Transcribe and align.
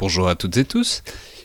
Bonjour 0.00 0.30
à 0.30 0.34
toutes 0.34 0.56
et 0.56 0.64
tous. 0.64 1.02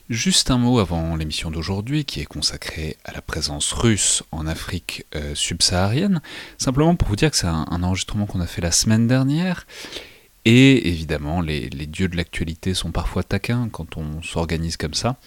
Juste 0.09 0.49
un 0.49 0.57
mot 0.57 0.79
avant 0.79 1.17
l'émission 1.17 1.51
d'aujourd'hui 1.51 2.05
qui 2.05 2.21
est 2.21 2.25
consacrée 2.25 2.95
à 3.03 3.11
la 3.11 3.21
présence 3.21 3.73
russe 3.73 4.23
en 4.31 4.47
Afrique 4.47 5.05
euh, 5.13 5.35
subsaharienne. 5.35 6.21
Simplement 6.57 6.95
pour 6.95 7.09
vous 7.09 7.17
dire 7.17 7.31
que 7.31 7.35
c'est 7.35 7.47
un, 7.47 7.65
un 7.69 7.83
enregistrement 7.83 8.25
qu'on 8.25 8.39
a 8.39 8.47
fait 8.47 8.61
la 8.61 8.71
semaine 8.71 9.07
dernière 9.07 9.67
et 10.45 10.89
évidemment, 10.89 11.41
les, 11.41 11.69
dieux 11.69 12.07
de 12.07 12.15
l'actualité 12.15 12.75
sont 12.75 12.91
parfois 12.91 13.23
taquins 13.23 13.67
quand 13.71 13.97
on 13.97 14.21
s'organise 14.21 14.77
comme 14.77 14.93
ça. 14.93 15.17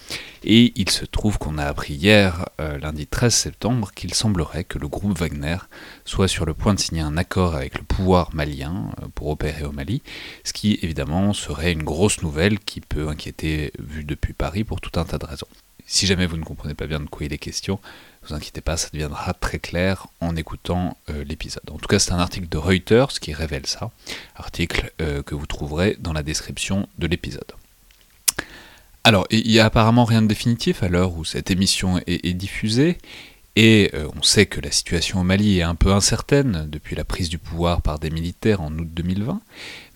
Et 0.44 0.72
il 0.76 0.88
se 0.90 1.04
trouve 1.04 1.38
qu'on 1.38 1.58
a 1.58 1.64
appris 1.64 1.94
hier, 1.94 2.48
euh, 2.60 2.78
lundi 2.78 3.08
13 3.08 3.34
septembre, 3.34 3.90
qu'il 3.92 4.14
semblerait 4.14 4.62
que 4.62 4.78
le 4.78 4.86
groupe 4.86 5.18
Wagner 5.18 5.56
soit 6.04 6.28
sur 6.28 6.46
le 6.46 6.54
point 6.54 6.74
de 6.74 6.78
signer 6.78 7.02
un 7.02 7.16
accord 7.16 7.56
avec 7.56 7.78
le 7.78 7.84
pouvoir 7.84 8.30
malien 8.32 8.92
euh, 9.02 9.06
pour 9.12 9.28
opérer 9.28 9.64
au 9.64 9.72
Mali, 9.72 10.02
ce 10.44 10.52
qui 10.52 10.78
évidemment 10.82 11.32
serait 11.32 11.72
une 11.72 11.82
grosse 11.82 12.22
nouvelle 12.22 12.60
qui 12.60 12.80
peut 12.80 13.08
inquiéter 13.08 13.72
vu 13.80 14.04
depuis 14.04 14.34
Paris 14.34 14.62
pour 14.62 14.80
tout 14.80 15.00
un 15.00 15.04
tas 15.04 15.18
de 15.18 15.26
raisons. 15.26 15.48
Si 15.90 16.06
jamais 16.06 16.26
vous 16.26 16.36
ne 16.36 16.44
comprenez 16.44 16.74
pas 16.74 16.86
bien 16.86 17.00
de 17.00 17.06
quoi 17.06 17.24
il 17.24 17.32
est 17.32 17.38
question, 17.38 17.80
ne 18.22 18.28
vous 18.28 18.34
inquiétez 18.34 18.60
pas, 18.60 18.76
ça 18.76 18.90
deviendra 18.92 19.32
très 19.32 19.58
clair 19.58 20.06
en 20.20 20.36
écoutant 20.36 20.98
euh, 21.08 21.24
l'épisode. 21.24 21.62
En 21.70 21.78
tout 21.78 21.88
cas, 21.88 21.98
c'est 21.98 22.12
un 22.12 22.18
article 22.18 22.46
de 22.46 22.58
Reuters 22.58 23.08
qui 23.08 23.32
révèle 23.32 23.64
ça, 23.64 23.90
article 24.36 24.92
euh, 25.00 25.22
que 25.22 25.34
vous 25.34 25.46
trouverez 25.46 25.96
dans 25.98 26.12
la 26.12 26.22
description 26.22 26.90
de 26.98 27.06
l'épisode. 27.06 27.52
Alors, 29.02 29.26
il 29.30 29.48
n'y 29.48 29.60
a 29.60 29.64
apparemment 29.64 30.04
rien 30.04 30.20
de 30.20 30.26
définitif 30.26 30.82
à 30.82 30.88
l'heure 30.88 31.16
où 31.16 31.24
cette 31.24 31.50
émission 31.50 31.98
est 32.06 32.34
diffusée, 32.34 32.98
et 33.60 33.90
euh, 33.94 34.06
on 34.16 34.22
sait 34.22 34.46
que 34.46 34.60
la 34.60 34.70
situation 34.70 35.20
au 35.20 35.24
Mali 35.24 35.58
est 35.58 35.62
un 35.62 35.74
peu 35.74 35.90
incertaine 35.92 36.68
depuis 36.70 36.94
la 36.94 37.02
prise 37.02 37.28
du 37.28 37.38
pouvoir 37.38 37.82
par 37.82 37.98
des 37.98 38.08
militaires 38.08 38.60
en 38.60 38.72
août 38.72 38.86
2020, 38.88 39.40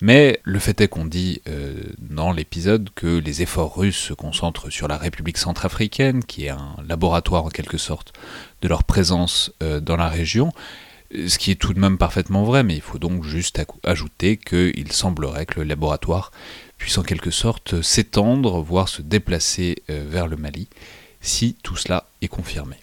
mais 0.01 0.41
le 0.43 0.59
fait 0.59 0.81
est 0.81 0.89
qu'on 0.89 1.05
dit 1.05 1.41
euh, 1.47 1.81
dans 1.97 2.33
l'épisode 2.33 2.89
que 2.93 3.19
les 3.19 3.41
efforts 3.41 3.77
russes 3.77 3.95
se 3.95 4.13
concentrent 4.13 4.69
sur 4.69 4.89
la 4.89 4.97
République 4.97 5.37
centrafricaine, 5.37 6.25
qui 6.25 6.47
est 6.47 6.49
un 6.49 6.75
laboratoire 6.85 7.45
en 7.45 7.49
quelque 7.49 7.77
sorte 7.77 8.11
de 8.61 8.67
leur 8.67 8.83
présence 8.83 9.53
euh, 9.63 9.79
dans 9.79 9.95
la 9.95 10.09
région, 10.09 10.51
ce 11.25 11.37
qui 11.37 11.51
est 11.51 11.55
tout 11.55 11.73
de 11.73 11.79
même 11.79 11.97
parfaitement 11.97 12.43
vrai, 12.43 12.63
mais 12.63 12.75
il 12.75 12.81
faut 12.81 12.99
donc 12.99 13.23
juste 13.23 13.65
ajouter 13.85 14.35
qu'il 14.35 14.91
semblerait 14.91 15.45
que 15.45 15.61
le 15.61 15.65
laboratoire 15.65 16.33
puisse 16.77 16.97
en 16.97 17.03
quelque 17.03 17.31
sorte 17.31 17.81
s'étendre, 17.81 18.61
voire 18.61 18.89
se 18.89 19.01
déplacer 19.01 19.83
vers 19.87 20.27
le 20.27 20.35
Mali, 20.35 20.67
si 21.21 21.55
tout 21.63 21.77
cela 21.77 22.07
est 22.21 22.27
confirmé. 22.27 22.82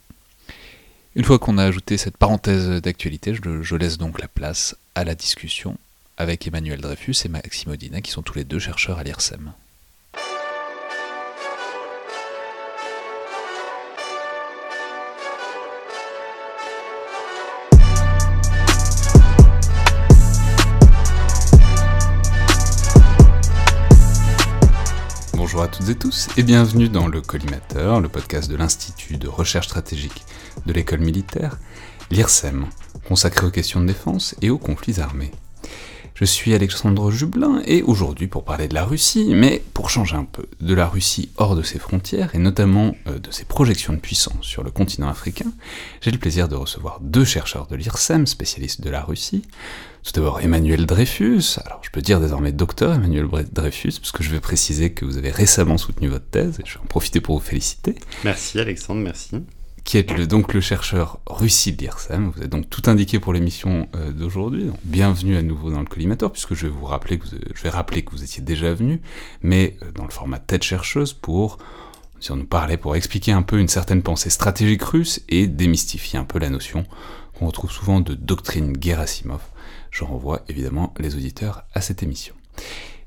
Une 1.16 1.24
fois 1.24 1.40
qu'on 1.40 1.58
a 1.58 1.64
ajouté 1.64 1.96
cette 1.96 2.16
parenthèse 2.16 2.68
d'actualité, 2.82 3.34
je, 3.34 3.76
laisse 3.76 3.98
donc 3.98 4.20
la 4.20 4.28
place 4.28 4.76
à 4.94 5.02
la 5.02 5.16
discussion 5.16 5.76
avec 6.16 6.46
Emmanuel 6.46 6.80
Dreyfus 6.80 7.16
et 7.24 7.28
Maxime 7.28 7.72
Audinet, 7.72 8.02
qui 8.02 8.12
sont 8.12 8.22
tous 8.22 8.36
les 8.36 8.44
deux 8.44 8.60
chercheurs 8.60 8.98
à 8.98 9.02
l'IRSEM. 9.02 9.52
Bonjour 25.52 25.64
à 25.64 25.68
toutes 25.68 25.88
et 25.88 25.96
tous 25.96 26.28
et 26.36 26.44
bienvenue 26.44 26.88
dans 26.88 27.08
le 27.08 27.20
Collimateur, 27.20 28.00
le 28.00 28.08
podcast 28.08 28.48
de 28.48 28.54
l'Institut 28.54 29.16
de 29.16 29.26
recherche 29.26 29.66
stratégique 29.66 30.24
de 30.64 30.72
l'école 30.72 31.00
militaire, 31.00 31.58
l'IRSEM, 32.12 32.66
consacré 33.08 33.46
aux 33.46 33.50
questions 33.50 33.80
de 33.80 33.86
défense 33.86 34.36
et 34.42 34.50
aux 34.50 34.58
conflits 34.58 35.00
armés. 35.00 35.32
Je 36.14 36.24
suis 36.24 36.54
Alexandre 36.54 37.10
Jublin 37.10 37.62
et 37.64 37.82
aujourd'hui 37.82 38.28
pour 38.28 38.44
parler 38.44 38.68
de 38.68 38.74
la 38.74 38.84
Russie, 38.84 39.32
mais 39.34 39.60
pour 39.74 39.90
changer 39.90 40.14
un 40.14 40.24
peu, 40.24 40.46
de 40.60 40.72
la 40.72 40.86
Russie 40.86 41.30
hors 41.36 41.56
de 41.56 41.64
ses 41.64 41.80
frontières 41.80 42.32
et 42.32 42.38
notamment 42.38 42.94
euh, 43.08 43.18
de 43.18 43.32
ses 43.32 43.44
projections 43.44 43.92
de 43.92 43.98
puissance 43.98 44.44
sur 44.44 44.62
le 44.62 44.70
continent 44.70 45.08
africain, 45.08 45.50
j'ai 46.00 46.12
le 46.12 46.18
plaisir 46.18 46.46
de 46.46 46.54
recevoir 46.54 47.00
deux 47.00 47.24
chercheurs 47.24 47.66
de 47.66 47.74
l'IRSEM, 47.74 48.28
spécialistes 48.28 48.82
de 48.82 48.90
la 48.90 49.02
Russie, 49.02 49.42
tout 50.02 50.12
d'abord 50.12 50.40
Emmanuel 50.40 50.86
Dreyfus, 50.86 51.58
alors 51.64 51.80
je 51.82 51.90
peux 51.90 52.00
dire 52.00 52.20
désormais 52.20 52.52
docteur 52.52 52.94
Emmanuel 52.94 53.26
Dreyfus, 53.52 53.92
parce 54.00 54.12
que 54.12 54.22
je 54.22 54.30
vais 54.30 54.40
préciser 54.40 54.92
que 54.92 55.04
vous 55.04 55.18
avez 55.18 55.30
récemment 55.30 55.78
soutenu 55.78 56.08
votre 56.08 56.26
thèse, 56.26 56.58
et 56.60 56.62
je 56.66 56.74
vais 56.74 56.80
en 56.80 56.86
profiter 56.86 57.20
pour 57.20 57.38
vous 57.38 57.44
féliciter. 57.44 57.94
Merci 58.24 58.58
Alexandre, 58.58 59.00
merci. 59.00 59.36
Qui 59.84 59.98
est 59.98 60.10
le, 60.16 60.26
donc 60.26 60.52
le 60.54 60.60
chercheur 60.60 61.20
Russie 61.26 61.72
de 61.72 61.86
vous 61.86 62.42
êtes 62.42 62.50
donc 62.50 62.68
tout 62.68 62.82
indiqué 62.86 63.18
pour 63.18 63.32
l'émission 63.32 63.88
euh, 63.94 64.12
d'aujourd'hui, 64.12 64.70
bienvenue 64.84 65.36
à 65.36 65.42
nouveau 65.42 65.70
dans 65.70 65.80
le 65.80 65.86
collimateur, 65.86 66.32
puisque 66.32 66.54
je 66.54 66.66
vais 66.66 66.72
vous 66.72 66.84
rappeler 66.84 67.18
que 67.18 67.26
vous, 67.26 67.36
je 67.54 67.62
vais 67.62 67.70
rappeler 67.70 68.02
que 68.02 68.10
vous 68.10 68.22
étiez 68.22 68.42
déjà 68.42 68.72
venu, 68.74 69.00
mais 69.42 69.76
euh, 69.82 69.90
dans 69.92 70.04
le 70.04 70.10
format 70.10 70.38
tête 70.38 70.62
chercheuse 70.62 71.12
pour 71.12 71.58
si 72.20 72.30
on 72.30 72.36
nous 72.36 72.44
parlait 72.44 72.76
pour 72.76 72.96
expliquer 72.96 73.32
un 73.32 73.42
peu 73.42 73.58
une 73.58 73.68
certaine 73.68 74.02
pensée 74.02 74.30
stratégique 74.30 74.82
russe 74.82 75.22
et 75.28 75.46
démystifier 75.46 76.18
un 76.18 76.24
peu 76.24 76.38
la 76.38 76.50
notion 76.50 76.84
qu'on 77.34 77.46
retrouve 77.46 77.72
souvent 77.72 78.00
de 78.00 78.14
doctrine 78.14 78.76
Gerasimov, 78.78 79.40
je 79.90 80.04
renvoie 80.04 80.42
évidemment 80.48 80.94
les 80.98 81.14
auditeurs 81.14 81.64
à 81.74 81.80
cette 81.80 82.02
émission. 82.02 82.34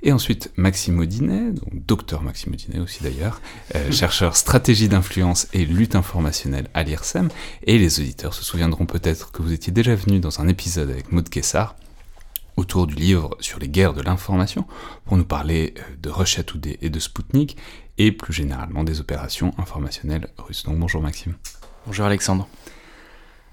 Et 0.06 0.12
ensuite, 0.12 0.52
Maxime 0.58 1.00
Audinet, 1.00 1.54
donc 1.54 1.86
docteur 1.86 2.24
Maxime 2.24 2.52
Audinet 2.54 2.80
aussi 2.80 3.02
d'ailleurs, 3.04 3.42
euh, 3.76 3.90
chercheur 3.92 4.36
stratégie 4.36 4.90
d'influence 4.90 5.48
et 5.54 5.66
lutte 5.66 5.96
informationnelle 5.96 6.68
à 6.74 6.84
l'IRSEM, 6.84 7.30
et 7.64 7.78
les 7.78 8.02
auditeurs 8.02 8.34
se 8.34 8.44
souviendront 8.44 8.86
peut-être 8.86 9.32
que 9.32 9.42
vous 9.42 9.54
étiez 9.54 9.72
déjà 9.72 9.96
venu 9.96 10.20
dans 10.20 10.42
un 10.42 10.50
épisode 10.50 10.90
avec 10.90 11.14
Maud 11.14 11.30
Kessar, 11.30 11.78
autour 12.58 12.86
du 12.86 12.96
livre 12.96 13.38
sur 13.40 13.60
les 13.60 13.70
guerres 13.70 13.94
de 13.94 14.02
l'information, 14.02 14.66
pour 15.06 15.16
nous 15.16 15.26
parler 15.26 15.74
euh, 15.78 15.82
de 16.02 16.10
Russia 16.10 16.44
Today 16.44 16.78
et 16.82 16.90
de 16.90 17.00
Sputnik, 17.00 17.56
et 17.98 18.12
plus 18.12 18.34
généralement 18.34 18.84
des 18.84 19.00
opérations 19.00 19.54
informationnelles 19.58 20.28
russes. 20.38 20.64
Donc 20.64 20.80
bonjour 20.80 21.02
Maxime. 21.02 21.36
Bonjour 21.86 22.06
Alexandre. 22.06 22.48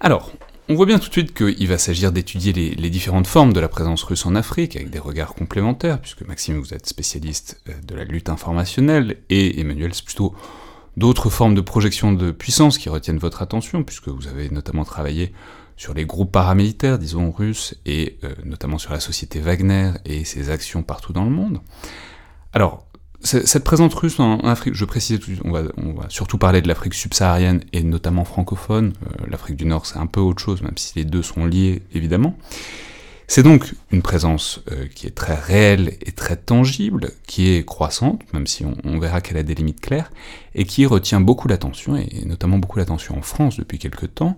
Alors, 0.00 0.32
on 0.70 0.74
voit 0.74 0.86
bien 0.86 1.00
tout 1.00 1.08
de 1.08 1.12
suite 1.12 1.34
qu'il 1.34 1.66
va 1.66 1.78
s'agir 1.78 2.12
d'étudier 2.12 2.52
les, 2.52 2.90
différentes 2.90 3.26
formes 3.26 3.52
de 3.52 3.58
la 3.58 3.68
présence 3.68 4.04
russe 4.04 4.24
en 4.24 4.36
Afrique 4.36 4.76
avec 4.76 4.88
des 4.88 5.00
regards 5.00 5.34
complémentaires, 5.34 6.00
puisque 6.00 6.22
Maxime, 6.22 6.58
vous 6.58 6.72
êtes 6.72 6.86
spécialiste 6.86 7.60
euh, 7.68 7.72
de 7.84 7.96
la 7.96 8.04
lutte 8.04 8.28
informationnelle, 8.28 9.16
et 9.30 9.60
Emmanuel, 9.60 9.92
c'est 9.92 10.04
plutôt 10.04 10.32
d'autres 10.96 11.28
formes 11.28 11.56
de 11.56 11.60
projection 11.60 12.12
de 12.12 12.30
puissance 12.30 12.78
qui 12.78 12.88
retiennent 12.88 13.18
votre 13.18 13.42
attention, 13.42 13.82
puisque 13.82 14.08
vous 14.08 14.28
avez 14.28 14.48
notamment 14.48 14.84
travaillé 14.84 15.32
sur 15.76 15.92
les 15.92 16.04
groupes 16.04 16.30
paramilitaires, 16.30 17.00
disons 17.00 17.32
russes, 17.32 17.74
et 17.84 18.18
euh, 18.22 18.32
notamment 18.44 18.78
sur 18.78 18.92
la 18.92 19.00
société 19.00 19.40
Wagner 19.40 19.90
et 20.04 20.24
ses 20.24 20.50
actions 20.50 20.84
partout 20.84 21.12
dans 21.12 21.24
le 21.24 21.30
monde. 21.30 21.58
Alors, 22.52 22.86
cette 23.22 23.64
présence 23.64 23.94
russe 23.94 24.18
en 24.18 24.38
Afrique, 24.40 24.74
je 24.74 24.84
précise, 24.84 25.20
on 25.44 25.50
va, 25.50 25.62
on 25.76 25.92
va 25.92 26.06
surtout 26.08 26.38
parler 26.38 26.62
de 26.62 26.68
l'Afrique 26.68 26.94
subsaharienne 26.94 27.62
et 27.72 27.82
notamment 27.82 28.24
francophone. 28.24 28.94
Euh, 29.04 29.26
L'Afrique 29.28 29.56
du 29.56 29.66
Nord, 29.66 29.84
c'est 29.86 29.98
un 29.98 30.06
peu 30.06 30.20
autre 30.20 30.42
chose, 30.42 30.62
même 30.62 30.76
si 30.76 30.94
les 30.96 31.04
deux 31.04 31.22
sont 31.22 31.44
liés, 31.44 31.82
évidemment. 31.92 32.34
C'est 33.32 33.44
donc 33.44 33.74
une 33.92 34.02
présence 34.02 34.60
euh, 34.72 34.86
qui 34.92 35.06
est 35.06 35.14
très 35.14 35.36
réelle 35.36 35.92
et 36.04 36.10
très 36.10 36.34
tangible, 36.34 37.12
qui 37.28 37.52
est 37.52 37.64
croissante, 37.64 38.22
même 38.32 38.48
si 38.48 38.64
on, 38.64 38.98
verra 38.98 39.20
qu'elle 39.20 39.36
a 39.36 39.44
des 39.44 39.54
limites 39.54 39.80
claires, 39.80 40.10
et 40.56 40.64
qui 40.64 40.84
retient 40.84 41.20
beaucoup 41.20 41.46
l'attention, 41.46 41.96
et 41.96 42.24
notamment 42.26 42.58
beaucoup 42.58 42.78
l'attention 42.78 43.16
en 43.16 43.22
France 43.22 43.56
depuis 43.56 43.78
quelque 43.78 44.06
temps, 44.06 44.36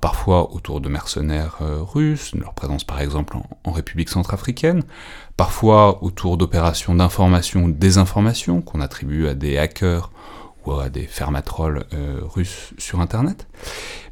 parfois 0.00 0.52
autour 0.52 0.80
de 0.80 0.88
mercenaires 0.88 1.58
euh, 1.60 1.78
russes, 1.80 2.34
leur 2.34 2.54
présence 2.54 2.84
par 2.84 3.00
exemple 3.00 3.36
en, 3.64 3.72
République 3.72 4.08
centrafricaine, 4.08 4.82
parfois 5.36 6.02
autour 6.02 6.36
d'opérations 6.36 6.94
d'information 6.94 7.64
ou 7.64 7.70
désinformation 7.70 8.62
qu'on 8.62 8.80
attribue 8.80 9.26
à 9.26 9.34
des 9.34 9.58
hackers 9.58 10.10
à 10.72 10.88
des 10.88 11.06
fermatrolls 11.06 11.84
euh, 11.92 12.20
russes 12.22 12.72
sur 12.78 13.00
Internet. 13.00 13.46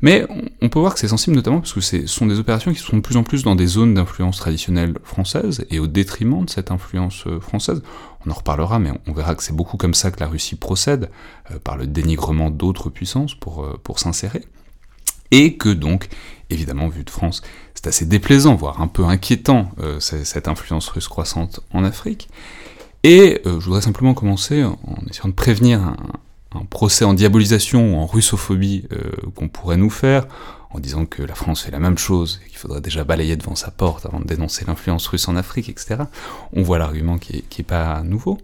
Mais 0.00 0.26
on, 0.60 0.68
peut 0.68 0.78
voir 0.78 0.94
que 0.94 1.00
c'est 1.00 1.08
sensible 1.08 1.36
notamment 1.36 1.60
parce 1.60 1.72
que 1.72 1.80
ce 1.80 2.06
sont 2.06 2.26
des 2.26 2.38
opérations 2.38 2.72
qui 2.72 2.78
sont 2.78 2.96
de 2.96 3.02
plus 3.02 3.16
en 3.16 3.22
plus 3.22 3.42
dans 3.42 3.54
des 3.54 3.66
zones 3.66 3.94
d'influence 3.94 4.36
traditionnelle 4.38 4.94
française 5.04 5.64
et 5.70 5.78
au 5.78 5.86
détriment 5.86 6.44
de 6.44 6.50
cette 6.50 6.70
influence 6.70 7.26
euh, 7.26 7.40
française. 7.40 7.82
On 8.26 8.30
en 8.30 8.34
reparlera, 8.34 8.78
mais 8.78 8.90
on, 9.06 9.12
verra 9.12 9.34
que 9.34 9.42
c'est 9.42 9.56
beaucoup 9.56 9.76
comme 9.76 9.94
ça 9.94 10.10
que 10.10 10.20
la 10.20 10.26
Russie 10.26 10.56
procède, 10.56 11.10
euh, 11.50 11.58
par 11.58 11.76
le 11.76 11.86
dénigrement 11.86 12.50
d'autres 12.50 12.90
puissances 12.90 13.34
pour 13.34 13.98
s'insérer. 13.98 14.42
Et 15.32 15.56
que 15.56 15.68
donc, 15.68 16.08
évidemment, 16.50 16.88
vu 16.88 17.02
de 17.02 17.10
France, 17.10 17.42
c'est 17.74 17.88
assez 17.88 18.06
déplaisant, 18.06 18.54
voire 18.54 18.80
un 18.80 18.86
peu 18.86 19.04
inquiétant, 19.04 19.72
cette 19.98 20.46
influence 20.46 20.88
russe 20.88 21.08
croissante 21.08 21.60
en 21.72 21.82
Afrique. 21.82 22.28
Et 23.02 23.40
je 23.44 23.50
voudrais 23.50 23.80
simplement 23.80 24.14
commencer 24.14 24.62
en 24.62 24.76
essayant 25.10 25.28
de 25.28 25.34
prévenir 25.34 25.80
un, 26.54 26.64
procès 26.70 27.04
en 27.04 27.14
diabolisation 27.14 27.94
ou 27.94 27.96
en 27.96 28.06
russophobie 28.06 28.84
euh, 28.92 29.10
qu'on 29.34 29.48
pourrait 29.48 29.76
nous 29.76 29.90
faire, 29.90 30.26
en 30.70 30.80
disant 30.80 31.06
que 31.06 31.22
la 31.22 31.34
France 31.34 31.62
fait 31.62 31.70
la 31.70 31.78
même 31.78 31.98
chose, 31.98 32.40
et 32.44 32.48
qu'il 32.48 32.58
faudrait 32.58 32.80
déjà 32.80 33.04
balayer 33.04 33.36
devant 33.36 33.54
sa 33.54 33.70
porte 33.70 34.06
avant 34.06 34.20
de 34.20 34.24
dénoncer 34.26 34.64
l'influence 34.66 35.06
russe 35.06 35.28
en 35.28 35.36
Afrique, 35.36 35.68
etc., 35.68 36.02
on 36.52 36.62
voit 36.62 36.78
l'argument 36.78 37.18
qui 37.18 37.38
est, 37.38 37.44
qui 37.48 37.62
est 37.62 37.64
pas 37.64 38.02
nouveau. 38.02 38.38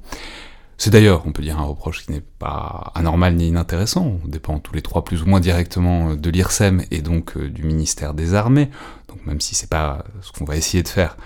C'est 0.80 0.90
d'ailleurs, 0.90 1.24
on 1.26 1.32
peut 1.32 1.42
dire, 1.42 1.58
un 1.58 1.64
reproche 1.64 2.06
qui 2.06 2.12
n'est 2.12 2.22
pas 2.38 2.92
anormal 2.94 3.34
ni 3.34 3.48
inintéressant, 3.48 4.20
on 4.24 4.28
dépend 4.28 4.60
tous 4.60 4.74
les 4.74 4.80
trois 4.80 5.04
plus 5.04 5.22
ou 5.22 5.26
moins 5.26 5.40
directement 5.40 6.14
de 6.14 6.30
l'IRSEM 6.30 6.84
et 6.92 7.02
donc 7.02 7.36
euh, 7.36 7.48
du 7.50 7.64
ministère 7.64 8.14
des 8.14 8.34
Armées, 8.34 8.70
donc 9.08 9.26
même 9.26 9.40
si 9.40 9.56
c'est 9.56 9.68
pas 9.68 10.04
ce 10.20 10.30
qu'on 10.30 10.44
va 10.44 10.56
essayer 10.56 10.84
de 10.84 10.88
faire, 10.88 11.16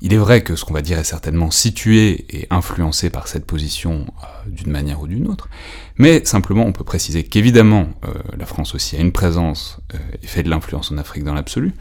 il 0.00 0.12
est 0.12 0.18
vrai 0.18 0.44
que 0.44 0.54
ce 0.54 0.64
qu'on 0.64 0.74
va 0.74 0.82
dire 0.82 0.98
est 0.98 1.04
certainement 1.04 1.50
situé 1.50 2.26
et 2.30 2.46
influencé 2.50 3.10
par 3.10 3.26
cette 3.26 3.44
position 3.44 4.06
euh, 4.22 4.50
d'une 4.50 4.70
manière 4.70 5.00
ou 5.00 5.08
d'une 5.08 5.26
autre, 5.26 5.48
mais 5.96 6.24
simplement 6.24 6.64
on 6.64 6.72
peut 6.72 6.84
préciser 6.84 7.24
qu'évidemment 7.24 7.88
euh, 8.04 8.14
la 8.36 8.46
France 8.46 8.76
aussi 8.76 8.96
a 8.96 9.00
une 9.00 9.10
présence 9.10 9.80
euh, 9.94 9.98
et 10.22 10.26
fait 10.26 10.44
de 10.44 10.50
l'influence 10.50 10.92
en 10.92 10.98
Afrique 10.98 11.24
dans 11.24 11.34
l'absolu, 11.34 11.72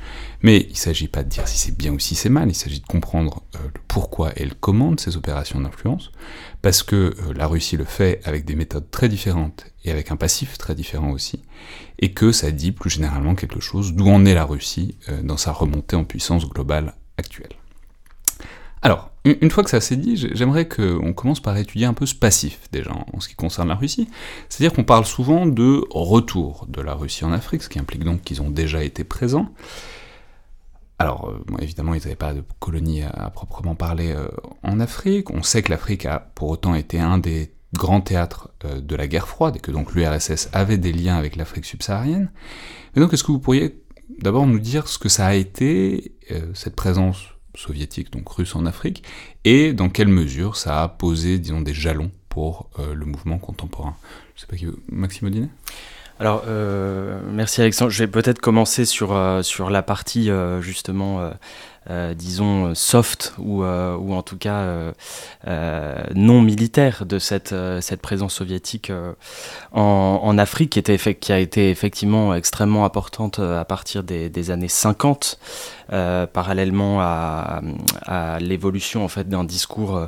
mais 0.41 0.61
il 0.61 0.71
ne 0.71 0.75
s'agit 0.75 1.07
pas 1.07 1.23
de 1.23 1.29
dire 1.29 1.47
si 1.47 1.59
c'est 1.59 1.77
bien 1.77 1.93
ou 1.93 1.99
si 1.99 2.15
c'est 2.15 2.29
mal, 2.29 2.49
il 2.49 2.55
s'agit 2.55 2.79
de 2.79 2.87
comprendre 2.87 3.43
le 3.53 3.79
pourquoi 3.87 4.31
et 4.35 4.45
le 4.45 4.55
comment 4.59 4.93
de 4.93 4.99
ces 4.99 5.15
opérations 5.15 5.61
d'influence, 5.61 6.11
parce 6.63 6.81
que 6.81 7.15
la 7.35 7.45
Russie 7.45 7.77
le 7.77 7.85
fait 7.85 8.19
avec 8.23 8.45
des 8.45 8.55
méthodes 8.55 8.89
très 8.89 9.09
différentes 9.09 9.67
et 9.83 9.91
avec 9.91 10.11
un 10.11 10.15
passif 10.15 10.57
très 10.57 10.73
différent 10.73 11.11
aussi, 11.11 11.43
et 11.99 12.13
que 12.13 12.31
ça 12.31 12.51
dit 12.51 12.71
plus 12.71 12.89
généralement 12.89 13.35
quelque 13.35 13.59
chose 13.59 13.93
d'où 13.93 14.07
en 14.07 14.25
est 14.25 14.33
la 14.33 14.45
Russie 14.45 14.97
dans 15.23 15.37
sa 15.37 15.51
remontée 15.51 15.95
en 15.95 16.03
puissance 16.03 16.47
globale 16.47 16.95
actuelle. 17.17 17.56
Alors, 18.81 19.11
une 19.25 19.49
fois 19.51 19.63
que 19.63 19.69
ça 19.69 19.81
s'est 19.81 19.95
dit, 19.95 20.15
j'aimerais 20.33 20.67
qu'on 20.67 21.13
commence 21.13 21.39
par 21.39 21.57
étudier 21.57 21.85
un 21.85 21.93
peu 21.93 22.05
ce 22.05 22.15
passif, 22.15 22.69
déjà, 22.71 22.91
en 22.91 23.19
ce 23.19 23.27
qui 23.27 23.35
concerne 23.35 23.67
la 23.67 23.75
Russie. 23.75 24.07
C'est-à-dire 24.47 24.73
qu'on 24.73 24.83
parle 24.83 25.05
souvent 25.05 25.45
de 25.45 25.83
retour 25.89 26.65
de 26.69 26.81
la 26.81 26.93
Russie 26.93 27.25
en 27.25 27.31
Afrique, 27.31 27.63
ce 27.63 27.69
qui 27.69 27.79
implique 27.79 28.03
donc 28.03 28.21
qu'ils 28.21 28.41
ont 28.41 28.49
déjà 28.49 28.83
été 28.83 29.03
présents. 29.03 29.49
Alors, 30.99 31.29
euh, 31.29 31.61
évidemment, 31.61 31.93
ils 31.93 32.01
n'avaient 32.01 32.15
pas 32.15 32.33
de 32.33 32.43
colonie 32.59 33.03
à, 33.03 33.29
proprement 33.29 33.75
parler 33.75 34.13
euh, 34.13 34.29
en 34.63 34.79
Afrique. 34.79 35.29
On 35.31 35.43
sait 35.43 35.61
que 35.61 35.71
l'Afrique 35.71 36.05
a 36.05 36.19
pour 36.19 36.49
autant 36.49 36.73
été 36.73 36.99
un 36.99 37.17
des 37.17 37.51
grands 37.73 38.01
théâtres 38.01 38.49
euh, 38.65 38.79
de 38.79 38.95
la 38.95 39.07
guerre 39.07 39.27
froide, 39.27 39.57
et 39.57 39.59
que 39.59 39.71
donc 39.71 39.93
l'URSS 39.93 40.49
avait 40.53 40.77
des 40.77 40.93
liens 40.93 41.17
avec 41.17 41.35
l'Afrique 41.35 41.65
subsaharienne. 41.65 42.31
Mais 42.95 43.01
donc, 43.01 43.13
est-ce 43.13 43.23
que 43.23 43.31
vous 43.31 43.39
pourriez 43.39 43.83
d'abord 44.19 44.47
nous 44.47 44.59
dire 44.59 44.87
ce 44.87 44.97
que 44.97 45.09
ça 45.09 45.27
a 45.27 45.33
été, 45.33 46.15
cette 46.53 46.75
présence 46.75 47.36
soviétique, 47.57 48.11
donc 48.11 48.29
russe 48.29 48.55
en 48.55 48.65
Afrique, 48.65 49.03
et 49.43 49.73
dans 49.73 49.89
quelle 49.89 50.07
mesure 50.07 50.55
ça 50.55 50.83
a 50.83 50.87
posé, 50.87 51.39
disons, 51.39 51.61
des 51.61 51.73
jalons 51.73 52.11
pour 52.29 52.69
euh, 52.79 52.93
le 52.93 53.05
mouvement 53.05 53.39
contemporain. 53.39 53.95
Je 54.35 54.41
sais 54.41 54.47
pas 54.47 54.55
qui 54.55 54.67
Maxime 54.91 55.27
Audinet? 55.27 55.49
Alors, 56.19 56.43
euh, 56.47 57.19
merci 57.31 57.61
Alexandre. 57.61 57.91
Je 57.91 58.03
vais 58.03 58.07
peut-être 58.07 58.39
commencer 58.39 58.85
sur, 58.85 59.11
euh, 59.13 59.41
sur 59.41 59.69
la 59.69 59.83
partie 59.83 60.29
justement 60.61 61.31
euh, 61.89 62.13
disons, 62.13 62.75
soft 62.75 63.33
ou, 63.37 63.63
euh, 63.63 63.95
ou 63.95 64.13
en 64.13 64.21
tout 64.21 64.37
cas 64.37 64.91
euh, 65.47 66.03
non 66.15 66.41
militaire 66.41 67.05
de 67.05 67.17
cette, 67.17 67.55
cette 67.79 68.01
présence 68.01 68.33
soviétique 68.33 68.91
en, 69.71 70.37
Afrique, 70.37 70.71
qui, 70.71 70.79
était, 70.79 70.97
qui 71.15 71.31
a 71.31 71.39
été 71.39 71.69
effectivement 71.69 72.33
extrêmement 72.33 72.83
importante 72.83 73.39
à 73.39 73.63
partir 73.63 74.03
des, 74.03 74.29
des 74.29 74.51
années 74.51 74.67
50, 74.67 75.39
parallèlement 76.33 76.99
à, 76.99 77.61
à 78.05 78.39
l'évolution 78.39 79.05
en 79.05 79.07
fait 79.07 79.29
d'un 79.29 79.45
discours 79.45 80.07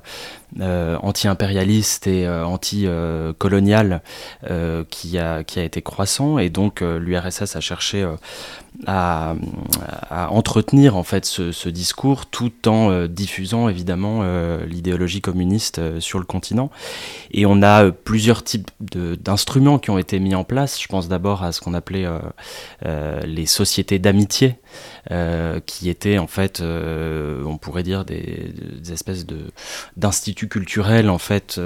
anti-impérialiste 0.59 2.07
et 2.07 2.27
anti-colonial 2.27 4.01
qui, 4.89 5.17
a, 5.17 5.43
qui 5.43 5.59
a 5.59 5.63
été 5.63 5.81
croissant, 5.81 6.37
et 6.39 6.49
donc 6.49 6.81
l'URSS 6.81 7.55
a 7.55 7.61
cherché 7.61 8.05
à, 8.87 9.35
entretenir 10.29 10.95
en 10.95 11.03
fait 11.03 11.25
ce, 11.25 11.51
ce 11.51 11.69
discours 11.69 12.25
tout 12.25 12.67
en 12.67 12.91
euh, 12.91 13.07
diffusant 13.07 13.69
évidemment 13.69 14.21
euh, 14.23 14.65
l'idéologie 14.65 15.21
communiste 15.21 15.79
euh, 15.79 15.99
sur 15.99 16.19
le 16.19 16.25
continent. 16.25 16.69
Et 17.31 17.45
on 17.45 17.61
a 17.61 17.91
plusieurs 17.91 18.43
types 18.43 18.71
d'instruments 18.79 19.79
qui 19.79 19.89
ont 19.89 19.97
été 19.97 20.19
mis 20.19 20.35
en 20.35 20.43
place. 20.43 20.81
Je 20.81 20.87
pense 20.87 21.07
d'abord 21.07 21.43
à 21.43 21.51
ce 21.51 21.61
qu'on 21.61 21.73
appelait 21.73 22.07
les 23.25 23.45
sociétés 23.45 23.99
d'amitié. 23.99 24.55
Qui 25.65 25.89
étaient 25.89 26.17
en 26.17 26.27
fait, 26.27 26.61
on 26.61 27.57
pourrait 27.57 27.83
dire 27.83 28.05
des, 28.05 28.53
espèces 28.91 29.25
de 29.25 29.37
d'instituts 29.97 30.47
culturels 30.47 31.09
en 31.09 31.17
fait, 31.17 31.59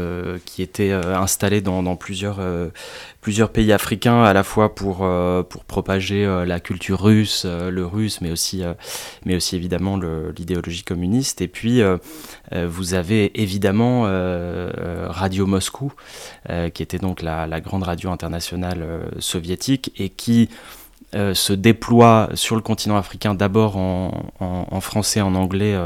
qui 0.45 0.61
étaient 0.61 0.91
installés 0.91 1.61
dans, 1.61 1.95
plusieurs 1.95 2.39
plusieurs 3.23 3.49
pays 3.49 3.71
africains 3.71 4.21
à 4.21 4.33
la 4.33 4.43
fois 4.43 4.75
pour, 4.75 4.99
euh, 5.01 5.43
pour 5.43 5.63
propager 5.63 6.25
euh, 6.25 6.45
la 6.45 6.59
culture 6.59 7.01
russe, 7.01 7.43
euh, 7.45 7.71
le 7.71 7.85
russe, 7.85 8.19
mais 8.21 8.29
aussi, 8.29 8.61
mais 9.25 9.35
aussi 9.35 9.55
évidemment 9.55 9.97
l'idéologie 9.97 10.83
communiste. 10.83 11.41
Et 11.41 11.47
puis, 11.47 11.81
vous 12.51 12.93
avez 12.93 13.41
évidemment 13.41 14.03
Radio 15.09 15.45
Moscou, 15.45 15.93
qui 16.73 16.83
était 16.83 16.97
donc 16.97 17.21
la 17.21 17.61
grande 17.61 17.83
radio 17.83 18.11
internationale 18.11 18.85
soviétique 19.19 19.93
et 19.97 20.09
qui 20.09 20.49
se 21.13 21.53
déploie 21.53 22.29
sur 22.33 22.55
le 22.55 22.61
continent 22.61 22.97
africain 22.97 23.33
d'abord 23.35 23.77
en, 23.77 24.81
français, 24.81 25.21
en 25.21 25.35
anglais 25.35 25.77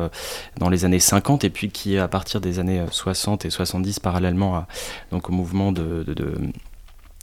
dans 0.58 0.70
les 0.70 0.86
années 0.86 1.00
50 1.00 1.44
et 1.44 1.50
puis 1.50 1.70
qui 1.70 1.98
à 1.98 2.08
partir 2.08 2.42
des 2.42 2.60
années 2.60 2.84
60 2.90 3.46
et 3.46 3.50
70 3.50 4.00
parallèlement 4.00 4.56
à, 4.56 4.68
donc 5.12 5.30
au 5.30 5.34
mouvement 5.34 5.72
de, 5.72 6.04
de 6.08 6.34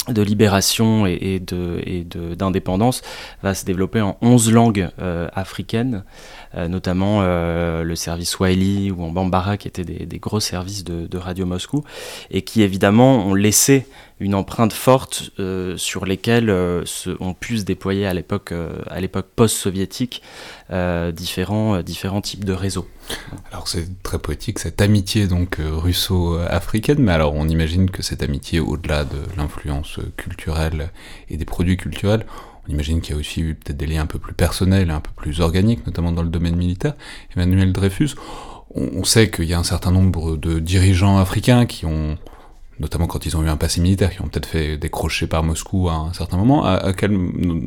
de 0.09 0.23
libération 0.23 1.07
et, 1.07 1.41
de 1.41 1.81
et 1.85 2.05
d'indépendance 2.05 3.03
va 3.43 3.55
se 3.55 3.65
développer 3.65 4.01
en 4.01 4.17
11 4.21 4.53
langues 4.53 4.89
euh, 5.01 5.29
africaines, 5.35 6.05
euh, 6.05 6.44
notamment 6.69 7.21
euh, 7.23 7.83
le 7.83 7.97
service 7.97 8.31
Swahili 8.31 8.91
ou 8.91 9.03
en 9.03 9.11
Bambara 9.11 9.57
qui 9.57 9.69
étaient 9.69 9.85
des, 9.85 10.19
gros 10.19 10.41
services 10.41 10.85
de, 10.85 11.19
Radio 11.19 11.47
Moscou 11.47 11.85
et 12.31 12.43
qui 12.43 12.63
évidemment 12.63 13.27
ont 13.27 13.35
laissé 13.35 13.87
une 14.21 14.35
empreinte 14.35 14.73
forte 14.73 15.31
euh, 15.39 15.77
sur 15.77 16.07
lesquelles 16.07 16.51
euh, 16.51 16.85
ont 17.21 17.35
pu 17.35 17.59
se 17.59 17.65
déployer 17.65 18.07
à 18.07 18.15
l'époque 18.15 18.53
euh, 18.53 18.79
à 18.89 19.01
l'époque 19.01 19.27
post-soviétique 19.35 20.23
différents 21.13 21.83
différents 21.83 22.23
types 22.23 22.45
de 22.45 22.53
réseaux. 22.53 22.89
Alors 23.53 23.69
c'est 23.69 24.03
très 24.03 24.19
poétique 24.19 24.59
cette 24.59 24.81
amitié 24.81 25.27
donc 25.27 25.59
russo-africaine, 25.61 26.99
mais 26.99 27.13
alors 27.13 27.35
on 27.35 27.49
imagine 27.49 27.91
que 27.91 28.03
cette 28.03 28.23
amitié 28.23 28.61
au-delà 28.61 29.05
de 29.05 29.19
l'influence 29.37 30.01
culturelle 30.17 30.91
et 31.29 31.37
des 31.37 31.45
produits 31.45 31.77
culturels, 31.77 32.25
on 32.67 32.73
imagine 32.73 33.01
qu'il 33.01 33.15
y 33.15 33.17
a 33.17 33.21
aussi 33.21 33.41
eu 33.41 33.55
peut-être 33.55 33.77
des 33.77 33.87
liens 33.87 34.03
un 34.03 34.07
peu 34.07 34.19
plus 34.19 34.35
personnels, 34.35 34.91
un 34.91 35.01
peu 35.01 35.11
plus 35.17 35.41
organiques, 35.41 35.87
notamment 35.87 36.13
dans 36.13 36.23
le 36.23 36.29
domaine 36.29 36.57
militaire. 36.57 36.95
Emmanuel 37.35 37.73
Dreyfus, 37.73 38.15
on 38.75 39.05
sait 39.05 39.31
qu'il 39.31 39.45
y 39.45 39.55
a 39.55 39.59
un 39.59 39.65
certain 39.65 39.91
nombre 39.91 40.37
de 40.37 40.59
dirigeants 40.59 41.19
africains 41.19 41.67
qui 41.67 41.87
ont 41.87 42.19
notamment 42.81 43.07
quand 43.07 43.25
ils 43.27 43.37
ont 43.37 43.43
eu 43.45 43.49
un 43.49 43.57
passé 43.57 43.81
militaire, 43.81 44.11
qui 44.11 44.21
ont 44.21 44.29
peut-être 44.29 44.49
fait 44.49 44.77
décrocher 44.77 45.27
par 45.27 45.43
Moscou 45.43 45.89
à 45.89 45.95
un 45.95 46.13
certain 46.13 46.37
moment, 46.37 46.65
à, 46.65 46.93
quelle, 46.93 47.17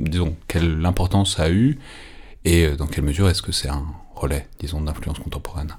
disons, 0.04 0.36
quelle 0.48 0.86
importance 0.86 1.38
ça 1.38 1.44
a 1.44 1.50
eu, 1.50 1.80
et 2.46 2.70
dans 2.72 2.88
quelle 2.88 3.04
mesure 3.04 3.30
est-ce 3.30 3.42
que 3.42 3.52
c'est 3.52 3.70
un 3.70 3.86
relais, 4.16 4.48
disons, 4.60 4.82
d'influence 4.82 5.20
contemporaine? 5.20 5.74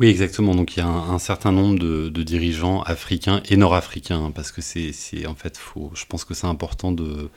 Oui, 0.00 0.08
exactement. 0.08 0.54
Donc 0.54 0.76
il 0.76 0.80
y 0.80 0.82
a 0.82 0.88
un, 0.88 1.18
certain 1.18 1.52
nombre 1.52 1.78
de, 1.78 2.22
dirigeants 2.22 2.82
africains 2.82 3.42
et 3.48 3.56
nord-africains, 3.56 4.32
parce 4.34 4.50
que 4.50 4.60
c'est 4.60 5.26
en 5.26 5.34
fait 5.34 5.56
faux. 5.56 5.90
Je 5.94 6.04
pense 6.06 6.24
que 6.24 6.34
c'est 6.34 6.46
important 6.46 6.90
de, 6.90 7.30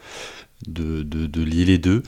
de, 0.66 1.02
de, 1.02 1.42
lier 1.42 1.64
les 1.64 1.78
deux, 1.78 2.02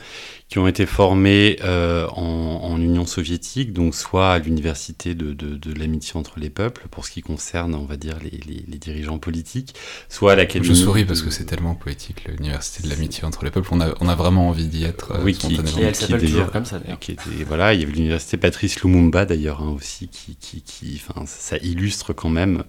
qui 0.49 0.59
ont 0.59 0.67
été 0.67 0.85
formés 0.85 1.57
euh, 1.63 2.07
en, 2.09 2.79
Union 2.81 3.05
soviétique, 3.05 3.73
donc 3.73 3.93
soit 3.93 4.31
à 4.31 4.39
l'université 4.39 5.13
de, 5.13 5.33
de, 5.33 5.73
l'amitié 5.73 6.13
entre 6.15 6.39
les 6.39 6.49
peuples, 6.49 6.87
pour 6.89 7.05
ce 7.05 7.11
qui 7.11 7.21
concerne, 7.21 7.75
on 7.75 7.85
va 7.85 7.95
dire, 7.95 8.17
les, 8.23 8.63
les, 8.67 8.77
dirigeants 8.77 9.19
politiques, 9.19 9.75
soit 10.09 10.33
à 10.33 10.35
l'académie... 10.35 10.65
Je 10.65 10.73
souris 10.73 11.05
parce 11.05 11.21
que 11.21 11.29
c'est 11.29 11.45
tellement 11.45 11.75
poétique, 11.75 12.25
l'université 12.27 12.83
de 12.83 12.89
l'amitié 12.89 13.23
entre 13.23 13.45
les 13.45 13.51
peuples, 13.51 13.69
on 13.71 13.81
a, 13.81 13.93
on 13.99 14.09
a 14.09 14.15
vraiment 14.15 14.49
envie 14.49 14.67
d'y 14.67 14.83
être 14.83 15.11
euh, 15.11 15.23
oui, 15.23 15.33
qui, 15.33 15.61
qui, 15.63 15.81
elle 15.81 15.95
s'appelle 15.95 16.21
toujours 16.21 16.51
comme 16.51 16.65
ça, 16.65 16.81
était, 16.87 17.15
Voilà, 17.47 17.73
il 17.73 17.81
y 17.81 17.83
avait 17.83 17.93
l'université 17.93 18.37
Patrice 18.37 18.81
Lumumba, 18.81 19.25
d'ailleurs, 19.25 19.61
hein, 19.61 19.73
aussi, 19.75 20.07
qui, 20.07 20.35
qui, 20.35 20.61
qui 20.61 21.01
ça 21.25 21.57
illustre 21.57 22.13
quand 22.13 22.29
même 22.29 22.63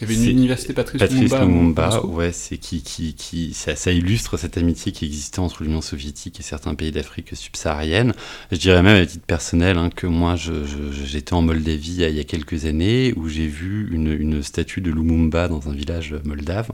il 0.00 0.10
y 0.10 0.12
avait 0.12 0.30
une 0.30 0.38
université 0.38 0.72
Patrice, 0.72 0.98
Patrice 0.98 1.32
Lumumba. 1.32 2.04
ouais, 2.06 2.32
c'est 2.32 2.56
qui, 2.56 2.82
qui, 2.82 3.14
qui 3.14 3.52
ça, 3.52 3.76
ça, 3.76 3.92
illustre 3.92 4.36
cette 4.36 4.56
amitié 4.56 4.92
qui 4.92 5.04
existait 5.04 5.40
entre 5.40 5.62
l'Union 5.62 5.80
soviétique 5.80 6.40
et 6.40 6.42
certains 6.42 6.74
pays 6.74 6.90
d'Afrique 6.90 7.30
subsaharienne. 7.34 8.14
Je 8.50 8.56
dirais 8.56 8.82
même 8.82 9.02
à 9.02 9.06
titre 9.06 9.26
personnel 9.26 9.76
hein, 9.76 9.90
que 9.94 10.06
moi, 10.06 10.36
j'étais 10.36 11.34
en 11.34 11.42
Moldavie 11.42 11.90
il 11.90 12.16
y 12.16 12.20
a 12.20 12.24
quelques 12.24 12.64
années 12.64 13.12
où 13.16 13.28
j'ai 13.28 13.46
vu 13.46 13.88
une, 13.92 14.12
une, 14.12 14.42
statue 14.42 14.80
de 14.80 14.90
Lumumba 14.90 15.48
dans 15.48 15.68
un 15.68 15.72
village 15.72 16.14
moldave 16.24 16.70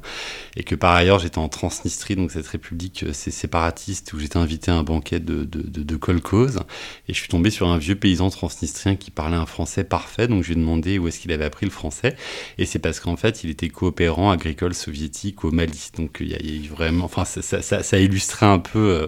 et 0.57 0.63
que 0.63 0.75
par 0.75 0.95
ailleurs 0.95 1.19
j'étais 1.19 1.39
en 1.39 1.49
Transnistrie, 1.49 2.17
donc 2.17 2.31
cette 2.31 2.47
république 2.47 3.03
euh, 3.03 3.11
c'est 3.13 3.31
séparatiste 3.31 4.13
où 4.13 4.19
j'étais 4.19 4.37
invité 4.37 4.71
à 4.71 4.75
un 4.75 4.83
banquet 4.83 5.21
de, 5.21 5.45
de, 5.45 5.63
de, 5.63 5.83
de 5.83 5.97
kolkhoz 5.97 6.61
et 7.09 7.13
je 7.13 7.19
suis 7.19 7.29
tombé 7.29 7.51
sur 7.51 7.69
un 7.69 7.79
vieux 7.79 7.97
paysan 7.97 8.31
transnistrien 8.31 8.97
qui 8.97 9.11
parlait 9.11 9.37
un 9.37 9.47
français 9.47 9.85
parfait, 9.85 10.29
donc 10.29 10.43
je 10.43 10.49
lui 10.49 10.55
ai 10.55 10.57
demandé 10.57 10.99
où 10.99 11.09
est-ce 11.09 11.19
qu'il 11.19 11.33
avait 11.33 11.45
appris 11.45 11.67
le 11.67 11.73
français 11.73 12.17
et 12.59 12.67
c'est 12.67 12.79
parce 12.79 13.01
qu'en 13.01 13.16
en 13.17 13.19
fait, 13.19 13.45
il 13.45 13.49
était 13.49 13.71
coopérant 13.71 14.31
agricole 14.31 14.75
soviétique 14.75 15.43
au 15.43 15.51
Mali. 15.51 15.89
Donc 15.97 16.19
il 16.21 16.29
y, 16.29 16.35
a, 16.35 16.75
vraiment, 16.75 17.07
enfin, 17.07 17.25
ça, 17.25 17.41
ça, 17.41 17.83
ça, 17.83 17.99
illustrait 17.99 18.45
un 18.45 18.59
peu. 18.59 18.79
Euh, 18.79 19.07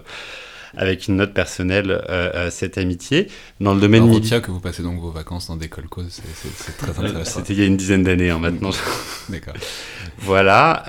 avec 0.76 1.08
une 1.08 1.16
note 1.16 1.32
personnelle 1.32 1.90
euh, 1.90 2.30
euh, 2.34 2.50
cette 2.50 2.76
amitié. 2.76 3.28
Dans 3.58 3.74
le 3.74 3.80
domaine 3.80 4.06
militaire. 4.06 4.42
que 4.42 4.50
vous 4.50 4.60
passez 4.60 4.82
donc 4.82 5.00
vos 5.00 5.10
vacances 5.10 5.48
dans 5.48 5.56
des 5.56 5.68
colcos, 5.68 6.02
c'est 6.10 6.76
très 6.76 6.90
intéressant. 6.90 7.40
C'était 7.40 7.54
il 7.54 7.60
y 7.60 7.62
a 7.62 7.66
une 7.66 7.78
dizaine 7.78 8.02
d'années 8.02 8.28
hein, 8.28 8.38
maintenant. 8.38 8.70
D'accord. 9.30 9.54
voilà, 10.18 10.84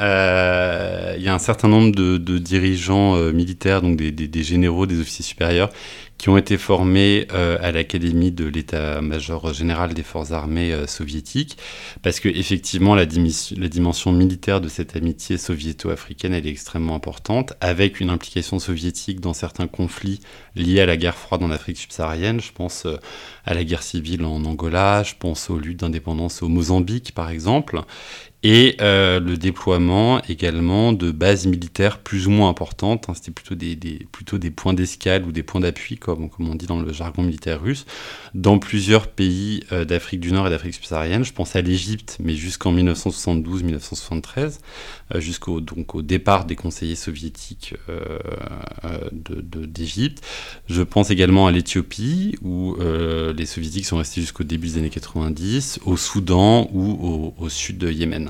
il 1.17 1.23
y 1.23 1.29
a 1.29 1.33
un 1.33 1.39
certain 1.39 1.69
nombre 1.69 1.93
de, 1.95 2.37
dirigeants 2.37 3.15
militaires, 3.31 3.81
donc 3.81 3.95
des, 3.95 4.11
des, 4.11 4.43
généraux, 4.43 4.85
des 4.85 4.99
officiers 4.99 5.25
supérieurs, 5.25 5.69
qui 6.19 6.29
ont 6.29 6.37
été 6.37 6.57
formés 6.57 7.27
à 7.31 7.71
l'Académie 7.71 8.31
de 8.31 8.45
l'état-major 8.45 9.53
général 9.53 9.93
des 9.93 10.03
forces 10.03 10.31
armées 10.31 10.75
soviétiques, 10.85 11.57
parce 12.03 12.19
que 12.19 12.27
effectivement 12.27 12.93
la, 12.93 13.05
dimension 13.05 14.11
militaire 14.11 14.59
de 14.59 14.67
cette 14.67 14.95
amitié 14.95 15.37
soviéto-africaine 15.37 16.33
est 16.33 16.45
extrêmement 16.45 16.93
importante, 16.93 17.53
avec 17.61 18.01
une 18.01 18.09
implication 18.09 18.59
soviétique 18.59 19.21
dans 19.21 19.33
certains 19.33 19.67
conflits 19.67 20.19
liés 20.55 20.81
à 20.81 20.85
la 20.85 20.97
guerre 20.97 21.15
froide 21.15 21.41
en 21.41 21.51
Afrique 21.51 21.77
subsaharienne. 21.77 22.41
Je 22.41 22.51
pense 22.51 22.85
à 23.45 23.53
la 23.53 23.63
guerre 23.63 23.83
civile 23.83 24.25
en 24.25 24.43
Angola, 24.43 25.03
je 25.03 25.13
pense 25.17 25.49
aux 25.49 25.57
luttes 25.57 25.79
d'indépendance 25.79 26.43
au 26.43 26.49
Mozambique 26.49 27.13
par 27.15 27.29
exemple, 27.29 27.81
et 28.41 28.77
euh, 28.79 29.19
le 29.19 29.35
déploiement 29.35 30.21
également 30.29 30.93
de 30.93 31.11
bases 31.11 31.45
militaires 31.45 31.99
plus 31.99 32.27
ou 32.27 32.31
moins 32.31 32.47
importantes. 32.47 33.09
Hein, 33.09 33.13
C'était 33.13 33.31
plutôt 33.31 33.55
des, 33.55 33.75
des, 33.75 34.07
plutôt 34.11 34.37
des 34.37 34.49
points 34.49 34.73
d'escale 34.73 35.25
ou 35.25 35.33
des 35.33 35.43
points 35.43 35.59
d'appui, 35.59 35.97
comme, 35.97 36.29
comme 36.29 36.49
on 36.49 36.55
dit 36.55 36.65
dans 36.65 36.79
le 36.79 36.93
jargon 36.93 37.23
militaire 37.23 37.61
russe, 37.61 37.85
dans 38.33 38.57
plusieurs 38.57 39.07
pays 39.07 39.63
euh, 39.73 39.83
d'Afrique 39.83 40.21
du 40.21 40.31
Nord 40.31 40.47
et 40.47 40.49
d'Afrique 40.49 40.75
subsaharienne. 40.75 41.25
Je 41.25 41.33
pense 41.33 41.57
à 41.57 41.61
l'Égypte, 41.61 42.17
mais 42.23 42.35
jusqu'en 42.35 42.73
1972-1973, 42.73 44.59
euh, 45.15 45.19
jusqu'au 45.19 45.59
donc 45.59 45.95
au 45.95 46.01
départ 46.01 46.45
des 46.45 46.55
conseillers 46.55 46.95
soviétiques 46.95 47.75
euh, 47.89 48.19
d'Égypte. 49.11 50.21
De, 50.69 50.73
Je 50.73 50.81
pense 50.83 51.09
également 51.09 51.47
à 51.47 51.51
l'Éthiopie, 51.51 52.37
où 52.41 52.77
les 52.79 53.45
soviétiques 53.45 53.85
sont 53.85 53.97
restés 53.97 54.21
jusqu'au 54.21 54.43
début 54.43 54.67
des 54.67 54.77
années 54.77 54.89
90, 54.89 55.81
au 55.85 55.97
Soudan 55.97 56.69
ou 56.71 56.91
au, 56.91 57.33
au 57.37 57.49
sud 57.49 57.77
de 57.77 57.91
Yémen. 57.91 58.29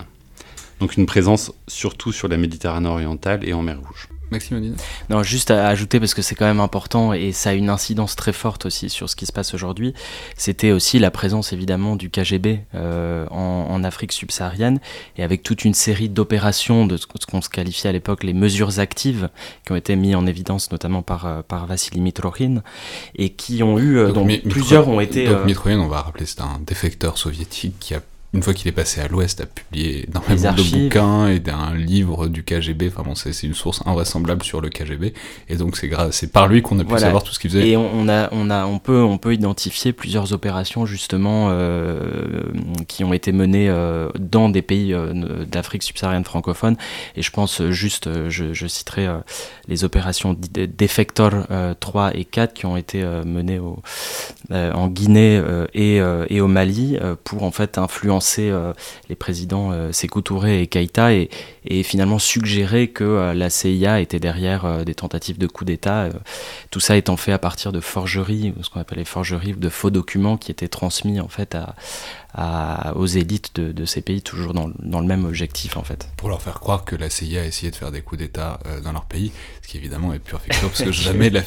Donc 0.79 0.95
une 0.98 1.05
présence 1.05 1.51
surtout 1.67 2.12
sur 2.12 2.27
la 2.27 2.38
Méditerranée 2.38 2.89
orientale 2.89 3.48
et 3.48 3.53
en 3.53 3.62
mer 3.62 3.79
Rouge. 3.79 4.07
Maxime 4.31 4.75
Non, 5.09 5.24
juste 5.24 5.51
à 5.51 5.67
ajouter, 5.67 6.00
parce 6.00 6.13
que 6.13 6.21
c'est 6.21 6.36
quand 6.36 6.45
même 6.45 6.59
important 6.59 7.13
et 7.13 7.31
ça 7.31 7.50
a 7.51 7.53
une 7.53 7.69
incidence 7.69 8.15
très 8.15 8.33
forte 8.33 8.65
aussi 8.65 8.89
sur 8.89 9.09
ce 9.09 9.15
qui 9.15 9.25
se 9.25 9.31
passe 9.31 9.53
aujourd'hui, 9.53 9.93
c'était 10.38 10.71
aussi 10.71 11.00
la 11.00 11.12
présence 11.12 11.51
évidemment 11.53 11.95
du 11.95 12.09
KGB 12.09 12.59
euh, 12.75 13.25
en, 13.29 13.83
Afrique 13.83 14.12
subsaharienne 14.12 14.81
et 15.17 15.24
avec 15.24 15.41
toute 15.41 15.63
une 15.63 15.74
série 15.74 16.09
d'opérations 16.09 16.86
de 16.86 16.98
ce 16.98 17.07
qu'on 17.07 17.41
se 17.41 17.48
qualifiait 17.48 17.89
à 17.89 17.93
l'époque 17.93 18.25
les 18.25 18.33
mesures 18.33 18.79
actives 18.79 19.29
qui 19.65 19.71
ont 19.71 19.77
été 19.77 19.95
mises 19.95 20.15
en 20.15 20.25
évidence 20.25 20.69
notamment 20.69 21.01
par, 21.01 21.25
euh, 21.25 21.41
par 21.41 21.65
Vassili 21.65 22.01
Mitrohin 22.01 22.62
et 23.15 23.29
qui 23.29 23.63
ont 23.63 23.79
eu, 23.79 23.98
euh, 23.98 24.12
donc, 24.12 24.29
plusieurs 24.50 24.89
ont 24.89 25.00
été... 25.00 25.27
Donc 25.27 25.45
Mitrohin, 25.45 25.79
on 25.79 25.88
va 25.88 26.01
rappeler, 26.01 26.25
c'est 26.25 26.41
un 26.41 26.59
défecteur 26.59 27.17
soviétique 27.17 27.75
qui 27.79 27.95
a 27.95 28.01
une 28.31 28.43
fois 28.43 28.53
qu'il 28.53 28.67
est 28.67 28.74
passé 28.74 29.01
à 29.01 29.07
l'Ouest, 29.07 29.41
a 29.41 29.48
publié 29.48 30.07
énormément 30.07 30.53
de 30.53 30.83
bouquins 30.83 31.27
et 31.27 31.39
d'un 31.39 31.74
livre 31.74 32.27
du 32.27 32.43
KGB. 32.43 32.89
Enfin 32.89 33.01
bon, 33.01 33.15
c'est 33.15 33.31
une 33.41 33.55
source 33.55 33.81
invraisemblable 33.88 34.43
sur 34.43 34.62
le 34.62 34.69
KGB. 34.69 35.13
Et 35.48 35.55
donc 35.55 35.75
c'est 35.77 35.89
c'est 36.12 36.31
par 36.31 36.48
lui 36.48 36.62
qu'on 36.62 36.77
a 36.77 36.83
pu 36.83 36.95
savoir 37.00 37.24
tout 37.24 37.33
ce 37.33 37.39
qu'il 37.39 37.50
faisait. 37.50 37.69
Et 37.69 37.75
on, 37.77 38.07
a, 38.07 38.29
on 38.31 38.51
a, 38.51 38.67
on 38.67 38.77
peut, 38.77 39.01
on 39.01 39.17
peut 39.17 39.33
identifier 39.33 39.93
plusieurs 39.93 40.31
opérations 40.31 40.86
justement 40.86 41.48
euh, 41.50 42.43
qui 42.88 43.03
ont 43.03 43.13
été 43.13 43.31
menées 43.31 43.67
euh, 43.67 44.09
dans 44.19 44.50
des 44.50 44.62
pays 44.62 44.93
euh, 44.93 45.45
d'Afrique 45.45 45.81
subsaharienne 45.81 46.24
francophone. 46.24 46.77
Et 47.15 47.24
je 47.24 47.31
pense 47.31 47.63
juste, 47.69 48.29
je, 48.29 48.53
je 48.53 48.67
citerai 48.67 49.07
les 49.67 49.83
opérations 49.83 50.38
Defector 50.53 51.48
3 51.79 52.15
et 52.15 52.25
4 52.25 52.53
qui 52.53 52.67
ont 52.67 52.77
été 52.77 53.03
menées 53.25 53.57
au, 53.57 53.81
en 54.51 54.88
Guinée 54.88 55.41
et, 55.74 55.95
et 56.29 56.41
au 56.41 56.48
Mali 56.48 56.98
pour 57.24 57.43
en 57.43 57.51
fait 57.51 57.77
influencer 57.77 58.18
euh, 58.39 58.73
les 59.09 59.15
présidents 59.15 59.71
euh, 59.71 59.91
Sékou 59.91 60.21
Touré 60.21 60.61
et 60.61 60.67
Keïta 60.67 61.13
et, 61.13 61.29
finalement 61.83 62.17
suggérer 62.17 62.88
que 62.88 63.03
euh, 63.03 63.33
la 63.33 63.49
CIA 63.49 63.99
était 63.99 64.19
derrière 64.19 64.83
des 64.83 64.95
tentatives 64.95 65.38
de 65.38 65.45
coup 65.45 65.65
d'État. 65.65 66.09
tout 66.71 66.79
ça 66.79 66.97
étant 66.97 67.15
fait 67.15 67.31
à 67.31 67.38
partir 67.38 67.71
de 67.71 67.79
forgeries, 67.79 68.53
ce 68.61 68.69
qu'on 68.69 68.79
appelle 68.79 68.97
les 68.97 69.05
forgeries 69.05 69.53
de 69.53 69.69
faux 69.69 69.91
documents 69.91 70.38
qui 70.38 70.51
étaient 70.51 70.67
transmis 70.67 71.19
en 71.19 71.27
fait 71.27 71.55
à, 71.55 71.75
aux 72.38 73.05
élites 73.05 73.59
de, 73.59 73.86
ces 73.86 74.01
pays, 74.01 74.21
toujours 74.21 74.53
dans, 74.53 74.67
le 74.67 75.07
même 75.07 75.25
objectif 75.25 75.77
en 75.77 75.83
fait. 75.83 76.09
Pour 76.17 76.29
leur 76.29 76.41
faire 76.41 76.59
croire 76.59 76.86
que 76.86 76.95
la 76.95 77.09
CIA 77.09 77.41
a 77.41 77.45
essayé 77.45 77.71
de 77.71 77.75
faire 77.75 77.91
des 77.91 78.01
coups 78.01 78.19
d'État 78.19 78.59
euh, 78.65 78.81
dans 78.81 78.91
leur 78.91 79.05
pays, 79.05 79.31
ce 79.62 79.67
qui 79.67 79.77
évidemment 79.77 80.13
est 80.13 80.19
pure 80.19 80.41
fiction, 80.41 80.67
parce 80.67 80.83
que 80.83 80.91
jamais 80.91 81.29
la, 81.29 81.41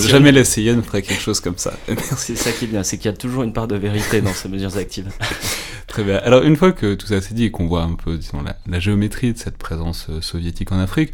jamais 0.00 0.32
la 0.32 0.44
CIA 0.44 0.74
ne 0.74 0.82
ferait 0.82 1.02
quelque 1.02 1.22
chose 1.22 1.40
comme 1.40 1.58
ça. 1.58 1.74
C'est 2.16 2.36
ça 2.36 2.50
qui 2.52 2.64
est 2.64 2.68
bien, 2.68 2.82
c'est 2.82 2.98
qu'il 2.98 3.10
y 3.10 3.14
a 3.14 3.16
toujours 3.16 3.42
une 3.42 3.52
part 3.52 3.68
de 3.68 3.76
vérité 3.76 4.20
dans 4.20 4.32
ces 4.32 4.48
mesures 4.48 4.76
actives. 4.76 5.10
Très 5.86 6.02
bien. 6.02 6.16
Alors 6.16 6.42
une 6.42 6.56
fois 6.56 6.72
que 6.72 6.94
tout 6.94 7.06
ça 7.06 7.20
s'est 7.20 7.34
dit 7.34 7.44
et 7.44 7.50
qu'on 7.50 7.66
voit 7.66 7.82
un 7.82 7.94
peu 7.94 8.16
disons, 8.18 8.42
la, 8.42 8.80
géométrie 8.80 9.32
de 9.32 9.38
cette 9.38 9.56
présence 9.56 10.06
euh, 10.10 10.20
soviétique 10.20 10.72
en 10.72 10.78
Afrique, 10.78 11.12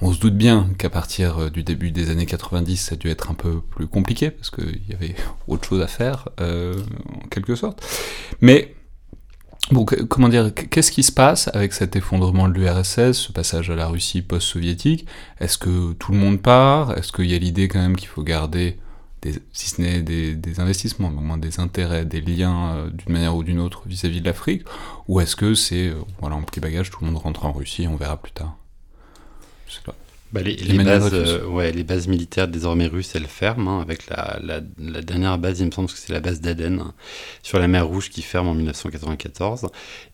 on 0.00 0.12
se 0.12 0.20
doute 0.20 0.36
bien 0.36 0.68
qu'à 0.78 0.90
partir 0.90 1.38
euh, 1.38 1.50
du 1.50 1.62
début 1.62 1.90
des 1.90 2.10
années 2.10 2.26
90, 2.26 2.76
ça 2.76 2.94
a 2.94 2.96
dû 2.96 3.08
être 3.08 3.30
un 3.30 3.34
peu 3.34 3.60
plus 3.60 3.86
compliqué, 3.86 4.30
parce 4.30 4.50
qu'il 4.50 4.80
y 4.88 4.94
avait 4.94 5.14
autre 5.48 5.68
chose 5.68 5.82
à 5.82 5.86
faire, 5.86 6.28
euh, 6.40 6.80
en 7.14 7.28
quelque 7.28 7.54
sorte. 7.56 7.84
Mais, 8.40 8.74
bon, 9.72 9.84
comment 9.84 10.28
dire, 10.28 10.52
qu'est-ce 10.54 10.92
qui 10.92 11.02
se 11.02 11.12
passe 11.12 11.48
avec 11.52 11.72
cet 11.72 11.96
effondrement 11.96 12.48
de 12.48 12.54
l'URSS, 12.54 13.12
ce 13.12 13.32
passage 13.32 13.70
à 13.70 13.74
la 13.74 13.88
Russie 13.88 14.22
post-soviétique? 14.22 15.06
Est-ce 15.40 15.58
que 15.58 15.92
tout 15.94 16.12
le 16.12 16.18
monde 16.18 16.40
part? 16.40 16.96
Est-ce 16.96 17.12
qu'il 17.12 17.26
y 17.26 17.34
a 17.34 17.38
l'idée 17.38 17.66
quand 17.66 17.80
même 17.80 17.96
qu'il 17.96 18.08
faut 18.08 18.22
garder, 18.22 18.78
des, 19.22 19.34
si 19.52 19.70
ce 19.70 19.82
n'est 19.82 20.02
des, 20.02 20.60
investissements, 20.60 21.08
au 21.08 21.20
moins 21.20 21.38
des 21.38 21.58
intérêts, 21.58 22.04
des 22.04 22.20
liens 22.20 22.76
euh, 22.76 22.90
d'une 22.90 23.12
manière 23.12 23.34
ou 23.34 23.42
d'une 23.42 23.58
autre 23.58 23.82
vis-à-vis 23.86 24.20
de 24.20 24.26
l'Afrique? 24.26 24.62
Ou 25.08 25.18
est-ce 25.18 25.34
que 25.34 25.54
c'est, 25.54 25.92
voilà, 26.20 26.36
en 26.36 26.42
petit 26.42 26.60
bagage, 26.60 26.90
tout 26.90 26.98
le 27.00 27.10
monde 27.10 27.20
rentre 27.20 27.46
en 27.46 27.52
Russie, 27.52 27.88
on 27.88 27.96
verra 27.96 28.16
plus 28.16 28.30
tard? 28.30 28.56
Bah, 30.32 30.42
les, 30.42 30.56
bases, 30.84 31.10
euh, 31.14 31.46
ouais, 31.46 31.72
les 31.72 31.84
bases 31.84 32.06
militaires 32.06 32.48
désormais 32.48 32.86
russes, 32.86 33.14
elles 33.14 33.26
ferment, 33.26 33.78
hein, 33.78 33.80
avec 33.80 34.08
la, 34.10 34.38
la, 34.42 34.60
dernière 35.00 35.38
base, 35.38 35.60
il 35.60 35.66
me 35.66 35.70
semble 35.70 35.88
que 35.88 35.96
c'est 35.96 36.12
la 36.12 36.20
base 36.20 36.42
d'Aden, 36.42 36.80
hein, 36.80 36.94
sur 37.42 37.58
la 37.58 37.66
mer 37.66 37.86
Rouge, 37.86 38.10
qui 38.10 38.20
ferme 38.20 38.48
en 38.48 38.54
1994. 38.54 39.68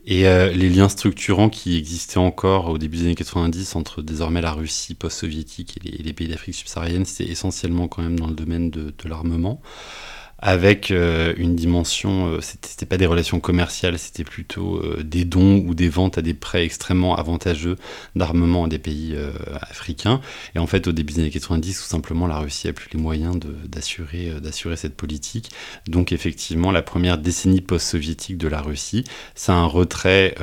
Et 0.06 0.28
euh, 0.28 0.52
les 0.52 0.68
liens 0.68 0.88
structurants 0.88 1.48
qui 1.48 1.76
existaient 1.76 2.18
encore 2.18 2.68
au 2.68 2.78
début 2.78 2.98
des 2.98 3.02
années 3.04 3.14
90 3.16 3.74
entre 3.74 4.02
désormais 4.02 4.40
la 4.40 4.52
Russie 4.52 4.94
post-soviétique 4.94 5.78
et, 5.84 6.00
les, 6.00 6.12
pays 6.12 6.28
d'Afrique 6.28 6.54
subsaharienne, 6.54 7.06
c'est 7.06 7.24
essentiellement 7.24 7.88
quand 7.88 8.02
même 8.02 8.18
dans 8.18 8.28
le 8.28 8.34
domaine 8.34 8.70
de, 8.70 8.94
de 8.96 9.08
l'armement 9.08 9.60
avec 10.46 10.90
euh, 10.90 11.32
une 11.38 11.56
dimension, 11.56 12.26
euh, 12.26 12.40
c'était 12.42 12.84
pas 12.84 12.98
des 12.98 13.06
relations 13.06 13.40
commerciales, 13.40 13.98
c'était 13.98 14.24
plutôt 14.24 14.76
euh, 14.76 15.02
des 15.02 15.24
dons 15.24 15.64
ou 15.66 15.74
des 15.74 15.88
ventes 15.88 16.18
à 16.18 16.22
des 16.22 16.34
prêts 16.34 16.66
extrêmement 16.66 17.16
avantageux 17.16 17.76
d'armement 18.14 18.64
à 18.64 18.68
des 18.68 18.78
pays 18.78 19.16
africains. 19.62 20.20
Et 20.54 20.58
en 20.58 20.66
fait, 20.66 20.86
au 20.86 20.92
début 20.92 21.14
des 21.14 21.20
années 21.20 21.30
90, 21.30 21.78
tout 21.78 21.88
simplement, 21.88 22.26
la 22.26 22.38
Russie 22.38 22.68
a 22.68 22.74
plus 22.74 22.90
les 22.92 23.00
moyens 23.00 23.38
d'assurer 23.64 24.76
cette 24.76 24.96
politique. 24.96 25.50
Donc 25.88 26.12
effectivement, 26.12 26.70
la 26.70 26.82
première 26.82 27.16
décennie 27.16 27.62
post-soviétique 27.62 28.36
de 28.36 28.48
la 28.48 28.60
Russie, 28.60 29.04
c'est 29.34 29.52
un 29.52 29.64
retrait 29.64 30.34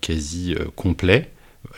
quasi 0.00 0.54
complet 0.76 1.30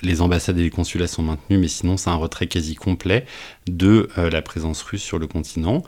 les 0.02 0.22
ambassades 0.22 0.58
et 0.58 0.62
les 0.62 0.70
consulats 0.70 1.06
sont 1.06 1.22
maintenus, 1.22 1.60
mais 1.60 1.68
sinon 1.68 1.96
c'est 1.96 2.08
un 2.10 2.16
retrait 2.16 2.46
quasi 2.46 2.74
complet 2.74 3.26
de 3.66 4.08
la 4.16 4.42
présence 4.42 4.82
russe 4.82 5.02
sur 5.02 5.18
le 5.18 5.26
continent. 5.26 5.82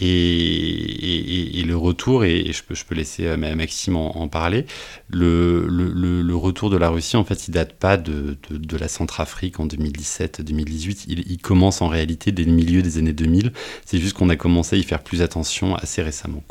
Et, 0.00 1.62
le 1.66 1.76
retour, 1.76 2.24
et 2.24 2.52
je 2.52 2.62
peux, 2.62 2.74
je 2.74 2.84
peux 2.84 2.94
laisser 2.94 3.36
Maxime 3.36 3.96
en, 3.96 4.28
parler, 4.28 4.64
le, 5.10 5.66
le, 5.68 6.36
retour 6.36 6.70
de 6.70 6.76
la 6.76 6.88
Russie, 6.88 7.16
en 7.16 7.24
fait, 7.24 7.48
il 7.48 7.50
date 7.50 7.74
pas 7.74 7.96
de, 7.96 8.38
de, 8.50 8.76
la 8.76 8.88
Centrafrique 8.88 9.60
en 9.60 9.66
2017-2018. 9.66 11.04
Il, 11.08 11.30
il, 11.30 11.38
commence 11.38 11.82
en 11.82 11.88
réalité 11.88 12.32
dès 12.32 12.44
le 12.44 12.52
milieu 12.52 12.82
des 12.82 12.98
années 12.98 13.12
2000. 13.12 13.52
C'est 13.84 13.98
juste 13.98 14.14
qu'on 14.14 14.28
a 14.28 14.36
commencé 14.36 14.76
à 14.76 14.78
y 14.78 14.82
faire 14.82 15.02
plus 15.02 15.20
attention 15.20 15.74
assez 15.74 16.02
récemment. 16.02 16.42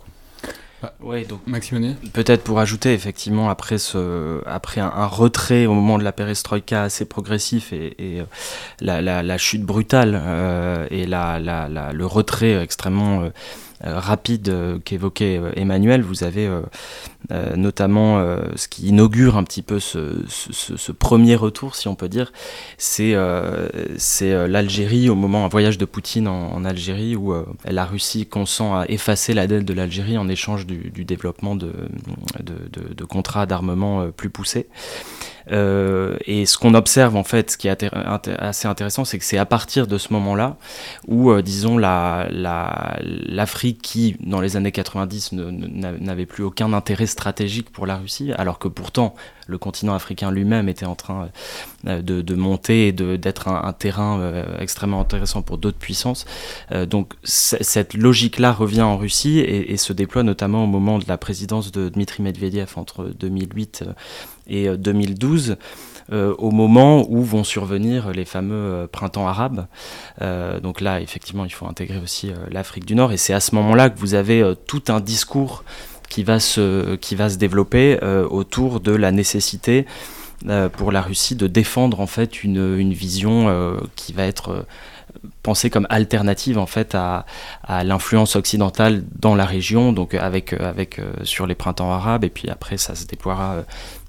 Ouais, 1.01 1.25
donc 1.25 1.41
Peut-être 2.13 2.43
pour 2.43 2.59
ajouter, 2.59 2.93
effectivement, 2.93 3.49
après, 3.49 3.77
ce, 3.77 4.41
après 4.45 4.81
un, 4.81 5.05
retrait 5.05 5.65
au 5.65 5.73
moment 5.73 5.97
de 5.97 6.03
la 6.03 6.11
perestroïka 6.11 6.83
assez 6.83 7.05
progressif 7.05 7.73
et, 7.73 7.95
et 7.97 8.21
euh, 8.21 8.25
la, 8.81 9.01
la, 9.01 9.23
la, 9.23 9.37
chute 9.37 9.63
brutale 9.63 10.19
euh, 10.21 10.87
et 10.91 11.05
la, 11.05 11.39
le 11.39 12.05
retrait 12.05 12.61
extrêmement 12.61 13.21
euh, 13.21 13.29
euh, 13.85 13.99
rapide 13.99 14.49
euh, 14.49 14.79
qu'évoquait 14.83 15.37
euh, 15.37 15.51
Emmanuel, 15.55 16.01
vous 16.01 16.23
avez 16.23 16.49
notamment 17.29 18.21
ce 18.55 18.67
qui 18.67 18.87
inaugure 18.87 19.37
un 19.37 19.43
petit 19.43 19.61
peu 19.61 19.79
ce, 19.79 20.91
premier 20.91 21.35
retour, 21.35 21.75
si 21.75 21.87
on 21.87 21.95
peut 21.95 22.09
dire, 22.09 22.31
c'est 22.77 23.15
c'est 23.97 24.47
l'Algérie 24.47 25.09
au 25.09 25.15
moment, 25.15 25.45
un 25.45 25.49
voyage 25.49 25.77
de 25.77 25.85
Poutine 25.85 26.27
en, 26.27 26.65
Algérie 26.65 27.15
où 27.15 27.33
la 27.65 27.85
Russie 27.85 28.25
consent 28.25 28.77
à 28.77 28.85
effacer 28.87 29.33
la 29.33 29.47
dette 29.47 29.65
de 29.65 29.73
l'Algérie 29.73 30.17
en 30.17 30.29
échange 30.29 30.65
du, 30.65 31.05
développement 31.05 31.55
de, 31.55 31.71
de, 32.39 33.05
contrats 33.05 33.45
d'armement 33.45 34.09
plus 34.11 34.29
poussés. 34.29 34.67
Euh, 35.51 36.17
et 36.25 36.45
ce 36.45 36.57
qu'on 36.57 36.73
observe 36.73 37.15
en 37.15 37.23
fait, 37.23 37.51
ce 37.51 37.57
qui 37.57 37.67
est 37.67 37.85
assez 38.39 38.67
intéressant, 38.67 39.05
c'est 39.05 39.17
que 39.17 39.23
c'est 39.23 39.37
à 39.37 39.45
partir 39.45 39.87
de 39.87 39.97
ce 39.97 40.11
moment-là 40.13 40.57
où, 41.07 41.31
euh, 41.31 41.41
disons, 41.41 41.77
l'Afrique 41.77 43.77
la, 43.77 43.81
qui, 43.81 44.17
dans 44.19 44.41
les 44.41 44.57
années 44.57 44.71
90, 44.71 45.33
n'avait 45.33 46.25
plus 46.25 46.43
aucun 46.43 46.73
intérêt 46.73 47.05
stratégique 47.17 47.71
pour 47.71 47.87
la 47.87 47.97
Russie, 47.97 48.31
alors 48.37 48.59
que 48.59 48.67
pourtant 48.67 49.15
le 49.47 49.57
continent 49.57 49.95
africain 49.95 50.29
lui-même 50.29 50.69
était 50.69 50.85
en 50.85 50.95
train 50.95 51.29
euh, 51.87 52.01
de, 52.01 52.35
monter 52.35 52.89
et 52.89 52.91
d'être 52.91 53.47
un, 53.47 53.73
terrain 53.73 54.19
euh, 54.19 54.59
extrêmement 54.59 55.01
intéressant 55.01 55.41
pour 55.41 55.57
d'autres 55.57 55.79
puissances. 55.79 56.25
Euh, 56.71 56.85
donc 56.85 57.13
cette 57.23 57.95
logique-là 57.95 58.51
revient 58.51 58.83
en 58.83 58.97
Russie 58.97 59.39
et, 59.39 59.77
se 59.77 59.93
déploie 59.93 60.23
notamment 60.23 60.63
au 60.63 60.67
moment 60.67 60.99
de 60.99 61.05
la 61.07 61.17
présidence 61.17 61.71
de 61.71 61.89
Dmitri 61.89 62.21
Medvedev 62.21 62.73
entre 62.75 63.05
2008 63.19 63.85
et 64.47 64.69
2012. 64.69 65.55
au 66.11 66.51
moment 66.51 67.05
où 67.09 67.21
vont 67.21 67.43
survenir 67.43 68.11
les 68.11 68.25
fameux 68.25 68.87
printemps 68.91 69.27
arabes. 69.27 69.67
donc 70.63 70.81
là, 70.81 70.99
effectivement, 70.99 71.45
il 71.45 71.51
faut 71.51 71.67
intégrer 71.67 71.99
aussi 71.99 72.31
l'Afrique 72.49 72.85
du 72.85 72.95
Nord, 72.95 73.11
et 73.11 73.17
c'est 73.17 73.33
à 73.33 73.39
ce 73.39 73.53
moment-là 73.55 73.89
que 73.89 73.99
vous 73.99 74.15
avez 74.15 74.53
tout 74.65 74.83
un 74.87 74.99
discours 74.99 75.63
qui 76.09 76.23
va 76.23 76.39
se, 76.39 76.95
qui 76.95 77.15
va 77.15 77.29
se 77.29 77.37
développer 77.37 77.99
euh, 78.03 78.27
autour 78.27 78.79
de 78.79 78.91
la 78.91 79.11
nécessité 79.11 79.85
euh, 80.47 80.69
pour 80.69 80.91
la 80.91 81.01
Russie 81.01 81.35
de 81.35 81.47
défendre 81.47 81.99
en 81.99 82.07
fait 82.07 82.43
une, 82.43 82.77
une 82.77 82.93
vision 82.93 83.49
euh, 83.49 83.77
qui 83.95 84.13
va 84.13 84.25
être 84.25 84.65
pensée 85.41 85.69
comme 85.69 85.87
alternative 85.89 86.59
en 86.59 86.67
fait 86.67 86.93
à, 86.93 87.25
à 87.63 87.83
l'influence 87.83 88.35
occidentale 88.35 89.03
dans 89.15 89.35
la 89.35 89.45
région, 89.45 89.91
donc 89.91 90.13
avec, 90.13 90.53
avec 90.53 91.01
sur 91.23 91.47
les 91.47 91.55
printemps 91.55 91.91
arabes, 91.91 92.23
et 92.23 92.29
puis 92.29 92.49
après 92.49 92.77
ça 92.77 92.93
se 92.93 93.05
déploiera 93.07 93.63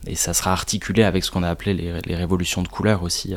et 0.07 0.17
ça 0.17 0.35
sera 0.35 0.52
articulé 0.52 1.05
avec 1.05 1.25
ce 1.25 1.31
qu'on 1.31 1.43
a 1.43 1.49
appelé 1.49 1.73
les, 1.73 2.00
les, 2.05 2.14
révolutions 2.14 2.62
de 2.62 2.69
couleur 2.69 3.02
aussi 3.02 3.35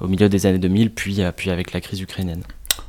au 0.00 0.08
milieu 0.08 0.28
des 0.28 0.46
années 0.46 0.58
2000, 0.58 0.94
puis, 0.94 1.20
puis 1.36 1.50
avec 1.50 1.72
la 1.72 1.80
crise 1.80 2.00
ukrainienne. 2.00 2.42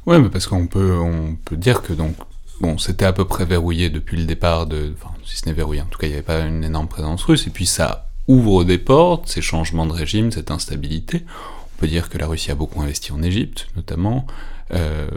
Mais 0.07 0.29
parce 0.29 0.47
qu'on 0.47 0.67
peut, 0.67 0.97
on 0.97 1.35
peut 1.43 1.57
dire 1.57 1.81
que 1.81 1.91
donc 1.91 2.15
bon, 2.63 2.77
c'était 2.77 3.03
à 3.03 3.11
peu 3.11 3.25
près 3.25 3.43
verrouillé 3.43 3.89
depuis 3.89 4.15
le 4.15 4.23
départ 4.23 4.67
de, 4.67 4.93
enfin, 4.97 5.13
si 5.25 5.35
ce 5.37 5.45
n'est 5.45 5.53
verrouillé, 5.53 5.81
en 5.81 5.85
tout 5.85 5.99
cas, 5.99 6.07
il 6.07 6.11
n'y 6.11 6.15
avait 6.15 6.23
pas 6.23 6.39
une 6.39 6.63
énorme 6.63 6.87
présence 6.87 7.23
russe, 7.25 7.45
et 7.45 7.49
puis 7.49 7.65
ça 7.65 8.07
ouvre 8.29 8.63
des 8.63 8.77
portes, 8.77 9.27
ces 9.27 9.41
changements 9.41 9.85
de 9.85 9.91
régime, 9.91 10.31
cette 10.31 10.49
instabilité. 10.49 11.25
On 11.27 11.81
peut 11.81 11.87
dire 11.87 12.09
que 12.09 12.17
la 12.17 12.25
Russie 12.25 12.51
a 12.51 12.55
beaucoup 12.55 12.81
investi 12.81 13.11
en 13.11 13.21
Égypte, 13.21 13.67
notamment, 13.75 14.25
euh, 14.73 15.09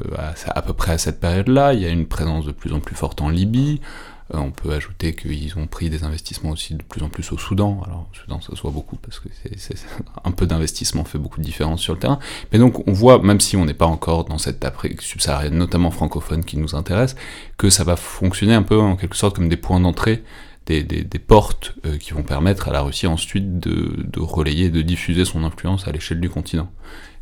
à, 0.49 0.63
peu 0.63 0.73
près 0.73 0.93
à 0.93 0.99
cette 0.99 1.21
période-là, 1.21 1.73
il 1.75 1.81
y 1.83 1.87
a 1.87 1.91
une 1.91 2.07
présence 2.07 2.47
de 2.47 2.53
plus 2.53 2.73
en 2.73 2.81
plus 2.81 2.97
forte 2.97 3.23
en 3.23 3.29
Libye, 3.29 3.81
on 4.31 4.51
peut 4.51 4.73
ajouter 4.73 5.15
qu'ils 5.15 5.57
ont 5.57 5.67
pris 5.67 5.89
des 5.89 6.05
investissements 6.05 6.51
aussi 6.51 6.75
de 6.75 6.83
plus 6.83 7.03
en 7.03 7.09
plus 7.09 7.31
au 7.33 7.39
Soudan. 7.39 7.81
Alors, 7.87 8.09
au 8.13 8.17
Soudan, 8.17 8.41
ça 8.41 8.55
se 8.57 8.61
voit 8.61 8.73
beaucoup 8.73 8.97
parce 8.97 9.21
que 9.21 9.29
c'est, 9.57 9.77
un 10.25 10.31
peu 10.33 10.47
d'investissement 10.47 11.05
fait 11.05 11.19
beaucoup 11.19 11.41
de 11.41 11.45
différence 11.45 11.81
sur 11.81 11.95
le 11.95 12.01
terrain. 12.01 12.19
Mais 12.53 12.59
donc, 12.59 12.87
on 12.89 12.93
voit, 12.93 13.23
même 13.23 13.41
si 13.41 13.57
on 13.57 13.65
n'est 13.65 13.75
pas 13.75 13.87
encore 13.87 14.25
dans 14.25 14.39
cette 14.39 14.65
Afrique 14.65 15.03
subsaharienne, 15.03 15.57
notamment 15.57 15.91
francophone, 15.91 16.45
qui 16.45 16.57
nous 16.57 16.75
intéresse, 16.75 17.15
que 17.57 17.71
ça 17.71 17.85
va 17.85 17.97
fonctionner 17.97 18.55
un 18.55 18.63
peu 18.63 18.81
en 18.81 18.97
quelque 18.97 19.17
sorte 19.17 19.37
comme 19.37 19.49
des 19.49 19.57
points 19.57 19.81
d'entrée 19.81 20.23
des, 20.67 21.19
portes 21.19 21.75
euh, 21.85 21.97
qui 21.97 22.13
vont 22.13 22.23
permettre 22.23 22.69
à 22.69 22.73
la 22.73 22.81
Russie 22.81 23.07
ensuite 23.07 23.61
de, 23.61 23.97
de 23.99 24.21
relayer, 24.21 24.69
de 24.69 24.83
diffuser 24.83 25.25
son 25.25 25.45
influence 25.45 25.87
à 25.87 25.93
l'échelle 25.93 26.21
du 26.21 26.29
continent. 26.29 26.71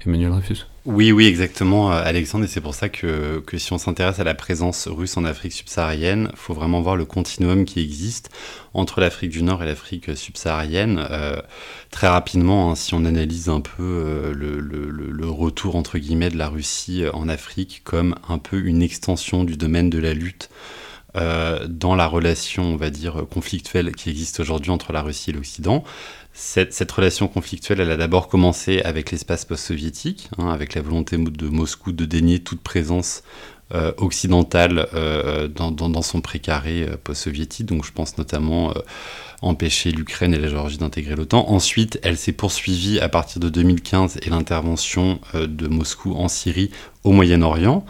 Emmanuel 0.06 0.30
Dreyfus 0.30 0.66
Oui, 0.84 1.12
oui, 1.12 1.26
exactement, 1.26 1.90
euh, 1.90 2.02
Alexandre, 2.04 2.44
et 2.44 2.48
c'est 2.48 2.60
pour 2.60 2.74
ça 2.74 2.90
que, 2.90 3.42
que 3.46 3.56
si 3.56 3.72
on 3.72 3.78
s'intéresse 3.78 4.18
à 4.18 4.24
la 4.24 4.34
présence 4.34 4.86
russe 4.86 5.16
en 5.16 5.24
Afrique 5.24 5.52
subsaharienne, 5.52 6.28
il 6.32 6.36
faut 6.36 6.52
vraiment 6.52 6.82
voir 6.82 6.96
le 6.96 7.06
continuum 7.06 7.64
qui 7.64 7.80
existe 7.80 8.30
entre 8.74 9.00
l'Afrique 9.00 9.30
du 9.30 9.42
Nord 9.42 9.62
et 9.62 9.66
l'Afrique 9.66 10.14
subsaharienne. 10.16 11.06
Euh, 11.10 11.40
très 11.90 12.08
rapidement, 12.08 12.70
hein, 12.70 12.74
si 12.74 12.94
on 12.94 13.04
analyse 13.04 13.48
un 13.48 13.60
peu 13.60 14.32
le, 14.34 15.30
retour, 15.30 15.76
entre 15.76 15.98
guillemets, 15.98 16.30
de 16.30 16.36
la 16.36 16.48
Russie 16.48 17.04
en 17.12 17.28
Afrique 17.28 17.80
comme 17.84 18.14
un 18.28 18.38
peu 18.38 18.58
une 18.58 18.82
extension 18.82 19.44
du 19.44 19.56
domaine 19.56 19.90
de 19.90 19.98
la 19.98 20.14
lutte 20.14 20.48
euh, 21.16 21.66
dans 21.68 21.94
la 21.94 22.06
relation, 22.06 22.64
on 22.64 22.76
va 22.76 22.90
dire, 22.90 23.26
conflictuelle 23.30 23.94
qui 23.94 24.10
existe 24.10 24.40
aujourd'hui 24.40 24.70
entre 24.70 24.92
la 24.92 25.02
Russie 25.02 25.30
et 25.30 25.32
l'Occident. 25.32 25.84
Cette, 26.36 26.90
relation 26.90 27.28
conflictuelle, 27.28 27.78
elle 27.78 27.92
a 27.92 27.96
d'abord 27.96 28.26
commencé 28.26 28.82
avec 28.82 29.12
l'espace 29.12 29.44
post-soviétique, 29.44 30.28
hein, 30.38 30.48
avec 30.48 30.74
la 30.74 30.82
volonté 30.82 31.16
de 31.16 31.48
Moscou 31.48 31.92
de 31.92 32.04
dénier 32.04 32.40
toute 32.40 32.60
présence 32.60 33.22
occidentale 33.98 34.88
euh, 34.94 35.48
dans, 35.48 36.02
son 36.02 36.20
précaré 36.20 36.82
euh, 36.82 36.96
post-soviétique. 37.02 37.66
Donc 37.66 37.84
je 37.84 37.92
pense 37.92 38.18
notamment 38.18 38.70
euh, 38.70 38.74
empêcher 39.42 39.90
l'Ukraine 39.90 40.34
et 40.34 40.38
la 40.38 40.48
Géorgie 40.48 40.78
d'intégrer 40.78 41.16
l'OTAN. 41.16 41.46
Ensuite, 41.48 41.98
elle 42.02 42.16
s'est 42.16 42.32
poursuivie 42.32 43.00
à 43.00 43.08
partir 43.08 43.40
de 43.40 43.48
2015 43.48 44.18
et 44.22 44.30
l'intervention 44.30 45.20
de 45.34 45.68
Moscou 45.68 46.14
en 46.14 46.28
Syrie 46.28 46.70
au 47.02 47.12
Moyen-Orient 47.12 47.84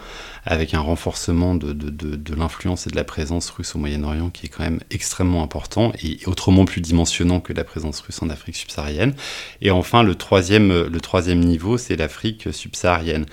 avec 0.45 0.73
un 0.73 0.79
renforcement 0.79 1.55
de, 1.55 2.35
l'influence 2.35 2.85
et 2.85 2.91
de 2.91 2.95
la 2.95 3.03
présence 3.03 3.49
russe 3.49 3.73
au 3.75 3.79
Moyen-Orient 3.79 4.29
qui 4.29 4.45
est 4.45 4.49
quand 4.49 4.63
même 4.63 4.79
extrêmement 4.91 5.41
important 5.41 5.91
et 6.03 6.19
autrement 6.27 6.65
plus 6.65 6.81
dimensionnant 6.81 7.39
que 7.39 7.53
la 7.53 7.63
présence 7.63 8.01
russe 8.01 8.21
en 8.21 8.29
Afrique 8.29 8.55
subsaharienne. 8.55 9.15
Et 9.61 9.71
enfin, 9.71 10.03
le 10.03 10.15
troisième 10.15 11.39
niveau, 11.39 11.77
c'est 11.77 11.95
l'Afrique 11.95 12.49
subsaharienne. 12.51 13.25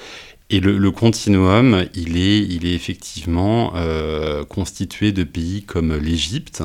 Et 0.54 0.60
le, 0.60 0.90
continuum, 0.90 1.86
il 1.94 2.18
est, 2.18 2.40
il 2.40 2.66
est 2.66 2.74
effectivement 2.74 3.72
euh, 3.74 4.44
constitué 4.44 5.10
de 5.10 5.24
pays 5.24 5.62
comme 5.62 5.96
l'Égypte, 5.96 6.62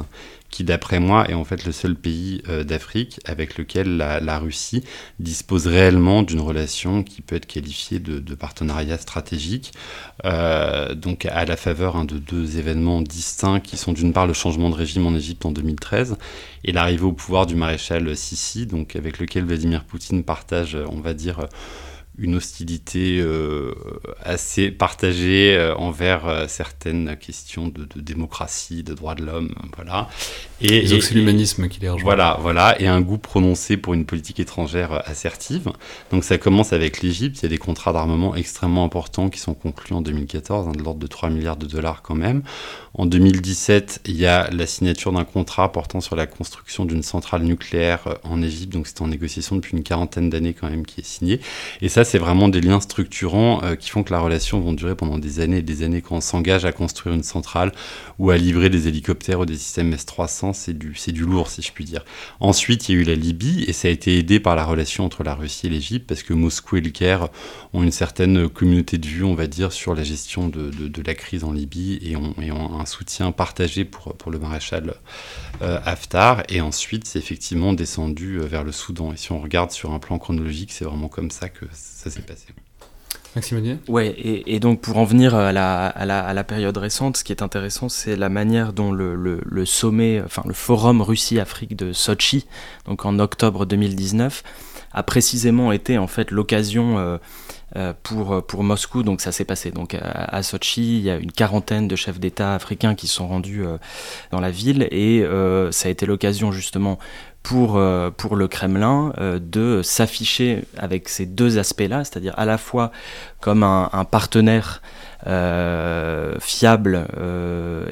qui 0.50 0.65
d'après 0.65 1.00
moi 1.00 1.26
est 1.30 1.34
en 1.34 1.45
fait 1.45 1.63
le 1.63 1.71
seul 1.71 1.95
pays 1.95 2.41
euh, 2.50 2.65
d'Afrique 2.65 3.21
avec 3.23 3.58
lequel 3.58 3.95
la, 3.95 4.39
Russie 4.39 4.84
dispose 5.19 5.67
réellement 5.67 6.21
d'une 6.21 6.41
relation 6.41 7.02
qui 7.02 7.21
peut 7.21 7.38
être 7.38 7.45
qualifiée 7.45 8.00
de, 8.00 8.19
de 8.19 8.36
partenariat 8.36 8.97
stratégique, 8.97 9.71
euh, 10.26 10.93
donc 10.93 11.26
à 11.26 11.45
la 11.45 11.56
faveur 11.56 11.95
hein, 11.95 12.04
de 12.04 12.17
deux 12.17 12.58
événements 12.58 13.02
distincts 13.02 13.62
qui 13.62 13.78
sont 13.78 13.93
d'une 13.93 14.12
part 14.12 14.28
le 14.28 14.34
changement 14.34 14.69
de 14.69 14.76
régime 14.76 15.08
en 15.08 15.15
Égypte 15.15 15.45
en 15.45 15.52
2013 15.52 16.17
et 16.65 16.73
l'arrivée 16.73 17.06
au 17.06 17.13
pouvoir 17.13 17.45
du 17.45 17.56
maréchal 17.56 18.17
Sissi, 18.17 18.65
donc 18.65 18.97
avec 18.97 19.17
lequel 19.19 19.45
Vladimir 19.45 19.86
Poutine 19.86 20.26
partage, 20.26 20.78
on 20.91 21.00
va 21.00 21.13
dire, 21.13 21.47
une 22.17 22.36
hostilité 22.36 23.19
euh, 23.19 23.73
assez 24.23 24.71
partagée 24.71 25.56
euh, 25.56 25.75
envers 25.75 26.27
euh, 26.27 26.45
certaines 26.47 27.15
questions 27.17 27.67
de, 27.67 27.86
de, 27.86 28.01
démocratie, 28.01 28.82
de 28.82 28.93
droits 28.93 29.13
de 29.13 29.23
l'homme, 29.23 29.53
voilà. 29.75 30.10
Et, 30.60 30.88
c'est 30.88 31.13
l'humanisme 31.13 31.67
qui 31.69 31.80
les 31.80 31.89
rejoint. 31.89 32.03
Voilà, 32.03 32.38
voilà, 32.41 32.82
et 32.82 32.88
un 32.88 33.01
goût 33.01 33.19
prononcé 33.19 33.77
pour 33.77 33.93
une 33.93 34.06
politique 34.06 34.39
étrangère 34.39 35.08
assertive. 35.08 35.71
Donc 36.12 36.23
ça 36.23 36.39
commence 36.39 36.73
avec 36.73 37.01
l'Égypte, 37.01 37.38
il 37.39 37.43
y 37.43 37.45
a 37.45 37.49
des 37.49 37.60
contrats 37.60 37.93
d'armement 37.93 38.36
extrêmement 38.36 38.84
importants 38.84 39.30
qui 39.30 39.39
sont 39.39 39.53
conclus 39.53 39.93
en 39.93 40.01
2014, 40.01 40.67
hein, 40.67 40.71
de 40.71 40.82
l'ordre 40.82 40.99
de 40.99 41.08
3 41.08 41.30
milliards 41.30 41.58
de 41.58 41.67
dollars 41.67 42.01
quand 42.01 42.15
même. 42.15 42.41
En 42.95 43.06
2017, 43.06 44.01
il 44.06 44.17
y 44.17 44.25
a 44.25 44.49
la 44.49 44.65
signature 44.65 45.12
d'un 45.12 45.23
contrat 45.23 45.71
portant 45.71 46.01
sur 46.01 46.15
la 46.15 46.25
construction 46.25 46.86
d'une 46.86 47.03
centrale 47.03 47.43
nucléaire 47.43 48.17
en 48.23 48.41
Égypte, 48.41 48.73
donc 48.73 48.88
c'est 48.88 49.01
en 49.01 49.08
négociation 49.08 49.56
depuis 49.56 49.77
une 49.77 49.84
quarantaine 49.84 50.32
d'années 50.32 50.56
quand 50.56 50.67
même 50.67 50.84
qui 50.84 51.01
est 51.01 51.06
signé. 51.06 51.39
Et 51.82 51.89
ça, 51.89 52.03
c'est 52.08 52.17
vraiment 52.17 52.48
des 52.48 52.62
liens 52.62 52.80
structurants 52.80 53.62
euh, 53.63 53.76
qui 53.76 53.89
font 53.89 54.02
que 54.02 54.13
la 54.13 54.20
relation 54.20 54.62
va 54.62 54.74
durer 54.74 54.96
pendant 54.96 55.17
des 55.17 55.39
années 55.41 55.58
et 55.58 55.62
des 55.62 55.84
années 55.84 56.02
quand 56.02 56.15
on 56.15 56.22
s'engage 56.22 56.63
à 56.65 56.72
construire 56.72 57.13
une 57.13 57.24
centrale 57.24 57.74
ou 58.17 58.32
à 58.32 58.38
livrer 58.38 58.70
des 58.70 58.88
hélicoptères 58.88 59.41
ou 59.41 59.46
des 59.46 59.58
systèmes 59.58 59.93
S-300, 59.93 60.54
c'est 60.54 60.74
du, 60.74 61.26
lourd 61.26 61.50
si 61.50 61.62
je 61.62 61.72
puis 61.72 61.84
dire. 61.84 62.06
Ensuite, 62.39 62.88
il 62.88 62.96
y 62.96 62.98
a 62.98 63.02
eu 63.02 63.04
la 63.04 63.15
Libye 63.15 63.65
et 63.67 63.74
ça 63.74 63.89
a 63.89 63.91
été 63.91 64.17
aidé 64.17 64.39
par 64.39 64.56
la 64.56 64.63
relation 64.63 65.06
entre 65.06 65.24
la 65.24 65.36
Russie 65.36 65.67
et 65.67 65.70
l'Égypte 65.70 66.08
parce 66.08 66.24
que 66.24 66.34
Moscou 66.34 66.78
et 66.78 66.82
le 66.82 66.89
Caire 66.89 67.28
ont 67.74 67.84
une 67.84 67.91
certaine 67.91 68.48
communauté 68.48 68.98
de 68.98 69.06
vue, 69.06 69.24
on 69.24 69.36
va 69.36 69.48
dire, 69.48 69.74
sur 69.74 69.93
la 69.93 70.04
gestion 70.04 70.48
de, 70.48 70.72
la 71.06 71.13
crise 71.13 71.43
en 71.43 71.52
Libye 71.52 72.00
et 72.02 72.15
ont, 72.15 72.80
un 72.80 72.86
soutien 72.86 73.32
partagé 73.32 73.86
pour, 73.86 74.15
pour 74.15 74.32
le 74.32 74.39
maréchal 74.39 74.96
euh, 75.62 75.80
Haftar. 75.86 76.43
Et 76.50 76.62
ensuite, 76.62 77.06
c'est 77.06 77.20
effectivement 77.20 77.74
descendu 77.74 78.39
euh, 78.39 78.46
vers 78.46 78.63
le 78.63 78.72
Soudan. 78.72 79.13
Et 79.13 79.17
si 79.17 79.32
on 79.32 79.39
regarde 79.39 79.72
sur 79.72 79.91
un 79.91 80.00
plan 80.00 80.17
chronologique, 80.17 80.72
c'est 80.72 80.86
vraiment 80.86 81.08
comme 81.08 81.32
ça 81.32 81.50
que 81.50 81.65
ça 81.97 82.12
s'est 82.12 82.21
passé. 82.21 82.45
Maxime 83.36 83.79
Ouais, 83.88 84.07
et, 84.07 84.55
et, 84.55 84.60
donc 84.60 84.81
pour 84.81 84.97
en 84.97 85.03
venir 85.03 85.36
à 85.36 85.51
la, 85.51 85.88
à, 85.88 86.05
la, 86.05 86.25
à 86.25 86.33
la, 86.33 86.43
période 86.43 86.77
récente, 86.77 87.17
ce 87.17 87.23
qui 87.23 87.31
est 87.31 87.41
intéressant, 87.41 87.89
c'est 87.89 88.15
la 88.15 88.29
manière 88.29 88.71
dont 88.71 88.91
le, 88.91 89.15
le, 89.15 89.41
le, 89.43 89.65
sommet, 89.65 90.21
enfin 90.23 90.43
le 90.45 90.53
forum 90.53 91.01
Russie-Afrique 91.01 91.75
de 91.75 91.93
Sochi, 91.93 92.45
donc 92.86 93.05
en 93.05 93.19
octobre 93.19 93.65
2019, 93.65 94.43
a 94.91 95.03
précisément 95.03 95.71
été 95.71 95.97
en 95.97 96.07
fait 96.07 96.31
l'occasion 96.31 96.97
euh, 96.99 97.17
euh, 97.75 97.93
pour, 98.01 98.45
pour 98.45 98.63
Moscou. 98.63 99.03
Donc 99.03 99.19
ça 99.19 99.33
s'est 99.33 99.43
passé. 99.43 99.71
Donc 99.71 99.93
à, 99.93 99.99
à, 99.99 100.41
Sochi, 100.41 100.99
il 100.99 101.03
y 101.03 101.10
a 101.10 101.17
une 101.17 101.33
quarantaine 101.33 101.89
de 101.89 101.97
chefs 101.97 102.17
d'État 102.17 102.55
africains 102.55 102.95
qui 102.95 103.07
sont 103.07 103.27
rendus 103.27 103.62
euh, 103.62 103.77
dans 104.31 104.39
la 104.39 104.51
ville 104.51 104.88
et 104.89 105.21
euh, 105.21 105.69
ça 105.71 105.89
a 105.89 105.91
été 105.91 106.05
l'occasion 106.05 106.53
justement 106.53 106.97
pour, 107.47 107.77
euh, 107.77 108.12
pour 108.12 108.36
le 108.36 108.49
Kremlin 108.49 109.13
euh, 109.19 109.39
de 109.41 109.81
s'afficher 109.81 110.65
avec 110.77 111.07
ces 111.07 111.25
deux 111.25 111.57
aspects-là, 111.57 112.03
c'est-à-dire 112.03 112.33
à 112.36 112.43
la 112.43 112.57
fois 112.57 112.91
comme 113.39 113.63
un, 113.63 113.88
partenaire 114.03 114.81
euh, 115.27 116.36
fiable 116.41 117.07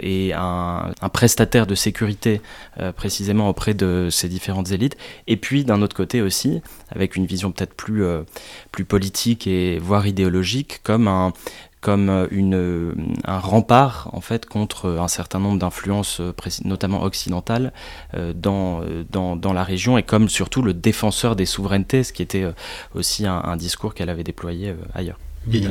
et 0.01 0.33
un, 0.33 0.91
prestataire 1.13 1.67
de 1.67 1.75
sécurité 1.75 2.41
précisément 2.97 3.47
auprès 3.47 3.73
de 3.73 4.09
ces 4.11 4.27
différentes 4.27 4.71
élites, 4.71 4.97
et 5.27 5.37
puis 5.37 5.63
d'un 5.63 5.81
autre 5.81 5.95
côté 5.95 6.21
aussi, 6.21 6.61
avec 6.89 7.15
une 7.15 7.25
vision 7.25 7.51
peut-être 7.53 7.75
plus, 7.75 8.03
plus 8.71 8.83
politique 8.83 9.47
et 9.47 9.79
voire 9.79 10.05
idéologique, 10.05 10.81
comme 10.83 11.07
un, 11.07 11.31
comme 11.85 12.27
une, 12.31 12.95
un 13.25 13.37
rempart 13.37 14.09
en 14.13 14.21
fait 14.21 14.47
contre 14.47 14.97
un 14.99 15.07
certain 15.07 15.37
nombre 15.37 15.59
d'influences, 15.59 16.19
notamment 16.63 17.03
occidentales, 17.03 17.71
dans, 18.33 18.81
dans, 19.11 19.35
dans, 19.35 19.53
la 19.53 19.63
région 19.63 19.97
et 19.99 20.03
comme 20.03 20.27
surtout 20.27 20.63
le 20.63 20.73
défenseur 20.73 21.35
des 21.35 21.45
souverainetés, 21.45 22.03
ce 22.03 22.11
qui 22.11 22.23
était 22.23 22.45
aussi 22.95 23.27
un, 23.27 23.55
discours 23.55 23.93
qu'elle 23.93 24.09
avait 24.09 24.23
déployé 24.23 24.73
ailleurs. 24.95 25.19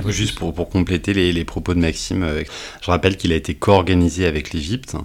juste 0.06 0.38
pour, 0.38 0.54
pour 0.54 0.68
compléter 0.68 1.14
les, 1.14 1.32
les, 1.32 1.44
propos 1.44 1.74
de 1.74 1.80
Maxime, 1.80 2.24
je 2.80 2.90
rappelle 2.90 3.16
qu'il 3.16 3.32
a 3.32 3.36
été 3.36 3.56
co-organisé 3.56 4.26
avec 4.26 4.52
l'Égypte 4.52 4.96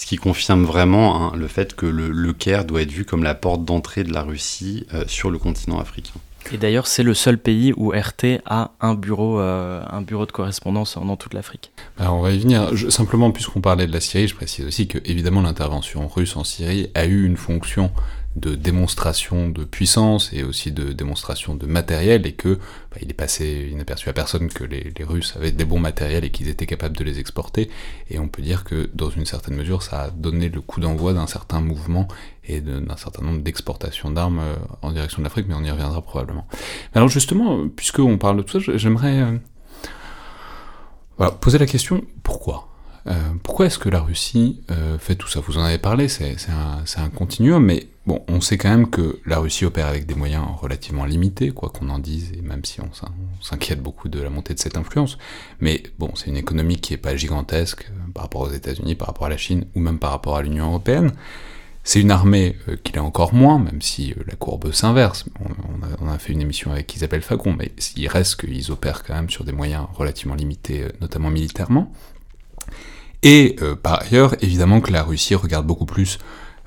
ce 0.00 0.06
qui 0.06 0.16
confirme 0.16 0.64
vraiment 0.64 1.22
hein, 1.22 1.32
le 1.36 1.46
fait 1.46 1.74
que 1.74 1.84
le, 1.84 2.32
Caire 2.32 2.64
doit 2.64 2.80
être 2.80 2.90
vu 2.90 3.04
comme 3.04 3.22
la 3.22 3.34
porte 3.34 3.66
d'entrée 3.66 4.02
de 4.02 4.12
la 4.12 4.22
Russie 4.22 4.86
euh, 4.94 5.04
sur 5.06 5.30
le 5.30 5.38
continent 5.38 5.78
africain. 5.78 6.14
Et 6.52 6.56
d'ailleurs, 6.56 6.86
c'est 6.86 7.02
le 7.02 7.14
seul 7.14 7.38
pays 7.38 7.72
où 7.76 7.90
RT 7.90 8.40
a 8.44 8.72
un 8.80 8.94
bureau, 8.94 9.40
euh, 9.40 9.82
un 9.88 10.02
bureau 10.02 10.26
de 10.26 10.32
correspondance 10.32 10.96
dans 10.96 11.16
toute 11.16 11.34
l'Afrique. 11.34 11.70
Alors 11.98 12.16
on 12.16 12.22
va 12.22 12.32
y 12.32 12.38
venir. 12.38 12.70
simplement, 12.90 13.30
puisqu'on 13.30 13.60
parlait 13.60 13.86
de 13.86 13.92
la 13.92 14.00
Syrie, 14.00 14.26
je 14.26 14.34
précise 14.34 14.66
aussi 14.66 14.88
que 14.88 14.98
évidemment 15.04 15.42
l'intervention 15.42 16.08
russe 16.08 16.36
en 16.36 16.44
Syrie 16.44 16.90
a 16.94 17.06
eu 17.06 17.24
une 17.24 17.36
fonction 17.36 17.90
de 18.36 18.54
démonstration 18.54 19.48
de 19.48 19.64
puissance 19.64 20.32
et 20.32 20.44
aussi 20.44 20.70
de 20.70 20.92
démonstration 20.92 21.56
de 21.56 21.66
matériel 21.66 22.26
et 22.26 22.32
que 22.32 22.54
bah, 22.54 22.98
il 23.02 23.10
est 23.10 23.14
passé 23.14 23.68
inaperçu 23.72 24.08
à 24.08 24.12
personne 24.12 24.48
que 24.48 24.62
les, 24.62 24.92
Russes 25.00 25.34
avaient 25.36 25.50
des 25.50 25.64
bons 25.64 25.80
matériels 25.80 26.24
et 26.24 26.30
qu'ils 26.30 26.48
étaient 26.48 26.66
capables 26.66 26.96
de 26.96 27.02
les 27.02 27.18
exporter 27.18 27.70
et 28.08 28.20
on 28.20 28.28
peut 28.28 28.42
dire 28.42 28.62
que 28.62 28.88
dans 28.94 29.10
une 29.10 29.26
certaine 29.26 29.56
mesure 29.56 29.82
ça 29.82 30.02
a 30.02 30.10
donné 30.10 30.48
le 30.48 30.60
coup 30.60 30.78
d'envoi 30.78 31.12
d'un 31.12 31.26
certain 31.26 31.60
mouvement 31.60 32.06
et 32.54 32.60
d'un 32.60 32.96
certain 32.96 33.22
nombre 33.22 33.42
d'exportations 33.42 34.10
d'armes 34.10 34.40
euh, 34.40 34.56
en 34.82 34.92
direction 34.92 35.18
de 35.18 35.24
l'Afrique 35.24 35.46
mais 35.48 35.54
on 35.54 35.64
y 35.64 35.70
reviendra 35.70 36.02
probablement. 36.02 36.46
Alors 36.94 37.08
justement 37.08 37.68
puisqu'on 37.68 38.18
parle 38.18 38.38
de 38.38 38.42
tout 38.42 38.60
ça 38.60 38.76
j'aimerais 38.76 39.20
euh, 41.20 41.30
poser 41.40 41.58
la 41.58 41.66
question 41.66 42.02
pourquoi? 42.22 42.66
Euh, 43.06 43.14
pourquoi 43.42 43.66
est-ce 43.66 43.78
que 43.78 43.88
la 43.88 44.00
Russie 44.00 44.60
fait 44.98 45.14
tout 45.14 45.26
ça? 45.26 45.40
Vous 45.40 45.56
en 45.56 45.62
avez 45.62 45.78
parlé, 45.78 46.08
c'est 46.08 46.36
un, 46.50 47.08
continuum, 47.08 47.64
mais 47.64 47.88
bon, 48.06 48.22
on 48.28 48.42
sait 48.42 48.58
quand 48.58 48.68
même 48.68 48.90
que 48.90 49.20
la 49.24 49.38
Russie 49.38 49.64
opère 49.64 49.86
avec 49.86 50.04
des 50.04 50.14
moyens 50.14 50.44
relativement 50.60 51.06
limités, 51.06 51.50
quoi 51.50 51.70
qu'on 51.70 51.88
en 51.88 51.98
dise, 51.98 52.32
et 52.36 52.42
même 52.42 52.62
si 52.62 52.82
on 52.82 52.90
s'inquiète 53.40 53.82
beaucoup 53.82 54.10
de 54.10 54.20
la 54.20 54.28
montée 54.28 54.52
de 54.52 54.58
cette 54.58 54.76
influence. 54.76 55.16
Mais 55.60 55.82
bon, 55.98 56.10
c'est 56.14 56.26
une 56.26 56.36
économie 56.36 56.76
qui 56.76 56.92
n'est 56.92 56.98
pas 56.98 57.16
gigantesque 57.16 57.90
par 58.12 58.24
rapport 58.24 58.42
aux 58.42 58.50
États-Unis, 58.50 58.96
par 58.96 59.08
rapport 59.08 59.26
à 59.26 59.30
la 59.30 59.38
Chine, 59.38 59.64
ou 59.74 59.80
même 59.80 59.98
par 59.98 60.10
rapport 60.10 60.36
à 60.36 60.42
l'Union 60.42 60.66
européenne. 60.66 61.12
C'est 61.82 62.00
une 62.00 62.10
armée 62.10 62.56
qui 62.84 62.92
l'est 62.92 62.98
encore 62.98 63.32
moins, 63.32 63.58
même 63.58 63.80
si 63.80 64.14
la 64.26 64.36
courbe 64.36 64.70
s'inverse. 64.70 65.24
On, 66.00 66.08
a, 66.08 66.18
fait 66.18 66.32
une 66.32 66.42
émission 66.42 66.72
avec 66.72 66.94
Isabelle 66.94 67.22
Fagon, 67.22 67.54
mais 67.58 67.72
il 67.96 68.06
reste 68.06 68.40
qu'ils 68.40 68.70
opèrent 68.70 69.02
quand 69.02 69.14
même 69.14 69.30
sur 69.30 69.44
des 69.44 69.52
moyens 69.52 69.86
relativement 69.94 70.34
limités, 70.34 70.84
notamment 71.00 71.30
militairement. 71.30 71.90
Et 73.22 73.56
euh, 73.60 73.76
par 73.76 74.02
ailleurs, 74.02 74.34
évidemment 74.42 74.80
que 74.80 74.92
la 74.92 75.02
Russie 75.02 75.34
regarde 75.34 75.66
beaucoup 75.66 75.86
plus 75.86 76.18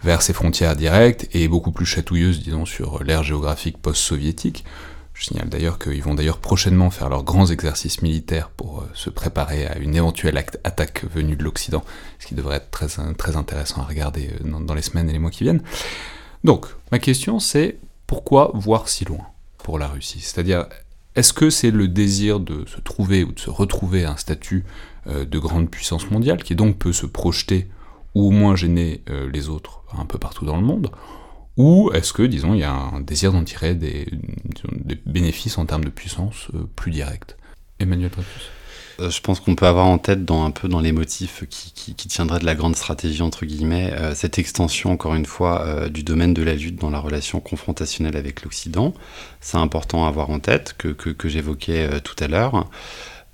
vers 0.04 0.22
ses 0.22 0.34
frontières 0.34 0.76
directes 0.76 1.28
et 1.34 1.48
beaucoup 1.48 1.72
plus 1.72 1.86
chatouilleuse, 1.86 2.44
disons, 2.44 2.66
sur 2.66 3.04
l'ère 3.04 3.24
géographique 3.24 3.78
post-soviétique. 3.78 4.66
Je 5.14 5.26
signale 5.26 5.50
d'ailleurs 5.50 5.78
qu'ils 5.78 6.02
vont 6.02 6.16
d'ailleurs 6.16 6.40
prochainement 6.40 6.90
faire 6.90 7.10
leurs 7.10 7.24
grands 7.24 7.46
exercices 7.48 8.02
militaires 8.02 8.50
pour 8.50 8.82
euh, 8.82 8.90
se 8.94 9.10
préparer 9.10 9.68
à 9.68 9.78
une 9.78 9.96
éventuelle 9.96 10.38
attaque 10.38 11.06
venue 11.06 11.36
de 11.36 11.44
l'Occident, 11.44 11.84
ce 12.20 12.28
qui 12.28 12.36
devrait 12.36 12.58
être 12.58 12.72
très, 12.72 12.88
très 13.18 13.36
intéressant 13.36 13.82
à 13.82 13.86
regarder 13.86 14.32
euh, 14.44 14.60
dans, 14.60 14.74
les 14.74 14.82
semaines 14.82 15.10
et 15.10 15.14
les 15.14 15.20
mois 15.20 15.32
qui 15.32 15.44
viennent. 15.44 15.62
Donc, 16.44 16.66
ma 16.92 17.00
question 17.00 17.40
c'est 17.40 17.78
pourquoi 18.08 18.52
voir 18.54 18.90
si 18.90 19.06
loin 19.06 19.26
pour 19.60 19.80
la 19.80 19.88
Russie? 19.88 20.20
C'est-à-dire, 20.20 20.66
est-ce 21.16 21.32
que 21.32 21.50
c'est 21.50 21.72
le 21.72 21.88
désir 21.88 22.40
de 22.40 22.66
se 22.66 22.82
trouver 22.82 23.24
ou 23.24 23.32
de 23.32 23.40
se 23.40 23.50
retrouver 23.50 24.06
un 24.06 24.18
statut 24.18 24.66
euh, 25.08 25.26
de 25.26 25.38
grande 25.38 25.70
puissance 25.70 26.10
mondiale, 26.10 26.42
qui 26.42 26.56
donc 26.56 26.78
peut 26.78 26.94
se 26.94 27.06
projeter 27.06 27.68
ou 28.16 28.28
au 28.28 28.32
moins 28.32 28.56
gêner 28.56 29.04
euh, 29.10 29.30
les 29.30 29.50
autres 29.50 29.84
un 29.98 30.06
peu 30.06 30.18
partout 30.18 30.46
dans 30.46 30.56
le 30.56 30.64
monde, 30.64 30.92
ou 31.58 31.92
est-ce 31.94 32.14
que, 32.14 32.24
disons, 32.24 32.54
il 32.54 32.62
y 32.62 32.64
a 32.64 32.72
un 32.72 33.02
désir 33.02 33.32
d'en 33.32 33.44
tirer 33.44 33.76
des, 33.76 34.08
bénéfices 35.06 35.58
en 35.58 35.66
termes 35.66 35.86
de 35.86 35.90
puissance 35.90 36.48
euh, 36.56 36.68
plus 36.76 36.92
directs 36.92 37.36
Emmanuel 37.80 38.10
Dreyfus? 38.10 38.50
Je 39.00 39.20
pense 39.22 39.40
qu'on 39.40 39.56
peut 39.56 39.66
avoir 39.66 39.88
en 39.88 39.98
tête 39.98 40.24
dans 40.24 40.46
un 40.46 40.52
peu 40.52 40.68
dans 40.68 40.80
les 40.80 40.92
motifs 40.92 41.46
qui, 41.50 41.74
qui, 41.74 42.08
tiendraient 42.08 42.40
de 42.40 42.46
la 42.46 42.54
grande 42.54 42.76
stratégie 42.76 43.24
entre 43.24 43.44
guillemets 43.44 43.92
cette 44.14 44.38
extension 44.38 44.92
encore 44.92 45.16
une 45.16 45.26
fois 45.26 45.90
du 45.90 46.04
domaine 46.04 46.36
de 46.36 46.44
la 46.44 46.54
lutte 46.54 46.80
dans 46.80 46.92
la 46.92 47.00
relation 47.00 47.40
confrontationnelle 47.40 48.16
avec 48.16 48.44
l'Occident. 48.44 48.94
C'est 49.42 49.58
important 49.58 50.06
à 50.06 50.10
avoir 50.10 50.30
en 50.30 50.38
tête 50.38 50.76
que, 50.78 50.90
que 50.90 51.28
j'évoquais 51.28 52.02
tout 52.02 52.16
à 52.20 52.28
l'heure. 52.28 52.70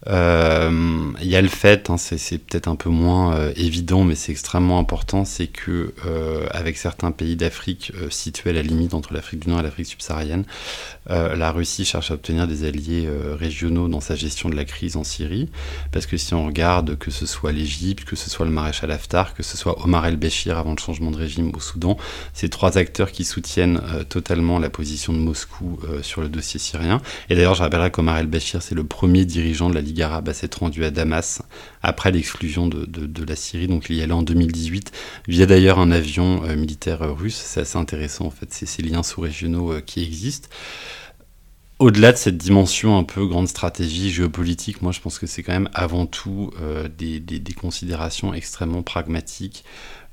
Euh, 0.08 1.12
il 1.22 1.28
y 1.28 1.36
a 1.36 1.42
le 1.42 1.50
fait, 1.50 1.90
hein, 1.90 1.98
c'est 1.98 2.38
peut-être 2.38 2.68
un 2.68 2.76
peu 2.76 2.90
moins 2.90 3.36
euh, 3.36 3.52
évident, 3.56 4.04
mais 4.04 4.16
c'est 4.16 4.32
extrêmement 4.32 4.80
important, 4.80 5.26
c'est 5.26 5.48
que 5.48 5.94
euh, 6.06 6.48
avec 6.52 6.78
certains 6.78 7.12
pays 7.12 7.36
d'Afrique 7.36 7.92
situés 8.10 8.52
à 8.52 8.54
la 8.54 8.62
limite 8.62 8.94
entre 8.94 9.14
l'Afrique 9.14 9.42
du 9.42 9.50
Nord 9.50 9.60
et 9.60 9.64
l'Afrique 9.64 9.88
subsaharienne, 9.88 10.46
la 11.08 11.52
Russie 11.52 11.86
cherche 11.86 12.12
à 12.12 12.14
obtenir 12.14 12.48
des 12.48 12.66
alliés 12.66 13.10
régionaux 13.40 13.88
dans 13.88 14.00
sa 14.00 14.16
gestion 14.16 14.48
de 14.48 14.56
la 14.56 14.64
crise 14.64 14.96
en 14.96 15.04
Syrie, 15.04 15.50
parce 15.92 16.06
que 16.06 16.18
si 16.18 16.36
on 16.36 16.46
regarde 16.46 16.98
que 16.98 17.10
ce 17.10 17.26
soit 17.26 17.52
l'Égypte, 17.52 18.06
que 18.06 18.16
ce 18.16 18.30
soit 18.30 18.46
le 18.46 18.52
maréchal 18.52 18.92
Haftar, 18.92 19.34
que 19.34 19.42
ce 19.42 19.58
soit 19.58 19.84
Omar 19.84 20.06
el-Béchir 20.06 20.58
avant 20.58 20.72
le 20.72 20.78
changement 20.78 21.10
de 21.10 21.18
régime 21.18 21.52
au 21.56 21.60
Soudan, 21.60 21.98
ces 22.34 22.50
trois 22.50 22.78
acteurs 22.78 23.12
qui 23.12 23.24
soutiennent 23.24 23.82
totalement 24.10 24.60
la 24.60 24.70
position 24.70 25.12
de 25.14 25.18
Moscou 25.18 25.80
sur 26.04 26.22
le 26.22 26.30
dossier 26.30 26.60
syrien. 26.60 27.02
Et 27.30 27.36
d'ailleurs, 27.36 27.56
je 27.56 27.64
rappellerai 27.64 27.90
qu'Omar 27.90 28.20
el-Béchir, 28.20 28.62
c'est 28.62 28.76
le 28.76 28.84
premier 28.84 29.26
dirigeant 29.26 29.70
de 29.70 29.76
la 29.76 29.82
Ligue 29.90 30.04
arabe 30.04 30.30
à 30.30 30.34
s'être 30.34 30.60
rendu 30.60 30.86
à 30.86 30.92
Damas 30.92 31.42
après 31.82 32.12
l'exclusion 32.12 32.68
de, 32.68 33.26
la 33.26 33.36
Syrie. 33.36 33.68
Donc 33.68 33.88
il 33.90 33.96
y 33.96 34.02
allait 34.02 34.14
en 34.14 34.22
2018 34.22 34.92
via 35.28 35.48
d'ailleurs 35.48 35.80
un 35.80 35.92
avion 35.92 36.44
euh, 36.44 36.56
militaire 36.56 37.02
russe. 37.16 37.42
C'est 37.44 37.62
assez 37.62 37.78
intéressant 37.78 38.28
en 38.28 38.32
fait, 38.32 38.54
c'est 38.54 38.68
ces 38.68 38.84
liens 38.84 39.04
sous-régionaux 39.04 39.74
euh, 39.74 39.82
qui 39.82 40.04
existent. 40.04 40.48
Au-delà 41.80 42.12
de 42.12 42.18
cette 42.18 42.38
dimension 42.38 42.98
un 42.98 43.04
peu 43.04 43.26
grande 43.26 43.48
stratégie 43.48 44.12
géopolitique, 44.12 44.82
moi 44.82 44.92
je 44.92 45.00
pense 45.00 45.18
que 45.18 45.26
c'est 45.26 45.42
quand 45.42 45.54
même 45.54 45.70
avant 45.74 46.06
tout 46.06 46.52
euh, 46.62 46.88
des, 46.88 47.42
considérations 47.60 48.34
extrêmement 48.34 48.84
pragmatiques, 48.84 49.64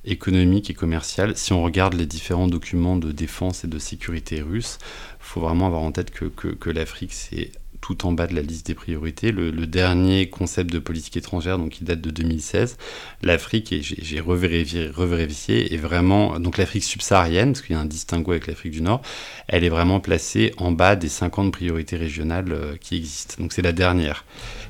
économiques 0.04 0.70
et 0.70 0.74
commerciales. 0.74 1.36
Si 1.36 1.52
on 1.52 1.62
regarde 1.62 1.94
les 1.94 2.06
différents 2.06 2.46
documents 2.46 2.96
de 2.96 3.12
défense 3.12 3.64
et 3.64 3.68
de 3.68 3.78
sécurité 3.78 4.40
russes, 4.40 4.78
il 5.20 5.24
faut 5.24 5.40
vraiment 5.40 5.66
avoir 5.66 5.82
en 5.82 5.92
tête 5.92 6.12
que, 6.12 6.24
que 6.26 6.70
l'Afrique 6.70 7.12
c'est 7.12 7.50
tout 7.86 8.04
en 8.04 8.10
bas 8.10 8.26
de 8.26 8.34
la 8.34 8.42
liste 8.42 8.66
des 8.66 8.74
priorités. 8.74 9.30
Le, 9.30 9.52
dernier 9.66 10.28
concept 10.28 10.72
de 10.72 10.80
politique 10.80 11.16
étrangère, 11.16 11.56
donc 11.56 11.70
qui 11.70 11.84
date 11.84 12.00
de 12.00 12.10
2016, 12.10 12.78
l'Afrique, 13.22 13.72
et 13.72 13.80
j'ai 13.80 14.18
revérifié, 14.18 15.72
est 15.72 15.76
vraiment, 15.76 16.40
donc 16.40 16.58
l'Afrique 16.58 16.82
subsaharienne, 16.82 17.52
parce 17.52 17.62
qu'il 17.64 17.76
y 17.76 17.78
a 17.78 17.82
un 17.82 17.86
distinguo 17.86 18.32
avec 18.32 18.48
l'Afrique 18.48 18.72
du 18.72 18.82
Nord, 18.82 19.02
elle 19.46 19.62
est 19.62 19.68
vraiment 19.68 20.00
placée 20.00 20.52
en 20.56 20.72
bas 20.72 20.96
des 20.96 21.08
50 21.08 21.52
priorités 21.52 21.96
régionales 21.96 22.50
euh, 22.50 22.76
qui 22.76 22.96
existent. 22.96 23.36
Donc 23.38 23.52
c'est 23.52 23.62
la 23.62 23.72
dernière. 23.72 24.24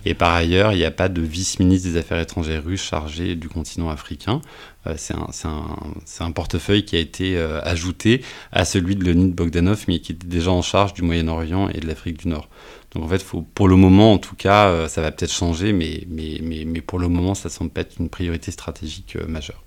Et 0.05 0.12
par 0.12 0.35
ailleurs, 0.35 0.72
il 0.72 0.79
n'y 0.79 0.85
a 0.85 0.90
pas 0.90 1.09
de 1.09 1.22
vice-ministre 1.22 1.88
des 1.88 1.96
Affaires 1.96 2.20
étrangères 2.20 2.64
russe 2.64 2.83
chargé 2.83 3.35
du 3.35 3.48
continent 3.48 3.88
africain. 3.88 4.42
Euh, 4.87 4.94
c'est 4.96 5.14
un, 5.14 6.26
un, 6.26 6.31
portefeuille 6.33 6.85
qui 6.85 6.96
a 6.96 7.00
été 7.00 7.37
euh, 7.37 7.61
ajouté 7.62 8.22
à 8.52 8.64
celui 8.64 8.94
de 8.94 9.05
Leonid 9.05 9.35
Bogdanov, 9.35 9.85
mais 9.88 10.00
qui 10.00 10.12
était 10.12 10.26
déjà 10.26 10.50
en 10.50 10.62
charge 10.62 10.92
du 10.92 11.02
Moyen-Orient 11.02 11.68
et 11.70 11.81
de 11.81 11.87
l'Afrique 11.87 12.18
du 12.18 12.29
Nord. 12.29 12.48
Donc 12.92 13.05
en 13.05 13.09
fait, 13.09 13.22
faut, 13.22 13.42
pour 13.42 13.68
le 13.68 13.77
moment, 13.77 14.12
en 14.14 14.18
tout 14.18 14.37
cas, 14.37 14.68
euh, 14.68 14.88
ça 14.88 15.03
va 15.03 15.11
peut-être 15.11 15.33
changer, 15.33 15.72
mais, 15.72 16.07
mais, 16.09 16.40
mais, 16.42 16.64
mais, 16.64 16.81
pour 16.81 16.99
le 16.99 17.09
moment, 17.09 17.35
ça 17.35 17.49
semble 17.49 17.70
pas 17.70 17.83
être 17.83 17.96
une 17.99 18.09
priorité 18.09 18.51
stratégique 18.51 19.16
euh, 19.16 19.27
majeure. 19.27 19.62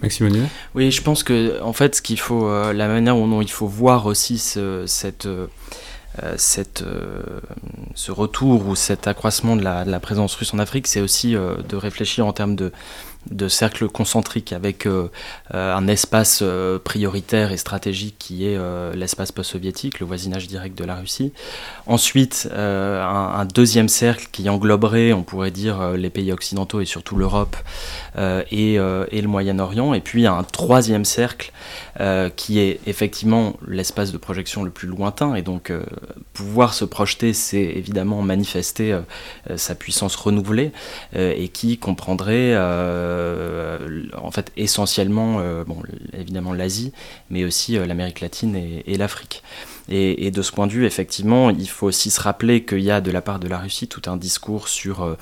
Maxime 0.00 0.48
Oui, 0.74 0.90
je 0.90 1.00
pense 1.00 1.22
que 1.22 1.60
en 1.62 1.72
fait, 1.72 1.96
ce 1.96 2.02
qu'il 2.02 2.18
faut, 2.18 2.48
euh, 2.48 2.72
la 2.72 2.88
manière 2.88 3.14
dont 3.14 3.40
il 3.40 3.50
faut 3.50 3.68
voir 3.68 4.06
aussi 4.06 4.36
cette, 4.36 5.28
cette, 6.36 6.84
ce 7.94 8.10
retour 8.10 8.66
ou 8.66 8.74
cet 8.74 9.06
accroissement 9.06 9.54
de 9.54 9.62
la, 9.62 9.84
de 9.84 9.90
la 9.92 10.00
présence 10.00 10.34
russe 10.34 10.52
en 10.54 10.58
Afrique, 10.58 10.88
c'est 10.88 11.00
aussi 11.00 11.34
de 11.34 11.76
réfléchir 11.76 12.26
en 12.26 12.32
termes 12.32 12.56
de 12.56 12.72
de 13.30 13.48
cercles 13.48 13.88
concentriques 13.88 14.52
avec 14.52 14.86
euh, 14.86 15.08
euh, 15.54 15.74
un 15.74 15.86
espace 15.86 16.40
euh, 16.42 16.78
prioritaire 16.78 17.52
et 17.52 17.56
stratégique 17.56 18.16
qui 18.18 18.46
est 18.46 18.58
l'espace 18.94 19.32
post-soviétique, 19.32 20.00
le 20.00 20.06
voisinage 20.06 20.46
direct 20.46 20.76
de 20.76 20.84
la 20.84 20.96
Russie. 20.96 21.32
Ensuite, 21.86 22.48
un, 22.54 23.44
deuxième 23.44 23.88
cercle 23.88 24.28
qui 24.32 24.48
engloberait, 24.48 25.12
on 25.12 25.22
pourrait 25.22 25.50
dire, 25.50 25.92
les 25.92 26.10
pays 26.10 26.32
occidentaux 26.32 26.80
et 26.80 26.84
surtout 26.84 27.16
l'Europe 27.16 27.56
et, 28.16 28.74
et, 28.74 29.22
le 29.22 29.26
Moyen-Orient. 29.26 29.94
Et 29.94 30.00
puis 30.00 30.26
un 30.26 30.42
troisième 30.44 31.04
cercle 31.04 31.52
qui 32.36 32.60
est 32.60 32.80
effectivement 32.86 33.54
l'espace 33.66 34.12
de 34.12 34.18
projection 34.18 34.62
le 34.62 34.70
plus 34.70 34.88
lointain. 34.88 35.34
Et 35.34 35.42
donc, 35.42 35.72
pouvoir 36.32 36.74
se 36.74 36.84
projeter, 36.84 37.32
c'est 37.32 37.62
évidemment 37.62 38.22
manifester 38.22 38.98
sa 39.56 39.74
puissance 39.74 40.14
renouvelée 40.16 40.72
et 41.14 41.48
qui 41.48 41.78
comprendrait 41.78 42.54
en 44.16 44.30
fait 44.30 44.52
essentiellement, 44.56 45.40
euh, 45.40 45.64
bon, 45.64 45.82
évidemment 46.12 46.52
l'Asie, 46.52 46.92
mais 47.30 47.44
aussi 47.44 47.76
euh, 47.76 47.86
l'Amérique 47.86 48.20
latine 48.20 48.56
et, 48.56 48.96
l'Afrique. 48.96 49.42
Et, 49.88 50.30
de 50.30 50.42
ce 50.42 50.52
point 50.52 50.66
de 50.66 50.72
vue, 50.72 50.86
effectivement, 50.86 51.50
il 51.50 51.68
faut 51.68 51.86
aussi 51.86 52.10
se 52.10 52.20
rappeler 52.20 52.64
qu'il 52.64 52.80
y 52.80 52.90
a 52.90 53.00
de 53.00 53.10
la 53.10 53.20
part 53.20 53.40
de 53.40 53.48
la 53.48 53.58
Russie 53.58 53.88
tout 53.88 54.02
un 54.06 54.16
discours 54.16 54.68
sur 54.68 55.16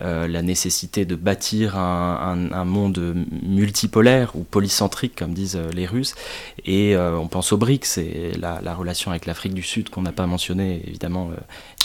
euh, 0.00 0.08
euh, 0.08 0.26
la 0.26 0.42
nécessité 0.42 1.04
de 1.04 1.14
bâtir 1.14 1.76
un, 1.76 2.64
monde 2.64 3.26
multipolaire 3.42 4.34
ou 4.34 4.42
polycentrique, 4.42 5.16
comme 5.16 5.34
disent 5.34 5.56
euh, 5.56 5.70
les 5.72 5.86
Russes. 5.86 6.14
Et 6.64 6.96
on 6.96 7.28
pense 7.28 7.52
aux 7.52 7.56
BRICS 7.56 7.98
et 7.98 8.32
la, 8.38 8.74
relation 8.74 9.10
avec 9.10 9.26
l'Afrique 9.26 9.54
du 9.54 9.62
Sud 9.62 9.90
qu'on 9.90 10.02
n'a 10.02 10.12
pas 10.12 10.26
mentionné, 10.26 10.82
évidemment. 10.86 11.30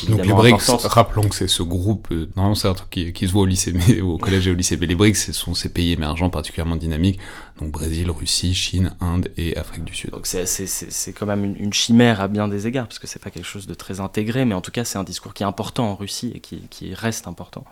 Donc 0.08 0.26
les 0.26 0.34
BRICS, 0.34 0.86
rappelons 0.86 1.28
que 1.28 1.36
c'est 1.36 1.47
ce 1.47 1.63
groupe, 1.63 2.10
normalement 2.36 2.56
c'est 2.56 2.67
un 2.67 2.73
truc 2.73 2.89
qui, 2.89 3.28
se 3.28 3.32
voit 3.32 3.43
au 3.43 3.45
lycée, 3.45 3.73
mais, 3.73 4.02
au 4.02 4.17
collège 4.17 4.47
et 4.47 4.52
au 4.52 4.56
lycée, 4.56 4.78
mais 4.80 4.88
les 4.88 4.95
BRICS, 4.95 5.28
ce 5.28 5.34
sont 5.34 5.54
ces 5.54 5.69
pays 5.69 5.93
émergents 5.93 6.30
particulièrement 6.30 6.76
dynamiques, 6.76 7.19
donc 7.60 7.72
Brésil, 7.72 8.10
Russie, 8.10 8.54
Chine, 8.54 8.96
Inde 9.00 9.30
et 9.38 9.56
Afrique 9.58 9.84
du 9.84 9.94
Sud. 9.94 10.12
Donc 10.12 10.26
c'est 10.26 11.13
quand 11.13 11.26
même 11.26 11.44
une, 11.44 11.74
chimère 11.74 12.20
à 12.22 12.28
bien 12.28 12.48
des 12.48 12.68
égards, 12.68 12.88
parce 12.88 13.00
que 13.00 13.08
c'est 13.08 13.22
pas 13.22 13.30
quelque 13.30 13.46
chose 13.46 13.68
de 13.68 13.74
très 13.74 14.00
intégré, 14.00 14.46
mais 14.46 14.56
en 14.56 14.62
tout 14.62 14.72
cas 14.72 14.84
c'est 14.84 14.98
un 14.98 15.04
discours 15.04 15.34
qui 15.34 15.44
est 15.44 15.46
important 15.46 15.89
en 15.89 15.96
Russie 15.96 16.32
et 16.36 16.39
qui, 16.39 16.94
reste 16.94 17.28
important. 17.28 17.66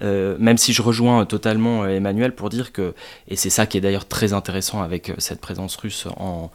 Euh, 0.00 0.36
même 0.38 0.58
si 0.58 0.72
je 0.72 0.80
rejoins 0.80 1.26
totalement 1.26 1.82
euh, 1.82 1.88
Emmanuel 1.88 2.32
pour 2.32 2.50
dire 2.50 2.70
que, 2.70 2.94
et 3.26 3.34
c'est 3.34 3.50
ça 3.50 3.66
qui 3.66 3.78
est 3.78 3.80
d'ailleurs 3.80 4.06
très 4.06 4.32
intéressant 4.32 4.80
avec 4.80 5.10
euh, 5.10 5.14
cette 5.18 5.40
présence 5.40 5.74
russe 5.74 6.06
en, 6.16 6.52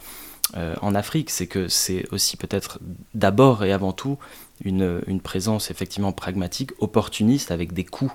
en 0.82 0.96
Afrique, 0.96 1.30
c'est 1.30 1.48
que 1.48 1.68
c'est 1.68 2.06
aussi 2.12 2.38
peut-être 2.38 2.80
d'abord 3.14 3.64
et 3.66 3.74
avant 3.74 3.92
tout 3.92 4.18
une, 4.64 5.22
présence 5.22 5.72
effectivement 5.72 6.12
pragmatique, 6.12 6.72
opportuniste, 6.80 7.52
avec 7.52 7.74
des 7.74 7.86
coûts 7.86 8.14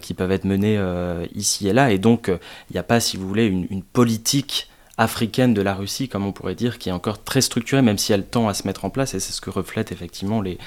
qui 0.00 0.14
peuvent 0.14 0.32
être 0.32 0.44
menés 0.44 0.80
ici 1.34 1.68
et 1.68 1.72
là. 1.72 1.90
Et 1.90 1.98
donc, 1.98 2.28
il 2.28 2.72
n'y 2.72 2.78
a 2.78 2.82
pas, 2.82 3.00
si 3.00 3.16
vous 3.16 3.26
voulez, 3.26 3.46
une, 3.46 3.82
politique 3.82 4.68
africaine 4.98 5.52
de 5.52 5.62
la 5.62 5.74
Russie, 5.74 6.08
comme 6.08 6.24
on 6.24 6.32
pourrait 6.32 6.54
dire, 6.54 6.78
qui 6.78 6.88
est 6.88 6.92
encore 6.92 7.22
très 7.22 7.40
structurée, 7.40 7.82
même 7.82 7.98
si 7.98 8.12
elle 8.12 8.24
tend 8.24 8.48
à 8.48 8.54
se 8.54 8.66
mettre 8.66 8.84
en 8.84 8.90
place, 8.90 9.14
et 9.14 9.20
c'est 9.20 9.32
ce 9.32 9.40
que 9.40 9.50
reflètent 9.50 9.92
effectivement 9.92 10.40
les, 10.40 10.58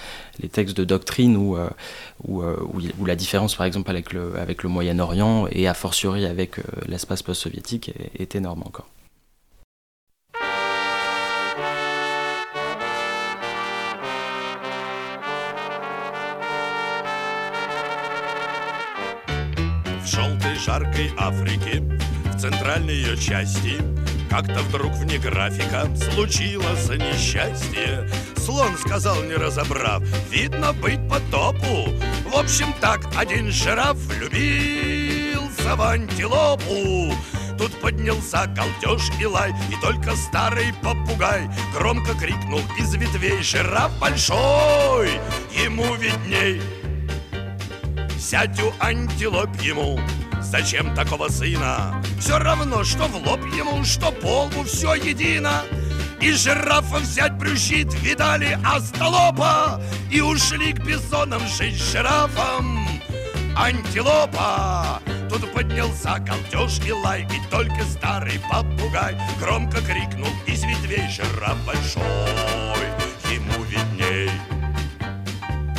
textes 0.52 0.78
de 0.78 0.84
doctrine, 0.84 1.36
où, 1.36 1.58
euh, 1.58 1.70
euh, 2.30 2.56
où, 3.00 3.06
la 3.06 3.16
différence, 3.16 3.56
par 3.56 3.66
exemple, 3.66 3.90
avec 3.90 4.14
le, 4.14 4.70
Moyen-Orient, 4.70 5.48
et 5.52 5.68
a 5.68 5.74
fortiori 5.74 6.26
avec 6.26 6.60
euh, 6.60 6.64
l'espace 6.88 7.24
post-soviétique, 7.24 7.92
est 8.18 8.36
énorme 8.36 8.62
encore. 8.66 8.88
Как-то 24.30 24.60
вдруг 24.60 24.94
вне 24.94 25.18
графика 25.18 25.88
случилось 26.14 26.88
несчастье. 26.90 28.08
Слон 28.38 28.78
сказал, 28.78 29.22
не 29.24 29.34
разобрав, 29.34 30.04
видно 30.30 30.72
быть 30.72 31.00
по 31.10 31.20
топу 31.32 31.92
В 32.26 32.36
общем 32.38 32.74
так, 32.80 33.02
один 33.18 33.52
жираф 33.52 33.98
влюбился 33.98 35.76
в 35.76 35.82
антилопу. 35.82 37.14
Тут 37.58 37.74
поднялся 37.82 38.48
колтеж 38.56 39.10
и 39.20 39.26
лай 39.26 39.54
И 39.70 39.82
только 39.82 40.16
старый 40.16 40.74
попугай 40.82 41.50
Громко 41.74 42.14
крикнул 42.14 42.62
из 42.80 42.96
ветвей 42.96 43.44
Жираф 43.44 43.92
большой, 44.00 45.10
ему 45.52 45.96
видней 45.96 46.62
У 48.20 48.84
антилоп 48.84 49.50
ему 49.62 49.98
Зачем 50.42 50.94
такого 50.94 51.30
сына? 51.30 52.04
Все 52.20 52.38
равно, 52.38 52.84
что 52.84 53.06
в 53.06 53.16
лоб 53.16 53.40
ему, 53.56 53.86
что 53.86 54.12
полбу, 54.12 54.64
все 54.66 54.96
едино. 54.96 55.62
И 56.20 56.34
жирафа 56.34 56.98
взять 56.98 57.38
брюзжит, 57.38 57.94
видали 58.02 58.60
остолопа, 58.66 59.82
И 60.12 60.20
ушли 60.20 60.74
к 60.74 60.84
бизонам 60.84 61.48
жить 61.48 61.76
жирафом. 61.76 62.90
Антилопа! 63.56 65.02
Тут 65.30 65.50
поднялся 65.54 66.20
колтеж 66.28 66.86
и 66.86 66.92
лай, 66.92 67.22
И 67.22 67.50
только 67.50 67.86
старый 67.86 68.42
попугай 68.52 69.18
Громко 69.40 69.80
крикнул 69.80 70.28
из 70.46 70.64
ветвей 70.66 71.08
жираф 71.10 71.58
большой. 71.66 72.04
Ему 73.32 73.64
видней. 73.64 74.09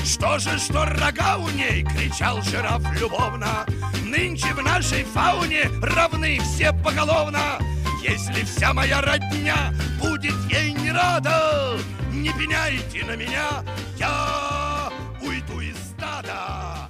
Что 0.04 0.38
же, 0.38 0.58
что 0.58 0.84
рога 0.84 1.36
у 1.38 1.48
ней, 1.50 1.84
кричал 1.84 2.42
жираф 2.42 2.82
любовно, 2.98 3.66
Нынче 4.04 4.52
в 4.54 4.62
нашей 4.62 5.04
фауне 5.04 5.70
равны 5.80 6.40
все 6.40 6.72
поголовно. 6.72 7.58
Если 8.02 8.44
вся 8.44 8.72
моя 8.72 9.00
родня 9.00 9.72
будет 10.00 10.34
ей 10.50 10.72
не 10.72 10.90
рада, 10.90 11.78
Не 12.12 12.30
пеняйте 12.32 13.04
на 13.04 13.14
меня, 13.14 13.62
я 13.98 14.90
уйду 15.22 15.60
из 15.60 15.76
стада. 15.76 16.88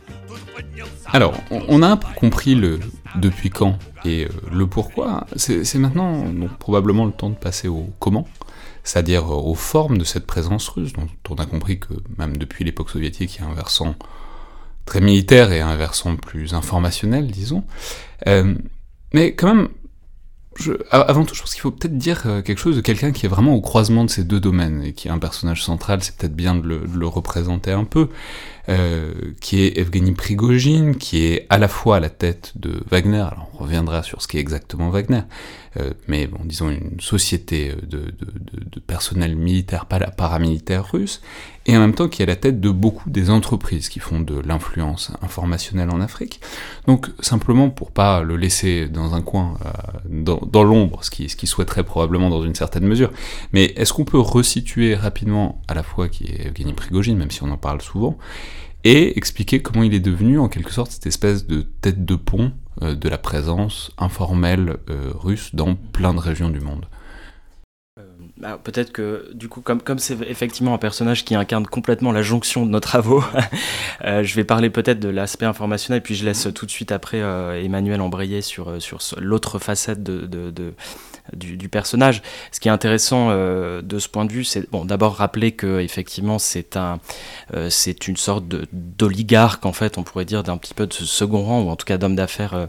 Alors, 1.12 1.34
on 1.50 1.82
a 1.82 1.98
compris 2.16 2.54
le 2.54 2.78
depuis 3.16 3.50
quand 3.50 3.76
et 4.04 4.28
le 4.50 4.66
pourquoi. 4.66 5.26
C'est 5.36 5.74
maintenant 5.78 6.24
donc, 6.24 6.50
probablement 6.58 7.04
le 7.04 7.12
temps 7.12 7.30
de 7.30 7.34
passer 7.34 7.68
au 7.68 7.90
comment, 7.98 8.26
c'est-à-dire 8.84 9.24
euh, 9.24 9.36
aux 9.36 9.54
formes 9.54 9.98
de 9.98 10.04
cette 10.04 10.26
présence 10.26 10.68
russe, 10.68 10.92
dont 10.92 11.08
on 11.28 11.34
a 11.36 11.46
compris 11.46 11.78
que 11.78 11.94
même 12.18 12.36
depuis 12.36 12.64
l'époque 12.64 12.90
soviétique, 12.90 13.36
il 13.36 13.42
y 13.42 13.44
a 13.44 13.48
un 13.48 13.54
versant 13.54 13.94
très 14.84 15.00
militaire 15.00 15.52
et 15.52 15.60
un 15.60 15.76
versant 15.76 16.16
plus 16.16 16.54
informationnel, 16.54 17.30
disons. 17.30 17.64
Euh, 18.26 18.54
mais 19.12 19.34
quand 19.34 19.54
même, 19.54 19.68
avant 20.90 21.24
tout, 21.24 21.34
je 21.34 21.40
pense 21.40 21.52
qu'il 21.52 21.60
faut 21.60 21.70
peut-être 21.70 21.96
dire 21.96 22.22
euh, 22.26 22.42
quelque 22.42 22.58
chose 22.58 22.76
de 22.76 22.80
quelqu'un 22.80 23.12
qui 23.12 23.24
est 23.24 23.28
vraiment 23.28 23.54
au 23.54 23.60
croisement 23.60 24.04
de 24.04 24.10
ces 24.10 24.24
deux 24.24 24.40
domaines 24.40 24.82
et 24.82 24.92
qui 24.92 25.08
est 25.08 25.10
un 25.10 25.18
personnage 25.18 25.62
central, 25.62 26.02
c'est 26.02 26.16
peut-être 26.16 26.34
bien 26.34 26.56
de 26.56 26.66
le, 26.66 27.06
représenter 27.06 27.70
un 27.70 27.84
peu, 27.84 28.08
euh, 28.68 29.12
qui 29.40 29.62
est 29.62 29.78
Evgeny 29.78 30.12
Prigogine, 30.12 30.96
qui 30.96 31.24
est 31.24 31.46
à 31.50 31.58
la 31.58 31.68
fois 31.68 31.96
à 31.96 32.00
la 32.00 32.10
tête 32.10 32.52
de 32.56 32.82
Wagner, 32.90 33.20
alors 33.20 33.48
on 33.54 33.58
reviendra 33.58 34.02
sur 34.02 34.22
ce 34.22 34.28
qu'est 34.28 34.38
exactement 34.38 34.90
Wagner, 34.90 35.22
euh, 35.78 35.92
mais 36.08 36.26
bon, 36.26 36.40
disons 36.44 36.68
une 36.70 37.00
société 37.00 37.72
de, 37.88 38.12
de 38.18 38.80
personnel 38.80 39.36
militaire, 39.36 39.86
paramilitaire 39.86 40.90
russe, 40.90 41.22
et 41.66 41.76
en 41.76 41.80
même 41.80 41.94
temps 41.94 42.08
qui 42.08 42.22
est 42.22 42.24
à 42.24 42.26
la 42.26 42.36
tête 42.36 42.60
de 42.60 42.70
beaucoup 42.70 43.10
des 43.10 43.30
entreprises 43.30 43.88
qui 43.88 44.00
font 44.00 44.20
de 44.20 44.40
l'influence 44.40 45.12
informationnelle 45.22 45.90
en 45.90 46.00
Afrique. 46.00 46.40
Donc 46.86 47.08
simplement 47.20 47.70
pour 47.70 47.90
pas 47.90 48.22
le 48.22 48.36
laisser 48.36 48.88
dans 48.88 49.14
un 49.14 49.22
coin, 49.22 49.58
euh, 49.66 50.36
dans, 50.42 50.64
l'ombre, 50.64 51.04
ce 51.04 51.10
qu'il 51.10 51.28
ce 51.28 51.36
qui 51.36 51.46
souhaiterait 51.46 51.84
probablement 51.84 52.30
dans 52.30 52.42
une 52.42 52.54
certaine 52.54 52.86
mesure, 52.86 53.12
mais 53.52 53.66
est-ce 53.76 53.92
qu'on 53.92 54.04
peut 54.04 54.18
resituer 54.18 54.94
rapidement 54.94 55.60
à 55.68 55.74
la 55.74 55.82
fois 55.82 56.08
qui 56.08 56.24
est 56.24 56.46
Evgeny 56.46 56.72
Prigogine, 56.72 57.16
même 57.16 57.30
si 57.30 57.42
on 57.42 57.50
en 57.50 57.58
parle 57.58 57.82
souvent, 57.82 58.16
et 58.84 59.18
expliquer 59.18 59.60
comment 59.60 59.82
il 59.82 59.92
est 59.92 60.00
devenu 60.00 60.38
en 60.38 60.48
quelque 60.48 60.72
sorte 60.72 60.92
cette 60.92 61.06
espèce 61.06 61.46
de 61.46 61.62
tête 61.82 62.06
de 62.06 62.14
pont 62.14 62.52
euh, 62.82 62.94
de 62.94 63.08
la 63.08 63.18
présence 63.18 63.92
informelle 63.98 64.78
euh, 64.88 65.10
russe 65.14 65.54
dans 65.54 65.74
plein 65.74 66.14
de 66.14 66.20
régions 66.20 66.48
du 66.48 66.60
monde? 66.60 66.86
Euh, 68.40 68.48
bah, 68.50 68.60
peut-être 68.62 68.92
que 68.92 69.30
du 69.34 69.48
coup, 69.48 69.60
comme 69.60 69.80
comme 69.82 69.98
c'est 69.98 70.16
effectivement 70.28 70.74
un 70.74 70.78
personnage 70.78 71.24
qui 71.24 71.34
incarne 71.34 71.66
complètement 71.66 72.12
la 72.12 72.22
jonction 72.22 72.66
de 72.66 72.70
nos 72.70 72.80
travaux, 72.80 73.22
je 74.04 74.34
vais 74.34 74.44
parler 74.44 74.70
peut-être 74.70 75.00
de 75.00 75.08
l'aspect 75.08 75.46
informationnel, 75.46 76.02
puis 76.02 76.14
je 76.14 76.24
laisse 76.24 76.48
tout 76.54 76.66
de 76.66 76.70
suite 76.70 76.92
après 76.92 77.18
Emmanuel 77.18 78.00
embrayer 78.00 78.42
sur 78.42 78.80
sur 78.80 79.00
l'autre 79.18 79.58
facette 79.58 80.02
de, 80.02 80.26
du, 81.34 81.68
personnage. 81.68 82.22
Ce 82.52 82.60
qui 82.60 82.68
est 82.68 82.70
intéressant 82.70 83.28
euh, 83.30 83.82
de 83.82 83.98
ce 83.98 84.08
point 84.08 84.24
de 84.24 84.32
vue, 84.32 84.44
c'est 84.44 84.68
bon, 84.70 84.84
d'abord 84.84 85.14
rappeler 85.16 85.52
que 85.52 85.80
effectivement 85.80 86.38
c'est 86.38 86.76
un, 86.76 86.98
euh, 87.54 87.70
c'est 87.70 88.08
une 88.08 88.16
sorte 88.16 88.44
d'oligarque 88.72 89.66
en 89.66 89.72
fait, 89.72 89.98
on 89.98 90.02
pourrait 90.02 90.24
dire 90.24 90.42
d'un 90.42 90.56
petit 90.56 90.74
peu 90.74 90.86
de 90.86 90.92
second 90.92 91.42
rang 91.42 91.62
ou 91.62 91.70
en 91.70 91.76
tout 91.76 91.86
cas 91.86 91.98
d'homme 91.98 92.16
d'affaires 92.16 92.68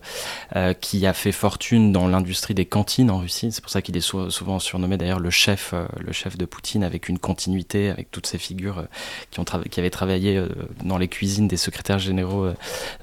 euh, 0.55 0.73
qui 0.73 1.05
a 1.05 1.13
fait 1.13 1.31
fortune 1.31 1.91
dans 1.91 2.07
l'industrie 2.07 2.53
des 2.53 2.65
cantines 2.65 3.09
en 3.09 3.19
Russie. 3.19 3.51
C'est 3.51 3.61
pour 3.61 3.71
ça 3.71 3.81
qu'il 3.81 3.97
est 3.97 4.01
souvent 4.01 4.59
surnommé 4.59 4.97
d'ailleurs 4.97 5.19
le 5.19 5.29
chef, 5.29 5.60
le 5.73 6.11
chef 6.11 6.37
de 6.37 6.45
Poutine, 6.45 6.83
avec 6.83 7.09
une 7.09 7.19
continuité 7.19 7.89
avec 7.89 8.11
toutes 8.11 8.27
ces 8.27 8.37
figures 8.37 8.85
qui 9.29 9.39
ont 9.39 9.45
qui 9.69 9.79
avaient 9.79 9.89
travaillé 9.89 10.43
dans 10.83 10.97
les 10.97 11.07
cuisines 11.07 11.47
des 11.47 11.57
secrétaires 11.57 11.99
généraux 11.99 12.47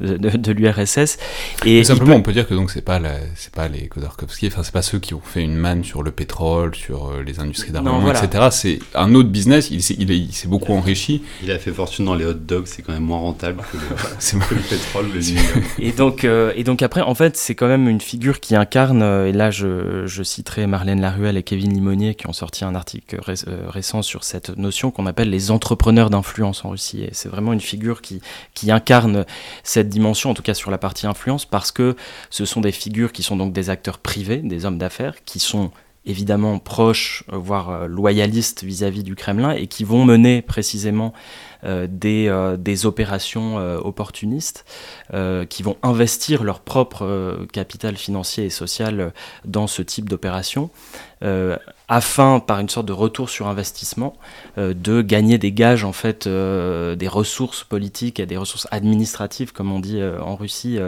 de, 0.00 0.16
de, 0.16 0.52
l'URSS. 0.52 1.18
Et 1.64 1.84
simplement, 1.84 2.14
on 2.14 2.22
peut 2.22 2.32
dire 2.32 2.46
que 2.46 2.54
donc 2.54 2.70
c'est 2.70 2.82
pas 2.82 3.00
c'est 3.34 3.52
pas 3.52 3.68
les 3.68 3.88
Khodorkovsky, 3.88 4.48
enfin 4.48 4.62
c'est 4.62 4.72
pas 4.72 4.82
ceux 4.82 4.98
qui 4.98 5.14
ont 5.14 5.20
fait 5.20 5.42
une 5.42 5.56
manne 5.56 5.84
sur 5.84 6.02
le 6.02 6.10
pétrole, 6.10 6.74
sur 6.74 7.08
euh, 7.08 7.22
les 7.22 7.40
industries 7.40 7.72
d'armement, 7.72 8.10
etc. 8.10 8.48
C'est 8.50 8.78
un 8.94 9.14
autre 9.14 9.28
business, 9.28 9.70
il 9.70 9.82
s'est 9.82 9.94
il, 9.98 10.28
beaucoup 10.46 10.72
enrichi. 10.72 11.22
Il 11.42 11.50
a 11.50 11.58
fait 11.58 11.72
fortune 11.72 12.04
dans 12.06 12.14
les 12.14 12.24
hot 12.24 12.34
dogs, 12.34 12.66
c'est 12.66 12.82
quand 12.82 12.92
même 12.92 13.04
moins 13.04 13.18
rentable 13.18 13.62
que 13.72 13.76
le, 13.76 14.40
le 14.56 14.62
pétrole. 14.62 15.06
et, 15.78 15.92
donc, 15.92 16.24
euh, 16.24 16.52
et 16.56 16.64
donc 16.64 16.82
après, 16.82 17.00
en 17.00 17.14
fait, 17.14 17.36
c'est 17.36 17.54
quand 17.54 17.68
même 17.68 17.88
une 17.88 18.00
figure 18.00 18.40
qui 18.40 18.56
incarne, 18.56 19.02
euh, 19.02 19.28
et 19.28 19.32
là 19.32 19.50
je, 19.50 20.06
je, 20.06 20.22
citerai 20.22 20.66
Marlène 20.66 21.00
Laruelle 21.00 21.36
et 21.36 21.42
Kevin 21.42 21.72
Limonier 21.72 22.14
qui 22.14 22.26
ont 22.26 22.32
sorti 22.32 22.47
un 22.62 22.74
article 22.74 23.20
récent 23.68 24.02
sur 24.02 24.24
cette 24.24 24.56
notion 24.56 24.90
qu'on 24.90 25.06
appelle 25.06 25.30
les 25.30 25.50
entrepreneurs 25.50 26.10
d'influence 26.10 26.64
en 26.64 26.70
Russie. 26.70 27.02
Et 27.02 27.10
c'est 27.12 27.28
vraiment 27.28 27.52
une 27.52 27.60
figure 27.60 28.02
qui, 28.02 28.20
incarne 28.70 29.24
cette 29.62 29.88
dimension, 29.88 30.30
en 30.30 30.34
tout 30.34 30.42
cas 30.42 30.54
sur 30.54 30.70
la 30.70 30.78
partie 30.78 31.06
influence, 31.06 31.44
parce 31.44 31.72
que 31.72 31.96
ce 32.30 32.44
sont 32.44 32.60
des 32.60 32.72
figures 32.72 33.12
qui 33.12 33.22
sont 33.22 33.36
donc 33.36 33.52
des 33.52 33.70
acteurs 33.70 33.98
privés, 33.98 34.38
des 34.38 34.64
hommes 34.64 34.78
d'affaires, 34.78 35.14
qui 35.24 35.38
sont 35.38 35.70
évidemment 36.06 36.58
proches, 36.58 37.24
voire 37.30 37.86
loyalistes 37.86 38.64
vis-à-vis 38.64 39.02
du 39.02 39.14
Kremlin, 39.14 39.52
et 39.52 39.66
qui 39.66 39.84
vont 39.84 40.04
mener 40.04 40.42
précisément 40.42 41.12
des, 41.64 42.54
des, 42.58 42.86
opérations 42.86 43.56
opportunistes, 43.56 44.64
qui 45.48 45.62
vont 45.62 45.76
investir 45.82 46.44
leur 46.44 46.60
propre 46.60 47.46
capital 47.52 47.96
financier 47.96 48.46
et 48.46 48.50
social 48.50 49.12
dans 49.44 49.66
ce 49.66 49.82
type 49.82 50.08
d'opération. 50.08 50.70
Euh, 51.90 51.98
afin, 51.98 52.40
par 52.40 52.60
une 52.60 52.68
sorte 52.68 52.86
de 52.86 52.92
retour 52.92 53.28
sur 53.28 53.48
investissement, 53.48 54.16
euh, 54.56 54.74
de 54.74 55.02
gagner 55.02 55.38
des 55.38 55.52
gages, 55.52 55.84
en 55.84 55.92
fait, 55.92 56.26
euh, 56.26 56.94
des 56.94 57.08
ressources 57.08 57.64
politiques 57.64 58.20
et 58.20 58.26
des 58.26 58.36
ressources 58.36 58.68
administratives, 58.70 59.52
comme 59.52 59.72
on 59.72 59.80
dit 59.80 60.00
en 60.02 60.36
Russie, 60.36 60.78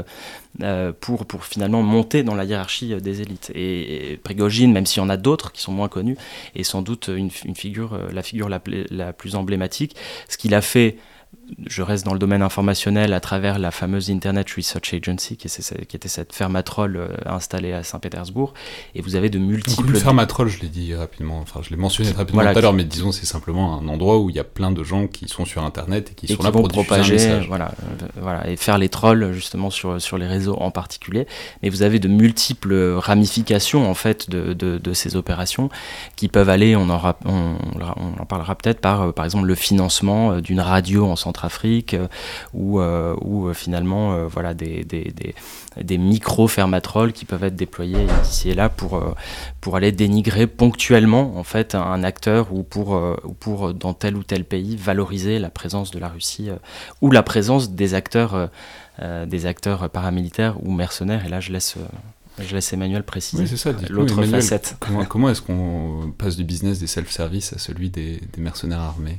pour, 1.01 1.27
pour 1.27 1.45
finalement 1.45 1.83
monter 1.83 2.23
dans 2.23 2.35
la 2.35 2.45
hiérarchie 2.45 2.95
des 3.01 3.21
élites. 3.23 3.51
Et, 3.55 4.21
Prigogine, 4.23 4.73
même 4.73 4.87
s'il 4.87 5.03
y 5.03 5.05
en 5.05 5.09
a 5.09 5.17
d'autres 5.17 5.53
qui 5.53 5.63
sont 5.63 5.73
moins 5.73 5.89
connus, 5.89 6.17
est 6.55 6.63
sans 6.63 6.83
doute 6.83 7.09
une, 7.09 7.31
figure, 7.31 7.99
la 8.13 8.23
figure 8.23 8.49
la, 8.49 8.61
la 8.91 9.13
plus 9.13 9.35
emblématique. 9.35 9.97
Ce 10.29 10.37
qu'il 10.37 10.55
a 10.55 10.61
fait 10.61 10.97
je 11.67 11.83
reste 11.83 12.05
dans 12.05 12.13
le 12.13 12.19
domaine 12.19 12.43
informationnel 12.43 13.13
à 13.13 13.21
travers 13.21 13.59
la 13.59 13.71
fameuse 13.71 14.11
Internet 14.11 14.49
Research 14.57 14.95
Agency, 14.95 15.37
qui, 15.37 15.49
était 15.49 16.09
cette 16.09 16.33
fermatrole 16.33 16.97
euh, 16.97 17.09
installée 17.27 17.73
à 17.73 17.83
Saint-Pétersbourg. 17.83 18.55
Et 18.95 19.03
vous 19.03 19.17
avez 19.17 19.31
de 19.31 19.39
multiples. 19.39 19.83
Donc 19.83 19.95
une 19.95 20.01
fermatrole, 20.01 20.49
je 20.49 20.61
l'ai 20.61 20.69
dit 20.69 20.95
rapidement, 20.95 21.41
enfin 21.41 21.61
je 21.63 21.71
l'ai 21.71 21.77
mentionné 21.77 22.13
rapidement 22.13 22.43
tout 22.43 22.59
à 22.59 22.61
l'heure, 22.61 22.73
mais 22.73 22.85
disons 22.85 23.13
c'est 23.13 23.27
simplement 23.27 23.79
un 23.79 23.89
endroit 23.89 24.19
où 24.19 24.31
il 24.31 24.37
y 24.37 24.39
a 24.39 24.45
plein 24.45 24.71
de 24.71 24.83
gens 24.85 25.07
qui 25.07 25.29
sont 25.29 25.45
sur 25.45 25.65
Internet 25.65 26.13
et 26.13 26.15
qui 26.15 26.33
sont 26.33 26.43
là 26.43 26.53
pour 26.53 26.69
propager, 26.69 27.17
voilà, 27.49 27.73
euh, 27.83 28.07
voilà, 28.21 28.49
et 28.49 28.57
faire 28.57 28.79
les 28.79 28.89
trolls 28.89 29.33
justement 29.33 29.71
sur, 29.71 30.01
sur 30.01 30.19
les 30.19 30.27
réseaux 30.27 30.57
en 30.59 30.71
particulier. 30.71 31.27
Mais 31.63 31.69
vous 31.69 31.83
avez 31.83 31.99
de 31.99 32.09
multiples 32.09 32.75
ramifications 32.99 33.89
en 33.89 33.95
fait 33.95 34.31
de, 34.31 34.53
de, 34.53 34.93
ces 34.93 35.15
opérations 35.17 35.71
qui 36.17 36.29
peuvent 36.29 36.49
aller, 36.49 36.75
on 36.75 36.91
en, 36.91 37.15
on, 37.25 37.57
on 37.81 38.21
en 38.21 38.27
parlera 38.27 38.55
peut-être 38.57 38.81
par, 38.81 39.03
euh, 39.03 39.13
par 39.13 39.25
exemple, 39.25 39.47
le 39.47 39.55
financement 39.55 40.41
d'une 40.41 40.61
radio 40.61 41.07
en 41.07 41.17
centrale 41.17 41.40
Afrique 41.45 41.95
euh, 41.95 42.07
ou, 42.55 42.81
euh, 42.81 43.17
euh, 43.23 43.55
finalement 43.55 44.27
voilà, 44.27 44.55
des, 44.55 44.85
des, 44.85 45.13
des, 45.81 45.99
micro-fermatrolls 45.99 47.13
qui 47.13 47.25
peuvent 47.25 47.45
être 47.45 47.57
déployés 47.57 48.07
ici 48.23 48.51
et 48.51 48.55
là 48.55 48.69
pour, 48.69 49.03
pour 49.61 49.77
aller 49.77 49.93
dénigrer 49.93 50.47
ponctuellement 50.47 51.37
en 51.37 51.45
fait 51.45 51.75
un 51.75 52.03
acteur 52.03 52.53
ou 52.53 52.63
pour, 52.63 52.91
ou 53.25 53.33
pour 53.33 53.75
dans 53.75 53.95
tel 53.95 54.17
ou 54.17 54.23
tel 54.23 54.45
pays 54.45 54.77
valoriser 54.77 55.39
la 55.39 55.51
présence 55.51 55.91
de 55.91 55.99
la 55.99 56.09
Russie 56.09 56.51
ou 57.01 57.11
la 57.11 57.23
présence 57.23 57.71
des 57.71 57.95
acteurs, 57.95 58.51
des 59.27 59.47
acteurs 59.47 59.89
paramilitaires 59.91 60.57
ou 60.63 60.73
mercenaires. 60.73 61.25
Et 61.27 61.29
là, 61.29 61.41
je 61.41 61.53
laisse 61.53 61.77
je 62.39 62.55
laisse 62.55 62.73
Emmanuel 62.73 63.03
préciser 63.03 63.45
l'autre 63.89 64.23
facette. 64.25 64.77
Comment, 64.81 65.05
comment 65.05 65.29
est-ce 65.31 65.43
qu'on 65.43 66.13
passe 66.17 66.37
du 66.37 66.45
business 66.45 66.79
des 66.79 66.87
self-service 66.87 67.53
à 67.53 67.59
celui 67.59 67.91
des, 67.91 68.21
des 68.33 68.41
mercenaires 68.41 68.81
armés? 68.81 69.19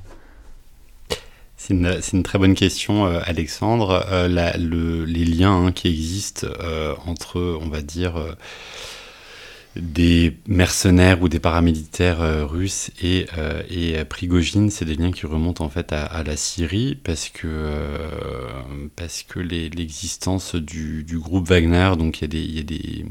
C'est 1.61 1.75
une, 2.13 2.23
très 2.23 2.39
bonne 2.39 2.55
question, 2.55 3.05
euh, 3.05 3.19
Alexandre. 3.23 4.03
Euh, 4.09 4.27
les 5.05 5.25
liens 5.25 5.67
hein, 5.67 5.71
qui 5.71 5.89
existent 5.89 6.47
euh, 6.59 6.95
entre, 7.05 7.39
on 7.61 7.69
va 7.69 7.83
dire, 7.83 8.15
des 9.75 10.37
mercenaires 10.47 11.21
ou 11.21 11.29
des 11.29 11.39
paramilitaires 11.39 12.49
russes 12.49 12.89
et, 13.01 13.27
et 13.69 14.03
Prigogine, 14.05 14.71
c'est 14.71 14.85
des 14.85 14.95
liens 14.95 15.11
qui 15.11 15.27
remontent 15.27 15.63
en 15.63 15.69
fait 15.69 15.93
à, 15.93 16.23
la 16.23 16.35
Syrie 16.35 16.95
parce 16.95 17.29
que, 17.29 17.77
parce 18.95 19.23
que 19.23 19.39
l'existence 19.39 20.55
du, 20.55 21.05
groupe 21.19 21.47
Wagner, 21.47 21.91
donc 21.97 22.21
il 22.21 22.55
y 22.55 22.59
a 22.59 22.63
des 22.63 23.05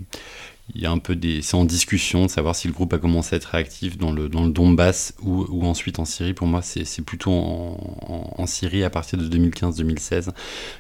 il 0.75 0.81
y 0.83 0.87
a 0.87 0.91
un 0.91 0.99
peu 0.99 1.17
des, 1.17 1.43
c'est 1.43 1.57
en 1.57 1.65
discussion 1.65 2.27
de 2.27 2.31
savoir 2.31 2.55
si 2.55 2.69
le 2.69 2.75
groupe 2.75 2.93
a 2.93 2.99
commencé 2.99 3.35
à 3.35 3.37
être 3.37 3.47
réactif 3.47 3.99
dans 3.99 4.13
le, 4.13 4.29
Donbass 4.29 5.15
ou, 5.23 5.65
ensuite 5.65 5.99
en 5.99 6.05
Syrie. 6.05 6.35
Pour 6.35 6.47
moi, 6.47 6.63
c'est, 6.63 7.03
plutôt 7.03 7.33
en, 7.33 8.47
Syrie 8.47 8.85
à 8.85 8.91
partir 8.91 9.19
de 9.19 9.29
2015-2016 9.29 10.31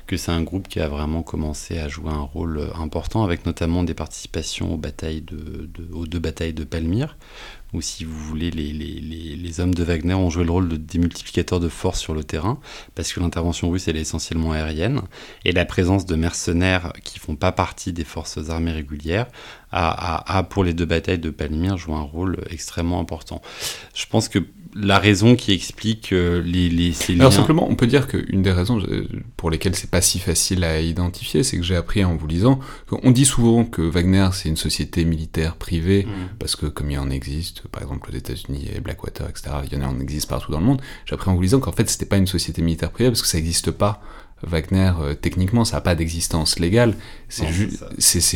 que 0.07 0.17
c'est 0.17 0.33
un 0.33 0.43
groupe 0.43 0.69
qui 0.69 0.81
a 0.81 0.89
vraiment 0.89 1.23
commencé 1.23 1.79
à 1.79 1.89
jouer 1.89 2.11
un 2.11 2.21
rôle 2.21 2.71
important, 2.75 3.23
avec 3.23 3.47
notamment 3.47 3.85
des 3.85 3.95
participations 3.95 4.75
aux 4.75 4.79
batailles 4.79 5.23
de 5.23 5.69
aux 5.93 6.07
deux 6.07 6.19
batailles 6.19 6.53
de 6.53 6.65
Palmyre, 6.65 7.17
ou 7.73 7.81
si 7.81 8.05
vous 8.05 8.19
voulez, 8.19 8.51
les, 8.51 8.73
les, 8.73 9.01
les, 9.01 9.61
hommes 9.61 9.75
de 9.75 9.85
Wagner 9.85 10.15
ont 10.15 10.31
joué 10.31 10.45
le 10.45 10.51
rôle 10.51 10.69
de 10.69 10.77
démultiplicateur 10.77 11.61
de 11.61 11.69
force 11.69 12.01
sur 12.01 12.15
le 12.15 12.25
terrain, 12.25 12.59
parce 12.95 13.13
que 13.13 13.21
l'intervention 13.21 13.71
russe 13.71 13.89
elle 13.89 13.97
est 13.97 14.03
essentiellement 14.03 14.53
aérienne, 14.53 15.03
et 15.45 15.53
la 15.53 15.65
présence 15.65 16.07
de 16.07 16.17
mercenaires 16.17 16.93
qui 17.05 17.19
font 17.19 17.37
pas 17.37 17.53
partie 17.53 17.93
des 17.93 18.05
forces 18.05 18.51
armées 18.51 18.73
régulières 18.73 19.27
a, 19.73 20.39
a 20.39 20.43
pour 20.43 20.65
les 20.65 20.75
deux 20.75 20.85
batailles 20.85 21.19
de 21.19 21.31
Palmyre 21.31 21.77
joué 21.77 21.95
un 21.95 22.01
rôle 22.01 22.39
extrêmement 22.51 23.01
important. 23.01 23.41
Je 23.95 24.07
pense 24.07 24.29
que 24.29 24.41
la 24.75 24.99
raison 24.99 25.35
qui 25.35 25.53
explique 25.53 26.13
euh, 26.13 26.43
les, 26.43 26.69
les 26.69 26.93
ces 26.93 27.15
Alors 27.15 27.33
simplement, 27.33 27.67
on 27.69 27.75
peut 27.75 27.87
dire 27.87 28.07
qu'une 28.07 28.43
des 28.43 28.53
raisons 28.53 28.79
euh, 28.81 29.09
pour 29.37 29.51
lesquelles 29.51 29.75
c'est 29.75 29.91
pas 29.91 30.01
si 30.01 30.19
facile 30.19 30.65
à 30.65 30.81
identifier, 30.81 31.43
c'est 31.43 31.57
que 31.57 31.63
j'ai 31.63 31.77
appris 31.77 32.05
en 32.05 32.17
vous 32.17 32.27
lisant 32.27 32.61
qu'on 32.87 33.11
dit 33.11 33.25
souvent 33.25 33.65
que 33.65 33.83
Wagner 33.83 34.29
c'est 34.33 34.49
une 34.49 34.57
société 34.57 35.05
militaire 35.05 35.57
privée 35.57 36.05
mm. 36.05 36.37
parce 36.39 36.57
que 36.57 36.67
comme 36.67 36.91
il 36.91 36.99
en 36.99 37.11
existe, 37.11 37.67
par 37.69 37.83
exemple 37.83 38.11
aux 38.11 38.17
États-Unis 38.17 38.69
et 38.75 38.81
Blackwater, 38.81 39.29
etc. 39.29 39.51
Il 39.71 39.77
y 39.77 39.81
en 39.81 39.85
a, 39.85 39.91
en 39.91 39.99
existe 40.01 40.29
partout 40.29 40.53
dans 40.53 40.61
le 40.61 40.67
monde. 40.67 40.81
J'ai 41.07 41.15
appris 41.15 41.31
en 41.31 41.35
vous 41.35 41.43
lisant 41.43 41.61
qu'en 41.61 41.73
fait 41.73 41.89
c'était 41.91 42.07
pas 42.07 42.19
une 42.19 42.29
société 42.29 42.63
militaire 42.63 42.91
privée 42.91 43.11
parce 43.11 43.23
que 43.23 43.29
ça 43.29 43.39
n'existe 43.39 43.71
pas 43.71 44.01
Wagner, 44.43 44.93
euh, 45.01 45.15
techniquement, 45.15 45.65
ça 45.65 45.77
n'a 45.77 45.81
pas 45.83 45.95
d'existence 45.95 46.59
légale. 46.59 46.95
C'est 47.29 47.49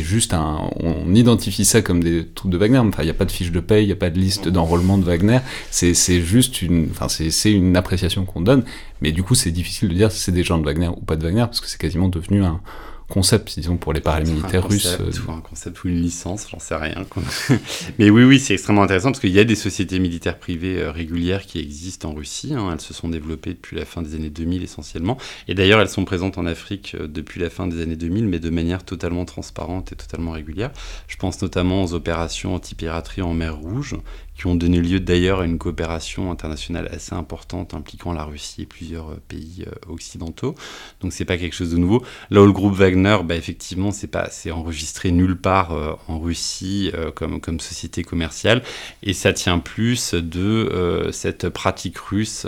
juste 0.03 0.33
un. 0.33 0.69
On 0.79 1.13
identifie 1.15 1.65
ça 1.65 1.81
comme 1.81 2.03
des 2.03 2.27
troupes 2.27 2.51
de 2.51 2.57
Wagner. 2.57 2.77
Enfin, 2.77 3.01
il 3.03 3.05
n'y 3.05 3.11
a 3.11 3.15
pas 3.15 3.25
de 3.25 3.31
fiche 3.31 3.51
de 3.51 3.59
paye, 3.59 3.83
il 3.83 3.87
n'y 3.87 3.93
a 3.93 3.97
pas 3.97 4.09
de 4.09 4.19
liste 4.19 4.47
d'enrôlement 4.47 4.97
de 4.97 5.03
Wagner. 5.03 5.39
C'est 5.71 6.21
juste 6.21 6.61
une. 6.61 6.89
Enfin, 6.91 7.07
c'est 7.09 7.51
une 7.51 7.75
appréciation 7.75 8.25
qu'on 8.25 8.41
donne. 8.41 8.63
Mais 9.01 9.11
du 9.11 9.23
coup, 9.23 9.35
c'est 9.35 9.51
difficile 9.51 9.89
de 9.89 9.93
dire 9.93 10.11
si 10.11 10.19
c'est 10.19 10.31
des 10.31 10.43
gens 10.43 10.57
de 10.57 10.65
Wagner 10.65 10.87
ou 10.87 11.01
pas 11.01 11.15
de 11.15 11.23
Wagner, 11.23 11.45
parce 11.45 11.59
que 11.59 11.67
c'est 11.67 11.79
quasiment 11.79 12.07
devenu 12.07 12.43
un, 12.43 12.61
concept, 13.07 13.59
disons, 13.59 13.77
pour 13.77 13.93
les 13.93 14.01
paramilitaires 14.01 14.67
russes. 14.67 14.97
Euh, 14.99 15.11
ou 15.27 15.31
un 15.31 15.41
concept 15.41 15.83
ou 15.83 15.87
une 15.89 16.01
licence, 16.01 16.47
j'en 16.49 16.59
sais 16.59 16.75
rien. 16.75 17.05
Mais 17.99 18.09
oui, 18.09 18.23
oui, 18.23 18.39
c'est 18.39 18.53
extrêmement 18.53 18.83
intéressant 18.83 19.11
parce 19.11 19.19
qu'il 19.19 19.31
y 19.31 19.39
a 19.39 19.43
des 19.43 19.55
sociétés 19.55 19.99
militaires 19.99 20.39
privées 20.39 20.81
euh, 20.81 20.91
régulières 20.91 21.45
qui 21.45 21.59
existent 21.59 22.09
en 22.09 22.13
Russie. 22.13 22.53
Hein. 22.55 22.69
Elles 22.73 22.81
se 22.81 22.93
sont 22.93 23.09
développées 23.09 23.53
depuis 23.53 23.77
la 23.77 23.85
fin 23.85 24.01
des 24.01 24.15
années 24.15 24.29
2000 24.29 24.63
essentiellement. 24.63 25.17
Et 25.47 25.53
d'ailleurs, 25.53 25.81
elles 25.81 25.89
sont 25.89 26.05
présentes 26.05 26.37
en 26.37 26.45
Afrique 26.45 26.95
euh, 26.99 27.07
depuis 27.07 27.39
la 27.39 27.49
fin 27.49 27.67
des 27.67 27.81
années 27.81 27.95
2000, 27.95 28.27
mais 28.27 28.39
de 28.39 28.49
manière 28.49 28.83
totalement 28.83 29.25
transparente 29.25 29.91
et 29.91 29.95
totalement 29.95 30.31
régulière. 30.31 30.71
Je 31.07 31.17
pense 31.17 31.41
notamment 31.41 31.83
aux 31.83 31.93
opérations 31.93 32.55
anti-piraterie 32.55 33.21
en 33.21 33.33
mer 33.33 33.55
Rouge, 33.55 33.95
qui 34.35 34.47
ont 34.47 34.55
donné 34.55 34.81
lieu 34.81 34.99
d'ailleurs 34.99 35.41
à 35.41 35.45
une 35.45 35.57
coopération 35.57 36.31
internationale 36.31 36.89
assez 36.91 37.15
importante 37.15 37.73
impliquant 37.73 38.11
la 38.11 38.23
Russie 38.25 38.63
et 38.63 38.65
plusieurs 38.65 39.11
euh, 39.11 39.21
pays 39.27 39.65
euh, 39.65 39.91
occidentaux. 39.91 40.55
Donc 41.01 41.13
c'est 41.13 41.25
pas 41.25 41.37
quelque 41.37 41.55
chose 41.55 41.71
de 41.71 41.77
nouveau. 41.77 42.03
Là 42.29 42.41
où 42.41 42.45
le 42.45 42.51
groupe 42.51 42.73
Wagner, 42.73 43.17
bah, 43.23 43.35
effectivement, 43.35 43.91
c'est 43.91 44.07
pas, 44.07 44.27
c'est 44.29 44.51
enregistré 44.51 45.11
nulle 45.11 45.37
part 45.37 45.71
euh, 45.71 45.93
en 46.07 46.19
Russie 46.19 46.91
comme, 47.15 47.39
comme 47.39 47.59
société 47.59 48.03
commerciale, 48.03 48.61
et 49.03 49.13
ça 49.13 49.33
tient 49.33 49.59
plus 49.59 50.13
de 50.13 51.09
cette 51.11 51.49
pratique 51.49 51.97
russe 51.97 52.47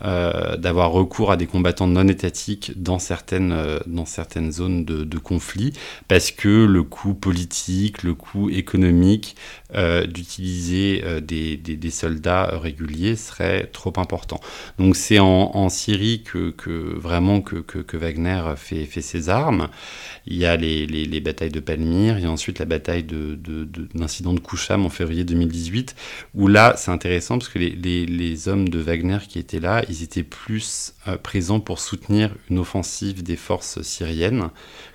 d'avoir 0.00 0.90
recours 0.92 1.30
à 1.30 1.36
des 1.36 1.46
combattants 1.46 1.86
non 1.86 2.08
étatiques 2.08 2.72
dans 2.76 2.98
certaines, 2.98 3.80
dans 3.86 4.06
certaines 4.06 4.50
zones 4.52 4.84
de, 4.84 5.18
conflit, 5.18 5.72
parce 6.08 6.30
que 6.30 6.64
le 6.64 6.82
coût 6.82 7.14
politique, 7.14 8.02
le 8.02 8.14
coût 8.14 8.48
économique 8.50 9.36
d'utiliser 10.06 11.02
des, 11.22 11.56
des, 11.56 11.76
des, 11.76 11.90
soldats 11.90 12.58
réguliers 12.58 13.16
serait 13.16 13.66
trop 13.66 13.92
important. 13.96 14.40
Donc 14.78 14.96
c'est 14.96 15.18
en, 15.18 15.68
Syrie 15.68 16.22
que, 16.22 16.54
vraiment 16.96 17.40
que, 17.40 17.56
que, 17.56 17.96
Wagner 17.96 18.42
fait, 18.56 18.84
fait 18.86 19.02
ses 19.02 19.28
armes. 19.28 19.68
Il 20.26 20.36
y 20.36 20.46
a 20.46 20.56
les, 20.56 20.86
les, 20.86 21.04
les 21.04 21.20
batailles 21.20 21.50
de 21.50 21.60
Palmyre, 21.60 22.18
il 22.18 22.24
y 22.24 22.26
a 22.26 22.30
ensuite 22.30 22.58
la 22.58 22.64
bataille 22.64 23.04
de, 23.04 23.34
de, 23.34 23.64
de, 23.64 23.88
de 23.94 24.38
Koucham 24.40 24.86
en 24.86 24.90
février 24.90 25.24
2018, 25.24 25.94
où 26.34 26.48
là 26.48 26.74
c'est 26.76 26.90
intéressant 26.90 27.38
parce 27.38 27.48
que 27.48 27.58
les, 27.58 27.70
les, 27.70 28.06
les 28.06 28.48
hommes 28.48 28.68
de 28.68 28.78
Wagner 28.78 29.18
qui 29.28 29.38
étaient 29.38 29.60
là, 29.60 29.82
ils 29.88 30.02
étaient 30.02 30.22
plus 30.22 30.94
euh, 31.08 31.16
présents 31.16 31.60
pour 31.60 31.78
soutenir 31.78 32.34
une 32.48 32.58
offensive 32.58 33.22
des 33.22 33.36
forces 33.36 33.82
syriennes 33.82 34.50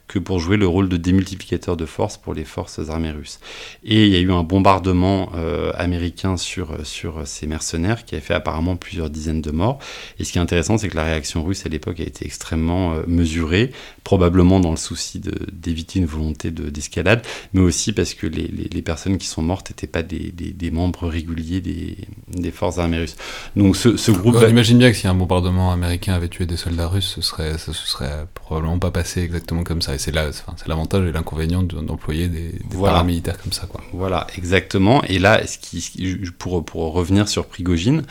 que 0.07 0.19
pour 0.19 0.39
jouer 0.39 0.57
le 0.57 0.67
rôle 0.67 0.87
de 0.87 0.97
démultiplicateur 0.97 1.77
de 1.77 1.85
force 1.85 2.17
pour 2.17 2.33
les 2.33 2.45
forces 2.45 2.79
armées 2.89 3.11
russes. 3.11 3.39
Et 3.83 4.05
il 4.05 4.13
y 4.13 4.15
a 4.15 4.19
eu 4.19 4.31
un 4.31 4.43
bombardement 4.43 5.31
euh, 5.35 5.71
américain 5.75 6.37
sur, 6.37 6.85
sur 6.85 7.25
ces 7.25 7.47
mercenaires 7.47 8.05
qui 8.05 8.15
a 8.15 8.21
fait 8.21 8.33
apparemment 8.33 8.75
plusieurs 8.75 9.09
dizaines 9.09 9.41
de 9.41 9.51
morts. 9.51 9.79
Et 10.19 10.23
ce 10.23 10.31
qui 10.31 10.37
est 10.37 10.41
intéressant, 10.41 10.77
c'est 10.77 10.89
que 10.89 10.95
la 10.95 11.05
réaction 11.05 11.43
russe 11.43 11.65
à 11.65 11.69
l'époque 11.69 11.99
a 11.99 12.03
été 12.03 12.25
extrêmement 12.25 12.93
euh, 12.93 13.03
mesurée, 13.07 13.71
probablement 14.05 14.59
dans 14.59 14.69
le 14.69 14.77
souci 14.77 15.19
d'éviter 15.51 15.97
une 15.99 16.05
volonté 16.05 16.51
d'escalade, 16.51 17.25
mais 17.53 17.61
aussi 17.61 17.91
parce 17.91 18.13
que 18.13 18.27
les, 18.27 18.47
les, 18.47 18.69
les 18.71 18.81
personnes 18.83 19.17
qui 19.17 19.25
sont 19.25 19.41
mortes 19.41 19.71
n'étaient 19.71 19.87
pas 19.87 20.03
des, 20.03 20.31
des, 20.31 20.51
des, 20.51 20.69
membres 20.69 21.08
réguliers 21.08 21.60
des, 21.60 21.97
des, 22.27 22.51
forces 22.51 22.77
armées 22.77 22.99
russes. 22.99 23.15
Donc 23.56 23.75
ce, 23.75 23.97
ce 23.97 24.12
groupe... 24.12 24.35
On 24.35 24.47
imagine 24.47 24.77
bien 24.77 24.91
que 24.91 24.95
si 24.95 25.08
un 25.08 25.15
bombardement 25.15 25.71
américain 25.71 26.13
avait 26.13 26.29
tué 26.29 26.45
des 26.45 26.56
soldats 26.56 26.87
russes, 26.87 27.13
ce 27.15 27.21
serait, 27.21 27.58
se 27.58 27.73
serait 27.73 28.27
probablement 28.35 28.77
pas 28.77 28.91
passé 28.91 29.21
exactement 29.21 29.63
comme 29.63 29.81
ça 29.81 29.95
et 29.95 29.97
c'est 29.97 30.12
là, 30.12 30.29
c'est 30.31 30.67
l'avantage 30.67 31.10
et 31.10 31.12
l'inconvénient 31.12 31.63
d'employer 31.63 32.27
des, 32.27 32.51
des 32.51 32.77
paramilitaires 32.79 33.41
comme 33.41 33.53
ça, 33.53 33.65
quoi. 33.65 33.81
Voilà, 33.91 34.27
exactement. 34.37 35.03
Et 35.06 35.17
là, 35.17 35.41
ce 35.47 35.58
qui, 35.58 36.21
pour, 36.37 36.63
pour 36.63 36.93
revenir 36.93 37.27
sur 37.27 37.47
Prigogine, 37.47 38.03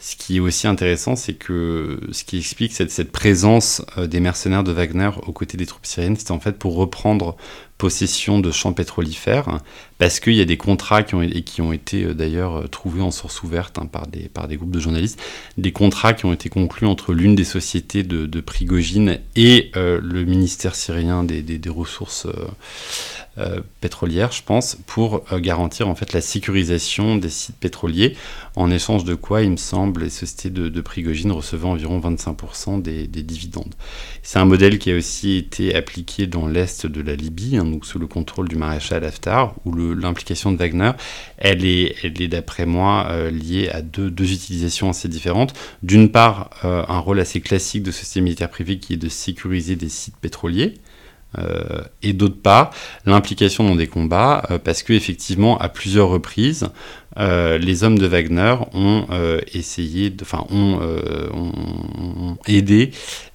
ce 0.00 0.16
qui 0.16 0.38
est 0.38 0.40
aussi 0.40 0.66
intéressant, 0.66 1.14
c'est 1.14 1.34
que 1.34 2.00
ce 2.10 2.24
qui 2.24 2.38
explique 2.38 2.72
cette, 2.72 2.90
cette 2.90 3.12
présence 3.12 3.82
euh, 3.98 4.06
des 4.06 4.20
mercenaires 4.20 4.64
de 4.64 4.72
Wagner 4.72 5.10
aux 5.26 5.32
des 5.44 5.66
troupes 5.66 5.86
syriennes, 5.86 6.16
c'était 6.16 6.32
en 6.32 6.40
fait 6.40 6.58
pour 6.58 6.74
reprendre 6.76 7.36
possession 7.82 8.38
de 8.38 8.52
champs 8.52 8.72
pétrolifères, 8.72 9.58
parce 9.98 10.20
qu'il 10.20 10.34
y 10.34 10.40
a 10.40 10.44
des 10.44 10.56
contrats 10.56 11.02
qui 11.02 11.16
ont, 11.16 11.22
et 11.22 11.42
qui 11.42 11.60
ont 11.62 11.72
été 11.72 12.04
euh, 12.04 12.14
d'ailleurs 12.14 12.56
euh, 12.56 12.66
trouvés 12.68 13.02
en 13.02 13.10
source 13.10 13.42
ouverte 13.42 13.76
hein, 13.76 13.86
par, 13.86 14.06
des, 14.06 14.28
par 14.28 14.46
des 14.46 14.56
groupes 14.56 14.70
de 14.70 14.78
journalistes, 14.78 15.20
des 15.58 15.72
contrats 15.72 16.12
qui 16.12 16.24
ont 16.24 16.32
été 16.32 16.48
conclus 16.48 16.86
entre 16.86 17.12
l'une 17.12 17.34
des 17.34 17.42
sociétés 17.42 18.04
de, 18.04 18.26
de 18.26 18.40
Prigogine 18.40 19.18
et 19.34 19.72
euh, 19.74 19.98
le 20.00 20.24
ministère 20.24 20.76
syrien 20.76 21.24
des, 21.24 21.42
des, 21.42 21.70
ressources 21.70 22.28
pétrolière, 23.80 24.30
je 24.30 24.42
pense, 24.42 24.76
pour 24.86 25.24
euh, 25.32 25.40
garantir 25.40 25.88
en 25.88 25.94
fait 25.94 26.12
la 26.12 26.20
sécurisation 26.20 27.16
des 27.16 27.30
sites 27.30 27.56
pétroliers, 27.56 28.14
en 28.56 28.70
échange 28.70 29.04
de 29.04 29.14
quoi, 29.14 29.42
il 29.42 29.50
me 29.52 29.56
semble, 29.56 30.02
les 30.02 30.10
sociétés 30.10 30.50
de, 30.50 30.80
Prigogine 30.82 31.32
recevaient 31.32 31.66
environ 31.66 32.00
25% 32.00 32.82
des, 32.82 33.06
des, 33.06 33.22
dividendes. 33.22 33.74
C'est 34.22 34.38
un 34.38 34.44
modèle 34.44 34.78
qui 34.78 34.90
a 34.90 34.96
aussi 34.96 35.36
été 35.36 35.74
appliqué 35.74 36.26
dans 36.26 36.46
l'est 36.46 36.86
de 36.86 37.00
la 37.00 37.14
Libye, 37.14 37.56
hein, 37.56 37.64
donc 37.64 37.86
sous 37.86 37.98
le 37.98 38.06
contrôle 38.06 38.48
du 38.48 38.56
maréchal 38.56 39.04
Haftar, 39.04 39.54
où 39.64 39.74
l'implication 39.74 40.52
de 40.52 40.58
Wagner, 40.58 40.92
elle 41.38 41.64
est, 41.64 42.28
d'après 42.28 42.66
moi 42.66 43.06
euh, 43.10 43.30
liée 43.30 43.68
à 43.70 43.80
deux, 43.80 44.10
deux, 44.10 44.32
utilisations 44.32 44.90
assez 44.90 45.08
différentes. 45.08 45.54
D'une 45.82 46.10
part, 46.10 46.50
euh, 46.64 46.84
un 46.88 46.98
rôle 46.98 47.20
assez 47.20 47.40
classique 47.40 47.82
de 47.82 47.90
société 47.90 48.20
militaire 48.20 48.50
privée 48.50 48.78
qui 48.78 48.94
est 48.94 48.98
de 48.98 49.08
sécuriser 49.08 49.76
des 49.76 49.88
sites 49.88 50.16
pétroliers, 50.16 50.74
euh, 50.74 50.91
et 52.02 52.12
d'autre 52.12 52.40
part 52.42 52.70
l'implication 53.06 53.64
dans 53.64 53.76
des 53.76 53.86
combats 53.86 54.42
euh, 54.50 54.58
parce 54.58 54.82
que 54.82 54.92
effectivement 54.92 55.58
à 55.58 55.68
plusieurs 55.68 56.08
reprises 56.08 56.68
euh, 57.18 57.58
les 57.58 57.84
hommes 57.84 57.98
de 57.98 58.06
Wagner 58.06 58.56
ont 58.72 59.06
euh, 59.10 59.40
essayé, 59.52 60.14
enfin 60.22 60.46
ont, 60.50 60.80
euh, 60.82 61.28
aidé 62.46 62.90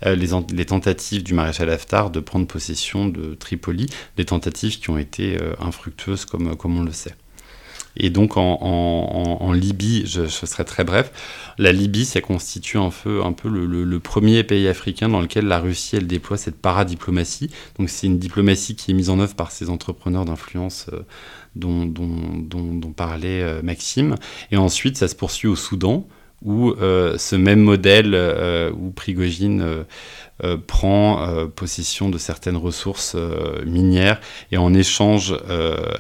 les, 0.06 0.66
tentatives 0.66 1.24
du 1.24 1.34
maréchal 1.34 1.70
Haftar 1.70 2.10
de 2.10 2.20
prendre 2.20 2.48
possession 2.48 3.08
de 3.08 3.36
Tripoli, 3.36 3.88
des 4.16 4.26
tentatives 4.26 4.80
qui 4.80 4.90
ont 4.90 4.98
été 4.98 5.38
infructueuses 5.60 6.26
comme 6.26 6.78
on 6.78 6.84
le 6.84 6.92
sait. 6.92 7.16
Et 8.00 8.10
donc 8.10 8.38
en, 8.38 9.52
Libye, 9.54 10.04
je, 10.06 10.28
serai 10.28 10.66
très 10.66 10.84
bref, 10.84 11.12
la 11.58 11.72
Libye, 11.72 12.06
ça 12.06 12.22
constitue 12.22 12.78
un 12.78 12.92
peu, 12.92 13.50
le, 13.50 14.00
premier 14.00 14.44
pays 14.44 14.68
africain 14.68 15.10
dans 15.10 15.22
lequel 15.22 15.46
la 15.46 15.60
Russie, 15.60 15.96
elle 15.96 16.08
déploie 16.08 16.38
cette 16.38 16.62
paradiplomatie. 16.62 17.50
Donc 17.80 17.90
c'est 17.90 18.08
une 18.08 18.20
diplomatie 18.20 18.76
qui 18.76 18.92
est 18.92 18.94
mise 18.94 19.10
en 19.10 19.20
œuvre 19.20 19.36
par 19.36 19.52
ces 19.52 19.70
entrepreneurs 19.70 20.26
d'influence 20.26 20.88
euh, 20.94 21.02
dont, 21.56 22.94
parlait 22.96 23.42
euh, 23.42 23.62
Maxime. 23.64 24.16
Et 24.52 24.58
ensuite, 24.58 24.98
ça 24.98 25.08
se 25.08 25.16
poursuit 25.16 25.48
au 25.48 25.56
Soudan, 25.56 26.08
où 26.44 26.72
euh, 26.72 27.18
ce 27.18 27.36
même 27.36 27.62
modèle, 27.62 28.14
euh, 28.14 28.72
où 28.72 28.92
Prigogine 28.92 29.86
euh, 30.44 30.58
prend 30.68 31.48
possession 31.56 32.10
de 32.10 32.18
certaines 32.18 32.58
ressources 32.58 33.16
minières 33.66 34.22
et 34.52 34.58
en 34.58 34.74
échange 34.74 35.36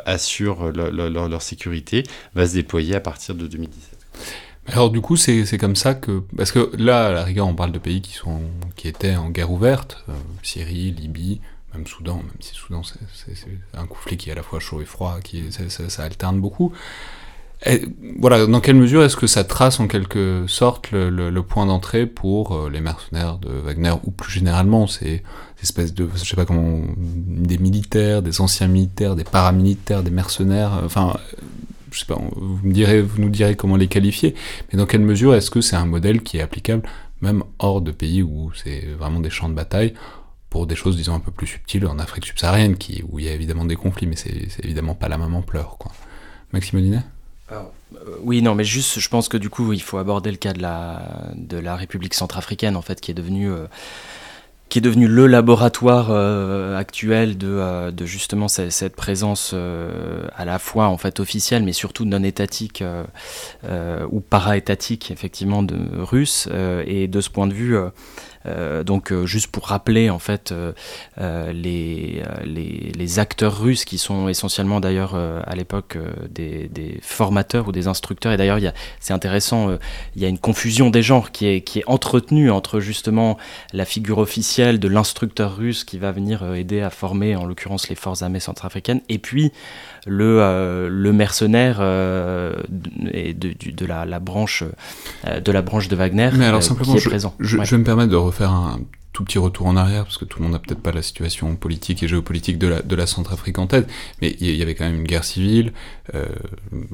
assure 0.05 0.71
le, 0.71 0.91
le, 0.91 1.09
leur, 1.09 1.41
sécurité, 1.41 2.03
va 2.35 2.47
se 2.47 2.53
déployer 2.53 2.93
à 2.93 2.99
partir 2.99 3.33
de 3.33 3.47
2017. 3.47 3.97
Alors 4.67 4.91
du 4.91 5.01
coup, 5.01 5.15
c'est 5.15 5.57
comme 5.57 5.75
ça 5.75 5.95
que... 5.95 6.21
Parce 6.35 6.51
que 6.51 6.71
là, 6.77 7.07
à 7.07 7.11
la 7.11 7.23
rigueur, 7.23 7.47
on 7.47 7.55
parle 7.55 7.71
de 7.71 7.79
pays 7.79 8.01
qui, 8.01 8.13
sont, 8.13 8.41
qui 8.75 8.87
étaient 8.87 9.15
en 9.15 9.31
guerre 9.31 9.49
ouverte, 9.49 10.05
Syrie, 10.43 10.91
Libye, 10.91 11.41
même 11.73 11.87
Soudan, 11.87 12.17
même 12.17 12.39
si 12.39 12.53
Soudan 12.53 12.83
c'est 12.83 13.33
un 13.73 13.87
conflit 13.87 14.17
qui 14.17 14.29
est 14.29 14.33
à 14.33 14.35
la 14.35 14.43
fois 14.43 14.59
chaud 14.59 14.81
et 14.81 14.85
froid, 14.85 15.19
qui 15.23 15.45
ça 15.51 16.03
alterne 16.03 16.39
beaucoup. 16.39 16.73
Et, 17.65 17.81
voilà, 18.19 18.45
dans 18.45 18.59
quelle 18.59 18.75
mesure 18.75 19.03
est-ce 19.03 19.15
que 19.15 19.25
ça 19.27 19.43
trace 19.43 19.79
en 19.79 19.87
quelque 19.87 20.45
sorte 20.47 20.91
le, 20.91 21.41
point 21.41 21.65
d'entrée 21.65 22.05
pour 22.05 22.55
euh, 22.55 22.69
les 22.69 22.81
mercenaires 22.81 23.37
de 23.37 23.49
Wagner 23.49 23.93
ou 24.03 24.11
plus 24.11 24.31
généralement 24.31 24.85
ces 24.85 25.23
espèces 25.63 25.93
de, 25.93 26.07
je 26.13 26.23
sais 26.23 26.35
pas 26.35 26.45
comment, 26.45 26.81
des 26.97 27.57
militaires, 27.57 28.21
des 28.21 28.41
anciens 28.41 28.67
militaires, 28.67 29.15
des 29.15 29.23
paramilitaires, 29.23 30.03
des 30.03 30.11
mercenaires, 30.11 30.75
euh, 30.75 30.85
enfin, 30.85 31.17
je 31.91 31.99
sais 31.99 32.05
pas, 32.05 32.19
vous 32.35 32.59
me 32.63 32.73
direz, 32.73 33.01
vous 33.01 33.19
nous 33.19 33.29
direz 33.29 33.55
comment 33.55 33.75
les 33.75 33.87
qualifier, 33.87 34.35
mais 34.71 34.77
dans 34.77 34.85
quelle 34.85 35.01
mesure 35.01 35.33
est-ce 35.33 35.49
que 35.49 35.61
c'est 35.61 35.75
un 35.75 35.85
modèle 35.85 36.21
qui 36.21 36.37
est 36.37 36.41
applicable 36.41 36.83
même 37.21 37.43
hors 37.59 37.81
de 37.81 37.91
pays 37.91 38.21
où 38.21 38.51
c'est 38.53 38.85
vraiment 38.97 39.19
des 39.19 39.29
champs 39.29 39.49
de 39.49 39.53
bataille 39.53 39.93
pour 40.49 40.67
des 40.67 40.75
choses 40.75 40.95
disons 40.95 41.15
un 41.15 41.19
peu 41.19 41.31
plus 41.31 41.47
subtiles 41.47 41.87
en 41.87 41.99
Afrique 41.99 42.25
subsaharienne 42.25 42.75
où 43.09 43.19
il 43.19 43.25
y 43.25 43.29
a 43.29 43.33
évidemment 43.33 43.65
des 43.65 43.75
conflits, 43.75 44.07
mais 44.07 44.15
c'est 44.15 44.63
évidemment 44.63 44.95
pas 44.95 45.09
la 45.09 45.17
même 45.17 45.33
ampleur 45.33 45.77
quoi. 45.77 45.91
Maxime 46.53 46.79
Odinet 46.79 47.03
euh, 47.51 47.63
oui, 48.21 48.41
non, 48.41 48.55
mais 48.55 48.63
juste, 48.63 48.99
je 48.99 49.09
pense 49.09 49.29
que 49.29 49.37
du 49.37 49.49
coup, 49.49 49.73
il 49.73 49.81
faut 49.81 49.97
aborder 49.97 50.31
le 50.31 50.37
cas 50.37 50.53
de 50.53 50.61
la, 50.61 51.31
de 51.35 51.57
la 51.57 51.75
République 51.75 52.13
centrafricaine, 52.13 52.75
en 52.75 52.81
fait, 52.81 52.99
qui 52.99 53.11
est 53.11 53.13
devenue, 53.13 53.49
euh, 53.49 53.67
qui 54.69 54.79
est 54.79 54.81
devenu 54.81 55.07
le 55.07 55.27
laboratoire 55.27 56.07
euh, 56.09 56.77
actuel 56.77 57.37
de, 57.37 57.89
de 57.91 58.05
justement 58.05 58.49
cette, 58.49 58.95
présence 58.97 59.53
à 59.53 60.43
la 60.43 60.59
fois 60.59 60.87
en 60.87 60.97
fait 60.97 61.21
officielle, 61.21 61.63
mais 61.63 61.71
surtout 61.71 62.03
non 62.03 62.21
étatique 62.21 62.83
ou 63.63 64.19
para-étatique, 64.19 65.09
effectivement, 65.11 65.63
de 65.63 65.77
russe. 65.97 66.49
et 66.85 67.07
de 67.07 67.21
ce 67.21 67.29
point 67.29 67.47
de 67.47 67.53
vue, 67.53 67.77
donc 68.83 69.11
euh, 69.11 69.25
juste 69.25 69.47
pour 69.47 69.67
rappeler 69.67 70.09
en 70.09 70.19
fait 70.19 70.51
euh, 70.51 70.73
les, 71.53 73.19
acteurs 73.19 73.59
russes 73.59 73.85
qui 73.85 73.97
sont 73.97 74.27
essentiellement 74.27 74.79
d'ailleurs 74.79 75.15
à 75.15 75.55
l'époque 75.55 75.97
des, 76.29 76.67
des, 76.67 76.99
formateurs 77.01 77.67
ou 77.67 77.71
des 77.71 77.87
instructeurs. 77.87 78.31
Et 78.31 78.37
d'ailleurs 78.37 78.59
c'est 78.99 79.13
intéressant 79.13 79.77
il 80.15 80.21
y 80.21 80.25
a 80.25 80.27
une 80.27 80.37
confusion 80.37 80.89
des 80.89 81.01
genres 81.01 81.31
qui 81.31 81.47
est, 81.47 81.61
qui 81.61 81.79
est 81.79 81.83
entretenue 81.87 82.51
entre 82.51 82.79
justement 82.79 83.37
la 83.73 83.85
figure 83.85 84.19
officielle 84.19 84.79
de 84.79 84.87
l'instructeur 84.87 85.55
russe 85.55 85.83
qui 85.83 85.97
va 85.97 86.11
venir 86.11 86.53
aider 86.53 86.81
à 86.81 86.89
former 86.89 87.35
en 87.35 87.45
l'occurrence 87.45 87.89
les 87.89 87.95
forces 87.95 88.21
armées 88.21 88.39
centrafricaines 88.39 89.01
et 89.09 89.17
puis 89.17 89.51
le, 90.07 90.41
euh, 90.41 90.89
le 90.89 91.13
mercenaire 91.13 91.77
euh, 91.79 92.55
de, 92.69 93.33
de, 93.33 93.71
de 93.71 93.85
la, 93.85 94.05
la, 94.05 94.19
branche 94.19 94.63
euh, 95.25 95.39
de 95.39 95.51
la 95.51 95.61
branche 95.61 95.87
de 95.87 95.95
Wagner 95.95 96.29
Mais 96.33 96.45
alors, 96.45 96.63
simplement, 96.63 96.93
qui 96.93 96.97
est 96.97 97.01
je, 97.01 97.09
présent. 97.09 97.35
Je, 97.39 97.57
ouais. 97.57 97.65
je 97.65 97.71
vais 97.71 97.77
me 97.79 97.83
permettre 97.83 98.11
de 98.11 98.15
refaire 98.15 98.51
un 98.51 98.79
tout 99.13 99.23
petit 99.23 99.39
retour 99.39 99.65
en 99.67 99.75
arrière, 99.75 100.03
parce 100.03 100.17
que 100.17 100.25
tout 100.25 100.39
le 100.39 100.43
monde 100.43 100.53
n'a 100.53 100.59
peut-être 100.59 100.81
pas 100.81 100.91
la 100.91 101.01
situation 101.01 101.55
politique 101.55 102.03
et 102.03 102.07
géopolitique 102.07 102.59
de 102.59 102.67
la, 102.67 102.81
de 102.81 102.95
la 102.95 103.07
Centrafrique 103.07 103.57
en 103.57 103.65
tête, 103.65 103.89
mais 104.21 104.35
il 104.39 104.55
y 104.55 104.61
avait 104.61 104.75
quand 104.75 104.85
même 104.85 104.97
une 104.97 105.07
guerre 105.07 105.23
civile 105.23 105.73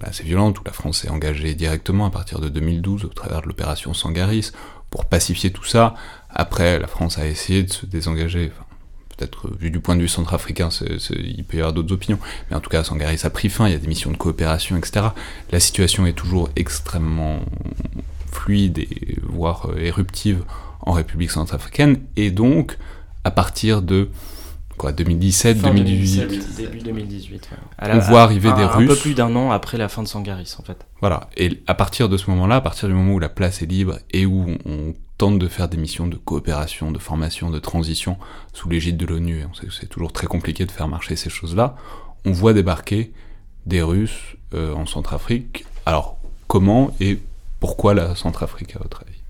assez 0.01 0.23
violente, 0.23 0.57
où 0.59 0.63
la 0.65 0.71
France 0.71 1.03
est 1.03 1.09
engagée 1.09 1.53
directement 1.53 2.05
à 2.05 2.11
partir 2.11 2.39
de 2.39 2.47
2012 2.47 3.03
au 3.03 3.09
travers 3.09 3.41
de 3.41 3.47
l'opération 3.47 3.93
Sangaris, 3.93 4.51
pour 4.89 5.05
pacifier 5.05 5.51
tout 5.51 5.65
ça. 5.65 5.95
Après, 6.29 6.79
la 6.79 6.87
France 6.87 7.17
a 7.17 7.27
essayé 7.27 7.63
de 7.63 7.73
se 7.73 7.85
désengager, 7.85 8.51
enfin, 8.55 8.65
peut-être 9.15 9.49
vu 9.59 9.71
du 9.71 9.79
point 9.79 9.95
de 9.95 10.01
vue 10.01 10.07
centrafricain, 10.07 10.69
c 10.69 10.85
est, 10.85 10.99
c 10.99 11.13
est, 11.13 11.21
il 11.21 11.43
peut 11.43 11.57
y 11.57 11.59
avoir 11.59 11.73
d'autres 11.73 11.93
opinions, 11.93 12.19
mais 12.49 12.55
en 12.55 12.59
tout 12.59 12.69
cas, 12.69 12.83
Sangaris 12.83 13.19
a 13.23 13.29
pris 13.29 13.49
fin, 13.49 13.67
il 13.67 13.71
y 13.71 13.75
a 13.75 13.79
des 13.79 13.87
missions 13.87 14.11
de 14.11 14.17
coopération, 14.17 14.77
etc. 14.77 15.07
La 15.51 15.59
situation 15.59 16.05
est 16.05 16.13
toujours 16.13 16.49
extrêmement 16.55 17.39
fluide 18.31 18.79
et 18.79 19.19
voire 19.23 19.69
euh, 19.69 19.77
éruptive 19.77 20.43
en 20.81 20.93
République 20.93 21.31
centrafricaine, 21.31 21.99
et 22.15 22.31
donc, 22.31 22.77
à 23.23 23.31
partir 23.31 23.81
de 23.81 24.09
quoi 24.77 24.91
2017, 24.91 25.59
fin 25.59 25.69
2018 25.69 26.19
2017, 26.21 26.55
début 26.57 26.79
2018. 26.79 27.49
Ouais. 27.51 27.89
on 27.93 27.99
voit 27.99 28.23
arriver 28.23 28.49
un, 28.49 28.55
des 28.55 28.63
un 28.63 28.67
Russes. 28.67 28.89
Un 28.89 28.93
peu 28.93 28.99
plus 28.99 29.13
d'un 29.13 29.35
an 29.35 29.51
après 29.51 29.77
la 29.77 29.87
fin 29.87 30.03
de 30.03 30.07
Sangaris, 30.07 30.55
en 30.59 30.63
fait. 30.63 30.85
Voilà. 30.99 31.29
Et 31.37 31.61
à 31.67 31.73
partir 31.73 32.09
de 32.09 32.17
ce 32.17 32.29
moment-là, 32.31 32.57
à 32.57 32.61
partir 32.61 32.89
du 32.89 32.95
moment 32.95 33.13
où 33.13 33.19
la 33.19 33.29
place 33.29 33.61
est 33.61 33.65
libre 33.65 33.99
et 34.11 34.25
où 34.25 34.57
on 34.65 34.93
de 35.31 35.47
faire 35.47 35.69
des 35.69 35.77
missions 35.77 36.07
de 36.07 36.15
coopération, 36.15 36.91
de 36.91 36.99
formation, 36.99 37.49
de 37.49 37.59
transition 37.59 38.17
sous 38.53 38.69
l'égide 38.69 38.97
de 38.97 39.05
l'ONU, 39.05 39.39
et 39.39 39.45
on 39.45 39.53
sait 39.53 39.67
que 39.67 39.73
c'est 39.73 39.87
toujours 39.87 40.11
très 40.11 40.27
compliqué 40.27 40.65
de 40.65 40.71
faire 40.71 40.87
marcher 40.87 41.15
ces 41.15 41.29
choses-là, 41.29 41.75
on 42.25 42.31
voit 42.31 42.53
débarquer 42.53 43.11
des 43.65 43.81
Russes 43.81 44.35
euh, 44.53 44.73
en 44.73 44.85
Centrafrique. 44.85 45.65
Alors, 45.85 46.17
comment 46.47 46.93
et 46.99 47.19
pourquoi 47.59 47.93
la 47.93 48.15
Centrafrique, 48.15 48.75
à 48.75 48.79
votre 48.79 49.01
avis? 49.01 49.21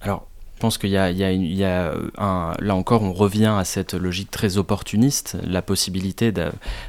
Alors, 0.00 0.28
je 0.54 0.60
pense 0.60 0.78
qu'il 0.78 0.90
y 0.90 0.96
a, 0.96 1.10
il 1.10 1.20
il 1.20 1.54
y 1.54 1.64
un, 1.64 2.52
là 2.58 2.74
encore, 2.74 3.02
on 3.02 3.12
revient 3.12 3.54
à 3.58 3.64
cette 3.64 3.92
logique 3.92 4.30
très 4.30 4.56
opportuniste, 4.56 5.36
la 5.42 5.60
possibilité 5.60 6.32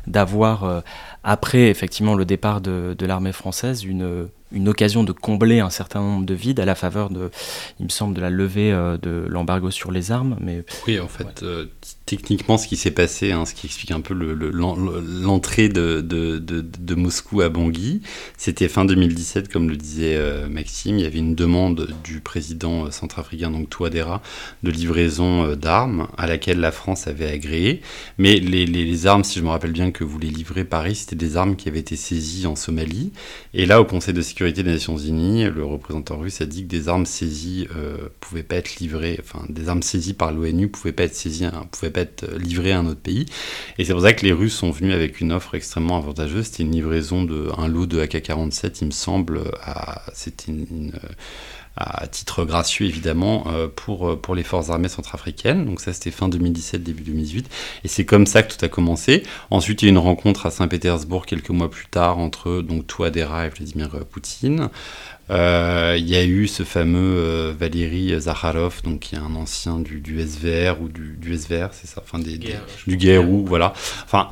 d'avoir, 0.05 0.63
euh, 0.63 0.81
après 1.23 1.69
effectivement 1.69 2.15
le 2.15 2.23
départ 2.23 2.61
de 2.61 3.05
l'armée 3.05 3.33
française, 3.33 3.83
une 3.83 4.29
une 4.51 4.69
occasion 4.69 5.03
de 5.03 5.11
combler 5.11 5.59
un 5.59 5.69
certain 5.69 6.01
nombre 6.01 6.25
de 6.25 6.33
vides 6.33 6.59
à 6.59 6.65
la 6.65 6.75
faveur 6.75 7.09
de, 7.09 7.29
il 7.79 7.85
me 7.85 7.89
semble, 7.89 8.15
de 8.15 8.21
la 8.21 8.29
levée 8.29 8.71
de 9.01 9.25
l'embargo 9.27 9.71
sur 9.71 9.91
les 9.91 10.11
armes. 10.11 10.37
Mais 10.41 10.63
oui, 10.87 10.99
en 10.99 11.07
fait, 11.07 11.43
techniquement, 12.07 12.57
ce 12.57 12.67
qui 12.67 12.77
s'est 12.77 12.91
passé, 12.91 13.31
hein, 13.33 13.45
ce 13.45 13.53
qui 13.53 13.67
explique 13.67 13.91
un 13.91 13.99
peu 13.99 14.13
l'entrée 14.13 15.69
de, 15.69 16.01
de, 16.01 16.39
de, 16.39 16.95
Moscou 16.95 17.41
à 17.41 17.49
Bangui, 17.49 18.01
c'était 18.37 18.69
fin 18.69 18.85
2017, 18.85 19.51
comme 19.51 19.69
le 19.69 19.75
disait 19.75 20.15
euh, 20.15 20.47
Maxime. 20.47 20.97
Il 20.97 21.03
y 21.03 21.05
avait 21.05 21.19
une 21.19 21.35
demande 21.35 21.93
du 22.03 22.21
président 22.21 22.85
euh, 22.85 22.91
centrafricain, 22.91 23.51
donc 23.51 23.69
Touadéra, 23.69 24.21
de 24.63 24.71
livraison 24.71 25.43
euh, 25.43 25.55
d'armes 25.55 26.07
à 26.17 26.27
laquelle 26.27 26.59
la 26.59 26.71
France 26.71 27.07
avait 27.07 27.29
agréé. 27.29 27.81
Mais 28.17 28.39
les, 28.39 28.65
les, 28.65 29.07
armes, 29.07 29.25
si 29.25 29.39
je 29.39 29.43
me 29.43 29.49
rappelle 29.49 29.73
bien 29.73 29.91
que 29.91 30.05
vous 30.05 30.17
les 30.17 30.29
livrez 30.29 30.63
Paris, 30.63 30.95
c'était 30.95 31.17
des 31.17 31.35
armes 31.35 31.57
qui 31.57 31.67
avaient 31.67 31.79
été 31.79 31.97
saisies 31.97 32.47
en 32.47 32.55
Somalie. 32.55 33.11
Et 33.53 33.65
là, 33.65 33.81
au 33.81 33.85
Conseil 33.85 34.13
de 34.13 34.21
sécurité 34.21 34.36
des 34.45 34.63
Nations 34.63 34.97
Unies, 34.97 35.45
le 35.45 35.65
représentant 35.65 36.17
russe 36.17 36.41
a 36.41 36.45
dit 36.45 36.63
que 36.63 36.67
des 36.67 36.89
armes 36.89 37.05
saisies 37.05 37.67
euh, 37.75 38.09
pouvaient 38.19 38.43
pas 38.43 38.55
être 38.55 38.77
livrées, 38.77 39.19
enfin 39.19 39.43
des 39.49 39.67
armes 39.69 39.81
saisies 39.81 40.13
par 40.13 40.31
l'ONU 40.31 40.69
pouvaient 40.69 40.91
pas 40.91 41.03
être 41.03 41.15
saisies, 41.15 41.45
hein, 41.45 41.65
pouvaient 41.71 41.91
être 41.95 42.25
livré 42.37 42.71
à 42.71 42.79
un 42.79 42.85
autre 42.85 42.99
pays. 42.99 43.25
Et 43.77 43.85
c'est 43.85 43.93
pour 43.93 44.01
ça 44.01 44.13
que 44.13 44.25
les 44.25 44.31
Russes 44.31 44.55
sont 44.55 44.71
venus 44.71 44.93
avec 44.93 45.21
une 45.21 45.31
offre 45.31 45.55
extrêmement 45.55 45.97
avantageuse. 45.97 46.45
C'était 46.45 46.63
une 46.63 46.71
livraison 46.71 47.23
de 47.23 47.49
un 47.57 47.67
lot 47.67 47.87
de 47.87 47.99
AK-47, 47.99 48.77
il 48.81 48.87
me 48.87 48.91
semble. 48.91 49.41
C'était 50.13 50.51
une, 50.51 50.91
à 51.77 52.07
titre 52.07 52.43
gracieux 52.43 52.85
évidemment 52.85 53.45
euh, 53.47 53.67
pour, 53.73 54.19
pour 54.19 54.35
les 54.35 54.43
forces 54.43 54.69
armées 54.69 54.89
centrafricaines. 54.89 55.65
Donc 55.65 55.79
ça 55.79 55.93
c'était 55.93 56.11
fin 56.11 56.27
2017, 56.29 56.83
début 56.83 57.03
2018. 57.03 57.49
Et 57.83 57.87
c'est 57.87 58.05
comme 58.05 58.25
ça 58.25 58.43
que 58.43 58.53
tout 58.53 58.65
a 58.65 58.67
commencé. 58.67 59.23
Ensuite 59.51 59.81
il 59.81 59.85
y 59.85 59.87
a 59.89 59.91
une 59.91 59.97
rencontre 59.97 60.45
à 60.45 60.51
Saint-Pétersbourg 60.51 61.25
quelques 61.25 61.49
mois 61.49 61.69
plus 61.69 61.87
tard 61.87 62.17
entre 62.17 62.61
donc 62.61 62.87
Touadéra 62.87 63.45
et 63.45 63.49
Vladimir 63.49 63.89
Poutine. 64.11 64.69
Euh, 65.29 65.95
il 65.97 66.07
y 66.07 66.15
a 66.15 66.23
eu 66.23 66.47
ce 66.47 66.63
fameux 66.63 67.17
euh, 67.17 67.53
Valéry 67.57 68.19
Zakharov, 68.19 68.81
donc 68.83 68.99
qui 68.99 69.15
est 69.15 69.19
un 69.19 69.35
ancien 69.35 69.79
du, 69.79 69.99
du 69.99 70.19
SVR 70.21 70.81
ou 70.81 70.87
du, 70.87 71.17
du 71.19 71.37
SVR, 71.37 71.69
c'est 71.73 71.87
ça, 71.87 72.01
enfin 72.03 72.19
des, 72.19 72.37
du 72.37 72.97
GRU, 72.97 73.43
voilà. 73.45 73.73
Enfin, 74.05 74.29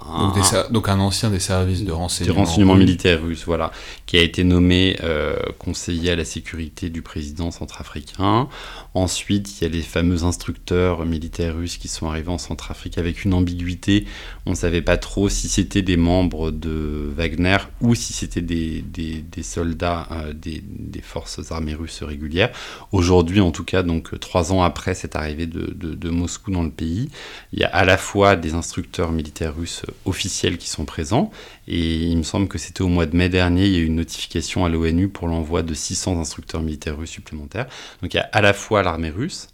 donc, 0.71 0.89
un, 0.89 0.99
ancien 0.99 1.29
des 1.29 1.39
services 1.39 1.83
de 1.83 1.91
renseignement, 1.91 2.75
militaire 2.75 3.21
russe, 3.21 3.43
voilà, 3.45 3.71
qui 4.05 4.17
a 4.17 4.21
été 4.21 4.43
nommé 4.43 4.97
euh, 5.03 5.35
conseiller 5.59 6.11
à 6.11 6.15
la 6.15 6.25
sécurité 6.25 6.89
du 6.89 7.01
président 7.01 7.51
centrafricain. 7.51 8.47
Ensuite, 8.93 9.59
il 9.59 9.63
y 9.65 9.67
a 9.67 9.69
les 9.69 9.81
fameux 9.81 10.23
instructeurs 10.23 11.05
militaires 11.05 11.55
russes 11.55 11.77
qui 11.77 11.89
sont 11.89 12.07
arrivés 12.07 12.29
en 12.29 12.37
Centrafrique 12.37 12.97
avec 12.97 13.25
une 13.25 13.33
ambiguïté. 13.33 14.05
On 14.45 14.51
ne 14.51 14.55
savait 14.55 14.81
pas 14.81 14.95
trop 14.95 15.27
si 15.27 15.49
c'était 15.49 15.81
des 15.81 15.97
membres 15.97 16.49
de 16.51 17.11
Wagner 17.15 17.57
ou 17.81 17.93
si 17.93 18.13
c'était 18.13 18.41
des, 18.41 18.81
des, 18.81 19.21
des, 19.21 19.43
soldats 19.43 20.07
euh, 20.11 20.33
des, 20.33 20.63
des, 20.85 21.01
forces 21.01 21.51
armées 21.51 21.75
russes 21.75 22.03
régulières. 22.03 22.51
Aujourd'hui, 22.91 23.41
en 23.41 23.51
tout 23.51 23.63
cas, 23.63 23.83
donc 23.83 24.19
trois 24.19 24.51
ans 24.51 24.63
après 24.63 24.95
cette 24.95 25.15
arrivée 25.15 25.45
de, 25.45 25.73
de, 25.73 25.93
de, 25.93 26.09
Moscou 26.09 26.51
dans 26.51 26.63
le 26.63 26.71
pays, 26.71 27.09
il 27.53 27.59
y 27.59 27.63
a 27.63 27.67
à 27.67 27.85
la 27.85 27.97
fois 27.97 28.35
des 28.35 28.53
instructeurs 28.53 29.11
militaires 29.11 29.55
russes 29.55 29.83
officiels 30.05 30.57
qui 30.57 30.69
sont 30.69 30.85
présents, 30.85 31.31
et 31.67 32.03
il 32.03 32.17
me 32.17 32.23
semble 32.23 32.47
que 32.47 32.57
c'était 32.57 32.81
au 32.81 32.87
mois 32.87 33.05
de 33.05 33.15
mai 33.15 33.29
dernier, 33.29 33.65
il 33.65 33.73
y 33.73 33.75
a 33.77 33.79
eu 33.79 33.85
une 33.85 33.95
notification 33.95 34.65
à 34.65 34.69
l'ONU 34.69 35.09
pour 35.09 35.27
l'envoi 35.27 35.63
de 35.63 35.73
600 35.73 36.19
instructeurs 36.19 36.61
militaires 36.61 36.97
russes 36.97 37.11
supplémentaires. 37.11 37.67
Donc 38.01 38.13
il 38.13 38.17
y 38.17 38.19
a 38.19 38.29
à 38.31 38.41
la 38.41 38.53
fois 38.53 38.83
l'armée 38.83 39.09
russe 39.09 39.47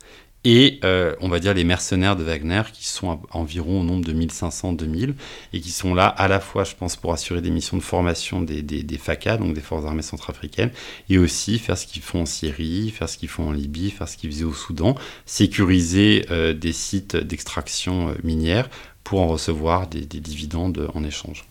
et 0.44 0.80
euh, 0.84 1.16
on 1.22 1.30
va 1.30 1.40
dire 1.40 1.54
les 1.54 1.64
mercenaires 1.64 2.16
de 2.16 2.24
Wagner 2.24 2.64
qui 2.74 2.88
sont 2.88 3.20
environ 3.32 3.82
au 3.82 3.84
nombre 3.84 4.04
de 4.04 4.14
1500-2000 4.14 5.14
et 5.54 5.62
qui 5.62 5.72
sont 5.72 5.94
là 5.94 6.08
à 6.08 6.28
la 6.28 6.40
fois, 6.40 6.64
je 6.64 6.76
pense, 6.76 6.96
pour 6.96 7.14
assurer 7.14 7.42
des 7.42 7.52
missions 7.52 7.78
de 7.78 7.84
formation 7.84 8.42
des, 8.42 8.64
des, 8.64 8.98
FACA, 8.98 9.38
donc 9.38 9.54
des 9.54 9.62
forces 9.62 9.86
armées 9.86 10.02
centrafricaines, 10.02 10.72
et 11.10 11.18
aussi 11.18 11.60
faire 11.60 11.78
ce 11.78 11.86
qu'ils 11.86 12.02
font 12.02 12.22
en 12.22 12.26
Syrie, 12.26 12.90
faire 12.90 13.08
ce 13.08 13.18
qu'ils 13.18 13.30
font 13.30 13.50
en 13.50 13.52
Libye, 13.52 13.92
faire 13.92 14.10
ce 14.10 14.18
qu'ils 14.18 14.32
faisaient 14.32 14.44
au 14.44 14.54
Soudan, 14.54 14.96
sécuriser 15.26 16.26
euh, 16.32 16.54
des 16.54 16.74
sites 16.74 17.16
d'extraction 17.16 18.10
euh, 18.10 18.14
minière 18.24 18.70
pour 19.04 19.22
en 19.22 19.28
recevoir 19.28 19.88
des, 19.88 20.02
des 20.02 20.20
dividendes 20.20 20.90
en 20.94 21.04
échange. 21.04 21.46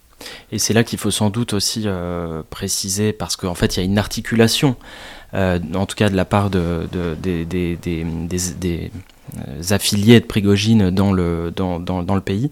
Et 0.52 0.58
c'est 0.58 0.74
là 0.74 0.84
qu'il 0.84 0.98
faut 0.98 1.10
sans 1.10 1.30
doute 1.30 1.52
aussi 1.52 1.86
préciser, 2.50 3.12
parce 3.12 3.36
qu'en 3.36 3.54
fait, 3.54 3.76
il 3.76 3.80
y 3.80 3.82
a 3.82 3.84
une 3.84 3.98
articulation 3.98 4.76
euh, 5.34 5.58
en 5.74 5.86
tout 5.86 5.96
cas 5.96 6.08
de 6.08 6.16
la 6.16 6.24
part 6.24 6.50
de, 6.50 6.88
des, 6.92 7.78
euh, 7.86 8.88
affiliés 9.70 10.20
de 10.20 10.24
Prigogine 10.24 10.90
dans 10.90 11.12
le, 11.12 11.52
dans, 11.54 11.78
dans, 11.78 12.14
le 12.14 12.20
pays, 12.20 12.50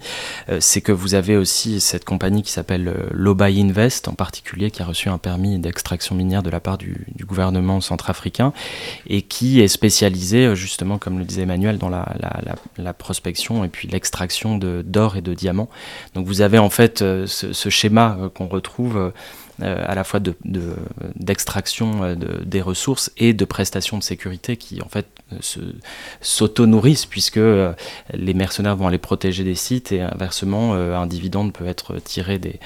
euh, 0.49 0.59
c'est 0.61 0.81
que 0.81 0.93
vous 0.93 1.15
avez 1.15 1.37
aussi 1.37 1.81
cette 1.81 2.05
compagnie 2.05 2.43
qui 2.43 2.53
s'appelle 2.53 2.95
Lobai 3.13 3.61
Invest 3.61 4.09
en 4.09 4.15
particulier, 4.15 4.71
qui 4.71 4.83
a 4.83 4.85
reçu 4.85 5.09
un 5.09 5.19
permis 5.19 5.59
d'extraction 5.59 6.15
minière 6.15 6.43
de 6.43 6.51
la 6.51 6.61
part 6.61 6.79
du, 6.79 7.07
gouvernement 7.27 7.83
centrafricain 7.83 8.55
et 9.07 9.21
qui 9.21 9.61
est 9.61 9.69
spécialisée 9.69 10.55
justement, 10.57 10.97
comme 10.97 11.19
le 11.19 11.25
disait 11.25 11.43
Emmanuel, 11.43 11.77
dans 11.77 11.91
la, 11.91 12.15
la, 12.19 12.55
la, 12.79 12.95
prospection 12.95 13.65
et 13.65 13.69
puis 13.69 13.87
l'extraction 13.87 14.57
d'or 14.57 15.17
et 15.17 15.21
de 15.21 15.35
diamants. 15.35 15.69
Donc 16.15 16.27
vous 16.27 16.41
avez 16.41 16.59
en 16.59 16.71
fait 16.71 17.05
ce, 17.27 17.71
schéma 17.71 18.17
qu'on 18.35 18.49
retrouve 18.49 18.97
euh, 18.97 19.11
à 19.61 19.95
la 19.95 20.05
fois 20.05 20.21
d'extraction 20.21 22.11
de, 22.11 22.15
de, 22.15 22.45
des 22.45 22.63
ressources 22.63 23.11
et 23.17 23.33
de 23.33 23.45
prestations 23.45 23.99
de 23.99 24.03
sécurité 24.03 24.57
qui 24.57 24.81
en 24.83 24.89
fait 24.89 25.07
s'auto-nourrissent 26.21 27.07
puisque 27.07 27.39
euh, 27.39 27.73
les 28.15 28.35
mercenaires 28.35 28.77
vont 28.77 28.87
aller 28.87 28.99
protéger 28.99 29.45
des 29.45 29.55
sites 29.55 29.93
et 29.93 30.01
inversement 30.01 30.75
euh, 30.75 30.97
un 30.97 31.07
dividende 31.07 31.53
peut 31.53 31.67
être 31.67 31.99
tiré 31.99 32.39
des, 32.39 32.59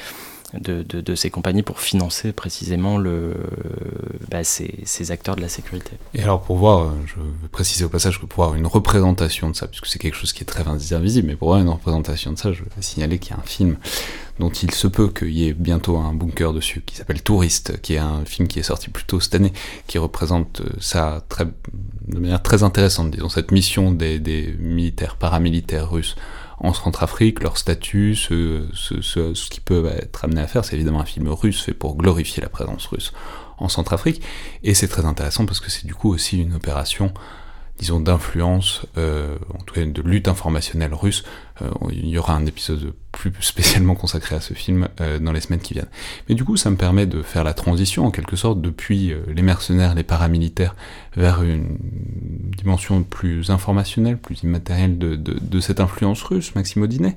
de, 0.59 0.83
de, 0.83 1.15
ces 1.15 1.31
compagnies 1.31 1.63
pour 1.63 1.81
financer 1.81 2.33
précisément 2.33 2.99
le, 2.99 3.35
bah, 4.31 4.45
ces, 4.45 5.11
acteurs 5.11 5.37
de 5.37 5.41
la 5.41 5.49
sécurité. 5.49 5.93
Et 6.15 6.23
alors 6.23 6.43
pour 6.43 6.57
voir, 6.57 6.93
je 7.07 7.15
veux 7.15 7.49
préciser 7.51 7.85
au 7.85 7.89
passage 7.89 8.21
que 8.21 8.27
pour 8.27 8.45
voir 8.45 8.55
une 8.55 8.67
représentation 8.67 9.51
de 9.51 9.57
ça, 9.57 9.67
puisque 9.67 9.87
c'est 9.87 9.99
quelque 9.99 10.17
chose 10.17 10.33
qui 10.33 10.43
est 10.43 10.47
très 10.47 10.63
invisible, 10.69 11.29
mais 11.29 11.37
pour 11.37 11.49
voir 11.49 11.61
une 11.61 11.69
représentation 11.69 12.33
de 12.33 12.39
ça, 12.39 12.53
je 12.53 12.63
veux 12.63 12.71
signaler 12.81 13.19
qu'il 13.19 13.35
y 13.35 13.35
a 13.35 13.41
un 13.41 13.47
film 13.47 13.77
dont 14.39 14.51
il 14.51 14.73
se 14.73 14.87
peut 14.87 15.09
qu'il 15.09 15.31
y 15.31 15.49
ait 15.49 15.53
bientôt 15.53 15.99
un 15.99 16.15
bunker 16.15 16.53
dessus, 16.53 16.83
qui 16.85 16.97
s'appelle 16.97 17.23
Touriste, 17.23 17.81
qui 17.81 17.95
est 17.95 17.99
un 17.99 18.25
film 18.25 18.49
qui 18.49 18.59
est 18.59 18.65
sorti 18.65 18.91
plus 18.91 19.05
tôt 19.05 19.21
cette 19.21 19.35
année, 19.35 19.53
qui 19.87 19.99
représente 19.99 20.61
euh, 20.61 20.71
ça 20.81 21.25
de 22.09 22.19
manière 22.19 22.43
très 22.43 22.63
intéressante, 22.63 23.11
disons, 23.11 23.29
cette 23.29 23.53
mission 23.53 23.93
des 23.93 24.57
militaires, 24.59 25.17
paramilitaires 25.17 25.91
russes 25.91 26.17
en 26.63 26.73
Centrafrique, 26.73 27.43
leur 27.43 27.59
statut, 27.59 28.15
ce, 28.15 29.49
qu'ils 29.51 29.63
peuvent 29.63 29.87
être 29.87 30.25
amenés 30.25 30.41
à 30.41 30.47
faire, 30.47 30.65
c'est 30.65 30.77
évidemment 30.77 31.01
un 31.01 31.05
film 31.05 31.29
russe 31.29 31.61
fait 31.61 31.75
pour 31.75 31.97
glorifier 31.97 32.41
la 32.41 32.49
présence 32.49 32.87
russe 32.87 33.13
en 33.59 33.69
Centrafrique, 33.69 34.23
et 34.63 34.73
c'est 34.73 34.89
très 34.89 35.05
intéressant 35.05 35.45
parce 35.45 35.61
que 35.61 35.71
c'est 35.71 35.87
du 35.87 35.95
coup 35.95 36.13
aussi 36.13 36.41
une 36.41 36.55
opération 36.55 37.13
disons, 37.79 37.99
d'influence, 38.01 38.87
euh, 38.97 39.37
en 39.53 39.63
tout 39.65 39.75
cas 39.75 39.85
de 39.85 40.03
lutte 40.03 40.29
informationnelle 40.29 40.95
russe. 40.95 41.25
Euh, 41.63 41.71
il 41.93 42.09
y 42.09 42.19
aura 42.19 42.35
un 42.35 42.47
épisode 42.47 42.95
plus 43.13 43.33
spécialement 43.41 43.95
consacré 43.95 44.35
à 44.35 44.41
ce 44.41 44.55
film 44.55 44.89
euh, 45.01 45.19
dans 45.19 45.33
les 45.33 45.41
semaines 45.41 45.61
qui 45.61 45.75
viennent. 45.75 45.89
Mais 46.29 46.35
du 46.35 46.45
coup, 46.45 46.57
ça 46.57 46.71
me 46.71 46.77
permet 46.77 47.07
de 47.07 47.23
faire 47.23 47.45
la 47.45 47.55
transition, 47.55 48.07
en 48.07 48.11
quelque 48.11 48.37
sorte, 48.37 48.61
depuis 48.61 49.15
les 49.29 49.43
mercenaires, 49.43 49.95
les 49.95 50.03
paramilitaires, 50.03 50.75
vers 51.17 51.43
une 51.43 51.77
dimension 52.57 53.03
plus 53.03 53.51
informationnelle, 53.51 54.19
plus 54.19 54.43
immatérielle 54.43 54.99
de, 54.99 55.61
cette 55.61 55.81
influence 55.81 56.23
russe, 56.23 56.55
Maxime 56.55 56.83
Audinet. 56.83 57.17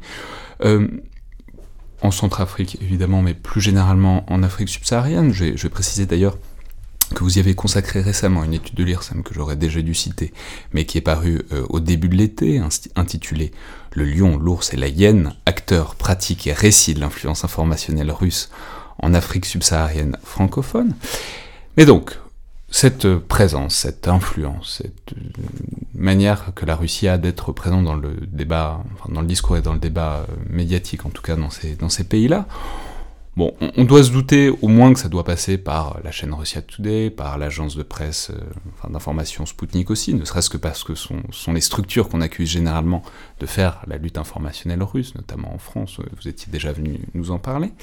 en 2.02 2.12
Centrafrique, 2.12 2.78
évidemment, 2.82 3.22
mais 3.22 3.34
plus 3.34 3.62
généralement 3.62 4.26
en 4.32 4.44
Afrique 4.44 4.70
subsaharienne. 4.70 5.34
Je 5.34 5.46
vais, 5.46 5.70
préciser 5.70 6.06
d'ailleurs 6.06 6.38
que 7.14 7.24
vous 7.24 7.38
y 7.38 7.40
avez 7.40 7.54
consacré 7.54 8.02
récemment 8.02 8.44
une 8.44 8.54
étude 8.54 8.76
de 8.76 8.84
l'IRSEM 8.84 9.24
que 9.24 9.34
j'aurais 9.34 9.56
déjà 9.56 9.82
dû 9.82 9.94
citer, 9.94 10.34
mais 10.74 10.86
qui 10.86 10.98
est 10.98 11.02
parue 11.02 11.42
euh, 11.52 11.66
au 11.70 11.80
début 11.80 12.10
de 12.10 12.16
l'été, 12.16 12.62
intitulée 12.96 13.52
Le 13.96 14.04
lion, 14.04 14.38
l'ours 14.38 14.74
et 14.74 14.78
la 14.78 14.88
hyène, 14.88 15.34
acteurs, 15.46 15.96
pratiques 15.96 16.48
et 16.48 16.54
récits 16.54 16.94
de 16.94 17.00
l'influence 17.00 17.44
informationnelle 17.44 18.12
russe 18.12 18.50
en 19.00 19.14
Afrique 19.14 19.46
subsaharienne 19.46 20.18
francophone. 20.24 20.96
Mais 21.78 21.86
donc, 21.86 22.18
cette 22.70 23.16
présence, 23.16 23.76
cette 23.76 24.08
influence, 24.08 24.82
cette 24.84 25.14
euh, 25.14 25.44
manière 25.94 26.54
que 26.56 26.66
la 26.66 26.76
Russie 26.76 27.08
a 27.08 27.18
d'être 27.18 27.52
présente 27.54 27.86
dans 27.86 27.96
le 27.96 28.16
débat, 28.28 28.84
dans 29.08 29.22
le 29.22 29.28
discours 29.28 29.58
et 29.58 29.62
dans 29.62 29.74
le 29.74 29.80
débat 29.80 30.26
euh, 30.30 30.34
médiatique, 30.50 31.06
en 31.06 31.10
tout 31.10 31.22
cas 31.22 31.36
dans 31.36 31.90
ces 31.90 32.04
pays-là, 32.04 32.48
Bon, 33.38 33.54
on 33.76 33.84
doit 33.84 34.02
se 34.02 34.12
douter 34.12 34.50
au 34.50 34.70
moins 34.70 34.94
que 34.94 35.00
ça 35.00 35.10
doit 35.10 35.26
passer 35.26 35.58
par 35.58 36.00
la 36.06 36.12
chaîne 36.12 36.34
Russia 36.34 36.62
Today, 36.62 37.10
par 37.10 37.38
l'agence 37.38 37.76
de 37.76 37.84
presse 37.84 38.32
euh, 38.32 38.90
d'information 38.90 39.46
Sputnik 39.46 39.92
aussi, 39.92 40.14
ne 40.14 40.24
serait-ce 40.24 40.50
que 40.50 40.56
parce 40.56 40.86
que 40.86 40.96
ce 40.96 41.10
sont, 41.32 41.52
les 41.52 41.60
structures 41.60 42.08
qu'on 42.08 42.22
accuse 42.22 42.50
généralement 42.50 43.04
de 43.42 43.46
faire 43.46 43.82
la 43.88 43.98
lutte 43.98 44.18
informationnelle 44.18 44.82
russe, 44.82 45.16
notamment 45.16 45.54
en 45.54 45.58
France, 45.58 46.00
vous 46.16 46.30
étiez 46.30 46.50
déjà 46.50 46.72
venu 46.72 47.02
nous 47.14 47.32
en 47.32 47.38
parler. 47.38 47.74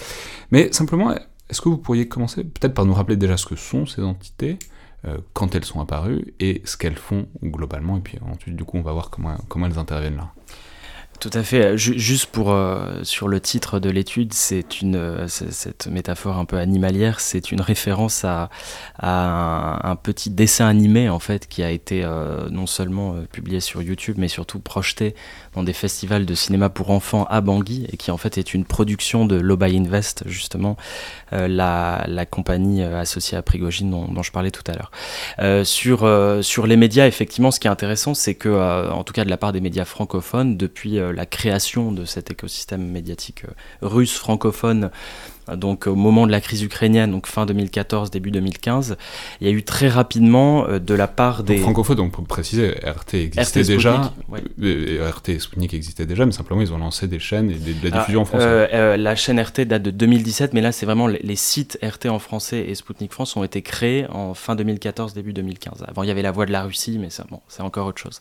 Mais 0.52 0.72
simplement, 0.72 1.14
est-ce 1.50 1.60
que 1.60 1.68
vous 1.68 1.76
pourriez 1.76 2.08
commencer 2.08 2.44
peut-être 2.44 2.72
par 2.72 2.86
nous 2.86 2.94
rappeler 2.94 3.18
déjà 3.18 3.36
ce 3.36 3.44
que 3.44 3.56
sont 3.56 3.84
ces 3.84 4.02
entités, 4.02 4.58
euh, 5.04 5.18
quand 5.34 5.54
elles 5.54 5.66
sont 5.66 5.82
apparues, 5.82 6.32
et 6.40 6.62
ce 6.64 6.78
qu'elles 6.78 6.96
font 6.96 7.26
globalement, 7.44 7.98
et 7.98 8.00
puis 8.00 8.18
ensuite 8.22 8.56
du 8.56 8.64
coup 8.64 8.78
on 8.78 8.82
va 8.82 8.92
voir 8.92 9.10
comment 9.10 9.66
elles 9.66 9.78
interviennent 9.78 10.16
là. 10.16 10.32
Tout 11.22 11.30
à 11.34 11.44
fait. 11.44 11.78
Juste 11.78 12.26
pour 12.26 12.50
euh, 12.50 13.04
sur 13.04 13.28
le 13.28 13.38
titre 13.38 13.78
de 13.78 13.88
l'étude, 13.88 14.32
c'est 14.32 14.80
une 14.80 14.96
euh, 14.96 15.28
cette 15.28 15.86
métaphore 15.86 16.36
un 16.36 16.44
peu 16.44 16.56
animalière, 16.56 17.20
c'est 17.20 17.52
une 17.52 17.60
référence 17.60 18.24
à, 18.24 18.50
un, 19.00 19.94
petit 19.94 20.30
dessin 20.30 20.66
animé 20.66 21.08
en 21.08 21.20
fait 21.20 21.46
qui 21.46 21.62
a 21.62 21.70
été 21.70 22.02
euh, 22.02 22.48
non 22.50 22.66
seulement 22.66 23.14
publié 23.30 23.60
sur 23.60 23.82
YouTube, 23.82 24.16
mais 24.18 24.26
surtout 24.26 24.58
projeté 24.58 25.14
dans 25.54 25.62
des 25.62 25.72
festivals 25.72 26.26
de 26.26 26.34
cinéma 26.34 26.68
pour 26.68 26.90
enfants 26.90 27.26
à 27.28 27.40
Bangui 27.40 27.86
et 27.92 27.96
qui 27.96 28.10
en 28.10 28.16
fait 28.16 28.38
est 28.38 28.54
une 28.54 28.64
production 28.64 29.26
de 29.26 29.36
Lobai 29.36 29.76
Invest 29.76 30.24
justement, 30.26 30.76
la, 31.30 32.04
la, 32.06 32.26
compagnie 32.26 32.82
associée 32.82 33.36
à 33.38 33.42
Prigogine 33.42 33.90
dont, 33.90 34.22
je 34.22 34.32
parlais 34.32 34.50
tout 34.50 34.62
à 34.66 34.74
l'heure. 34.74 35.64
sur 35.64 36.08
sur 36.42 36.66
les 36.66 36.76
médias, 36.76 37.06
effectivement, 37.06 37.50
ce 37.50 37.60
qui 37.60 37.66
est 37.66 37.70
intéressant, 37.70 38.14
c'est 38.14 38.34
que 38.34 38.90
en 38.90 39.04
tout 39.04 39.12
cas 39.12 39.24
de 39.24 39.30
la 39.30 39.36
part 39.36 39.52
des 39.52 39.60
médias 39.60 39.84
francophones, 39.84 40.56
depuis 40.56 40.98
la 41.14 41.26
création 41.26 41.92
de 41.92 42.04
cet 42.04 42.30
écosystème 42.30 42.86
médiatique 42.86 43.44
euh, 43.44 43.52
russe 43.82 44.16
francophone 44.16 44.90
donc 45.56 45.86
au 45.86 45.94
moment 45.94 46.26
de 46.26 46.32
la 46.32 46.40
crise 46.40 46.62
ukrainienne, 46.62 47.10
donc 47.10 47.26
fin 47.26 47.46
2014, 47.46 48.10
début 48.10 48.30
2015, 48.30 48.96
il 49.40 49.46
y 49.46 49.50
a 49.50 49.52
eu 49.52 49.62
très 49.62 49.88
rapidement 49.88 50.66
euh, 50.68 50.78
de 50.78 50.94
la 50.94 51.08
part 51.08 51.42
des... 51.42 51.58
francophones, 51.58 51.96
donc 51.96 52.12
pour 52.12 52.24
préciser, 52.24 52.70
RT 52.70 53.14
existait 53.14 53.64
déjà, 53.64 54.12
RT 54.30 55.28
et 55.28 55.38
Sputnik 55.38 55.74
existaient 55.74 56.06
déjà, 56.06 56.26
mais 56.26 56.32
simplement 56.32 56.60
ils 56.60 56.72
ont 56.72 56.78
lancé 56.78 57.06
des 57.06 57.18
chaînes 57.18 57.50
et 57.50 57.54
de 57.54 57.90
la 57.90 57.98
diffusion 57.98 58.22
en 58.22 58.24
français. 58.24 58.46
Euh, 58.46 58.66
euh, 58.72 58.96
la 58.96 59.14
chaîne 59.14 59.40
RT 59.40 59.60
date 59.62 59.82
de 59.82 59.90
2017, 59.90 60.54
mais 60.54 60.60
là 60.60 60.72
c'est 60.72 60.86
vraiment 60.86 61.06
les, 61.06 61.36
sites 61.36 61.78
RT 61.82 62.06
en 62.06 62.18
français 62.18 62.66
et 62.68 62.74
Sputnik 62.74 63.12
France 63.12 63.36
ont 63.36 63.44
été 63.44 63.62
créés 63.62 64.06
en 64.10 64.34
fin 64.34 64.54
2014, 64.54 65.14
début 65.14 65.32
2015. 65.32 65.84
Avant 65.86 66.02
il 66.02 66.08
y 66.08 66.10
avait 66.10 66.22
la 66.22 66.30
voix 66.30 66.46
de 66.46 66.52
la 66.52 66.62
Russie, 66.62 66.98
mais 67.00 67.10
ça, 67.10 67.24
bon, 67.30 67.40
c'est 67.48 67.62
encore 67.62 67.86
autre 67.86 68.00
chose. 68.00 68.20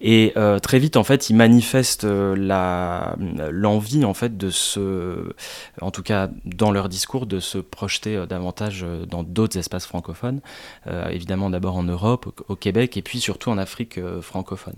Et 0.00 0.34
très 0.62 0.78
vite 0.78 0.96
en 0.96 1.04
fait 1.04 1.30
ils 1.30 1.36
manifestent 1.36 2.06
l'envie 2.06 4.04
en 4.04 4.14
fait 4.14 4.36
de 4.36 4.50
se, 4.50 5.32
en 5.80 5.90
tout 5.90 6.02
cas 6.02 6.28
dans 6.56 6.70
leur 6.70 6.88
discours 6.88 7.26
de 7.26 7.40
se 7.40 7.58
projeter 7.58 8.16
euh, 8.16 8.26
davantage 8.26 8.82
euh, 8.82 9.06
dans 9.06 9.22
d'autres 9.22 9.58
espaces 9.58 9.86
francophones, 9.86 10.40
euh, 10.86 11.08
évidemment 11.08 11.50
d'abord 11.50 11.76
en 11.76 11.82
Europe, 11.82 12.42
au, 12.48 12.56
Québec 12.56 12.96
et 12.96 13.02
puis 13.02 13.20
surtout 13.20 13.50
en 13.50 13.58
Afrique 13.58 13.98
francophone. 14.20 14.74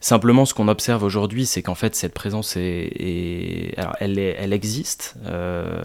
Simplement, 0.00 0.44
ce 0.44 0.52
qu'on 0.52 0.68
observe 0.68 1.02
aujourd'hui, 1.02 1.46
c'est 1.46 1.62
qu'en 1.62 1.74
fait 1.74 1.94
cette 1.94 2.12
présence 2.12 2.56
est, 2.56 3.72
alors, 3.78 3.96
elle, 4.00 4.18
existe, 4.52 5.14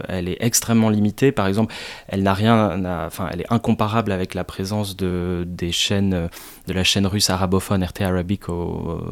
elle 0.08 0.28
est 0.28 0.36
extrêmement 0.40 0.90
limitée. 0.90 1.32
Par 1.32 1.46
exemple, 1.46 1.74
elle 2.08 2.22
n'a 2.22 2.34
rien, 2.34 2.84
enfin, 3.06 3.30
elle 3.32 3.40
est 3.40 3.50
incomparable 3.50 4.12
avec 4.12 4.34
la 4.34 4.44
présence 4.44 4.94
de 4.94 5.44
des 5.46 5.72
chaînes 5.72 6.28
de 6.66 6.72
la 6.72 6.84
chaîne 6.84 7.06
russe 7.06 7.30
arabophone 7.30 7.84
RT 7.84 8.02
Arabic, 8.02 8.42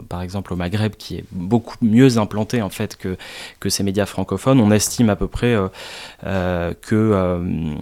par 0.08 0.22
exemple 0.22 0.52
au 0.52 0.56
Maghreb, 0.56 0.94
qui 0.96 1.16
est 1.16 1.24
beaucoup 1.32 1.76
mieux 1.82 2.18
implantée 2.18 2.62
en 2.62 2.70
fait 2.70 2.96
que, 2.96 3.16
que 3.58 3.68
ces 3.68 3.82
médias 3.82 4.06
francophones. 4.06 4.60
On 4.60 4.70
estime 4.70 5.10
à 5.10 5.16
peu 5.16 5.26
près 5.26 5.54
euh, 5.54 5.68
euh, 6.24 6.72
que 6.80 6.94
euh, 6.94 7.74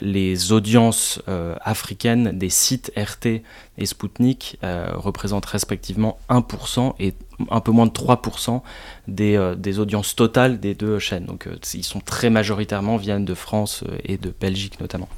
les 0.00 0.52
audiences 0.52 1.20
africaines 1.60 2.38
des 2.38 2.50
sites 2.50 2.92
RT 2.96 3.42
et 3.78 3.86
Sputnik 3.86 4.58
représentent 4.62 5.46
respectivement 5.46 6.18
1% 6.28 6.94
et 6.98 7.14
un 7.50 7.60
peu 7.60 7.72
moins 7.72 7.86
de 7.86 7.92
3% 7.92 8.60
des, 9.08 9.54
des, 9.56 9.78
audiences 9.78 10.14
totales 10.14 10.60
des 10.60 10.74
deux 10.74 10.98
chaînes. 10.98 11.24
Donc 11.24 11.48
ils 11.74 11.84
sont 11.84 12.00
très 12.00 12.30
majoritairement 12.30 12.96
viennent 12.96 13.24
de 13.24 13.34
France 13.34 13.84
et 14.04 14.18
de 14.18 14.32
Belgique 14.38 14.80
notamment. 14.80 15.08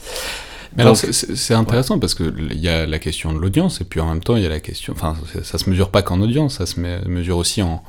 Mais 0.76 0.82
alors 0.82 0.96
c'est 0.96 1.54
intéressant 1.54 1.98
parce 1.98 2.14
que 2.14 2.32
il 2.50 2.60
y 2.60 2.68
a 2.68 2.86
la 2.86 2.98
question 2.98 3.32
de 3.32 3.38
l'audience 3.38 3.80
et 3.80 3.84
puis 3.84 4.00
en 4.00 4.06
même 4.06 4.22
temps 4.22 4.36
il 4.36 4.42
y 4.42 4.46
a 4.46 4.48
la 4.48 4.60
question, 4.60 4.94
enfin 4.94 5.16
ça 5.42 5.58
se 5.58 5.68
mesure 5.68 5.90
pas 5.90 6.02
qu'en 6.02 6.20
audience, 6.20 6.58
ça 6.58 6.66
se 6.66 6.80
mesure 6.80 7.36
aussi 7.36 7.62
en 7.62 7.82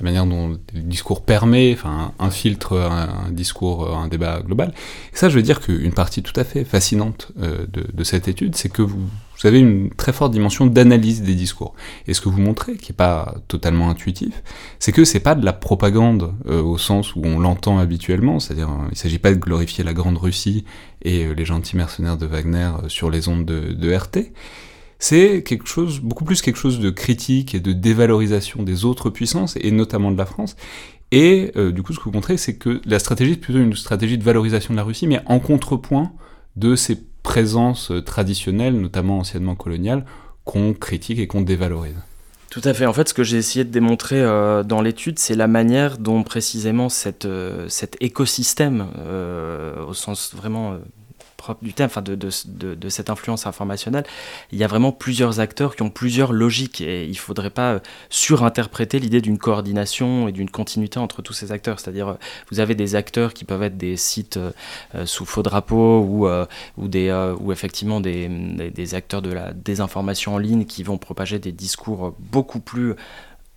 la 0.00 0.04
manière 0.04 0.26
dont 0.26 0.48
le 0.48 0.80
discours 0.80 1.22
permet, 1.22 1.72
enfin 1.72 2.12
infiltre 2.18 2.74
un, 2.74 3.26
un 3.26 3.30
discours, 3.30 3.96
un 3.96 4.08
débat 4.08 4.40
global. 4.40 4.72
Et 5.12 5.16
ça 5.16 5.28
je 5.28 5.34
veux 5.34 5.42
dire 5.42 5.60
qu'une 5.60 5.92
partie 5.92 6.22
tout 6.22 6.38
à 6.38 6.44
fait 6.44 6.64
fascinante 6.64 7.32
euh, 7.40 7.66
de, 7.68 8.04
cette 8.04 8.28
étude, 8.28 8.56
c'est 8.56 8.70
que 8.70 8.82
vous, 8.82 9.08
avez 9.44 9.60
une 9.60 9.90
très 9.90 10.12
forte 10.12 10.32
dimension 10.32 10.66
d'analyse 10.66 11.22
des 11.22 11.34
discours. 11.34 11.74
Et 12.06 12.14
ce 12.14 12.20
que 12.20 12.28
vous 12.28 12.40
montrez, 12.40 12.76
qui 12.76 12.92
est 12.92 12.94
pas 12.94 13.34
totalement 13.46 13.90
intuitif, 13.90 14.42
c'est 14.78 14.92
que 14.92 15.04
c'est 15.04 15.20
pas 15.20 15.34
de 15.34 15.44
la 15.44 15.52
propagande 15.52 16.32
euh, 16.46 16.62
au 16.62 16.78
sens 16.78 17.14
où 17.14 17.20
on 17.24 17.38
l'entend 17.38 17.78
habituellement, 17.78 18.40
c'est-à-dire 18.40 18.68
euh, 18.68 18.88
il 18.90 18.96
s'agit 18.96 19.18
pas 19.18 19.30
de 19.30 19.36
glorifier 19.36 19.84
la 19.84 19.92
grande 19.92 20.18
Russie 20.18 20.64
et 21.02 21.24
euh, 21.24 21.34
les 21.34 21.44
gentils 21.44 21.76
mercenaires 21.76 22.16
de 22.16 22.26
Wagner 22.26 22.70
sur 22.88 23.10
les 23.10 23.28
ondes 23.28 23.44
de, 23.44 23.72
de 23.72 23.94
RT. 23.94 24.32
C'est 24.98 25.42
quelque 25.42 25.68
beaucoup 26.00 26.24
plus 26.24 26.42
quelque 26.42 26.56
chose 26.56 26.80
de 26.80 26.90
critique 26.90 27.54
et 27.54 27.60
de 27.60 27.72
dévalorisation 27.72 28.62
des 28.62 28.84
autres 28.84 29.10
puissances, 29.10 29.56
et 29.60 29.70
notamment 29.70 30.10
de 30.10 30.18
la 30.18 30.26
France. 30.26 30.56
Et 31.12 31.52
du 31.72 31.82
coup, 31.82 31.92
ce 31.92 31.98
que 31.98 32.04
vous 32.04 32.12
montrez, 32.12 32.36
c'est 32.36 32.56
que 32.56 32.80
la 32.84 32.98
stratégie 32.98 33.32
est 33.32 33.36
plutôt 33.36 33.60
une 33.60 33.74
stratégie 33.74 34.18
de 34.18 34.24
valorisation 34.24 34.74
de 34.74 34.76
la 34.76 34.82
Russie, 34.82 35.06
mais 35.06 35.20
en 35.26 35.38
contrepoint 35.38 36.12
de 36.56 36.74
ces 36.74 36.98
présence 37.28 37.92
traditionnelle, 38.06 38.80
notamment 38.80 39.18
anciennement 39.18 39.54
coloniale, 39.54 40.06
qu'on 40.44 40.72
critique 40.72 41.18
et 41.18 41.26
qu'on 41.26 41.42
dévalorise. 41.42 41.96
Tout 42.50 42.62
à 42.64 42.72
fait. 42.72 42.86
En 42.86 42.94
fait, 42.94 43.10
ce 43.10 43.12
que 43.12 43.22
j'ai 43.22 43.36
essayé 43.36 43.66
de 43.66 43.70
démontrer 43.70 44.22
euh, 44.22 44.62
dans 44.62 44.80
l'étude, 44.80 45.18
c'est 45.18 45.34
la 45.34 45.46
manière 45.46 45.98
dont 45.98 46.22
précisément 46.22 46.88
euh, 47.26 47.68
cet 47.68 47.96
écosystème, 48.00 48.86
euh, 48.96 49.84
au 49.84 49.92
sens 49.92 50.34
vraiment 50.34 50.78
du 51.62 51.72
thème, 51.72 51.86
enfin 51.86 52.02
de, 52.02 52.14
de, 52.14 52.74
de, 52.74 52.88
cette 52.88 53.10
influence 53.10 53.46
informationnelle, 53.46 54.04
il 54.52 54.58
y 54.58 54.64
a 54.64 54.66
vraiment 54.66 54.92
plusieurs 54.92 55.40
acteurs 55.40 55.76
qui 55.76 55.82
ont 55.82 55.90
plusieurs 55.90 56.32
logiques 56.32 56.80
et 56.80 57.04
il 57.04 57.12
ne 57.12 57.16
faudrait 57.16 57.50
pas 57.50 57.74
euh, 57.74 57.78
surinterpréter 58.10 58.98
l'idée 58.98 59.20
d'une 59.20 59.38
coordination 59.38 60.28
et 60.28 60.32
d'une 60.32 60.50
continuité 60.50 60.98
entre 60.98 61.22
tous 61.22 61.32
ces 61.32 61.52
acteurs. 61.52 61.80
C'est-à-dire, 61.80 62.08
euh, 62.08 62.14
vous 62.50 62.60
avez 62.60 62.74
des 62.74 62.96
acteurs 62.96 63.34
qui 63.34 63.44
peuvent 63.44 63.62
être 63.62 63.76
des 63.76 63.96
sites 63.96 64.36
euh, 64.36 65.06
sous 65.06 65.24
faux 65.24 65.42
drapeau 65.42 66.00
ou, 66.00 66.28
ou, 66.76 66.88
des, 66.88 67.12
ou 67.40 67.52
effectivement 67.52 68.00
des, 68.00 68.28
des, 68.28 68.94
acteurs 68.94 69.22
de 69.22 69.32
la 69.32 69.52
désinformation 69.52 70.34
en 70.34 70.38
ligne 70.38 70.64
qui 70.64 70.82
vont 70.82 70.98
propager 70.98 71.38
des 71.38 71.52
discours 71.52 72.14
beaucoup 72.18 72.60
plus 72.60 72.94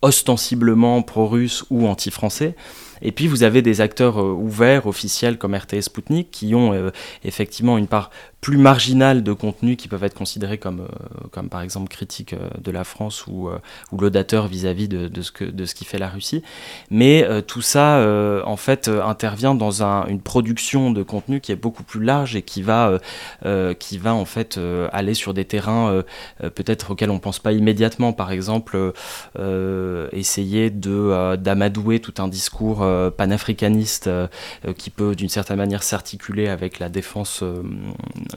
ostensiblement 0.01 1.01
pro-russes 1.01 1.65
ou 1.69 1.87
anti-français. 1.87 2.55
Et 3.01 3.11
puis 3.11 3.27
vous 3.27 3.43
avez 3.43 3.61
des 3.61 3.81
acteurs 3.81 4.19
euh, 4.19 4.31
ouverts, 4.31 4.87
officiels 4.87 5.37
comme 5.37 5.55
RTS 5.55 5.81
Sputnik, 5.81 6.31
qui 6.31 6.55
ont 6.55 6.73
euh, 6.73 6.91
effectivement 7.23 7.77
une 7.77 7.87
part 7.87 8.11
plus 8.41 8.57
marginales 8.57 9.21
de 9.21 9.33
contenus 9.33 9.77
qui 9.77 9.87
peuvent 9.87 10.03
être 10.03 10.15
considérés 10.15 10.57
comme, 10.57 10.81
euh, 10.81 11.27
comme 11.29 11.47
par 11.47 11.61
exemple 11.61 11.89
critiques 11.89 12.33
euh, 12.33 12.49
de 12.59 12.71
la 12.71 12.83
France 12.83 13.27
ou, 13.27 13.47
euh, 13.47 13.59
ou 13.91 13.99
laudateurs 13.99 14.47
vis-à-vis 14.47 14.87
de, 14.87 15.07
de, 15.07 15.21
ce 15.21 15.31
que, 15.31 15.45
de 15.45 15.65
ce 15.65 15.75
qui 15.75 15.85
fait 15.85 15.99
la 15.99 16.09
Russie. 16.09 16.41
Mais 16.89 17.27
tout 17.45 17.61
ça, 17.61 18.03
en 18.45 18.57
fait, 18.57 18.87
intervient 18.87 19.53
dans 19.53 19.83
un, 19.83 20.07
une 20.07 20.21
production 20.21 20.91
de 20.91 21.03
contenu 21.03 21.39
qui 21.39 21.51
est 21.51 21.55
beaucoup 21.55 21.83
plus 21.83 22.03
large 22.03 22.35
et 22.35 22.41
qui 22.41 22.63
va, 22.63 22.99
qui 23.77 23.97
va 23.97 24.15
en 24.15 24.25
fait 24.25 24.59
aller 24.91 25.13
sur 25.13 25.33
des 25.33 25.45
terrains 25.45 26.03
peut-être 26.39 26.91
auxquels 26.91 27.11
on 27.11 27.15
ne 27.15 27.19
pense 27.19 27.39
pas 27.39 27.51
immédiatement. 27.51 28.13
Par 28.13 28.31
exemple, 28.31 28.93
essayer 30.11 30.69
de 30.69 31.35
d'amadouer 31.35 31.99
tout 31.99 32.15
un 32.17 32.27
discours 32.27 32.85
panafricaniste 33.15 34.09
qui 34.77 34.89
peut 34.89 35.15
d'une 35.15 35.29
certaine 35.29 35.57
manière 35.57 35.83
s'articuler 35.83 36.47
avec 36.47 36.79
la 36.79 36.89
défense 36.89 37.43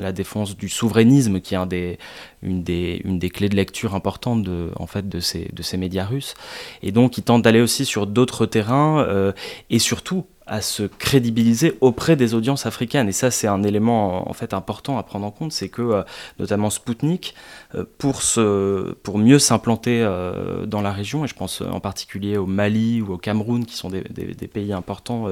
la 0.01 0.13
défense 0.13 0.57
du 0.57 0.69
souverainisme, 0.69 1.41
qui 1.41 1.55
est 1.55 1.99
une, 2.43 2.63
des, 2.63 3.31
clés 3.33 3.49
de 3.49 3.57
lecture 3.57 3.95
importantes 3.95 4.43
de, 4.43 5.21
ces, 5.21 5.77
médias 5.77 6.05
russes. 6.05 6.35
Et 6.83 6.93
donc, 6.93 7.19
il 7.19 7.23
tente 7.23 7.43
d'aller 7.43 7.61
aussi 7.61 7.85
sur 7.85 8.07
d'autres 8.07 8.47
terrains 8.47 9.01
euh, 9.01 9.33
et 9.71 9.79
surtout 9.79 10.27
à 10.47 10.61
se 10.61 10.83
crédibiliser 10.83 11.79
auprès 11.81 12.17
des 12.17 12.35
audiences 12.35 12.67
africaines. 12.67 13.09
Et 13.09 13.13
ça, 13.13 13.31
c'est 13.31 13.47
un 13.47 13.63
élément 13.63 14.31
important 14.53 14.99
à 14.99 15.03
prendre 15.03 15.25
en 15.25 15.31
compte, 15.31 15.53
c'est 15.53 15.71
que 15.71 15.81
euh, 15.81 16.03
notamment 16.39 16.69
Spoutnik, 16.69 17.35
euh, 17.75 17.85
pour, 17.97 19.19
mieux 19.19 19.39
s'implanter 19.39 20.03
dans 20.67 20.83
la 20.83 20.93
région, 20.93 21.25
et 21.25 21.29
je 21.29 21.35
pense 21.35 21.63
en 21.63 21.81
particulier 21.81 22.37
au 22.37 22.45
Mali 22.45 23.01
ou 23.01 23.15
au 23.15 23.17
Cameroun, 23.17 23.65
qui 23.65 23.75
sont 23.75 23.89
des, 23.89 24.03
pays 24.53 24.75
importants 24.75 25.29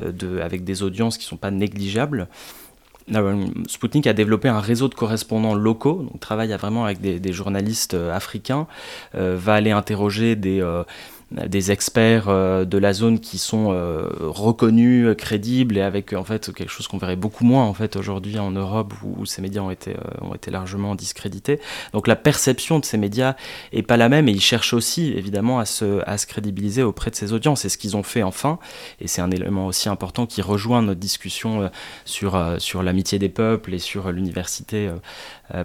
avec 0.00 0.64
des 0.64 0.82
audiences 0.82 1.18
qui 1.18 1.26
ne 1.26 1.28
sont 1.28 1.36
pas 1.36 1.50
négligeables, 1.50 2.28
Sputnik 3.68 4.06
a 4.06 4.12
développé 4.12 4.48
un 4.48 4.60
réseau 4.60 4.88
de 4.88 4.94
correspondants 4.94 5.54
locaux, 5.54 6.06
donc 6.10 6.18
travaille 6.18 6.52
vraiment 6.54 6.84
avec 6.84 7.00
des, 7.00 7.32
journalistes 7.32 7.94
euh, 7.94 8.12
africains, 8.12 8.66
euh, 9.14 9.36
va 9.38 9.54
aller 9.54 9.70
interroger 9.70 10.34
des, 10.34 10.60
euh, 10.60 10.82
des 11.32 11.72
experts 11.72 12.28
euh, 12.28 12.64
de 12.64 12.78
la 12.78 12.92
zone 12.92 13.18
qui 13.18 13.38
sont 13.38 13.72
euh, 13.72 14.08
reconnus, 14.20 15.08
crédibles 15.18 15.76
et 15.76 15.80
avec 15.80 16.12
en 16.12 16.22
fait 16.22 16.52
quelque 16.52 16.70
chose 16.70 16.86
qu'on 16.86 16.98
verrait 16.98 17.16
beaucoup 17.16 17.44
moins 17.44 17.64
en 17.64 17.74
fait 17.74 17.96
aujourd'hui 17.96 18.38
en 18.38 18.52
Europe 18.52 18.94
où, 19.02 19.26
ces 19.26 19.42
médias 19.42 19.62
ont 19.62 19.72
été, 19.72 19.94
euh, 19.94 20.24
ont 20.24 20.34
été 20.36 20.52
largement 20.52 20.94
discrédités. 20.94 21.58
Donc 21.92 22.06
la 22.06 22.14
perception 22.14 22.78
de 22.78 22.84
ces 22.84 22.96
médias 22.96 23.34
est 23.72 23.82
pas 23.82 23.96
la 23.96 24.08
même 24.08 24.28
et 24.28 24.32
ils 24.32 24.40
cherchent 24.40 24.72
aussi 24.72 25.12
évidemment 25.14 25.58
à 25.58 25.64
se, 25.64 26.00
à 26.08 26.16
se 26.16 26.28
crédibiliser 26.28 26.84
auprès 26.84 27.10
de 27.10 27.16
ces 27.16 27.32
audiences. 27.32 27.62
C'est 27.62 27.70
ce 27.70 27.78
qu'ils 27.78 27.96
ont 27.96 28.04
fait 28.04 28.22
enfin 28.22 28.60
et 29.00 29.08
c'est 29.08 29.20
un 29.20 29.32
élément 29.32 29.66
aussi 29.66 29.88
important 29.88 30.26
qui 30.26 30.42
rejoint 30.42 30.80
notre 30.80 31.00
discussion 31.00 31.70
sur, 32.04 32.40
sur 32.58 32.84
l'amitié 32.84 33.18
des 33.18 33.28
peuples 33.28 33.74
et 33.74 33.80
sur 33.80 34.12
l'université 34.12 34.90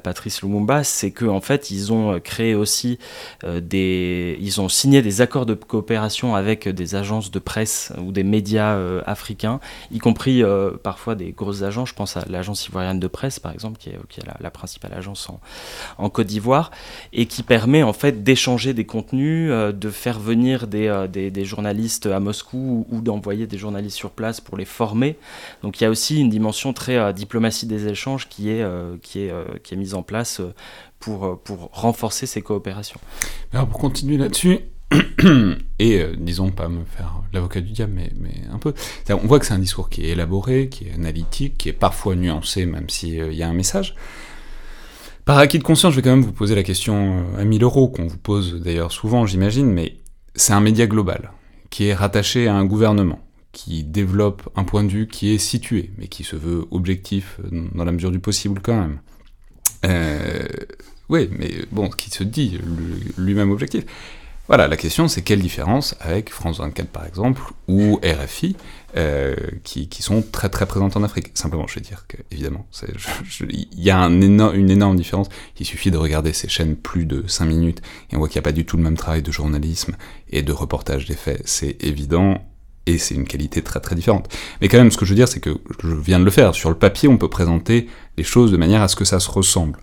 Patrice 0.03 0.41
Lumumba, 0.41 0.83
c'est 0.83 1.11
qu'en 1.11 1.35
en 1.35 1.41
fait, 1.41 1.71
ils 1.71 1.91
ont 1.91 2.19
créé 2.19 2.55
aussi 2.55 2.99
des. 3.43 4.37
Ils 4.39 4.61
ont 4.61 4.69
signé 4.69 5.01
des 5.01 5.21
accords 5.21 5.45
de 5.45 5.53
coopération 5.53 6.35
avec 6.35 6.67
des 6.67 6.95
agences 6.95 7.31
de 7.31 7.39
presse 7.39 7.91
ou 7.99 8.11
des 8.11 8.23
médias 8.23 8.77
africains, 9.05 9.59
y 9.91 9.99
compris 9.99 10.43
parfois 10.83 11.15
des 11.15 11.31
grosses 11.31 11.63
agences. 11.63 11.89
Je 11.89 11.95
pense 11.95 12.17
à 12.17 12.23
l'agence 12.29 12.67
ivoirienne 12.67 12.99
de 12.99 13.07
presse, 13.07 13.39
par 13.39 13.51
exemple, 13.51 13.79
qui 13.79 13.89
est, 13.89 14.25
la, 14.39 14.51
principale 14.51 14.93
agence 14.93 15.29
en, 15.97 16.09
Côte 16.09 16.27
d'Ivoire, 16.27 16.71
et 17.13 17.25
qui 17.25 17.43
permet 17.43 17.83
en 17.83 17.93
fait 17.93 18.23
d'échanger 18.23 18.73
des 18.73 18.85
contenus, 18.85 19.49
de 19.49 19.89
faire 19.89 20.19
venir 20.19 20.67
des, 20.67 21.45
journalistes 21.45 22.05
à 22.05 22.19
Moscou 22.19 22.85
ou, 22.89 23.01
d'envoyer 23.01 23.47
des 23.47 23.57
journalistes 23.57 23.97
sur 23.97 24.11
place 24.11 24.41
pour 24.41 24.57
les 24.57 24.65
former. 24.65 25.17
Donc 25.63 25.79
il 25.79 25.83
y 25.83 25.87
a 25.87 25.89
aussi 25.89 26.19
une 26.19 26.29
dimension 26.29 26.73
très 26.73 26.97
euh, 26.97 27.11
diplomatie 27.11 27.65
des 27.65 27.87
échanges 27.87 28.27
euh, 28.39 28.97
euh, 29.15 29.45
qui 29.63 29.70
est 29.70 29.70
mise 29.75 29.93
en 29.93 30.03
place 30.03 30.41
pour, 30.99 31.41
pour 31.41 31.69
renforcer 31.71 32.25
ces 32.25 32.41
coopérations. 32.41 32.99
Alors 33.53 33.67
pour 33.67 33.79
continuer 33.79 34.17
là-dessus, 34.17 34.59
et 35.79 36.05
disons 36.17 36.51
pas 36.51 36.67
me 36.67 36.83
faire 36.83 37.21
l'avocat 37.33 37.61
du 37.61 37.71
diable, 37.71 37.93
mais, 37.95 38.11
mais 38.19 38.41
un 38.51 38.57
peu. 38.57 38.73
On 39.09 39.27
voit 39.27 39.39
que 39.39 39.45
c'est 39.45 39.53
un 39.53 39.59
discours 39.59 39.89
qui 39.89 40.05
est 40.05 40.09
élaboré, 40.09 40.69
qui 40.69 40.87
est 40.87 40.93
analytique, 40.93 41.57
qui 41.57 41.69
est 41.69 41.73
parfois 41.73 42.15
nuancé, 42.15 42.65
même 42.65 42.89
s'il 42.89 43.33
y 43.33 43.43
a 43.43 43.47
un 43.47 43.53
message. 43.53 43.95
Par 45.25 45.37
acquis 45.37 45.59
de 45.59 45.63
conscience, 45.63 45.93
je 45.93 45.97
vais 45.97 46.01
quand 46.01 46.09
même 46.09 46.23
vous 46.23 46.33
poser 46.33 46.55
la 46.55 46.63
question 46.63 47.25
à 47.37 47.43
1000 47.43 47.63
euros, 47.63 47.87
qu'on 47.87 48.07
vous 48.07 48.17
pose 48.17 48.61
d'ailleurs 48.61 48.91
souvent, 48.91 49.25
j'imagine, 49.25 49.71
mais 49.71 49.97
c'est 50.35 50.53
un 50.53 50.61
média 50.61 50.87
global 50.87 51.31
qui 51.69 51.87
est 51.87 51.93
rattaché 51.93 52.47
à 52.47 52.55
un 52.55 52.65
gouvernement, 52.65 53.19
qui 53.51 53.83
développe 53.83 54.49
un 54.55 54.63
point 54.63 54.83
de 54.83 54.89
vue 54.89 55.07
qui 55.07 55.33
est 55.33 55.37
situé, 55.37 55.91
mais 55.97 56.07
qui 56.07 56.23
se 56.23 56.35
veut 56.35 56.65
objectif 56.71 57.39
dans 57.51 57.85
la 57.85 57.91
mesure 57.91 58.11
du 58.11 58.19
possible 58.19 58.61
quand 58.61 58.79
même. 58.79 58.99
Euh, 59.85 60.47
oui, 61.09 61.29
mais 61.37 61.51
bon, 61.71 61.89
qui 61.89 62.09
se 62.09 62.23
dit 62.23 62.59
lui-même 63.17 63.51
objectif. 63.51 63.85
Voilà, 64.47 64.67
la 64.67 64.75
question 64.75 65.07
c'est 65.07 65.21
quelle 65.21 65.39
différence 65.39 65.95
avec 66.01 66.29
France 66.29 66.59
24 66.59 66.89
par 66.89 67.05
exemple, 67.05 67.41
ou 67.69 68.01
RFI, 68.03 68.57
euh, 68.97 69.33
qui, 69.63 69.87
sont 70.01 70.21
très 70.21 70.49
très 70.49 70.65
présentes 70.65 70.97
en 70.97 71.03
Afrique? 71.03 71.29
Simplement, 71.35 71.67
je 71.67 71.75
vais 71.75 71.81
dire 71.81 72.05
que, 72.07 72.17
évidemment, 72.31 72.67
il 73.49 73.67
y 73.77 73.91
a 73.91 73.97
un 73.97 74.11
une 74.11 74.69
énorme 74.69 74.97
différence. 74.97 75.29
Il 75.57 75.65
suffit 75.65 75.89
de 75.89 75.97
regarder 75.97 76.33
ces 76.33 76.49
chaînes 76.49 76.75
plus 76.75 77.05
de 77.05 77.23
5 77.27 77.45
minutes, 77.45 77.81
et 78.11 78.15
on 78.15 78.19
voit 78.19 78.27
qu'il 78.27 78.39
n'y 78.39 78.43
a 78.43 78.49
pas 78.49 78.51
du 78.51 78.65
tout 78.65 78.75
le 78.75 78.83
même 78.83 78.97
travail 78.97 79.21
de 79.21 79.31
journalisme 79.31 79.95
et 80.29 80.41
de 80.41 80.51
reportage 80.51 81.05
des 81.05 81.15
faits, 81.15 81.41
c'est 81.45 81.81
évident, 81.81 82.43
et 82.87 82.97
c'est 82.97 83.15
une 83.15 83.27
qualité 83.27 83.61
très 83.61 83.79
très 83.79 83.95
différente. 83.95 84.27
Mais 84.59 84.67
quand 84.67 84.77
même, 84.77 84.91
ce 84.91 84.97
que 84.97 85.05
je 85.05 85.11
veux 85.11 85.15
dire, 85.15 85.27
c'est 85.27 85.39
que 85.39 85.57
je 85.83 85.95
viens 85.95 86.19
de 86.19 86.25
le 86.25 86.31
faire. 86.31 86.55
Sur 86.55 86.69
le 86.69 86.77
papier, 86.77 87.07
on 87.07 87.17
peut 87.17 87.29
présenter 87.29 87.87
les 88.17 88.23
choses 88.23 88.51
de 88.51 88.57
manière 88.57 88.81
à 88.81 88.87
ce 88.87 88.95
que 88.95 89.05
ça 89.05 89.19
se 89.19 89.29
ressemble. 89.29 89.79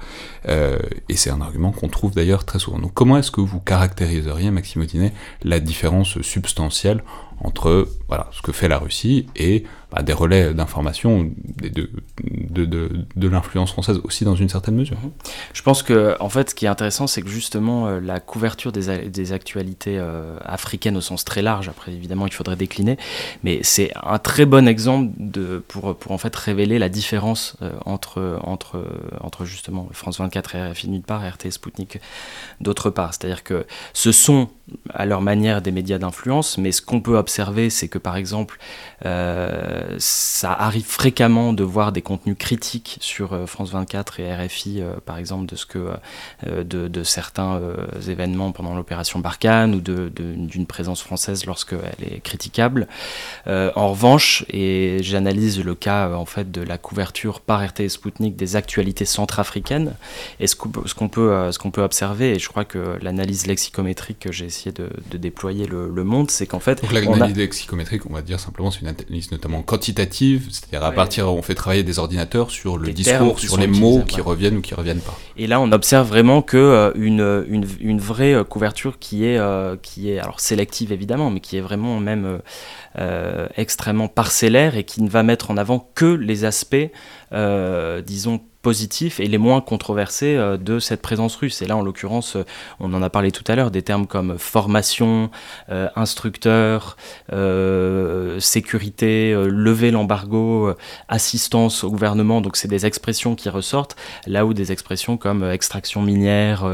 Euh, 0.49 0.79
et 1.09 1.17
c'est 1.17 1.31
un 1.31 1.41
argument 1.41 1.73
qu'on 1.73 1.89
trouve 1.89 2.15
d'ailleurs 2.15 2.45
très 2.45 2.59
souvent. 2.59 2.79
Donc 2.79 2.95
comment 2.95 3.17
est-ce 3.19 3.31
que 3.31 3.41
vous 3.41 3.61
caractériseriez, 3.61 4.51
Maxime 4.51 4.83
Audinet, 4.83 5.13
la 5.43 5.61
différence 5.61 6.21
substantielle 6.23 7.03
entre 7.41 7.87
voilà, 8.09 8.29
ce 8.33 8.43
que 8.43 8.51
fait 8.51 8.67
la 8.67 8.79
Russie 8.79 9.27
et 9.37 9.63
bah, 9.93 10.03
des 10.03 10.13
relais 10.13 10.53
d'information 10.55 11.31
de, 11.63 11.89
de, 12.65 13.29
l'influence 13.29 13.71
française 13.71 14.01
aussi 14.03 14.25
dans 14.25 14.35
une 14.35 14.49
certaine 14.49 14.75
mesure? 14.75 14.97
Je 15.53 15.63
pense 15.63 15.85
que 15.85 16.17
en 16.19 16.29
fait, 16.29 16.51
ce 16.51 16.55
qui 16.57 16.65
est 16.65 16.69
intéressant, 16.69 17.07
c'est 17.07 17.23
que 17.23 17.29
justement 17.29 17.87
euh, 17.87 18.01
la 18.01 18.19
couverture 18.19 18.73
des, 18.73 19.09
des 19.09 19.33
actualités 19.33 19.99
euh, 19.99 20.37
africaines 20.45 20.97
au 20.97 21.01
sens 21.01 21.25
très 21.25 21.43
large, 21.43 21.69
après 21.69 21.93
évidemment 21.93 22.27
il 22.27 22.33
faudrait 22.33 22.57
décliner, 22.57 22.99
mais 23.45 23.61
c'est 23.63 23.93
un 24.03 24.19
très 24.19 24.45
bon 24.45 24.67
exemple 24.67 25.13
de, 25.19 25.63
pour, 25.69 25.97
pour 25.97 26.11
en 26.11 26.19
fait 26.19 26.35
révéler 26.35 26.81
la 26.81 26.89
différence 26.89 27.57
entre 27.85 28.19
entre, 28.43 28.85
entre 29.21 29.45
justement 29.45 29.89
France 29.93 30.19
24 30.19 30.55
et 30.55 30.71
RFI 30.71 30.89
d'une 30.89 31.03
part 31.03 31.25
et 31.25 31.29
RT 31.29 31.51
Sputnik 31.51 32.01
d'autre 32.61 32.91
part. 32.91 33.15
C'est-à-dire 33.15 33.45
que 33.45 33.67
ce 33.93 34.13
sont 34.13 34.49
à 34.91 35.07
leur 35.07 35.21
manière 35.21 35.63
des 35.63 35.71
médias 35.71 35.99
d'influence, 35.99 36.59
mais 36.59 36.73
ce 36.73 36.83
qu'on 36.83 37.01
peut 37.01 37.17
observer, 37.17 37.71
c'est 37.71 37.89
que 37.89 37.99
par 37.99 38.17
exemple, 38.17 38.59
euh, 38.98 38.98
ça 39.03 40.53
arrive 40.53 40.85
fréquemment 40.87 41.53
de 41.53 41.65
voir 41.65 41.93
des 41.93 42.03
contenus 42.03 42.37
critiques 42.39 42.99
sur 43.01 43.33
euh, 43.33 43.47
France 43.47 43.71
24 43.71 44.21
et 44.21 44.35
RFI, 44.35 44.81
euh, 44.81 44.95
par 45.05 45.19
exemple, 45.19 45.47
de, 45.47 45.57
ce 45.57 45.67
que, 45.67 45.91
de, 46.47 46.89
de, 46.89 47.03
certains 47.03 47.61
événements 48.09 48.53
pendant 48.53 48.75
l'opération 48.75 49.19
Barkhane 49.19 49.75
ou 49.75 49.81
d'une 49.81 50.67
présence 50.67 51.03
française 51.03 51.47
lorsqu'elle 51.47 51.79
est 52.01 52.21
critiquable. 52.21 52.87
en 53.47 53.89
revanche, 53.91 54.45
et 54.51 54.99
j'analyse 55.01 55.65
le 55.65 55.75
cas 55.75 56.11
en 56.13 56.27
fait 56.27 56.51
de 56.51 56.61
la 56.61 56.79
couverture 56.79 57.41
par 57.41 57.65
RT 57.65 57.81
et 57.81 57.89
Sputnik 57.89 58.37
des 58.37 58.57
actualités 58.57 59.05
centrafricaines, 59.05 59.95
et 60.41 60.47
ce 60.47 60.57
qu'on 60.57 60.69
peut, 61.09 61.53
ce 61.53 61.59
qu'on 61.59 61.71
peut 61.71 61.83
observer, 61.83 62.33
et 62.33 62.39
je 62.39 62.49
crois 62.49 62.65
que 62.65 62.99
l'analyse 63.01 63.47
lexicométrique 63.47 64.19
que 64.21 64.33
j'ai 64.33 64.49
de, 64.67 65.19
déployer 65.19 65.67
le, 65.67 66.05
monde, 66.05 66.31
c'est 66.31 66.47
qu'en 66.47 66.61
fait. 66.61 66.83
Donc 66.83 66.93
l'analyse 66.93 67.39
a... 67.39 67.47
psychométrique, 67.49 68.03
on 68.09 68.15
va 68.15 68.23
dire 68.23 68.41
simplement, 68.41 68.71
c'est 68.71 68.81
une 68.81 68.88
analyse 68.89 69.31
notamment 69.31 69.63
quantitative, 69.63 70.49
c'est-à-dire 70.51 70.85
à 70.85 70.93
partir, 70.93 71.29
on 71.33 71.43
fait 71.43 71.55
travailler 71.55 71.83
des 71.83 71.99
ordinateurs 71.99 72.51
sur 72.51 72.79
le 72.79 72.93
discours, 72.93 73.39
sur 73.39 73.57
les 73.57 73.67
mots 73.67 74.03
qui 74.07 74.21
reviennent 74.21 74.57
ou 74.57 74.61
qui 74.61 74.75
reviennent 74.75 75.01
pas. 75.01 75.17
Et 75.37 75.47
là, 75.47 75.61
on 75.61 75.71
observe 75.73 76.09
vraiment 76.09 76.43
que 76.43 76.57
euh, 76.57 76.93
une, 76.97 77.45
une, 77.49 77.67
une, 77.81 78.01
vraie 78.01 78.35
euh, 78.35 78.45
couverture 78.45 78.99
qui 78.99 79.25
est, 79.25 79.39
euh, 79.39 79.77
qui 79.81 80.11
est, 80.11 80.19
alors 80.19 80.41
sélective 80.41 80.93
évidemment, 80.93 81.31
mais 81.31 81.41
qui 81.41 81.57
est 81.57 81.61
vraiment 81.61 82.01
même 82.01 82.41
extrêmement 83.57 84.09
parcellaire 84.09 84.77
et 84.77 84.83
qui 84.83 85.03
ne 85.03 85.09
va 85.09 85.23
mettre 85.23 85.53
en 85.53 85.57
avant 85.57 85.89
que 85.95 86.07
les 86.07 86.45
aspects, 86.45 86.91
disons, 88.05 88.41
positifs 88.69 89.19
et 89.19 89.29
les 89.29 89.39
moins 89.39 89.63
controversés 89.63 90.37
euh, 90.37 90.59
de 90.59 90.79
cette 90.79 91.01
présence 91.01 91.37
russe. 91.37 91.63
Et 91.63 91.67
là, 91.67 91.75
en 91.75 91.81
l'occurrence, 91.81 92.37
euh, 92.37 92.45
on 92.81 92.93
en 92.93 93.01
a 93.01 93.09
parlé 93.09 93.33
tout 93.33 93.45
à 93.51 93.57
l'heure, 93.57 93.71
des 93.71 93.81
termes 93.81 94.07
comme 94.07 94.37
formation, 94.37 95.31
euh, 95.71 95.89
instructeur, 95.97 96.99
sécurité, 98.41 99.33
lever 99.35 99.91
l'embargo, 99.91 100.75
assistance 101.09 101.83
au 101.83 101.91
gouvernement. 101.91 102.43
Donc, 102.43 102.57
c'est 102.57 102.69
des 102.69 102.85
expressions 102.85 103.35
qui 103.35 103.49
ressortent, 103.49 103.97
là 104.27 104.45
où 104.45 104.53
des 104.53 104.71
expressions 104.71 105.17
comme 105.17 105.43
extraction 105.45 106.03
minière, 106.03 106.67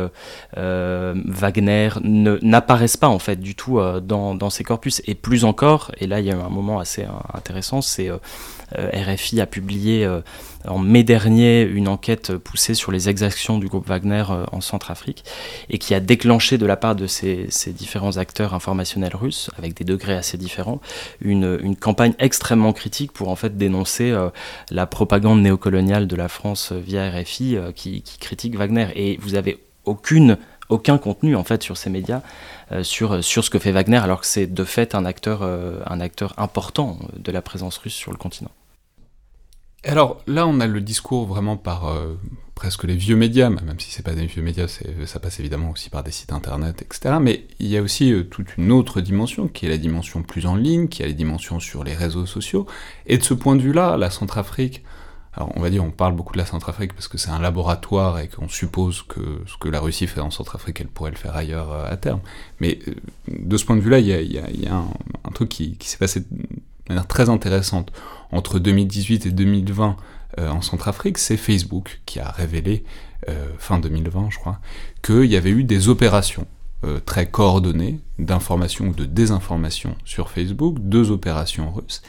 Wagner 0.57 1.91
n'apparaissent 2.03 2.97
pas 2.97 3.09
en 3.09 3.19
fait 3.19 3.41
du 3.41 3.55
tout 3.55 3.81
dans, 4.03 4.35
dans, 4.35 4.51
ces 4.51 4.65
corpus. 4.65 5.03
Et 5.07 5.15
plus 5.15 5.45
encore, 5.45 5.93
et 5.99 6.07
là, 6.07 6.21
il 6.21 6.27
y 6.27 6.31
a 6.31 6.37
un 6.37 6.49
moment 6.49 6.79
assez 6.81 7.07
intéressant, 7.33 7.81
c'est 7.83 8.11
RFI 8.73 9.41
a 9.41 9.47
publié 9.47 10.09
en 10.67 10.79
mai 10.79 11.05
dernier 11.05 11.63
une 11.63 11.89
enquête 11.89 12.37
poussée 12.37 12.75
sur 12.75 12.93
les 12.93 13.09
exactions 13.09 13.59
du 13.59 13.69
groupe 13.69 13.87
Wagner 13.87 14.25
euh, 14.31 14.45
en 14.53 14.61
Centrafrique 14.61 15.25
et 15.69 15.79
qui 15.79 15.95
a 15.95 16.01
déclenché 16.01 16.59
de 16.59 16.67
la 16.67 16.77
part 16.77 16.97
de 16.97 17.07
ces, 17.07 17.49
différents 17.73 18.17
acteurs 18.17 18.55
informationnels 18.55 19.17
russes, 19.17 19.51
avec 19.59 19.75
des 19.75 19.85
degrés 19.85 20.15
assez 20.15 20.39
différents, 20.39 20.81
une, 21.21 21.77
campagne 21.77 22.15
extrêmement 22.19 22.73
critique 22.73 23.13
pour 23.13 23.29
en 23.29 23.37
fait 23.37 23.57
dénoncer 23.57 24.11
euh, 24.11 24.31
la 24.71 24.87
propagande 24.87 25.43
néocoloniale 25.43 26.07
de 26.07 26.17
la 26.17 26.29
France 26.29 26.73
via 26.73 27.11
RFI 27.11 27.57
euh, 27.57 27.73
qui, 27.73 28.03
critique 28.21 28.57
Wagner. 28.57 28.89
Et 28.95 29.19
vous 29.21 29.35
avez 29.35 29.63
aucune 29.85 30.39
aucun 30.71 30.97
contenu 30.97 31.37
en 31.37 31.45
fait 31.45 31.63
sur 31.63 31.77
ces 31.77 31.91
médias 31.91 32.23
sur, 32.83 33.23
sur 33.23 33.45
ce 33.45 33.51
que 33.51 33.59
fait 33.59 33.71
Wagner 33.71 33.99
alors 33.99 34.21
que 34.23 34.27
c'est 34.27 34.47
de 34.47 34.65
fait 34.65 34.95
un 34.95 35.05
acteur, 35.05 35.43
un 35.43 36.01
acteur 36.01 36.33
important 36.39 36.99
de 37.19 37.33
la 37.33 37.43
présence 37.43 37.77
russe 37.77 37.93
sur 37.93 38.13
le 38.13 38.17
continent. 38.17 38.51
Alors 39.87 40.23
là, 40.27 40.47
on 40.47 40.61
a 40.61 40.67
le 40.67 40.81
discours 40.81 41.27
vraiment 41.27 41.57
par 41.57 41.89
euh, 41.89 42.15
presque 42.55 42.85
les 42.85 42.97
vieux 42.97 43.17
médias, 43.17 43.51
même 43.51 43.79
si 43.79 43.91
c'est 43.91 44.03
pas 44.03 44.15
des 44.15 44.25
vieux 44.25 44.43
médias, 44.43 44.67
ça 45.05 45.21
passe 45.21 45.41
évidemment 45.41 45.71
aussi 45.71 45.91
par 45.91 46.03
des 46.03 46.11
sites 46.11 46.33
internet, 46.33 46.81
etc. 46.81 47.17
Mais 47.21 47.47
il 47.61 47.67
y 47.67 47.77
a 47.77 47.83
aussi 47.83 48.13
euh, 48.13 48.25
toute 48.25 48.57
une 48.57 48.73
autre 48.73 49.03
dimension, 49.03 49.47
qui 49.47 49.67
est 49.67 49.69
la 49.69 49.77
dimension 49.77 50.23
plus 50.23 50.47
en 50.47 50.57
ligne, 50.57 50.89
qui 50.89 51.03
a 51.03 51.07
les 51.07 51.15
dimensions 51.15 51.61
sur 51.61 51.85
les 51.85 51.95
réseaux 51.95 52.25
sociaux. 52.25 52.67
Et 53.07 53.19
de 53.19 53.23
ce 53.23 53.35
point 53.35 53.57
de 53.57 53.63
vue-là, 53.63 53.99
la 53.99 54.09
Centrafrique, 54.09 54.83
alors 55.35 55.53
on 55.55 55.61
va 55.61 55.69
dire, 55.69 55.85
on 55.85 55.91
parle 55.91 56.15
beaucoup 56.15 56.33
de 56.33 56.39
la 56.39 56.47
Centrafrique 56.47 56.95
parce 56.95 57.09
que 57.09 57.19
c'est 57.19 57.31
un 57.31 57.41
laboratoire 57.41 58.21
et 58.21 58.29
qu'on 58.29 58.49
suppose 58.49 59.03
que 59.03 59.43
ce 59.47 59.59
que 59.59 59.69
la 59.69 59.81
Russie 59.81 60.07
fait 60.07 60.21
en 60.21 60.31
Centrafrique, 60.31 60.81
elle 60.81 60.89
pourrait 60.89 61.11
le 61.11 61.19
faire 61.19 61.37
ailleurs 61.37 61.71
euh, 61.71 61.91
à 61.91 61.99
terme. 61.99 62.21
Mais 62.61 62.79
de 63.29 63.57
ce 63.59 63.67
point 63.67 63.77
de 63.77 63.83
vue-là, 63.83 63.99
il 63.99 64.07
y 64.07 64.67
a, 64.69 64.75
un, 64.77 65.31
truc 65.33 65.51
qui 65.51 65.77
s'est 65.81 65.99
passé 65.99 66.23
de 66.87 66.93
manière 66.93 67.07
très 67.07 67.31
intéressante 67.31 67.93
entre 68.31 68.59
2018 68.59 69.27
et 69.27 69.31
2020 69.31 69.97
euh, 70.39 70.49
en 70.49 70.63
Centrafrique, 70.63 71.19
c'est 71.19 71.37
Facebook 71.37 72.01
qui 72.07 72.19
a 72.21 72.31
révélé, 72.31 72.85
euh, 73.29 73.47
fin 73.59 73.79
2020 73.79 74.31
je 74.31 74.39
crois, 74.39 74.59
qu'il 75.03 75.27
y 75.27 75.37
avait 75.37 75.51
eu 75.51 75.65
des 75.65 75.89
opérations 75.89 76.47
euh, 76.85 77.01
très 77.01 77.27
coordonnées 77.27 78.01
d'information 78.19 78.89
ou 78.89 78.95
de 78.95 79.05
désinformation 79.05 79.97
sur 80.05 80.31
Facebook, 80.31 80.79
deux 80.81 81.11
opérations 81.11 81.73
russes. 81.73 82.03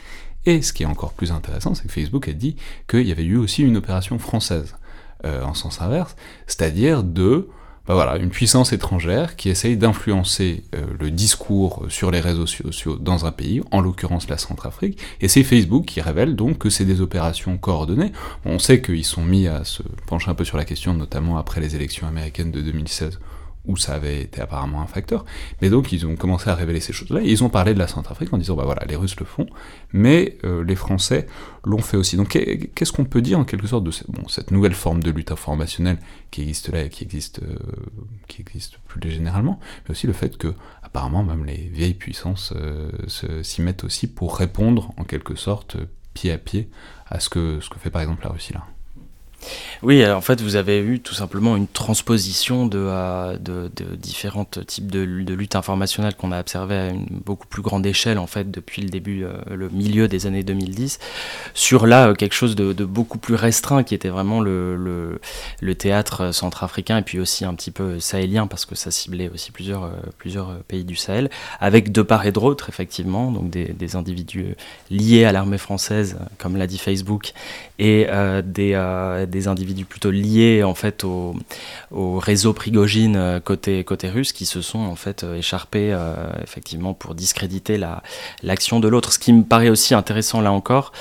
Et 0.44 0.62
ce 0.62 0.72
qui 0.72 0.82
est 0.82 0.86
encore 0.86 1.12
plus 1.12 1.32
intéressant, 1.32 1.74
c'est 1.74 1.86
que 1.86 1.92
Facebook 1.92 2.28
a 2.28 2.32
dit 2.32 2.56
qu'il 2.88 3.06
y 3.06 3.12
avait 3.12 3.24
eu 3.24 3.36
aussi 3.36 3.62
une 3.62 3.76
opération 3.76 4.18
française, 4.18 4.76
en 5.24 5.54
sens 5.54 5.80
inverse, 5.80 6.14
c'est-à-dire 6.46 7.02
de 7.02 7.48
bah 7.86 7.94
voilà, 7.94 8.16
une 8.16 8.30
puissance 8.30 8.72
étrangère 8.72 9.36
qui 9.36 9.48
essaye 9.48 9.76
d'influencer 9.76 10.64
euh, 10.74 10.84
le 10.98 11.10
discours 11.10 11.86
sur 11.88 12.10
les 12.10 12.20
réseaux 12.20 12.46
sociaux 12.46 12.96
dans 12.96 13.26
un 13.26 13.32
pays, 13.32 13.62
en 13.70 13.80
l'occurrence 13.80 14.28
la 14.28 14.38
Centrafrique, 14.38 14.98
et 15.20 15.28
c'est 15.28 15.44
Facebook 15.44 15.84
qui 15.84 16.00
révèle 16.00 16.34
donc 16.34 16.58
que 16.58 16.70
c'est 16.70 16.84
des 16.84 17.00
opérations 17.00 17.56
coordonnées. 17.58 18.12
on 18.44 18.58
sait 18.58 18.82
qu'ils 18.82 19.04
sont 19.04 19.22
mis 19.22 19.46
à 19.46 19.64
se 19.64 19.82
pencher 20.06 20.30
un 20.30 20.34
peu 20.34 20.44
sur 20.44 20.56
la 20.56 20.64
question, 20.64 20.94
notamment 20.94 21.38
après 21.38 21.60
les 21.60 21.76
élections 21.76 22.08
américaines 22.08 22.50
de 22.50 22.60
2016, 22.60 23.20
où 23.66 23.76
ça 23.76 23.94
avait 23.94 24.22
été 24.22 24.40
apparemment 24.40 24.82
un 24.82 24.86
facteur. 24.86 25.24
Mais 25.60 25.70
donc 25.70 25.92
ils 25.92 26.06
ont 26.06 26.16
commencé 26.16 26.50
à 26.50 26.54
révéler 26.54 26.80
ces 26.80 26.92
choses-là, 26.92 27.20
ils 27.22 27.44
ont 27.44 27.48
parlé 27.48 27.74
de 27.74 27.78
la 27.78 27.88
Centrafrique 27.88 28.32
en 28.32 28.38
disant, 28.38 28.56
bah 28.56 28.64
voilà, 28.64 28.84
les 28.88 28.96
Russes 28.96 29.18
le 29.18 29.26
font, 29.26 29.46
mais 29.92 30.38
euh, 30.44 30.64
les 30.64 30.76
Français 30.76 31.26
l'ont 31.64 31.78
fait 31.78 31.96
aussi. 31.96 32.16
Donc 32.16 32.28
qu'est-ce 32.28 32.92
qu'on 32.92 33.04
peut 33.04 33.22
dire 33.22 33.38
en 33.38 33.44
quelque 33.44 33.66
sorte 33.66 33.84
de 33.84 33.90
cette, 33.90 34.50
nouvelle 34.50 34.74
forme 34.74 35.02
de 35.02 35.10
lutte 35.10 35.32
informationnelle 35.32 35.98
qui 36.30 36.42
existe 36.42 36.72
là 36.72 36.84
et 36.84 36.88
qui 36.88 37.04
existe, 37.04 37.40
euh, 37.42 37.56
qui 38.28 38.42
existe 38.42 38.78
plus 38.86 39.00
généralement, 39.10 39.60
mais 39.84 39.92
aussi 39.92 40.06
le 40.06 40.12
fait 40.12 40.36
que 40.36 40.54
apparemment 40.82 41.22
même 41.22 41.44
les 41.44 41.68
vieilles 41.72 41.94
puissances 41.94 42.52
euh, 42.56 42.90
s'y 43.42 43.62
mettent 43.62 43.84
aussi 43.84 44.06
pour 44.06 44.36
répondre 44.36 44.92
en 44.96 45.04
quelque 45.04 45.34
sorte 45.34 45.76
pied 46.14 46.32
à 46.32 46.38
pied 46.38 46.70
à 47.08 47.20
ce 47.20 47.28
que 47.28 47.60
fait 47.78 47.90
par 47.90 48.02
exemple 48.02 48.24
la 48.24 48.30
Russie 48.30 48.52
là. 48.52 48.66
Oui, 49.82 50.06
en 50.06 50.20
fait, 50.20 50.40
vous 50.40 50.56
avez 50.56 50.78
eu 50.78 51.00
tout 51.00 51.14
simplement 51.14 51.56
une 51.56 51.68
transposition 51.68 52.66
de, 52.66 52.78
euh, 52.78 53.36
de, 53.38 53.70
différents 53.96 54.44
types 54.44 54.90
de, 54.90 55.04
de 55.04 55.34
lutte 55.34 55.54
informationnelle 55.56 56.14
qu'on 56.14 56.32
a 56.32 56.40
observé 56.40 56.74
à 56.74 56.88
une 56.88 57.06
beaucoup 57.24 57.46
plus 57.46 57.62
grande 57.62 57.84
échelle, 57.86 58.18
en 58.18 58.26
fait, 58.26 58.50
depuis 58.50 58.82
le 58.82 58.88
début, 58.88 59.24
euh, 59.24 59.34
le 59.54 59.68
milieu 59.68 60.08
des 60.08 60.26
années 60.26 60.42
2010, 60.42 60.98
sur 61.54 61.86
là, 61.86 62.08
euh, 62.08 62.14
quelque 62.14 62.34
chose 62.34 62.56
de, 62.56 62.72
beaucoup 62.84 63.18
plus 63.18 63.34
restreint, 63.34 63.82
qui 63.82 63.94
était 63.94 64.08
vraiment 64.08 64.40
le, 64.40 65.20
théâtre 65.78 66.32
centrafricain, 66.32 66.98
et 66.98 67.02
puis 67.02 67.20
aussi 67.20 67.44
un 67.44 67.54
petit 67.54 67.70
peu 67.70 68.00
sahélien, 68.00 68.46
parce 68.46 68.64
que 68.64 68.74
ça 68.74 68.90
ciblait 68.90 69.28
aussi 69.28 69.52
plusieurs, 69.52 69.90
pays 70.68 70.84
du 70.84 70.96
Sahel, 70.96 71.30
avec 71.60 71.92
de 71.92 72.02
part 72.02 72.26
et 72.26 72.32
d'autre, 72.32 72.68
effectivement, 72.68 73.30
donc 73.30 73.50
des, 73.50 73.96
individus 73.96 74.56
liés 74.90 75.24
à 75.24 75.32
l'armée 75.32 75.58
française, 75.58 76.18
comme 76.38 76.56
l'a 76.56 76.66
dit 76.66 76.78
Facebook, 76.78 77.32
et 77.78 78.06
des 78.46 78.74
individus 79.46 79.84
plutôt 79.84 80.10
liés 80.10 80.62
en 80.64 80.74
fait 80.74 81.04
au, 81.04 81.34
réseau 82.18 82.52
Prigogine 82.52 83.16
euh, 83.16 83.40
côté, 83.40 83.84
côté 83.84 84.08
russe 84.08 84.32
qui 84.32 84.46
se 84.46 84.60
sont 84.60 84.78
en 84.78 84.96
fait 84.96 85.24
euh, 85.24 85.36
écharpés 85.36 85.90
euh, 85.92 86.14
effectivement 86.42 86.94
pour 86.94 87.14
discréditer 87.14 87.78
la, 87.78 88.02
l'action 88.42 88.80
de 88.80 88.88
l'autre. 88.88 89.12
Ce 89.12 89.18
qui 89.18 89.32
me 89.32 89.42
paraît 89.42 89.68
aussi 89.68 89.94
intéressant 89.94 90.40
là 90.40 90.52
encore, 90.52 90.92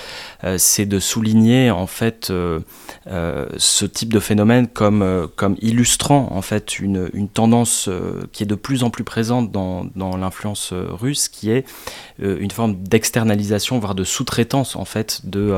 c'est 0.57 0.85
de 0.85 0.99
souligner 0.99 1.71
en 1.71 1.87
fait 1.87 2.31
ce 3.07 3.85
type 3.85 4.13
de 4.13 4.19
phénomène 4.19 4.67
comme, 4.67 5.27
comme 5.35 5.55
illustrant 5.61 6.27
en 6.31 6.41
fait 6.41 6.79
une, 6.79 7.09
une 7.13 7.29
tendance 7.29 7.89
qui 8.31 8.43
est 8.43 8.45
de 8.45 8.55
plus 8.55 8.83
en 8.83 8.89
plus 8.89 9.03
présente 9.03 9.51
dans, 9.51 9.85
dans 9.95 10.17
l'influence 10.17 10.71
russe, 10.73 11.29
qui 11.29 11.49
est 11.49 11.65
une 12.19 12.51
forme 12.51 12.75
d'externalisation, 12.75 13.79
voire 13.79 13.95
de 13.95 14.03
sous-traitance 14.03 14.75
en 14.75 14.85
fait 14.85 15.21
de, 15.25 15.53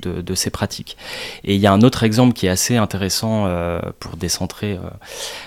de, 0.00 0.20
de, 0.20 0.34
ces 0.34 0.50
pratiques. 0.50 0.96
Et 1.44 1.54
il 1.54 1.60
y 1.60 1.66
a 1.66 1.72
un 1.72 1.82
autre 1.82 2.02
qui 2.34 2.46
est 2.46 2.50
assez 2.50 2.76
intéressant 2.76 3.46
euh, 3.46 3.80
pour 3.98 4.16
décentrer 4.16 4.72
euh, 4.72 4.88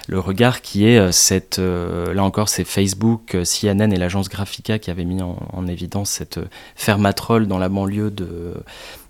le 0.07 0.19
regard, 0.19 0.61
qui 0.61 0.87
est 0.87 0.97
euh, 0.97 1.11
cette, 1.11 1.59
là 1.59 2.23
encore, 2.23 2.49
c'est 2.49 2.63
Facebook, 2.63 3.37
CNN 3.43 3.91
et 3.91 3.97
l'agence 3.97 4.29
Graphica 4.29 4.79
qui 4.79 4.89
avaient 4.89 5.05
mis 5.05 5.21
en, 5.21 5.37
en 5.51 5.67
évidence 5.67 6.09
cette 6.09 6.39
fermatrole 6.75 7.47
dans 7.47 7.57
la 7.57 7.69
banlieue 7.69 8.11
de 8.11 8.53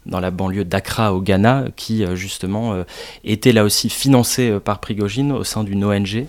dans 0.06 0.20
la 0.20 0.32
banlieue 0.32 0.66
d'Accra 0.66 1.14
au 1.14 1.22
Ghana, 1.22 1.68
qui 1.78 2.06
justement 2.16 2.84
était 3.24 3.54
là 3.54 3.64
aussi 3.64 3.89
financé 3.89 4.49
euh, 4.49 4.60
par 4.60 4.80
Prigogine 4.80 5.32
au 5.32 5.45
sein 5.45 5.64
d'une 5.64 5.86
ONG, 5.86 6.26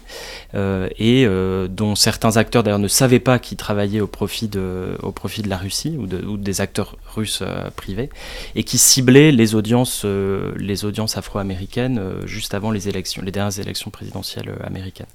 et 0.54 1.26
dont 1.68 1.94
certains 1.96 2.36
acteurs 2.36 2.62
d'ailleurs 2.62 2.78
ne 2.78 2.88
savaient 2.88 3.18
pas 3.18 3.38
qu'ils 3.38 3.56
travaillaient 3.56 4.00
au 4.00 4.06
profit, 4.06 4.48
de, 4.48 4.96
au 5.02 5.10
profit 5.10 5.42
de 5.42 5.48
la 5.48 5.56
Russie 5.56 5.96
ou, 5.98 6.06
de, 6.06 6.24
ou 6.24 6.36
des 6.36 6.60
acteurs 6.60 6.96
russes 7.14 7.42
privés, 7.76 8.10
et 8.54 8.64
qui 8.64 8.78
ciblaient 8.78 9.32
les 9.32 9.54
audiences, 9.54 10.04
les 10.04 10.84
audiences 10.84 11.16
afro-américaines 11.16 12.00
juste 12.24 12.54
avant 12.54 12.70
les 12.70 12.88
élections, 12.88 13.22
les 13.22 13.32
dernières 13.32 13.58
élections 13.58 13.90
présidentielles 13.90 14.52
américaines. 14.64 15.06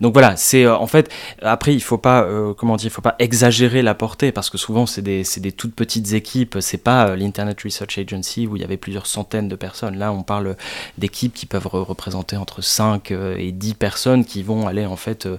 Donc 0.00 0.12
voilà, 0.12 0.36
c'est 0.36 0.66
en 0.66 0.86
fait, 0.86 1.10
après 1.42 1.74
il 1.74 1.82
faut 1.82 1.98
pas, 1.98 2.26
faut 2.56 3.02
pas 3.02 3.16
exagérer 3.18 3.82
la 3.82 3.94
portée, 3.94 4.32
parce 4.32 4.50
que 4.50 4.58
souvent 4.58 4.86
c'est 4.86 5.02
des, 5.02 5.22
des 5.38 5.52
toutes 5.52 5.74
petites 5.74 6.12
équipes, 6.12 6.58
c'est 6.60 6.78
pas 6.78 7.16
l'Internet 7.16 7.60
Research 7.62 7.98
Agency 7.98 8.46
où 8.46 8.56
il 8.56 8.62
y 8.62 8.64
avait 8.64 8.76
plusieurs 8.76 9.06
centaines 9.06 9.48
de 9.48 9.56
personnes. 9.56 9.98
Là, 9.98 10.12
on 10.12 10.22
parle 10.22 10.56
d'équipes 10.98 11.34
qui 11.34 11.46
peuvent 11.46 11.66
représenter 11.66 12.36
entre 12.36 12.62
5 12.62 13.10
euh, 13.10 13.36
et 13.38 13.52
10 13.52 13.74
personnes 13.74 14.24
qui 14.24 14.42
vont 14.42 14.66
aller 14.66 14.86
en 14.86 14.96
fait 14.96 15.26
euh, 15.26 15.38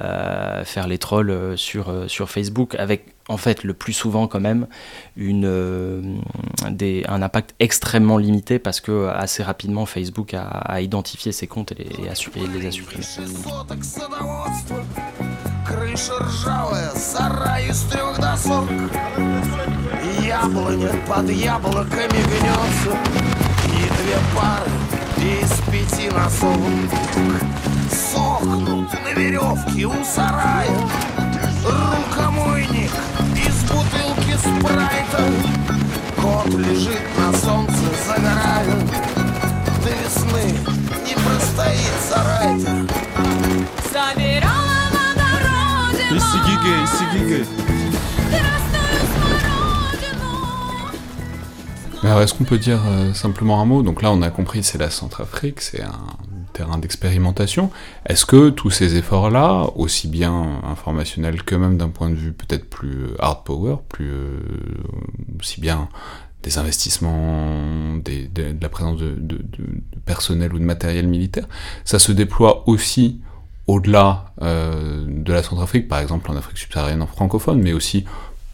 euh, 0.00 0.64
faire 0.64 0.86
les 0.86 0.98
trolls 0.98 1.56
sur, 1.56 1.92
sur 2.08 2.30
Facebook 2.30 2.74
avec 2.76 3.13
en 3.28 3.36
fait 3.36 3.64
le 3.64 3.74
plus 3.74 3.92
souvent 3.92 4.26
quand 4.26 4.40
même 4.40 4.66
des, 5.16 7.04
un 7.08 7.22
impact 7.22 7.54
extrêmement 7.58 8.18
limité 8.18 8.58
parce 8.58 8.80
que 8.80 9.08
assez 9.08 9.42
rapidement 9.42 9.86
Facebook 9.86 10.34
a, 10.34 10.80
identifié 10.80 11.32
ses 11.32 11.46
comptes 11.46 11.72
et 11.72 11.88
les 12.02 12.08
a 12.08 12.14
supprimés. 12.14 12.48
Кот 36.21 36.53
лежит 36.55 37.01
на 37.17 37.33
солнце, 37.37 37.73
загорая 38.07 38.65
До 39.83 39.89
весны 39.89 40.45
не 41.05 41.15
простоит 41.15 41.95
сарай 42.09 42.59
Собирала 43.91 44.69
alors, 52.01 52.21
est-ce 52.21 52.33
qu'on 52.33 52.45
peut 52.45 52.57
dire 52.57 52.81
euh, 52.87 53.13
simplement 53.13 53.61
un 53.61 53.65
mot 53.65 53.83
Donc 53.83 54.01
là, 54.01 54.11
on 54.11 54.21
a 54.23 54.31
compris, 54.31 54.63
c'est 54.63 54.79
la 54.79 54.89
Centrafrique, 54.89 55.61
c'est 55.61 55.83
un 55.83 55.91
terrain 56.54 56.78
d'expérimentation. 56.78 57.70
Est-ce 58.06 58.24
que 58.24 58.48
tous 58.48 58.70
ces 58.70 58.96
efforts-là, 58.96 59.66
aussi 59.76 60.08
bien 60.08 60.60
informationnels 60.64 61.42
que 61.42 61.54
même 61.54 61.76
d'un 61.76 61.90
point 61.90 62.08
de 62.08 62.14
vue 62.14 62.32
peut-être 62.32 62.70
plus 62.70 63.04
euh, 63.04 63.16
hard 63.18 63.44
power, 63.44 63.76
plus 63.88 64.10
euh, 64.10 64.38
aussi 65.38 65.60
bien 65.60 65.88
des 66.42 66.58
investissements, 66.58 67.96
de 67.96 68.60
la 68.60 68.68
présence 68.68 68.98
de, 68.98 69.14
de, 69.18 69.38
personnel 70.04 70.54
ou 70.54 70.58
de 70.58 70.64
matériel 70.64 71.06
militaire, 71.08 71.46
ça 71.84 71.98
se 71.98 72.12
déploie 72.12 72.68
aussi 72.68 73.20
au-delà 73.66 74.26
euh, 74.42 75.04
de 75.08 75.32
la 75.32 75.42
Centrafrique, 75.42 75.88
par 75.88 76.00
exemple 76.00 76.30
en 76.30 76.36
Afrique 76.36 76.58
subsaharienne 76.58 77.02
en 77.02 77.06
francophone, 77.06 77.62
mais 77.62 77.72
aussi 77.72 78.04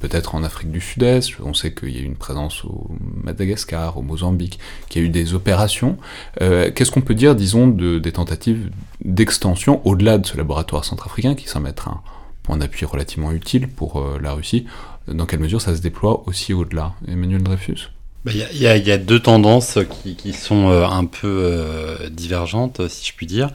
peut-être 0.01 0.34
en 0.34 0.42
Afrique 0.42 0.72
du 0.72 0.80
Sud-Est. 0.80 1.38
On 1.44 1.55
sait 1.55 1.72
qu'il 1.72 1.90
y 1.90 1.98
a 1.98 2.01
eu 2.01 2.05
une 2.05 2.16
présence 2.16 2.64
au 2.64 2.90
Madagascar, 3.22 3.96
au 3.96 4.03
Mozambique, 4.03 4.59
qu'il 4.88 5.03
y 5.03 5.05
a 5.05 5.09
eu 5.09 5.11
des 5.11 5.34
opérations. 5.34 5.98
Euh, 6.40 6.70
qu'est-ce 6.74 6.90
qu'on 6.90 7.03
peut 7.03 7.14
dire, 7.14 7.36
disons, 7.36 7.68
de, 7.68 7.98
des 7.98 8.12
tentatives 8.12 8.70
d'extension 9.05 9.86
au-delà 9.86 10.18
de 10.18 10.26
ce 10.26 10.36
laboratoire 10.36 10.84
centrafricain 10.84 11.34
qui 11.34 11.48
semble 11.48 11.68
être 11.68 11.88
un 11.88 12.01
point 12.42 12.57
d'appui 12.57 12.86
relativement 12.86 13.30
utile 13.30 13.68
pour 13.68 14.01
euh, 14.01 14.18
la 14.20 14.32
Russie? 14.32 14.66
Dans 15.07 15.26
quelle 15.26 15.40
mesure 15.40 15.61
ça 15.61 15.76
se 15.76 15.82
déploie 15.82 16.22
aussi 16.26 16.55
au-delà? 16.55 16.94
Emmanuel 17.07 17.42
Dreyfus? 17.42 17.90
Bah, 18.24 18.32
il 18.34 18.59
y, 18.59 18.66
a 18.66 18.98
deux 18.98 19.20
tendances 19.20 19.78
qui, 20.03 20.14
qui 20.14 20.34
sont 20.34 20.68
un 20.68 21.07
peu 21.07 21.96
divergentes, 22.11 22.86
si 22.88 23.07
je 23.07 23.14
puis 23.16 23.26
dire 23.26 23.51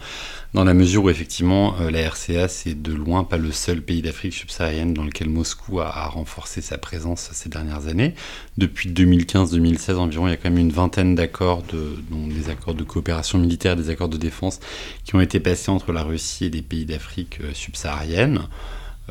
dans 0.56 0.64
la 0.64 0.74
mesure 0.74 1.04
où 1.04 1.10
effectivement 1.10 1.76
euh, 1.82 1.92
la 1.92 2.10
RCA 2.10 2.48
c'est 2.48 2.82
de 2.82 2.94
loin 2.94 3.26
pas 3.26 3.36
le 3.36 3.52
seul 3.52 3.82
pays 3.82 4.02
d'Afrique 4.02 4.34
subsaharienne 4.34 4.94
dans 4.94 5.04
lequel 5.04 5.30
Moscou 5.30 5.82
a, 5.82 6.08
renforcé 6.08 6.62
sa 6.62 6.78
présence 6.78 7.30
ces 7.34 7.50
dernières 7.50 7.88
années. 7.88 8.16
Depuis 8.58 8.90
2015-2016 8.90 9.96
environ, 9.96 10.28
il 10.28 10.32
y 10.32 10.34
a 10.34 10.38
quand 10.38 10.50
même 10.50 10.58
une 10.58 10.72
vingtaine 10.72 11.14
d'accords, 11.14 11.62
de, 11.64 11.98
des 12.34 12.50
accords 12.50 12.74
de 12.74 12.84
coopération 12.84 13.38
militaire, 13.38 13.76
des 13.76 13.90
accords 13.90 14.08
de 14.08 14.18
défense 14.18 14.62
qui 15.04 15.16
ont 15.16 15.22
été 15.22 15.42
passés 15.42 15.72
entre 15.72 15.92
la 15.92 16.04
Russie 16.04 16.46
et 16.46 16.50
les 16.50 16.62
pays 16.62 16.86
d'Afrique 16.86 17.40
euh, 17.42 17.52
subsaharienne. 17.54 18.48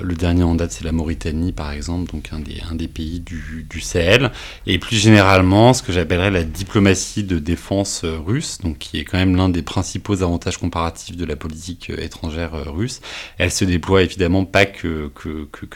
Le 0.01 0.15
dernier 0.15 0.43
en 0.43 0.57
date, 0.57 0.73
c'est 0.73 0.85
la 0.85 0.91
Mauritanie, 0.91 1.53
par 1.53 1.71
exemple, 1.71 2.11
donc 2.11 2.31
un 2.33 2.41
des, 2.75 2.89
pays 2.89 3.21
du, 3.21 3.81
Sahel. 3.81 4.33
Et 4.67 4.79
plus 4.79 4.97
généralement, 4.97 5.73
ce 5.73 5.83
que 5.85 5.93
j'appellerais 5.93 6.33
la 6.33 6.43
diplomatie 6.43 7.23
de 7.23 7.39
défense 7.39 8.03
euh, 8.03 8.19
russe, 8.19 8.59
donc 8.59 8.79
qui 8.79 8.99
est 8.99 9.05
quand 9.05 9.19
même 9.19 9.37
l'un 9.37 9.49
des 9.49 9.63
principaux 9.63 10.23
avantages 10.23 10.59
comparatifs 10.59 11.17
de 11.17 11.25
la 11.25 11.37
politique 11.37 11.91
euh, 11.91 12.03
étrangère 12.03 12.55
euh, 12.55 12.65
russe. 12.71 13.01
Elle 13.39 13.53
se 13.53 13.65
déploie 13.65 14.03
évidemment 14.03 14.45
pas 14.45 14.67
que, 14.67 15.13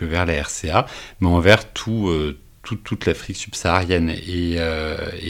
vers 0.00 0.26
la 0.26 0.42
RCA, 0.42 0.86
mais 1.20 1.28
envers 1.28 1.72
tout, 1.72 2.10
toute 2.62 3.06
l'Afrique 3.06 3.36
subsaharienne. 3.36 4.10
Et, 4.10 4.56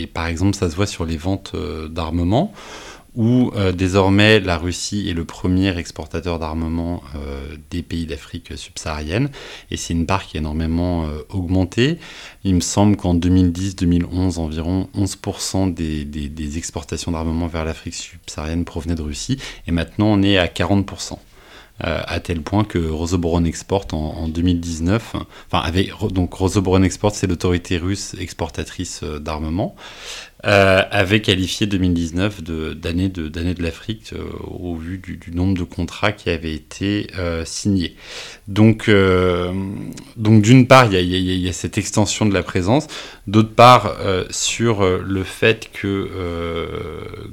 par 0.06 0.26
exemple, 0.28 0.56
ça 0.56 0.70
se 0.70 0.76
voit 0.76 0.86
sur 0.86 1.04
les 1.04 1.18
ventes 1.18 1.54
d'armement. 1.90 2.54
Où 3.14 3.50
euh, 3.56 3.72
désormais 3.72 4.40
la 4.40 4.56
Russie 4.58 5.08
est 5.08 5.12
le 5.12 5.24
premier 5.24 5.76
exportateur 5.76 6.38
d'armement 6.38 7.02
euh, 7.16 7.56
des 7.70 7.82
pays 7.82 8.06
d'Afrique 8.06 8.56
subsaharienne, 8.56 9.30
et 9.70 9.76
c'est 9.76 9.94
une 9.94 10.06
part 10.06 10.26
qui 10.26 10.36
a 10.36 10.40
énormément 10.40 11.06
euh, 11.06 11.22
augmenté. 11.30 11.98
Il 12.44 12.54
me 12.54 12.60
semble 12.60 12.96
qu'en 12.96 13.14
2010-2011, 13.14 14.38
environ 14.38 14.88
11% 14.96 15.74
des, 15.74 16.58
exportations 16.58 17.12
d'armement 17.12 17.46
vers 17.46 17.64
l'Afrique 17.64 17.94
subsaharienne 17.94 18.64
provenaient 18.64 18.94
de 18.94 19.02
Russie, 19.02 19.38
et 19.66 19.72
maintenant 19.72 20.06
on 20.06 20.22
est 20.22 20.38
à 20.38 20.46
40%. 20.46 21.18
à 21.80 22.20
tel 22.20 22.40
point 22.42 22.64
que 22.64 22.78
Rosoboron 22.78 23.44
Export 23.44 23.86
en, 23.92 24.26
2019, 24.28 25.14
enfin 25.50 25.70
donc 26.10 26.34
Rosoboron 26.34 26.82
Export 26.82 27.14
c'est 27.14 27.28
l'autorité 27.28 27.78
russe 27.78 28.16
exportatrice 28.18 29.04
d'armement, 29.04 29.76
euh, 30.46 30.84
avait 30.92 31.20
qualifié 31.20 31.66
2019 31.66 32.44
d'année 32.44 33.08
de, 33.08 33.26
de, 33.26 33.52
de 33.52 33.62
l'Afrique 33.62 34.12
euh, 34.12 34.22
au 34.46 34.76
vu 34.76 34.98
du, 34.98 35.18
nombre 35.32 35.58
de 35.58 35.64
contrats 35.64 36.12
qui 36.12 36.30
avaient 36.30 36.54
été 36.54 37.08
euh, 37.18 37.44
signés. 37.44 37.96
Donc, 38.46 38.88
donc 40.16 40.42
d'une 40.42 40.68
part, 40.68 40.92
il 40.92 41.04
y, 41.04 41.48
a 41.48 41.52
cette 41.52 41.76
extension 41.76 42.24
de 42.24 42.32
la 42.32 42.42
présence, 42.42 42.86
d'autre 43.26 43.52
part, 43.52 43.96
sur 44.30 44.82
le 44.98 45.22
fait 45.22 45.70
que 45.72 46.08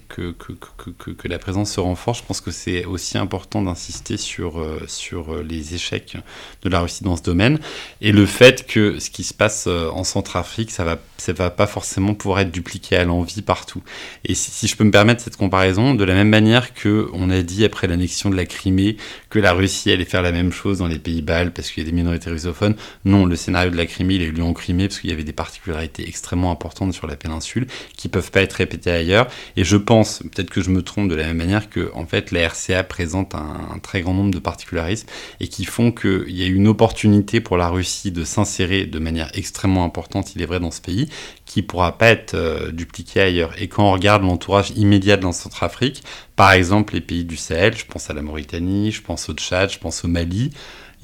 que, 0.10 0.32
que, 0.32 0.54
que, 0.98 1.12
que, 1.12 1.28
la 1.28 1.40
présence 1.40 1.72
se 1.72 1.80
renforce, 1.80 2.20
je 2.20 2.24
pense 2.26 2.42
que 2.42 2.52
c'est 2.52 2.84
aussi 2.86 3.18
important 3.18 3.62
d'insister 3.62 4.18
sur, 4.18 4.66
sur 4.88 5.42
les 5.42 5.74
échecs 5.74 6.18
de 6.64 6.70
la 6.70 6.82
Russie 6.82 7.04
dans 7.04 7.16
ce 7.16 7.24
domaine, 7.24 7.60
et 8.02 8.12
le 8.12 8.26
fait 8.26 8.68
que 8.68 9.00
ce 9.00 9.10
qui 9.10 9.24
se 9.24 9.34
passe 9.34 9.68
en 9.68 10.04
Centrafrique, 10.04 10.72
ça 10.72 10.84
va, 10.84 10.98
ça 11.18 11.32
va 11.32 11.50
pas 11.50 11.68
forcément 11.68 12.14
pouvoir 12.14 12.42
être 12.42 12.52
dupliqué 12.52 12.95
à 12.96 13.04
l'envie 13.04 13.42
partout. 13.42 13.82
Et 14.24 14.36
si, 14.36 14.68
je 14.68 14.76
peux 14.76 14.84
me 14.84 14.92
permettre 14.92 15.22
cette 15.22 15.38
comparaison, 15.38 15.94
de 15.94 16.04
la 16.04 16.14
même 16.14 16.30
manière 16.30 16.74
que 16.74 17.10
on 17.14 17.30
a 17.30 17.42
dit 17.42 17.66
après 17.66 17.88
l'annexion 17.88 18.30
de 18.30 18.36
la 18.36 18.46
Crimée 18.46 18.98
que 19.30 19.40
la 19.40 19.54
Russie 19.54 19.92
allait 19.92 20.06
faire 20.06 20.22
la 20.22 20.32
même 20.32 20.52
chose 20.52 20.80
dans 20.80 20.88
les 20.88 21.00
pays 21.00 21.22
baltes 21.22 21.54
parce 21.54 21.72
qu'il 21.72 21.84
y 21.84 21.86
a 21.86 21.90
des 21.90 21.96
minorités 21.96 22.30
russophones, 22.30 22.76
non, 23.04 23.26
le 23.26 23.36
scénario 23.36 23.72
de 23.72 23.78
la 23.78 23.86
Crimée, 23.86 24.16
il 24.16 24.22
a 24.22 24.26
eu 24.26 24.32
lieu 24.32 24.44
en 24.44 24.54
Crimée 24.54 24.88
parce 24.88 25.00
qu'il 25.00 25.10
y 25.10 25.14
avait 25.14 25.24
des 25.24 25.34
particularités 25.34 26.08
extrêmement 26.08 26.52
importantes 26.52 26.94
sur 26.94 27.08
la 27.08 27.16
péninsule 27.16 27.68
qui 27.96 28.10
peuvent 28.10 28.32
pas 28.32 28.42
être 28.42 28.54
répétées 28.54 28.92
ailleurs. 28.92 29.28
Et 29.58 29.64
je 29.64 29.78
pense, 29.78 30.20
peut-être 30.20 30.50
que 30.50 30.62
je 30.62 30.70
me 30.70 30.82
trompe 30.82 31.10
de 31.10 31.16
la 31.16 31.26
même 31.26 31.38
manière 31.38 31.70
que 31.70 31.92
en 31.94 32.06
fait 32.06 32.32
la 32.32 32.48
RCA 32.48 32.84
présente 32.84 33.36
un, 33.36 33.70
un 33.74 33.80
très 33.80 34.02
grand 34.02 34.14
nombre 34.14 34.32
de 34.32 34.40
particularismes 34.40 35.08
et 35.40 35.48
qui 35.48 35.66
font 35.66 35.92
qu'il 35.92 36.36
y 36.36 36.44
a 36.44 36.48
une 36.48 36.68
opportunité 36.68 37.42
pour 37.42 37.58
la 37.58 37.70
Russie 37.70 38.12
de 38.12 38.24
s'insérer 38.24 38.86
de 38.86 39.00
manière 39.00 39.30
extrêmement 39.34 39.84
importante, 39.84 40.36
il 40.36 40.42
est 40.42 40.46
vrai, 40.46 40.60
dans 40.60 40.72
ce 40.72 40.82
pays, 40.82 41.10
qui 41.46 41.62
pourra 41.62 41.98
pas 41.98 42.08
être 42.08 42.34
euh, 42.34 42.72
dupliqué 42.72 43.22
ailleurs. 43.22 43.52
Et 43.62 43.68
quand 43.68 43.88
on 43.88 43.92
regarde 43.92 44.24
l'entourage 44.24 44.72
immédiat 44.76 45.18
de 45.18 45.24
la 45.24 45.32
Centrafrique, 45.32 46.04
par 46.36 46.52
exemple 46.52 46.96
les 46.96 47.02
pays 47.02 47.24
du 47.24 47.38
Sahel, 47.38 47.78
je 47.78 47.86
pense 47.86 48.10
à 48.10 48.14
la 48.14 48.22
Mauritanie, 48.22 48.92
je 48.92 49.02
pense 49.02 49.30
au 49.30 49.34
Tchad, 49.34 49.72
je 49.72 49.80
pense 49.80 50.04
au 50.04 50.08
Mali, 50.08 50.52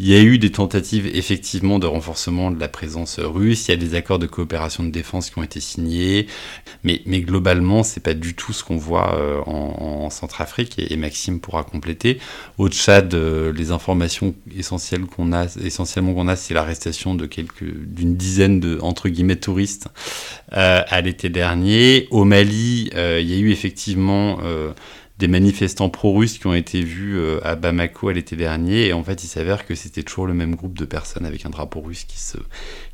il 0.01 0.07
y 0.07 0.15
a 0.15 0.21
eu 0.21 0.39
des 0.39 0.49
tentatives 0.49 1.05
effectivement 1.13 1.77
de 1.77 1.85
renforcement 1.85 2.49
de 2.49 2.59
la 2.59 2.67
présence 2.67 3.19
russe, 3.19 3.67
il 3.67 3.71
y 3.71 3.73
a 3.75 3.77
des 3.77 3.93
accords 3.93 4.17
de 4.17 4.25
coopération 4.25 4.83
de 4.83 4.89
défense 4.89 5.29
qui 5.29 5.37
ont 5.37 5.43
été 5.43 5.59
signés, 5.59 6.25
mais, 6.83 7.03
mais 7.05 7.21
globalement, 7.21 7.83
c'est 7.83 7.99
pas 7.99 8.15
du 8.15 8.33
tout 8.33 8.51
ce 8.51 8.63
qu'on 8.63 8.77
voit 8.77 9.15
euh, 9.19 9.41
en, 9.45 10.09
Centrafrique, 10.09 10.79
et, 10.79 10.97
Maxime 10.97 11.39
pourra 11.39 11.63
compléter. 11.63 12.17
Au 12.57 12.67
Tchad, 12.67 13.13
euh, 13.13 13.53
les 13.53 13.69
informations 13.69 14.33
essentielles 14.57 15.05
qu'on 15.05 15.33
a, 15.33 15.45
essentiellement 15.63 16.15
qu'on 16.15 16.27
a, 16.27 16.35
c'est 16.35 16.55
l'arrestation 16.55 17.13
de 17.13 17.27
quelques, 17.27 17.63
d'une 17.63 18.15
dizaine 18.15 18.59
de, 18.59 18.79
entre 18.81 19.07
guillemets, 19.07 19.35
touristes 19.35 19.87
euh, 20.53 20.81
à 20.87 21.01
l'été 21.01 21.29
dernier. 21.29 22.07
Au 22.09 22.25
Mali, 22.25 22.89
il 22.91 23.29
y 23.29 23.33
a 23.35 23.37
eu 23.37 23.51
effectivement 23.51 24.39
des 25.21 25.27
manifestants 25.27 25.89
pro-russes 25.89 26.39
qui 26.39 26.47
ont 26.47 26.53
été 26.55 26.81
vus 26.81 27.15
euh, 27.15 27.39
à 27.43 27.55
Bamako 27.55 28.09
l'été 28.09 28.35
dernier. 28.35 28.87
Et 28.87 28.93
en 28.93 29.03
fait, 29.03 29.23
il 29.23 29.27
s'avère 29.27 29.67
que 29.67 29.75
c'était 29.75 30.01
toujours 30.01 30.25
le 30.25 30.33
même 30.33 30.55
groupe 30.55 30.73
de 30.73 30.83
personnes 30.83 31.27
avec 31.27 31.45
un 31.45 31.51
drapeau 31.51 31.79
russe 31.79 32.05
qui 32.05 32.17
se, 32.17 32.37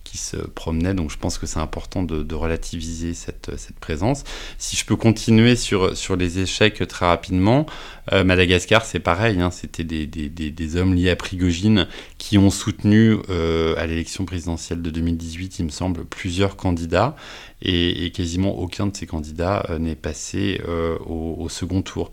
qui 0.08 0.18
se 0.18 0.38
promenait. 0.38 0.94
Donc 0.94 1.12
je 1.12 1.18
pense 1.18 1.38
que 1.38 1.46
c'est 1.46 1.60
important 1.60 2.04
de, 2.04 2.36
relativiser 2.36 3.14
cette, 3.14 3.50
présence. 3.80 4.24
Si 4.58 4.76
je 4.76 4.86
peux 4.86 4.96
continuer 4.96 5.56
sur, 5.56 5.98
sur 5.98 6.16
les 6.16 6.40
échecs 6.40 6.88
très 6.88 7.06
rapidement, 7.06 7.66
euh, 8.14 8.24
Madagascar, 8.24 8.86
c'est 8.86 9.00
pareil. 9.00 9.42
Hein, 9.42 9.52
C'était 9.52 9.84
des, 9.84 10.06
des, 10.08 10.76
hommes 10.76 10.94
liés 10.94 11.10
à 11.10 11.16
Prigogine 11.16 11.88
qui 12.18 12.38
ont 12.38 12.50
soutenu 12.50 13.18
euh, 13.30 13.76
à 13.78 13.86
l'élection 13.86 14.26
présidentielle 14.26 14.82
de 14.82 14.90
2018, 14.90 15.60
il 15.60 15.66
me 15.66 15.70
semble, 15.70 16.06
plusieurs 16.06 16.56
candidats 16.56 17.16
et, 17.62 18.12
quasiment 18.12 18.58
aucun 18.58 18.88
de 18.88 18.96
ces 18.96 19.08
candidats 19.08 19.66
euh, 19.70 19.80
n'est 19.80 19.96
passé 19.96 20.62
au, 21.06 21.48
second 21.50 21.82
tour. 21.82 22.12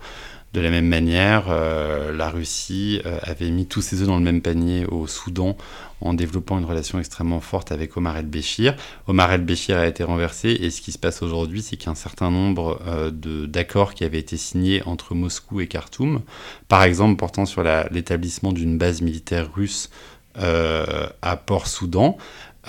De 0.52 0.60
la 0.60 0.70
même 0.70 0.86
manière, 0.86 1.48
la 1.48 2.30
Russie 2.30 3.00
avait 3.22 3.50
mis 3.50 3.66
tous 3.66 3.82
ses 3.82 4.02
œufs 4.02 4.06
dans 4.06 4.16
le 4.16 4.22
même 4.22 4.40
panier 4.40 4.86
au 4.86 5.08
Soudan 5.08 5.56
en 6.04 6.14
développant 6.14 6.58
une 6.58 6.64
relation 6.64 6.98
extrêmement 6.98 7.40
forte 7.40 7.72
avec 7.72 7.96
Omar 7.96 8.16
el-Béchir. 8.16 8.76
Omar 9.08 9.32
el-Béchir 9.32 9.76
a 9.76 9.86
été 9.86 10.04
renversé 10.04 10.50
et 10.50 10.70
ce 10.70 10.80
qui 10.80 10.92
se 10.92 10.98
passe 10.98 11.22
aujourd'hui, 11.22 11.62
c'est 11.62 11.76
qu'il 11.76 11.86
y 11.86 11.88
a 11.88 11.92
un 11.92 11.96
certain 11.96 12.30
nombre 12.30 12.80
d'accords 13.12 13.94
qui 13.94 14.04
avaient 14.04 14.18
été 14.18 14.36
signés 14.36 14.82
entre 14.86 15.14
Moscou 15.14 15.60
et 15.60 15.66
Khartoum, 15.66 16.20
par 16.68 16.82
exemple 16.84 17.16
portant 17.16 17.46
sur 17.46 17.62
l'établissement 17.90 18.52
d'une 18.52 18.78
base 18.78 19.02
militaire 19.02 19.52
russe 19.54 19.90
à 20.36 21.36
Port-Soudan, 21.36 22.18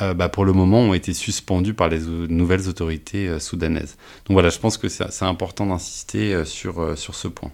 euh, 0.01 0.13
bah, 0.13 0.29
pour 0.29 0.45
le 0.45 0.53
moment, 0.53 0.79
ont 0.79 0.93
été 0.93 1.13
suspendus 1.13 1.73
par 1.73 1.89
les 1.89 1.99
nouvelles 1.99 2.67
autorités 2.67 3.27
euh, 3.27 3.39
soudanaises. 3.39 3.97
Donc 4.25 4.35
voilà, 4.35 4.49
je 4.49 4.59
pense 4.59 4.77
que 4.77 4.89
c'est 4.89 5.23
important 5.23 5.65
d'insister 5.67 6.33
euh, 6.33 6.45
sur, 6.45 6.97
sur 6.97 7.15
ce 7.15 7.27
point. 7.27 7.51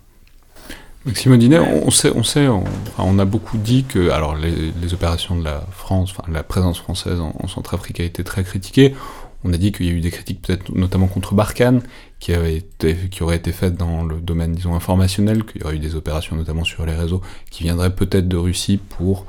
Maxime 1.06 1.32
Audinet, 1.32 1.58
on 1.58 1.90
sait, 1.90 2.12
on, 2.14 2.24
sait 2.24 2.48
on, 2.48 3.20
a 3.20 3.26
beaucoup 3.26 3.58
dit 3.58 3.86
que 3.86 4.12
alors 4.12 4.36
les, 4.36 4.94
opérations 4.94 5.36
de 5.36 5.44
la 5.44 5.66
France, 5.72 6.12
enfin 6.12 6.32
la 6.32 6.44
présence 6.44 6.78
française 6.78 7.20
en, 7.20 7.48
Centrafrique 7.48 8.00
a 8.00 8.04
été 8.04 8.24
très 8.24 8.44
critiquée. 8.44 8.94
On 9.44 9.52
a 9.52 9.58
dit 9.58 9.72
qu'il 9.72 9.88
y 9.88 9.90
a 9.90 9.94
eu 9.94 10.02
des 10.02 10.12
critiques 10.12 10.44
peut-être 10.44 10.72
notamment 10.76 11.08
contre 11.08 11.34
Barkhane, 11.34 11.82
qui, 12.20 12.34
avait 12.34 12.56
été, 12.56 12.96
qui 13.10 13.24
auraient 13.24 13.38
été 13.38 13.52
faites 13.52 13.76
dans 13.76 14.04
le 14.04 14.18
domaine, 14.18 14.52
disons, 14.52 14.76
informationnel, 14.76 15.44
qu'il 15.44 15.62
y 15.62 15.64
aurait 15.64 15.78
eu 15.78 15.80
des 15.80 15.96
opérations 15.96 16.36
notamment 16.36 16.64
sur 16.64 16.86
les 16.86 16.94
réseaux, 16.94 17.22
qui 17.50 17.64
viendraient 17.64 17.96
peut-être 17.96 18.28
de 18.28 18.38
Russie 18.38 18.78
pour 18.78 19.26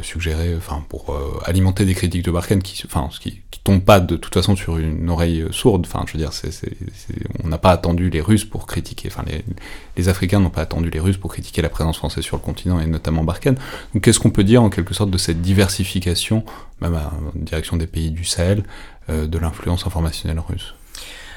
suggérer, 0.00 0.54
enfin 0.56 0.84
pour 0.88 1.10
euh, 1.10 1.40
alimenter 1.44 1.84
des 1.84 1.94
critiques 1.94 2.24
de 2.24 2.30
Barkhane 2.30 2.62
qui, 2.62 2.82
enfin, 2.86 3.08
qui, 3.20 3.40
qui 3.50 3.60
tombent 3.60 3.84
pas 3.84 4.00
de 4.00 4.16
toute 4.16 4.32
façon 4.32 4.56
sur 4.56 4.78
une 4.78 5.10
oreille 5.10 5.44
sourde. 5.50 5.86
Enfin, 5.86 6.04
je 6.06 6.12
veux 6.12 6.18
dire, 6.18 6.32
c'est, 6.32 6.50
on 7.44 7.48
n'a 7.48 7.58
pas 7.58 7.70
attendu 7.70 8.10
les 8.10 8.20
Russes 8.20 8.44
pour 8.44 8.66
critiquer, 8.66 9.08
enfin 9.10 9.24
les, 9.26 9.44
les 9.96 10.08
Africains 10.08 10.40
n'ont 10.40 10.50
pas 10.50 10.62
attendu 10.62 10.90
les 10.90 11.00
Russes 11.00 11.18
pour 11.18 11.30
critiquer 11.32 11.62
la 11.62 11.68
présence 11.68 11.98
française 11.98 12.24
sur 12.24 12.36
le 12.36 12.42
continent 12.42 12.80
et 12.80 12.86
notamment 12.86 13.24
Barkhane. 13.24 13.58
Donc, 13.92 14.04
qu'est-ce 14.04 14.20
qu'on 14.20 14.30
peut 14.30 14.44
dire 14.44 14.62
en 14.62 14.70
quelque 14.70 14.94
sorte 14.94 15.10
de 15.10 15.18
cette 15.18 15.42
diversification, 15.42 16.44
même 16.80 16.94
en 16.94 17.10
direction 17.34 17.76
des 17.76 17.86
pays 17.86 18.10
du 18.10 18.24
Sahel, 18.24 18.64
euh, 19.10 19.26
de 19.26 19.38
l'influence 19.38 19.86
informationnelle 19.86 20.40
russe? 20.40 20.74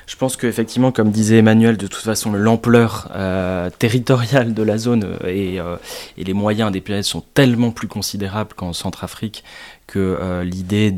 Je 0.07 0.15
pense 0.15 0.37
qu'effectivement, 0.37 0.91
comme 0.91 1.11
disait 1.11 1.37
Emmanuel, 1.37 1.77
de 1.77 1.87
toute 1.87 2.03
façon, 2.03 2.31
l'ampleur 2.33 3.09
euh, 3.15 3.69
territoriale 3.69 4.53
de 4.53 4.63
la 4.63 4.77
zone 4.77 5.03
euh, 5.03 5.27
et, 5.27 5.59
euh, 5.59 5.77
et, 6.17 6.23
les 6.23 6.33
moyens 6.33 6.71
des 6.71 6.81
pirates 6.81 7.03
sont 7.03 7.23
tellement 7.33 7.71
plus 7.71 7.87
considérables 7.87 8.53
qu'en 8.53 8.73
Centrafrique 8.73 9.43
que 9.87 10.41
l'idée 10.41 10.91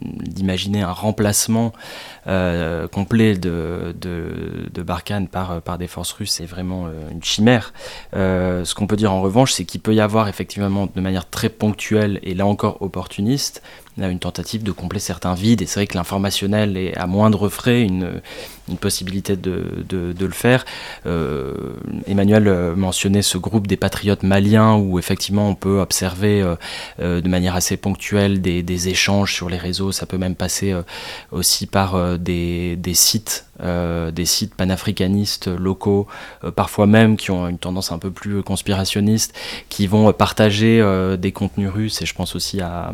d'imaginer 0.00 0.80
un 0.80 0.92
remplacement 0.92 1.74
complet 2.92 3.36
de, 3.36 3.94
de, 4.00 4.68
de, 4.72 4.82
Barkhane 4.82 5.28
par, 5.28 5.60
par 5.62 5.78
des 5.78 5.86
forces 5.86 6.12
russes 6.12 6.40
est 6.40 6.46
vraiment 6.46 6.86
une 7.10 7.22
chimère. 7.22 7.72
ce 8.12 8.74
qu'on 8.74 8.86
peut 8.86 8.96
dire 8.96 9.12
en 9.12 9.22
revanche, 9.22 9.52
c'est 9.52 9.64
qu'il 9.64 9.80
peut 9.80 9.94
y 9.94 10.00
avoir 10.00 10.28
effectivement 10.28 10.88
de 10.94 11.00
manière 11.00 11.28
très 11.28 11.48
ponctuelle 11.48 12.20
et 12.22 12.34
là 12.34 12.46
encore 12.46 12.82
opportuniste 12.82 13.62
une 14.08 14.18
tentative 14.18 14.62
de 14.62 14.72
combler 14.72 15.00
certains 15.00 15.34
vides. 15.34 15.60
Et 15.62 15.66
c'est 15.66 15.80
vrai 15.80 15.86
que 15.86 15.96
l'informationnel 15.96 16.76
est 16.76 16.96
à 16.96 17.06
moindre 17.06 17.48
frais 17.48 17.82
une, 17.82 18.20
une 18.68 18.76
possibilité 18.76 19.36
de, 19.36 19.84
de, 19.88 20.26
le 20.26 20.32
faire. 20.32 20.64
Euh, 21.06 21.74
Emmanuel 22.06 22.46
euh, 22.48 22.76
mentionnait 22.76 23.22
ce 23.22 23.36
groupe 23.36 23.66
des 23.66 23.76
patriotes 23.76 24.22
maliens 24.22 24.74
où 24.76 24.98
effectivement 24.98 25.48
on 25.48 25.54
peut 25.54 25.80
observer 25.80 26.42
euh, 27.00 27.20
de 27.20 27.28
manière 27.28 27.56
assez 27.56 27.76
ponctuelle 27.76 28.40
des, 28.40 28.62
des, 28.62 28.88
échanges 28.88 29.34
sur 29.34 29.50
les 29.50 29.58
réseaux. 29.58 29.92
Ça 29.92 30.06
peut 30.06 30.18
même 30.18 30.34
passer 30.34 30.74
aussi 31.32 31.66
par 31.66 32.09
des, 32.18 32.76
des 32.76 32.94
sites 32.94 33.46
euh, 33.62 34.10
des 34.10 34.24
sites 34.24 34.54
panafricanistes 34.54 35.48
locaux, 35.48 36.06
euh, 36.44 36.50
parfois 36.50 36.86
même 36.86 37.18
qui 37.18 37.30
ont 37.30 37.46
une 37.46 37.58
tendance 37.58 37.92
un 37.92 37.98
peu 37.98 38.10
plus 38.10 38.42
conspirationniste, 38.42 39.34
qui 39.68 39.86
vont 39.86 40.10
partager 40.14 40.80
euh, 40.80 41.18
des 41.18 41.30
contenus 41.32 41.68
russes, 41.68 42.00
et 42.00 42.06
je 42.06 42.14
pense 42.14 42.34
aussi 42.34 42.62
à, 42.62 42.92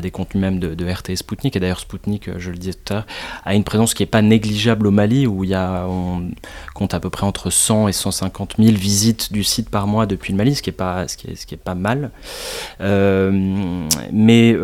des 0.00 0.10
contenus 0.10 0.40
même 0.40 0.58
de, 0.58 0.90
RT 0.90 1.16
Sputnik, 1.16 1.56
et 1.56 1.60
d'ailleurs 1.60 1.80
Sputnik, 1.80 2.30
je 2.38 2.50
le 2.50 2.56
disais 2.56 2.72
tout 2.72 2.94
à 2.94 2.96
l'heure, 2.96 3.06
a 3.44 3.54
une 3.54 3.64
présence 3.64 3.92
qui 3.92 4.02
n'est 4.02 4.08
pas 4.08 4.22
négligeable 4.22 4.86
au 4.86 4.90
Mali, 4.90 5.26
où 5.26 5.44
il 5.44 5.50
y 5.50 5.54
a, 5.54 5.86
on 5.86 6.30
compte 6.74 6.94
à 6.94 7.00
peu 7.00 7.10
près 7.10 7.26
entre 7.26 7.50
100 7.50 7.88
et 7.88 7.92
150 7.92 8.54
000 8.58 8.76
visites 8.76 9.32
du 9.34 9.44
site 9.44 9.68
par 9.68 9.86
mois 9.86 10.06
depuis 10.06 10.32
le 10.32 10.38
Mali, 10.38 10.54
ce 10.54 10.62
qui 10.62 10.72
pas, 10.72 11.04
est, 11.04 11.52
est 11.52 11.56
pas 11.56 11.74
mal. 11.74 12.10
mais 12.80 14.56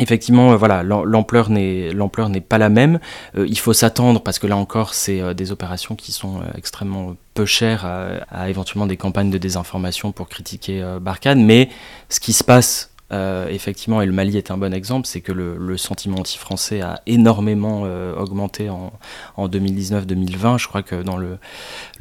Effectivement, 0.00 0.56
voilà, 0.56 0.82
l'ampleur 0.82 1.50
n'est 1.50 1.92
l'ampleur 1.92 2.28
n'est 2.28 2.40
pas 2.40 2.58
la 2.58 2.68
même. 2.68 2.98
il 3.36 3.58
faut 3.58 3.72
s'attendre 3.72 4.20
parce 4.20 4.40
que 4.40 4.46
là 4.48 4.56
encore, 4.56 4.92
c'est 4.92 5.34
des 5.34 5.52
opérations 5.52 5.94
qui 5.94 6.10
sont 6.10 6.40
extrêmement 6.56 7.14
peu 7.34 7.46
chères 7.46 7.86
à, 8.30 8.48
éventuellement 8.48 8.86
des 8.86 8.96
campagnes 8.96 9.30
de 9.30 9.38
désinformation 9.38 10.10
pour 10.10 10.28
critiquer 10.28 10.84
Barkhane. 11.00 11.44
Mais 11.44 11.68
ce 12.08 12.18
qui 12.18 12.32
se 12.32 12.42
passe 12.42 12.93
euh, 13.14 13.46
effectivement, 13.48 14.02
et 14.02 14.06
le 14.06 14.12
Mali 14.12 14.36
est 14.36 14.50
un 14.50 14.56
bon 14.56 14.74
exemple, 14.74 15.06
c'est 15.06 15.20
que 15.20 15.30
le, 15.32 15.76
sentiment 15.76 16.18
anti-français 16.18 16.80
a 16.80 17.00
énormément 17.06 17.82
euh, 17.84 18.14
augmenté 18.16 18.68
en, 18.70 18.92
2019-2020. 19.38 20.58
Je 20.58 20.68
crois 20.68 20.82
que 20.82 21.02
dans 21.02 21.16
le, 21.16 21.38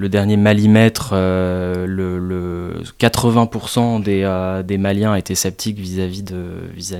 dernier 0.09 0.37
Malimètre, 0.37 1.11
euh, 1.13 1.85
le, 1.85 2.81
80% 2.99 4.01
des, 4.01 4.77
Maliens 4.77 5.15
étaient 5.15 5.35
sceptiques 5.35 5.79
vis-à-vis 5.79 6.23
de, 6.23 6.69
vis 6.75 6.95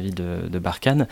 Barkhane. 0.60 1.08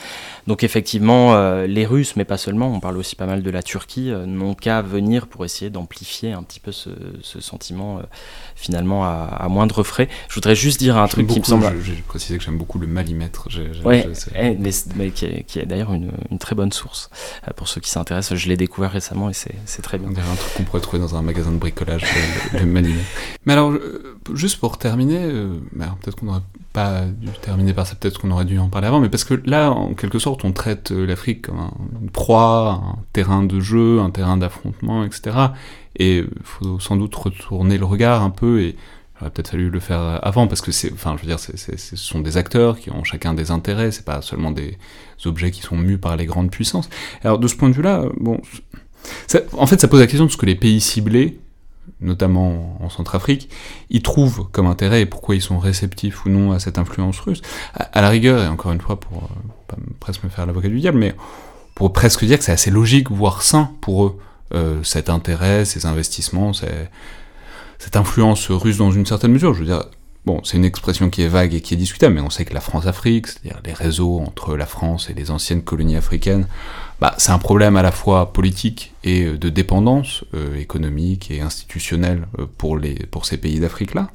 Donc 0.47 0.63
effectivement, 0.63 1.35
les 1.65 1.85
Russes, 1.85 2.15
mais 2.15 2.25
pas 2.25 2.37
seulement, 2.37 2.73
on 2.73 2.79
parle 2.79 2.97
aussi 2.97 3.15
pas 3.15 3.25
mal 3.25 3.41
de 3.41 3.49
la 3.49 3.63
Turquie, 3.63 4.11
n'ont 4.27 4.53
qu'à 4.53 4.81
venir 4.81 5.27
pour 5.27 5.43
essayer 5.45 5.69
d'amplifier 5.71 6.33
un 6.33 6.43
petit 6.43 6.59
peu 6.59 6.71
ce, 6.71 6.91
sentiment 7.39 8.01
finalement 8.61 9.03
à, 9.03 9.47
moindre 9.49 9.83
frais. 9.83 10.07
Je 10.29 10.35
voudrais 10.35 10.55
juste 10.55 10.79
dire 10.79 10.97
un 10.97 11.07
truc 11.07 11.27
qui 11.27 11.39
me 11.39 11.43
semble... 11.43 11.65
J'ai 11.83 11.95
précisé 12.07 12.37
que 12.37 12.43
j'aime 12.43 12.57
beaucoup 12.57 12.77
le 12.79 12.87
malimètre. 12.87 13.47
Oui, 13.83 14.03
eh, 14.35 14.55
mais, 14.95 15.09
qui 15.09 15.25
est, 15.25 15.65
d'ailleurs 15.65 15.93
une, 15.93 16.11
très 16.39 16.55
bonne 16.55 16.71
source. 16.71 17.09
Euh, 17.47 17.51
pour 17.53 17.67
ceux 17.67 17.81
qui 17.81 17.89
s'intéressent, 17.89 18.37
je 18.37 18.47
l'ai 18.47 18.57
découvert 18.57 18.91
récemment 18.91 19.29
et 19.29 19.33
c'est 19.33 19.81
très 19.81 19.97
bien. 19.97 20.09
On 20.09 20.11
dirait 20.11 20.29
un 20.31 20.35
truc 20.35 20.53
qu'on 20.53 20.63
pourrait 20.63 20.81
trouver 20.81 20.99
dans 20.99 21.15
un 21.15 21.21
magasin 21.21 21.51
de 21.51 21.57
bricolage, 21.57 22.05
le, 22.53 22.65
malimètre. 22.65 23.03
Mais 23.45 23.53
alors, 23.53 23.71
euh, 23.71 24.17
juste 24.33 24.59
pour 24.59 24.77
terminer, 24.77 25.19
euh, 25.21 25.57
peut-être 26.01 26.17
qu'on 26.17 26.27
n'aurait 26.27 26.41
pas 26.73 27.01
dû 27.05 27.27
terminer 27.41 27.73
par 27.73 27.85
ça, 27.85 27.95
peut-être 27.95 28.19
qu'on 28.19 28.31
aurait 28.31 28.45
dû 28.45 28.57
en 28.57 28.69
parler 28.69 28.87
avant, 28.87 28.99
mais 28.99 29.09
parce 29.09 29.23
que 29.23 29.33
là, 29.45 29.71
en 29.71 29.93
quelque 29.93 30.19
sorte, 30.19 30.45
on 30.45 30.53
traite 30.53 30.91
l'Afrique 30.91 31.43
comme 31.43 31.71
une 32.01 32.09
proie, 32.09 32.81
un 32.83 32.99
terrain 33.13 33.43
de 33.43 33.59
jeu, 33.59 33.99
un 33.99 34.09
terrain 34.09 34.37
d'affrontement, 34.37 35.03
etc. 35.03 35.37
Et 35.97 36.19
il 36.19 36.27
faut 36.43 36.79
sans 36.79 36.95
doute 36.95 37.13
retourner 37.15 37.77
le 37.77 37.85
regard 37.85 38.21
un 38.23 38.29
peu 38.29 38.61
et 38.61 38.69
il 38.69 39.21
aurait 39.21 39.31
peut-être 39.31 39.49
fallu 39.49 39.69
le 39.69 39.79
faire 39.79 40.19
avant 40.25 40.47
parce 40.47 40.61
que 40.61 40.71
enfin, 40.93 41.15
je 41.17 41.21
veux 41.21 41.27
dire, 41.27 41.39
ce 41.39 41.95
sont 41.95 42.21
des 42.21 42.37
acteurs 42.37 42.79
qui 42.79 42.89
ont 42.89 43.03
chacun 43.03 43.33
des 43.33 43.51
intérêts, 43.51 43.91
c'est 43.91 44.05
pas 44.05 44.21
seulement 44.21 44.51
des 44.51 44.77
objets 45.25 45.51
qui 45.51 45.61
sont 45.61 45.75
mus 45.75 45.97
par 45.97 46.15
les 46.15 46.25
grandes 46.25 46.51
puissances. 46.51 46.89
Alors 47.23 47.37
de 47.37 47.47
ce 47.47 47.55
point 47.55 47.69
de 47.69 47.75
vue-là, 47.75 48.05
bon, 48.19 48.39
en 49.57 49.67
fait, 49.67 49.81
ça 49.81 49.87
pose 49.87 49.99
la 49.99 50.07
question 50.07 50.25
de 50.25 50.31
ce 50.31 50.37
que 50.37 50.45
les 50.45 50.55
pays 50.55 50.79
ciblés, 50.79 51.40
notamment 51.99 52.77
en 52.81 52.89
Centrafrique, 52.89 53.49
ils 53.89 54.01
trouvent 54.01 54.47
comme 54.51 54.67
intérêt 54.67 55.01
et 55.01 55.05
pourquoi 55.05 55.35
ils 55.35 55.41
sont 55.41 55.59
réceptifs 55.59 56.25
ou 56.25 56.29
non 56.29 56.51
à 56.51 56.59
cette 56.59 56.77
influence 56.77 57.19
russe. 57.19 57.41
À, 57.73 58.01
la 58.01 58.09
rigueur, 58.09 58.43
et 58.43 58.47
encore 58.47 58.71
une 58.71 58.81
fois, 58.81 58.99
pour 58.99 59.23
euh, 59.23 59.75
presque 59.99 60.23
me 60.23 60.29
faire 60.29 60.45
l'avocat 60.45 60.69
du 60.69 60.79
diable, 60.79 60.97
mais 60.97 61.15
pour 61.75 61.93
presque 61.93 62.25
dire 62.25 62.37
que 62.37 62.43
c'est 62.43 62.51
assez 62.51 62.71
logique, 62.71 63.11
voire 63.11 63.41
sain 63.41 63.71
pour 63.81 64.05
eux, 64.05 64.19
euh, 64.53 64.83
cet 64.83 65.09
intérêt, 65.09 65.65
ces 65.65 65.85
investissements, 65.85 66.51
cette 66.53 67.95
influence 67.95 68.51
russe 68.51 68.77
dans 68.77 68.91
une 68.91 69.05
certaine 69.05 69.31
mesure. 69.31 69.53
Je 69.53 69.63
veux 69.63 69.65
bon, 70.25 70.41
c'est 70.43 70.57
une 70.57 70.65
expression 70.65 71.09
qui 71.09 71.21
est 71.21 71.27
vague 71.27 71.53
et 71.53 71.61
qui 71.61 71.73
est 71.73 71.77
discutable, 71.77 72.15
mais 72.15 72.21
on 72.21 72.29
sait 72.29 72.45
que 72.45 72.53
la 72.53 72.61
France-Afrique, 72.61 73.27
c'est-à-dire 73.27 73.61
les 73.65 73.73
réseaux 73.73 74.19
entre 74.19 74.55
la 74.55 74.65
France 74.65 75.09
et 75.09 75.13
les 75.13 75.31
anciennes 75.31 75.63
colonies 75.63 75.95
africaines, 75.95 76.47
bah, 76.99 77.15
c'est 77.17 77.31
un 77.31 77.39
problème 77.39 77.77
à 77.77 77.81
la 77.81 77.91
fois 77.91 78.31
politique 78.31 78.93
et 79.03 79.25
de 79.25 79.49
dépendance 79.49 80.23
euh, 80.35 80.55
économique 80.57 81.31
et 81.31 81.41
institutionnelle 81.41 82.27
euh, 82.37 82.45
pour, 82.57 82.77
les, 82.77 82.93
pour 82.93 83.25
ces 83.25 83.37
pays 83.37 83.59
d'Afrique-là. 83.59 84.09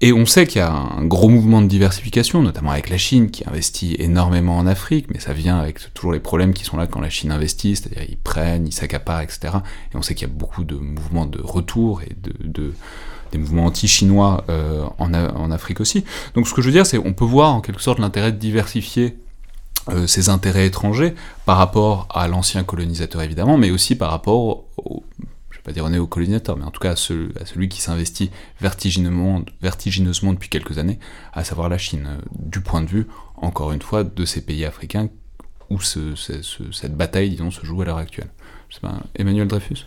Et 0.00 0.12
on 0.12 0.26
sait 0.26 0.46
qu'il 0.46 0.60
y 0.60 0.62
a 0.62 0.70
un 0.70 1.04
gros 1.04 1.28
mouvement 1.28 1.60
de 1.60 1.66
diversification, 1.66 2.40
notamment 2.40 2.70
avec 2.70 2.88
la 2.88 2.98
Chine, 2.98 3.32
qui 3.32 3.42
investit 3.48 3.96
énormément 3.98 4.56
en 4.56 4.66
Afrique, 4.68 5.06
mais 5.12 5.18
ça 5.18 5.32
vient 5.32 5.58
avec 5.58 5.92
toujours 5.92 6.12
les 6.12 6.20
problèmes 6.20 6.54
qui 6.54 6.64
sont 6.64 6.76
là 6.76 6.86
quand 6.86 7.00
la 7.00 7.10
Chine 7.10 7.32
investit, 7.32 7.74
c'est-à-dire 7.74 8.04
ils 8.08 8.16
prennent, 8.16 8.68
ils 8.68 8.72
s'accaparent, 8.72 9.22
etc. 9.22 9.54
Et 9.92 9.96
on 9.96 10.02
sait 10.02 10.14
qu'il 10.14 10.28
y 10.28 10.30
a 10.30 10.34
beaucoup 10.34 10.62
de 10.62 10.76
mouvements 10.76 11.26
de 11.26 11.40
retour 11.42 12.02
et 12.02 12.14
de, 12.14 12.74
des 13.32 13.38
mouvements 13.38 13.66
anti-chinois 13.66 14.44
euh, 14.48 14.84
en, 14.98 15.50
Afrique 15.50 15.80
aussi. 15.80 16.04
Donc 16.34 16.48
ce 16.48 16.54
que 16.54 16.62
je 16.62 16.66
veux 16.66 16.72
dire, 16.72 16.86
c'est 16.86 16.98
qu'on 16.98 17.12
peut 17.12 17.24
voir 17.24 17.54
en 17.54 17.60
quelque 17.60 17.80
sorte 17.80 17.98
l'intérêt 17.98 18.32
de 18.32 18.38
diversifier 18.38 19.18
euh, 19.88 20.06
ces 20.06 20.28
intérêts 20.28 20.66
étrangers 20.66 21.14
par 21.46 21.56
rapport 21.56 22.08
à 22.10 22.28
l'ancien 22.28 22.64
colonisateur 22.64 23.22
évidemment, 23.22 23.56
mais 23.56 23.70
aussi 23.70 23.96
par 23.96 24.10
rapport 24.10 24.64
au, 24.76 25.04
pas 25.68 25.74
dire 25.74 25.84
au 25.84 25.90
néocolonisateur, 25.90 26.56
mais 26.56 26.64
en 26.64 26.70
tout 26.70 26.80
cas 26.80 26.92
à, 26.92 26.96
celui 26.96 27.68
qui 27.68 27.82
s'investit 27.82 28.30
vertigineusement, 28.58 29.42
vertigineusement 29.60 30.32
depuis 30.32 30.48
quelques 30.48 30.78
années, 30.78 30.98
à 31.34 31.44
savoir 31.44 31.68
la 31.68 31.76
Chine, 31.76 32.06
euh, 32.08 32.20
du 32.38 32.62
point 32.62 32.80
de 32.80 32.88
vue, 32.88 33.06
encore 33.36 33.72
une 33.72 33.82
fois, 33.82 34.02
de 34.02 34.24
ces 34.24 34.40
pays 34.40 34.64
africains 34.64 35.10
où 35.68 35.78
cette 35.82 36.96
bataille, 36.96 37.28
disons, 37.28 37.50
se 37.50 37.66
joue 37.66 37.82
à 37.82 37.84
l'heure 37.84 37.98
actuelle. 37.98 38.30
Emmanuel 39.14 39.46
Dreyfus? 39.46 39.84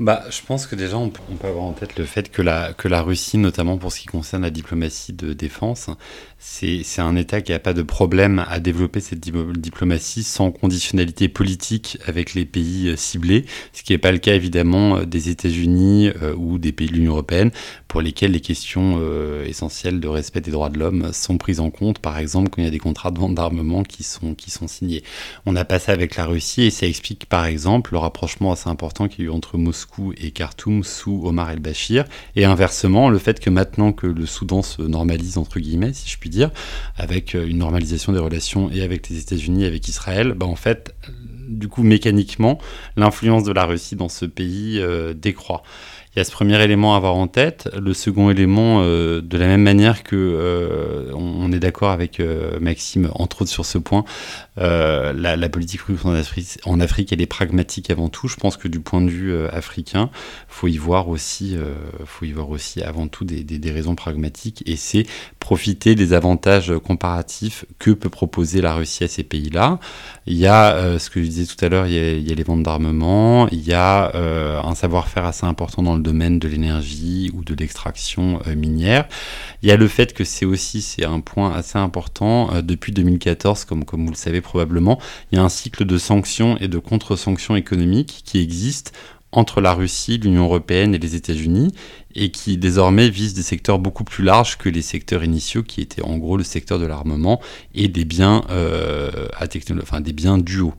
Bah, 0.00 0.24
je 0.30 0.40
pense 0.46 0.66
que 0.66 0.74
déjà, 0.74 0.96
on 0.96 1.10
peut, 1.10 1.20
avoir 1.46 1.64
en 1.64 1.72
tête 1.72 1.98
le 1.98 2.06
fait 2.06 2.30
que 2.30 2.40
la, 2.40 2.72
que 2.72 2.88
la 2.88 3.02
Russie, 3.02 3.36
notamment 3.36 3.76
pour 3.76 3.92
ce 3.92 4.00
qui 4.00 4.06
concerne 4.06 4.42
la 4.42 4.50
diplomatie 4.50 5.12
de 5.12 5.34
défense, 5.34 5.90
c'est 6.38 6.82
un 7.02 7.16
État 7.16 7.42
qui 7.42 7.52
n'a 7.52 7.58
pas 7.58 7.74
de 7.74 7.82
problème 7.82 8.42
à 8.48 8.60
développer 8.60 9.00
cette 9.00 9.20
diplomatie 9.20 10.22
sans 10.22 10.52
conditionnalité 10.52 11.28
politique 11.28 11.98
avec 12.06 12.32
les 12.32 12.46
pays 12.46 12.88
euh, 12.88 12.96
ciblés, 12.96 13.44
ce 13.74 13.82
qui 13.82 13.92
n'est 13.92 13.98
pas 13.98 14.10
le 14.10 14.16
cas 14.16 14.34
évidemment 14.34 14.96
euh, 14.96 15.04
des 15.04 15.28
États-Unis 15.28 16.10
euh, 16.22 16.34
ou 16.34 16.58
des 16.58 16.72
pays 16.72 16.88
de 16.88 16.94
l'Union 16.94 17.12
européenne, 17.12 17.50
pour 17.90 18.00
lesquels 18.00 18.30
les 18.30 18.40
questions 18.40 19.00
essentielles 19.44 19.98
de 19.98 20.06
respect 20.06 20.40
des 20.40 20.52
droits 20.52 20.68
de 20.68 20.78
l'homme 20.78 21.12
sont 21.12 21.38
prises 21.38 21.58
en 21.58 21.70
compte, 21.70 21.98
par 21.98 22.18
exemple 22.18 22.48
quand 22.48 22.62
il 22.62 22.64
y 22.64 22.68
a 22.68 22.70
des 22.70 22.78
contrats 22.78 23.10
de 23.10 23.18
vente 23.18 23.34
d'armement 23.34 23.82
qui 23.82 24.04
sont, 24.04 24.34
qui 24.34 24.52
sont 24.52 24.68
signés. 24.68 25.02
On 25.44 25.56
a 25.56 25.64
pas 25.64 25.80
ça 25.80 25.90
avec 25.90 26.14
la 26.14 26.24
Russie 26.24 26.62
et 26.62 26.70
ça 26.70 26.86
explique 26.86 27.26
par 27.26 27.44
exemple 27.46 27.92
le 27.92 27.98
rapprochement 27.98 28.52
assez 28.52 28.68
important 28.68 29.08
qu'il 29.08 29.24
y 29.24 29.28
a 29.28 29.30
eu 29.30 29.34
entre 29.34 29.58
Moscou 29.58 30.12
et 30.16 30.30
Khartoum 30.30 30.84
sous 30.84 31.20
Omar 31.24 31.50
el-Bashir, 31.50 32.04
et 32.36 32.44
inversement 32.44 33.10
le 33.10 33.18
fait 33.18 33.40
que 33.40 33.50
maintenant 33.50 33.92
que 33.92 34.06
le 34.06 34.24
Soudan 34.24 34.62
se 34.62 34.82
normalise 34.82 35.36
entre 35.36 35.58
guillemets, 35.58 35.92
si 35.92 36.08
je 36.08 36.18
puis 36.18 36.30
dire, 36.30 36.50
avec 36.96 37.34
euh, 37.34 37.46
une 37.46 37.58
normalisation 37.58 38.12
des 38.12 38.20
relations 38.20 38.70
et 38.70 38.82
avec 38.82 39.08
les 39.08 39.18
États-Unis, 39.18 39.64
avec 39.64 39.88
Israël, 39.88 40.34
bah 40.36 40.46
en 40.46 40.56
fait, 40.56 40.94
du 41.48 41.68
coup, 41.68 41.82
mécaniquement, 41.82 42.58
l'influence 42.96 43.44
de 43.44 43.52
la 43.52 43.64
Russie 43.64 43.96
dans 43.96 44.08
ce 44.08 44.24
pays 44.24 44.78
euh, 44.80 45.12
décroît. 45.12 45.62
Il 46.14 46.18
y 46.18 46.20
a 46.20 46.24
ce 46.24 46.32
premier 46.32 46.60
élément 46.62 46.94
à 46.94 46.96
avoir 46.96 47.14
en 47.14 47.28
tête. 47.28 47.68
Le 47.80 47.94
second 47.94 48.30
élément, 48.30 48.82
euh, 48.82 49.20
de 49.20 49.38
la 49.38 49.46
même 49.46 49.62
manière 49.62 50.02
que 50.02 51.10
on, 51.14 51.52
est 51.52 51.58
d'accord 51.58 51.90
avec 51.90 52.22
Maxime, 52.60 53.10
entre 53.14 53.42
autres 53.42 53.50
sur 53.50 53.66
ce 53.66 53.78
point, 53.78 54.04
euh, 54.60 55.12
la, 55.12 55.48
politique 55.48 55.80
russe 55.82 56.04
en 56.04 56.14
Afrique, 56.14 56.58
en 56.64 56.80
Afrique, 56.80 57.12
elle 57.12 57.22
est 57.22 57.26
pragmatique 57.26 57.90
avant 57.90 58.08
tout. 58.08 58.28
Je 58.28 58.36
pense 58.36 58.56
que 58.56 58.68
du 58.68 58.80
point 58.80 59.00
de 59.00 59.08
vue 59.08 59.32
euh, 59.32 59.48
africain, 59.52 60.10
faut 60.48 60.68
y 60.68 60.76
voir 60.76 61.08
aussi, 61.08 61.56
euh, 61.56 61.74
faut 62.04 62.26
y 62.26 62.32
voir 62.32 62.50
aussi 62.50 62.82
avant 62.82 63.08
tout 63.08 63.24
des, 63.24 63.70
raisons 63.70 63.94
pragmatiques, 63.94 64.62
et 64.66 64.76
c'est 64.76 65.06
profiter 65.38 65.94
des 65.94 66.12
avantages 66.12 66.72
comparatifs 66.84 67.64
que 67.78 67.90
peut 67.92 68.08
proposer 68.08 68.60
la 68.60 68.74
Russie 68.74 69.04
à 69.04 69.08
ces 69.08 69.22
pays-là. 69.22 69.78
Il 70.26 70.36
y 70.36 70.46
a 70.46 70.98
ce 70.98 71.08
que 71.08 71.22
je 71.22 71.28
disais 71.28 71.46
tout 71.46 71.64
à 71.64 71.68
l'heure, 71.68 71.86
il, 71.86 71.92
y 71.92 72.32
a 72.32 72.34
les 72.34 72.42
ventes 72.42 72.64
d'armement, 72.64 73.48
il 73.50 73.62
y 73.62 73.72
a 73.72 74.12
un 74.64 74.74
savoir-faire 74.74 75.24
assez 75.24 75.46
important 75.46 75.82
dans 75.82 75.94
le 75.94 75.99
domaine 76.00 76.38
de 76.38 76.48
l'énergie 76.48 77.30
ou 77.34 77.44
de 77.44 77.54
l'extraction 77.54 78.40
minière. 78.56 79.08
Il 79.62 79.68
y 79.68 79.72
a 79.72 79.76
le 79.76 79.88
fait 79.88 80.12
que 80.12 80.24
c'est 80.24 80.44
aussi, 80.44 80.82
c'est 80.82 81.04
un 81.04 81.20
point 81.20 81.52
assez 81.52 81.78
important, 81.78 82.62
depuis 82.62 82.92
2014, 82.92 83.64
comme, 83.64 83.84
comme 83.84 84.04
vous 84.04 84.12
le 84.12 84.16
savez 84.16 84.40
probablement, 84.40 84.98
il 85.30 85.36
y 85.36 85.38
a 85.38 85.44
un 85.44 85.48
cycle 85.48 85.84
de 85.84 85.98
sanctions 85.98 86.56
et 86.58 86.68
de 86.68 86.78
contre-sanctions 86.78 87.56
économiques 87.56 88.22
qui 88.24 88.40
existe 88.40 88.92
entre 89.32 89.60
la 89.60 89.72
Russie, 89.74 90.18
l'Union 90.18 90.44
européenne 90.44 90.94
et 90.94 90.98
les 90.98 91.14
États-Unis, 91.14 91.72
et 92.14 92.30
qui 92.30 92.56
désormais 92.56 93.08
vise 93.08 93.34
des 93.34 93.42
secteurs 93.42 93.78
beaucoup 93.78 94.04
plus 94.04 94.24
larges 94.24 94.58
que 94.58 94.68
les 94.68 94.82
secteurs 94.82 95.22
initiaux, 95.22 95.62
qui 95.62 95.80
étaient 95.80 96.02
en 96.02 96.18
gros 96.18 96.36
le 96.36 96.44
secteur 96.44 96.78
de 96.78 96.86
l'armement 96.86 97.40
et 97.74 97.88
des 97.88 98.04
biens, 98.04 98.42
euh, 98.50 99.28
à 99.38 99.46
enfin, 99.80 100.00
des 100.00 100.12
biens 100.12 100.38
duaux. 100.38 100.74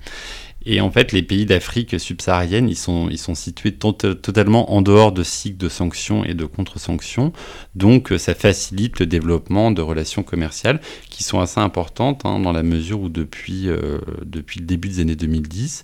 Et 0.66 0.80
en 0.80 0.92
fait, 0.92 1.12
les 1.12 1.24
pays 1.24 1.46
d'Afrique 1.46 2.00
subsaharienne, 2.00 2.70
ils 2.70 2.78
sont, 2.78 3.10
ils 3.10 3.18
sont 3.18 3.34
situés 3.34 3.74
totalement 3.74 4.72
en 4.72 4.82
dehors 4.82 5.12
de 5.12 5.24
cycles 5.24 5.58
de 5.58 5.70
sanctions 5.70 6.24
et 6.24 6.36
de 6.36 6.46
contre-sanctions. 6.46 7.34
Donc, 7.74 8.14
ça 8.18 8.36
facilite 8.36 9.00
le 9.00 9.08
développement 9.08 9.72
de 9.72 9.82
relations 9.82 10.22
commerciales 10.22 10.80
qui 11.10 11.24
sont 11.24 11.40
assez 11.40 11.60
importantes 11.60 12.26
hein, 12.26 12.40
dans 12.40 12.52
la 12.52 12.62
mesure 12.64 13.02
où 13.02 13.10
depuis, 13.10 13.70
euh, 13.70 14.00
depuis 14.24 14.60
le 14.60 14.66
début 14.68 14.90
des 14.90 15.00
années 15.00 15.16
2010, 15.16 15.84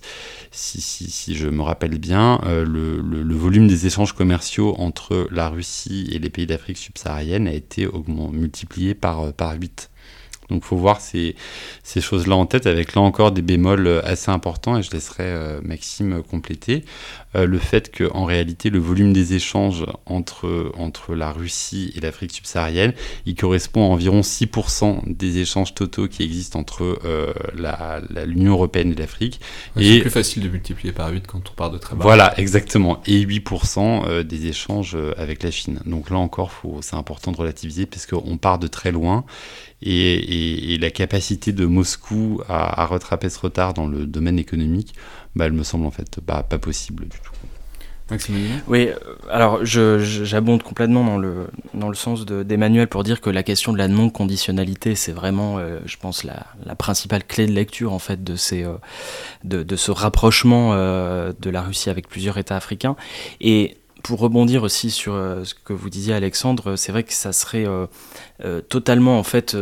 si, 0.52 0.80
si, 0.80 1.10
si 1.10 1.34
je 1.34 1.48
me 1.48 1.62
rappelle 1.62 1.98
bien, 1.98 2.40
euh, 2.46 2.64
le, 2.64 3.00
le, 3.00 3.34
volume 3.34 3.66
des 3.66 3.86
échanges 3.86 4.12
commerciaux 4.12 4.74
entre 4.78 5.28
la 5.30 5.48
Russie 5.48 6.08
et 6.12 6.18
les 6.18 6.30
pays 6.30 6.46
d'Afrique 6.46 6.78
subsaharienne 6.78 7.48
a 7.48 7.52
été 7.52 7.88
multiplié 8.32 8.94
par, 8.94 9.32
par 9.32 9.54
8 9.54 9.90
Donc 10.50 10.64
faut 10.64 10.76
voir 10.76 11.00
ces, 11.00 11.36
ces 11.82 12.00
choses-là 12.00 12.36
en 12.36 12.46
tête, 12.46 12.66
avec 12.66 12.94
là 12.94 13.02
encore 13.02 13.32
des 13.32 13.42
bémols 13.42 14.02
assez 14.04 14.30
importants, 14.30 14.78
et 14.78 14.82
je 14.82 14.90
laisserai 14.90 15.58
Maxime 15.62 16.22
compléter. 16.22 16.84
le 17.34 17.58
fait 17.58 17.94
qu'en 17.94 18.24
réalité, 18.24 18.70
le 18.70 18.78
volume 18.78 19.12
des 19.12 19.34
échanges 19.34 19.84
entre, 20.06 20.72
entre 20.76 21.14
la 21.14 21.32
Russie 21.32 21.92
et 21.96 22.00
l'Afrique 22.00 22.32
subsaharienne, 22.32 22.92
il 23.26 23.34
correspond 23.34 23.84
à 23.84 23.94
environ 23.94 24.20
6% 24.20 25.02
des 25.06 25.38
échanges 25.38 25.74
totaux 25.74 26.08
qui 26.08 26.22
existent 26.22 26.58
entre 26.58 26.98
l'Union 28.26 28.52
européenne 28.52 28.92
et 28.92 28.94
l'Afrique. 28.94 29.40
c'est 29.76 30.00
plus 30.00 30.10
facile 30.10 30.42
de 30.42 30.48
multiplier 30.48 30.92
par 30.92 31.10
8 31.10 31.26
quand 31.26 31.42
on 31.50 31.54
part 31.54 31.70
de 31.70 31.78
très 31.78 31.94
bas. 31.94 32.02
Voilà, 32.02 32.38
exactement. 32.38 33.02
Et 33.06 33.24
8% 33.24 34.22
des 34.22 34.46
échanges 34.46 34.96
avec 35.16 35.42
la 35.42 35.50
Chine. 35.50 35.80
Donc 35.86 36.10
là 36.10 36.18
encore, 36.18 36.52
c'est 36.80 36.96
important 36.96 37.32
de 37.32 37.36
relativiser 37.36 37.86
parce 37.86 38.06
qu'on 38.06 38.36
part 38.36 38.58
de 38.58 38.66
très 38.66 38.92
loin 38.92 39.24
et, 39.82 40.78
la 40.80 40.90
capacité 40.90 41.52
de 41.52 41.66
Moscou 41.66 42.40
à, 42.48 42.86
rattraper 42.86 43.30
ce 43.30 43.38
retard 43.38 43.74
dans 43.74 43.86
le 43.86 44.06
domaine 44.06 44.38
économique, 44.38 44.94
bah, 45.34 45.46
elle 45.46 45.52
me 45.52 45.62
semble 45.62 45.86
en 45.86 45.90
fait 45.90 46.20
pas 46.20 46.42
possible 46.42 47.04
du 47.04 47.18
tout. 47.18 47.32
Oui, 48.66 48.88
euh, 48.88 48.94
alors 49.30 49.64
j'abonde 49.64 50.62
complètement 50.62 51.04
dans 51.04 51.18
le, 51.18 51.48
dans 51.74 51.88
le 51.88 51.94
sens 51.94 52.24
d'Emmanuel 52.24 52.88
pour 52.88 53.04
dire 53.04 53.20
que 53.20 53.28
la 53.28 53.42
question 53.42 53.72
de 53.72 53.78
la 53.78 53.88
non-conditionnalité, 53.88 54.94
c'est 54.94 55.12
vraiment, 55.12 55.58
euh, 55.58 55.80
je 55.84 55.96
pense, 55.98 56.24
la, 56.24 56.46
la, 56.64 56.74
principale 56.74 57.24
clé 57.24 57.46
de 57.46 57.52
lecture 57.52 57.92
en 57.92 57.98
fait 57.98 58.24
de, 58.24 58.34
ces, 58.34 58.64
euh, 58.64 58.74
de, 59.44 59.62
de, 59.62 59.76
ce 59.76 59.90
rapprochement 59.90 60.74
de 60.74 61.50
la 61.50 61.62
Russie 61.62 61.90
avec 61.90 62.08
plusieurs 62.08 62.38
États 62.38 62.56
africains. 62.56 62.96
Et 63.40 63.76
pour 64.08 64.20
rebondir 64.20 64.62
aussi 64.62 64.90
sur 64.90 65.12
euh, 65.12 65.44
ce 65.44 65.52
que 65.52 65.74
vous 65.74 65.90
disiez 65.90 66.14
Alexandre, 66.14 66.76
c'est 66.76 66.92
vrai 66.92 67.02
que 67.02 67.12
ça 67.12 67.34
serait 67.34 67.66
euh, 67.66 67.84
euh, 68.42 68.62
totalement 68.62 69.18
en 69.18 69.22
fait 69.22 69.54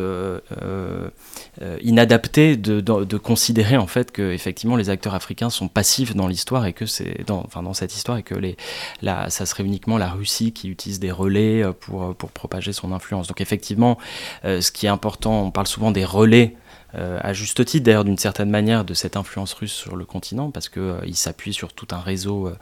inadapté 1.83 2.57
de, 2.57 2.81
de, 2.81 3.19
considérer 3.19 3.77
en 3.77 3.89
fait 3.89 4.13
que 4.13 4.31
effectivement 4.31 4.77
les 4.77 4.89
acteurs 4.89 5.17
africains 5.17 5.51
sont 5.51 5.67
passifs 5.67 6.15
dans 6.15 6.29
l'histoire 6.29 6.65
et 6.65 6.73
que 6.73 6.87
c'est 6.87 7.27
dans, 7.27 7.43
enfin, 7.45 7.65
dans 7.65 7.75
cette 7.75 7.97
histoire 7.97 8.19
et 8.19 8.23
que 8.23 8.37
les, 8.37 8.57
ça 9.03 9.47
serait 9.47 9.65
uniquement 9.65 9.99
la 9.99 10.11
Russie 10.11 10.53
qui 10.53 10.69
utilise 10.69 11.01
des 11.01 11.11
relais 11.11 11.65
pour, 11.81 12.15
pour 12.15 12.31
propager 12.31 12.73
son 12.73 12.93
influence. 12.93 13.27
Donc 13.27 13.41
effectivement, 13.41 13.99
ce 14.45 14.71
qui 14.71 14.87
est 14.87 14.91
important, 14.91 15.43
on 15.43 15.51
parle 15.51 15.67
souvent 15.67 15.91
des 15.91 16.05
relais 16.05 16.55
à 16.95 17.33
juste 17.33 17.65
titre 17.65 17.85
d'ailleurs 17.85 18.05
d'une 18.05 18.17
certaine 18.17 18.51
manière 18.51 18.85
de 18.85 18.95
cette 18.95 19.17
influence 19.17 19.53
russe 19.55 19.73
sur 19.73 19.97
le 19.97 20.05
continent 20.05 20.53
parce 20.53 20.69
qu'il 20.69 21.01
il 21.05 21.17
s'appuie 21.17 21.53
sur 21.53 21.73
tout 21.73 21.89
un 21.91 22.01
réseau 22.01 22.53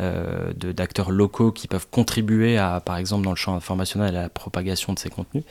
euh, 0.00 0.52
d'acteurs 0.52 1.10
locaux 1.10 1.50
qui 1.50 1.66
peuvent 1.66 1.88
contribuer 1.90 2.56
à, 2.56 2.80
par 2.80 2.96
exemple, 2.98 3.24
dans 3.24 3.30
le 3.30 3.36
champ 3.36 3.56
informationnel, 3.56 4.16
à 4.16 4.22
la 4.22 4.28
propagation 4.28 4.92
de 4.92 4.98
ces 4.98 5.10
contenus. 5.10 5.44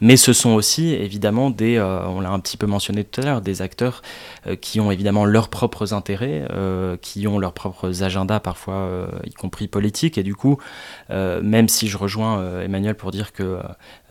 Mais 0.00 0.16
ce 0.16 0.32
sont 0.32 0.50
aussi, 0.50 0.94
évidemment, 0.94 1.50
des, 1.50 1.76
euh, 1.76 2.06
on 2.06 2.20
l'a 2.20 2.30
un 2.30 2.40
petit 2.40 2.56
peu 2.56 2.66
mentionné 2.66 3.04
tout 3.04 3.20
à 3.20 3.24
l'heure, 3.24 3.40
des 3.42 3.62
acteurs 3.62 4.02
euh, 4.46 4.56
qui 4.56 4.80
ont 4.80 4.90
évidemment 4.90 5.24
leurs 5.24 5.48
propres 5.48 5.92
intérêts, 5.92 6.46
qui 7.02 7.26
ont 7.26 7.38
leurs 7.38 7.52
propres 7.52 8.02
agendas, 8.02 8.40
parfois, 8.40 9.08
y 9.24 9.32
compris 9.32 9.68
politiques. 9.68 10.18
Et 10.18 10.22
du 10.22 10.34
coup, 10.34 10.58
même 11.08 11.68
si 11.68 11.88
je 11.88 11.96
rejoins 11.96 12.60
Emmanuel 12.60 12.94
pour 12.94 13.10
dire 13.10 13.32
que 13.32 13.58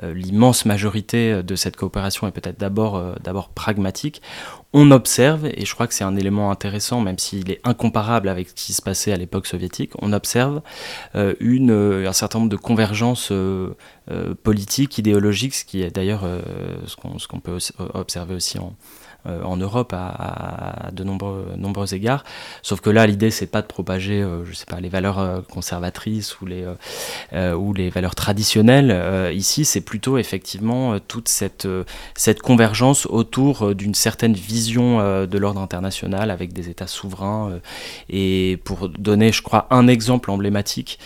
l'immense 0.03 0.65
majorité 0.65 1.43
de 1.43 1.55
cette 1.55 1.75
coopération 1.75 2.27
est 2.27 2.31
peut-être 2.31 2.59
d'abord 2.59 3.15
d'abord 3.21 3.49
pragmatique, 3.49 4.21
on 4.71 4.91
observe, 4.91 5.47
et 5.47 5.65
je 5.65 5.73
crois 5.73 5.87
que 5.87 5.95
c'est 5.95 6.03
un 6.03 6.15
élément 6.15 6.51
intéressant, 6.51 7.01
même 7.01 7.17
s'il 7.17 7.49
est 7.49 7.59
incomparable 7.63 8.29
avec 8.29 8.49
ce 8.49 8.53
qui 8.53 8.73
se 8.73 8.81
passait 8.81 9.11
à 9.11 9.17
l'époque 9.17 9.47
soviétique, 9.47 9.91
on 9.99 10.13
observe 10.13 10.61
euh, 11.15 11.33
euh, 11.41 12.07
un 12.07 12.13
certain 12.13 12.39
nombre 12.39 12.51
de 12.51 12.55
convergences 12.55 13.29
euh, 13.31 13.73
politiques, 14.43 14.99
idéologiques, 14.99 15.55
ce 15.55 15.65
qui 15.65 15.81
est 15.81 15.89
d'ailleurs 15.89 16.21
ce 16.85 16.95
qu'on 17.27 17.39
peut 17.39 17.57
observer 17.93 18.35
aussi 18.35 18.59
en, 18.59 18.75
en 19.25 19.57
Europe 19.57 19.93
à, 19.93 20.89
de 20.91 21.03
nombreux, 21.03 21.93
égards. 21.93 22.23
Sauf 22.61 22.81
que 22.81 22.89
là, 22.89 23.05
l'idée, 23.05 23.31
c'est 23.31 23.47
pas 23.47 23.61
de 23.61 23.67
propager, 23.67 24.21
euh, 24.21 24.45
je 24.45 24.53
sais 24.53 24.65
pas, 24.65 24.79
les 24.79 24.89
valeurs 24.89 25.19
euh, 25.19 25.41
conservatrices 25.41 26.39
ou 26.41 26.45
les, 26.45 26.65
ou 27.53 27.73
les 27.73 27.89
valeurs 27.89 28.15
traditionnelles. 28.15 29.33
ici, 29.33 29.65
c'est 29.65 29.81
plutôt 29.81 30.17
effectivement 30.17 30.99
toute 30.99 31.27
cette, 31.27 31.67
cette 32.15 32.41
convergence 32.41 33.05
autour 33.05 33.75
d'une 33.75 33.95
certaine 33.95 34.33
vision 34.33 34.99
de 35.25 35.37
l'ordre 35.37 35.61
international 35.61 36.31
avec 36.31 36.53
des 36.53 36.69
États 36.69 36.87
souverains. 36.87 37.59
et 38.09 38.59
pour 38.63 38.89
donner, 38.89 39.31
je 39.31 39.41
crois, 39.41 39.67
un 39.71 39.87
exemple 39.87 40.31
emblématique, 40.31 40.99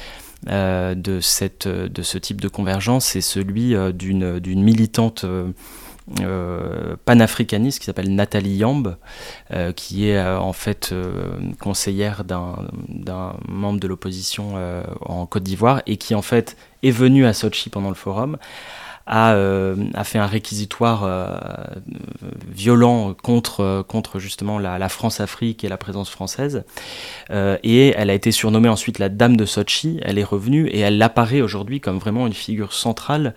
de, 0.45 1.19
cette, 1.22 1.68
de 1.68 2.02
ce 2.02 2.18
type 2.18 2.41
de 2.41 2.48
convergence, 2.48 3.06
c'est 3.06 3.22
celui 3.22 3.76
d'une 3.94 4.64
militante 4.64 5.23
euh, 5.23 5.52
panafricaniste 7.06 7.80
qui 7.80 7.86
s'appelle 7.86 8.14
Nathalie 8.14 8.58
Yamb, 8.58 8.96
euh, 9.52 9.72
qui 9.72 10.10
est 10.10 10.18
euh, 10.18 10.40
en 10.40 10.54
fait 10.54 10.94
conseillère 11.60 12.24
d'un 12.24 13.36
membre 13.48 13.80
de 13.80 13.88
l'opposition 13.88 14.56
en 15.02 15.26
Côte 15.26 15.44
d'Ivoire 15.44 15.82
et 15.86 15.98
qui 15.98 16.16
en 16.16 16.22
fait 16.22 16.58
est 16.84 16.92
venue 16.92 17.26
à 17.26 17.34
Sochi 17.34 17.70
pendant 17.70 17.90
le 17.90 17.96
forum 17.96 18.38
a, 19.06 19.34
euh, 19.34 19.76
a 19.94 20.04
fait 20.04 20.20
un 20.20 20.26
réquisitoire 20.26 21.04
euh, 21.04 21.28
violent 22.48 23.14
contre, 23.14 23.84
contre 23.88 24.20
justement 24.20 24.60
la, 24.60 24.90
France-Afrique 24.90 25.64
et 25.64 25.70
la 25.70 25.78
présence 25.78 26.10
française. 26.10 26.64
Euh, 27.32 27.58
et 27.64 27.94
elle 27.98 28.10
a 28.10 28.14
été 28.14 28.32
surnommée 28.32 28.70
ensuite 28.70 29.00
la 29.00 29.10
Dame 29.10 29.36
de 29.36 29.46
Sochi. 29.46 30.00
Elle 30.04 30.18
est 30.18 30.24
revenue 30.24 30.68
et 30.68 30.80
elle 30.80 31.02
apparaît 31.02 31.42
aujourd'hui 31.42 31.82
comme 31.82 31.98
vraiment 31.98 32.28
une 32.28 32.34
figure 32.34 32.74
centrale 32.74 33.34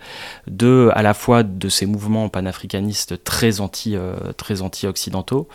de, 0.47 0.89
à 0.93 1.01
la 1.01 1.13
fois 1.13 1.43
de 1.43 1.69
ces 1.69 1.85
mouvements 1.85 2.29
panafricanistes 2.29 3.23
très 3.23 3.59
anti, 3.59 3.95
très 4.37 4.61
anti-occidentaux. 4.61 5.47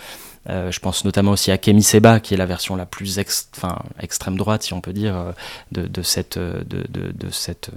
Euh, 0.48 0.73
je 0.73 0.81
pense 0.81 1.05
notamment 1.05 1.32
aussi 1.32 1.51
à 1.51 1.59
Kemi 1.59 1.82
Seba, 1.82 2.20
qui 2.20 2.35
est 2.35 2.36
la 2.36 2.47
version 2.47 2.74
la 2.74 2.86
plus 2.86 3.19
extrême 3.19 4.36
droite, 4.36 4.62
si 4.62 4.73
on 4.73 4.81
peut 4.81 4.93
dire, 4.93 5.16
euh, 5.16 5.32
de, 5.70 5.89
euh, 5.98 7.31
cette, 7.32 7.70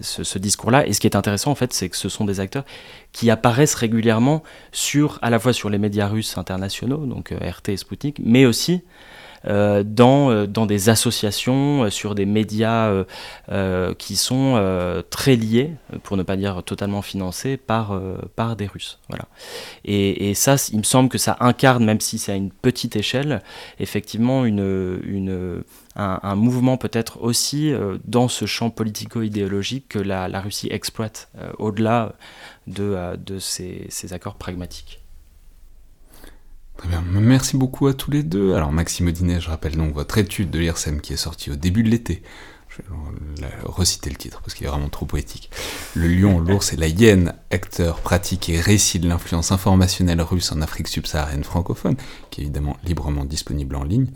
ce, 0.00 0.38
discours-là. 0.38 0.86
Et 0.86 0.92
ce 0.92 1.00
qui 1.00 1.06
est 1.06 1.16
intéressant, 1.16 1.50
en 1.50 1.54
fait, 1.54 1.72
c'est 1.72 1.88
que 1.88 1.96
ce 1.96 2.08
sont 2.08 2.24
des 2.24 2.40
acteurs 2.40 2.64
qui 3.12 3.30
apparaissent 3.30 3.74
régulièrement 3.74 4.42
sur, 4.72 5.18
à 5.22 5.30
la 5.30 5.38
fois 5.38 5.52
sur 5.52 5.70
les 5.70 5.78
médias 5.78 6.08
russes 6.08 6.36
internationaux, 6.36 7.06
donc 7.06 7.30
RT 7.30 7.70
et 7.70 7.76
Sputnik, 7.76 8.20
mais 8.24 8.44
aussi 8.44 8.82
euh, 9.46 9.82
dans, 9.84 10.30
euh, 10.30 10.46
dans 10.46 10.66
des 10.66 10.90
associations, 10.90 11.84
euh, 11.84 11.90
sur 11.90 12.14
des 12.14 12.26
médias 12.26 12.90
qui 13.98 14.16
sont 14.16 15.02
très 15.10 15.36
liés, 15.36 15.72
pour 16.02 16.16
ne 16.16 16.22
pas 16.22 16.36
dire 16.36 16.62
totalement 16.62 17.02
financés, 17.02 17.56
par, 17.56 18.00
par 18.36 18.56
des 18.56 18.66
Russes. 18.66 18.98
Voilà. 19.08 19.26
Et, 19.84 20.34
ça, 20.34 20.56
il 20.72 20.78
me 20.78 20.82
semble 20.82 21.08
que 21.08 21.18
ça 21.18 21.36
incarne, 21.40 21.84
même 21.84 22.00
si 22.00 22.18
c'est 22.18 22.32
à 22.32 22.36
une 22.36 22.50
petite 22.50 22.96
échelle, 22.96 23.42
effectivement 23.78 24.44
une, 24.44 25.00
une, 25.04 25.62
un, 25.96 26.34
mouvement 26.36 26.76
peut-être 26.76 27.22
aussi 27.22 27.72
dans 28.04 28.28
ce 28.28 28.46
champ 28.46 28.70
politico-idéologique 28.70 29.88
que 29.88 29.98
la, 29.98 30.28
la, 30.28 30.40
Russie 30.40 30.68
exploite 30.70 31.30
au-delà 31.58 32.14
de, 32.66 33.16
de 33.16 33.38
ces, 33.38 33.86
ces 33.88 34.12
accords 34.12 34.36
pragmatiques. 34.36 35.00
Très 36.80 36.88
bien, 36.88 37.02
merci 37.02 37.58
beaucoup 37.58 37.88
à 37.88 37.92
tous 37.92 38.10
les 38.10 38.22
deux. 38.22 38.54
Alors 38.54 38.72
Maxime 38.72 39.08
Odinet, 39.08 39.38
je 39.38 39.50
rappelle 39.50 39.76
donc 39.76 39.92
votre 39.92 40.16
étude 40.16 40.50
de 40.50 40.58
l'IRSEM 40.58 41.02
qui 41.02 41.12
est 41.12 41.18
sortie 41.18 41.50
au 41.50 41.54
début 41.54 41.82
de 41.82 41.90
l'été. 41.90 42.22
Je 42.70 42.78
vais 42.78 43.48
reciter 43.64 44.08
le 44.08 44.16
titre 44.16 44.40
parce 44.40 44.54
qu'il 44.54 44.66
est 44.66 44.70
vraiment 44.70 44.88
trop 44.88 45.04
poétique. 45.04 45.50
Le 45.94 46.08
lion, 46.08 46.38
l'ours 46.38 46.72
et 46.72 46.76
la 46.76 46.86
hyène, 46.86 47.34
acteurs, 47.50 48.00
pratiques 48.00 48.48
et 48.48 48.58
récits 48.58 48.98
de 48.98 49.06
l'influence 49.06 49.52
informationnelle 49.52 50.22
russe 50.22 50.52
en 50.52 50.62
Afrique 50.62 50.88
subsaharienne 50.88 51.44
francophone, 51.44 51.98
qui 52.30 52.40
est 52.40 52.44
évidemment 52.44 52.78
librement 52.82 53.26
disponible 53.26 53.76
en 53.76 53.84
ligne. 53.84 54.06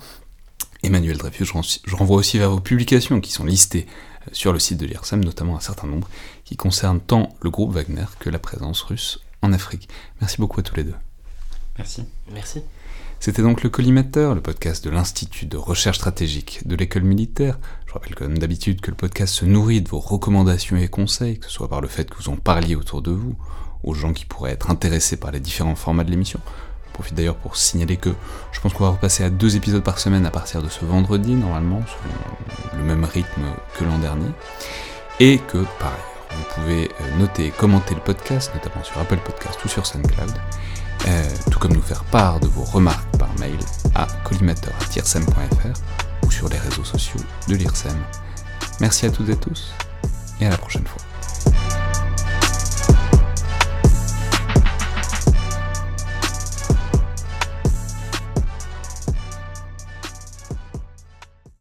Emmanuel 0.82 1.18
Dreyfus, 1.18 1.44
je 1.84 1.96
renvoie 1.96 2.16
aussi 2.16 2.38
vers 2.38 2.48
vos 2.48 2.60
publications 2.60 3.20
qui 3.20 3.32
sont 3.32 3.44
listées 3.44 3.84
euh, 4.22 4.30
sur 4.32 4.54
le 4.54 4.58
site 4.58 4.78
de 4.78 4.86
l'IRSEM, 4.86 5.22
notamment 5.22 5.58
un 5.58 5.60
certain 5.60 5.86
nombre, 5.86 6.08
qui 6.46 6.56
concernent 6.56 7.00
tant 7.00 7.28
le 7.42 7.50
groupe 7.50 7.74
Wagner 7.74 8.06
que 8.20 8.30
la 8.30 8.38
présence 8.38 8.80
russe 8.80 9.20
en 9.42 9.52
Afrique. 9.52 9.90
Merci 10.22 10.38
beaucoup 10.38 10.60
à 10.60 10.62
tous 10.62 10.76
les 10.76 10.84
deux. 10.84 10.94
Merci. 11.78 12.04
Merci. 12.32 12.62
C'était 13.20 13.42
donc 13.42 13.62
le 13.62 13.70
Collimateur, 13.70 14.34
le 14.34 14.40
podcast 14.40 14.84
de 14.84 14.90
l'Institut 14.90 15.46
de 15.46 15.56
recherche 15.56 15.96
stratégique 15.96 16.66
de 16.66 16.76
l'école 16.76 17.04
militaire. 17.04 17.58
Je 17.86 17.92
rappelle 17.94 18.14
comme 18.14 18.38
d'habitude 18.38 18.80
que 18.80 18.90
le 18.90 18.96
podcast 18.96 19.34
se 19.34 19.44
nourrit 19.44 19.80
de 19.80 19.88
vos 19.88 19.98
recommandations 19.98 20.76
et 20.76 20.88
conseils, 20.88 21.38
que 21.38 21.46
ce 21.46 21.52
soit 21.52 21.68
par 21.68 21.80
le 21.80 21.88
fait 21.88 22.08
que 22.08 22.16
vous 22.16 22.28
en 22.28 22.36
parliez 22.36 22.74
autour 22.74 23.02
de 23.02 23.12
vous, 23.12 23.34
aux 23.82 23.94
gens 23.94 24.12
qui 24.12 24.24
pourraient 24.24 24.52
être 24.52 24.70
intéressés 24.70 25.16
par 25.16 25.32
les 25.32 25.40
différents 25.40 25.74
formats 25.74 26.04
de 26.04 26.10
l'émission. 26.10 26.40
Je 26.86 26.92
profite 26.92 27.14
d'ailleurs 27.14 27.36
pour 27.36 27.56
signaler 27.56 27.96
que 27.96 28.10
je 28.52 28.60
pense 28.60 28.72
qu'on 28.72 28.84
va 28.84 28.90
repasser 28.90 29.24
à 29.24 29.30
deux 29.30 29.56
épisodes 29.56 29.82
par 29.82 29.98
semaine 29.98 30.26
à 30.26 30.30
partir 30.30 30.62
de 30.62 30.68
ce 30.68 30.84
vendredi, 30.84 31.34
normalement, 31.34 31.82
sur 31.86 31.98
le 32.76 32.84
même 32.84 33.04
rythme 33.04 33.42
que 33.76 33.84
l'an 33.84 33.98
dernier. 33.98 34.28
Et 35.18 35.38
que, 35.38 35.58
par 35.80 35.92
ailleurs, 35.92 36.14
vous 36.30 36.54
pouvez 36.54 36.90
noter 37.18 37.46
et 37.46 37.50
commenter 37.50 37.94
le 37.94 38.00
podcast, 38.00 38.52
notamment 38.54 38.84
sur 38.84 38.98
Apple 38.98 39.18
Podcast 39.24 39.58
ou 39.64 39.68
sur 39.68 39.86
SoundCloud. 39.86 40.32
Euh, 41.06 41.24
tout 41.50 41.58
comme 41.58 41.74
nous 41.74 41.82
faire 41.82 42.04
part 42.04 42.40
de 42.40 42.46
vos 42.46 42.64
remarques 42.64 43.16
par 43.18 43.28
mail 43.38 43.58
à 43.94 44.06
collimateur.tirsem.fr 44.24 46.26
ou 46.26 46.30
sur 46.30 46.48
les 46.48 46.58
réseaux 46.58 46.84
sociaux 46.84 47.20
de 47.48 47.56
l'IRSEM. 47.56 47.96
Merci 48.80 49.06
à 49.06 49.10
toutes 49.10 49.28
et 49.28 49.36
tous 49.36 49.74
et 50.40 50.46
à 50.46 50.50
la 50.50 50.56
prochaine 50.56 50.86
fois. 50.86 51.02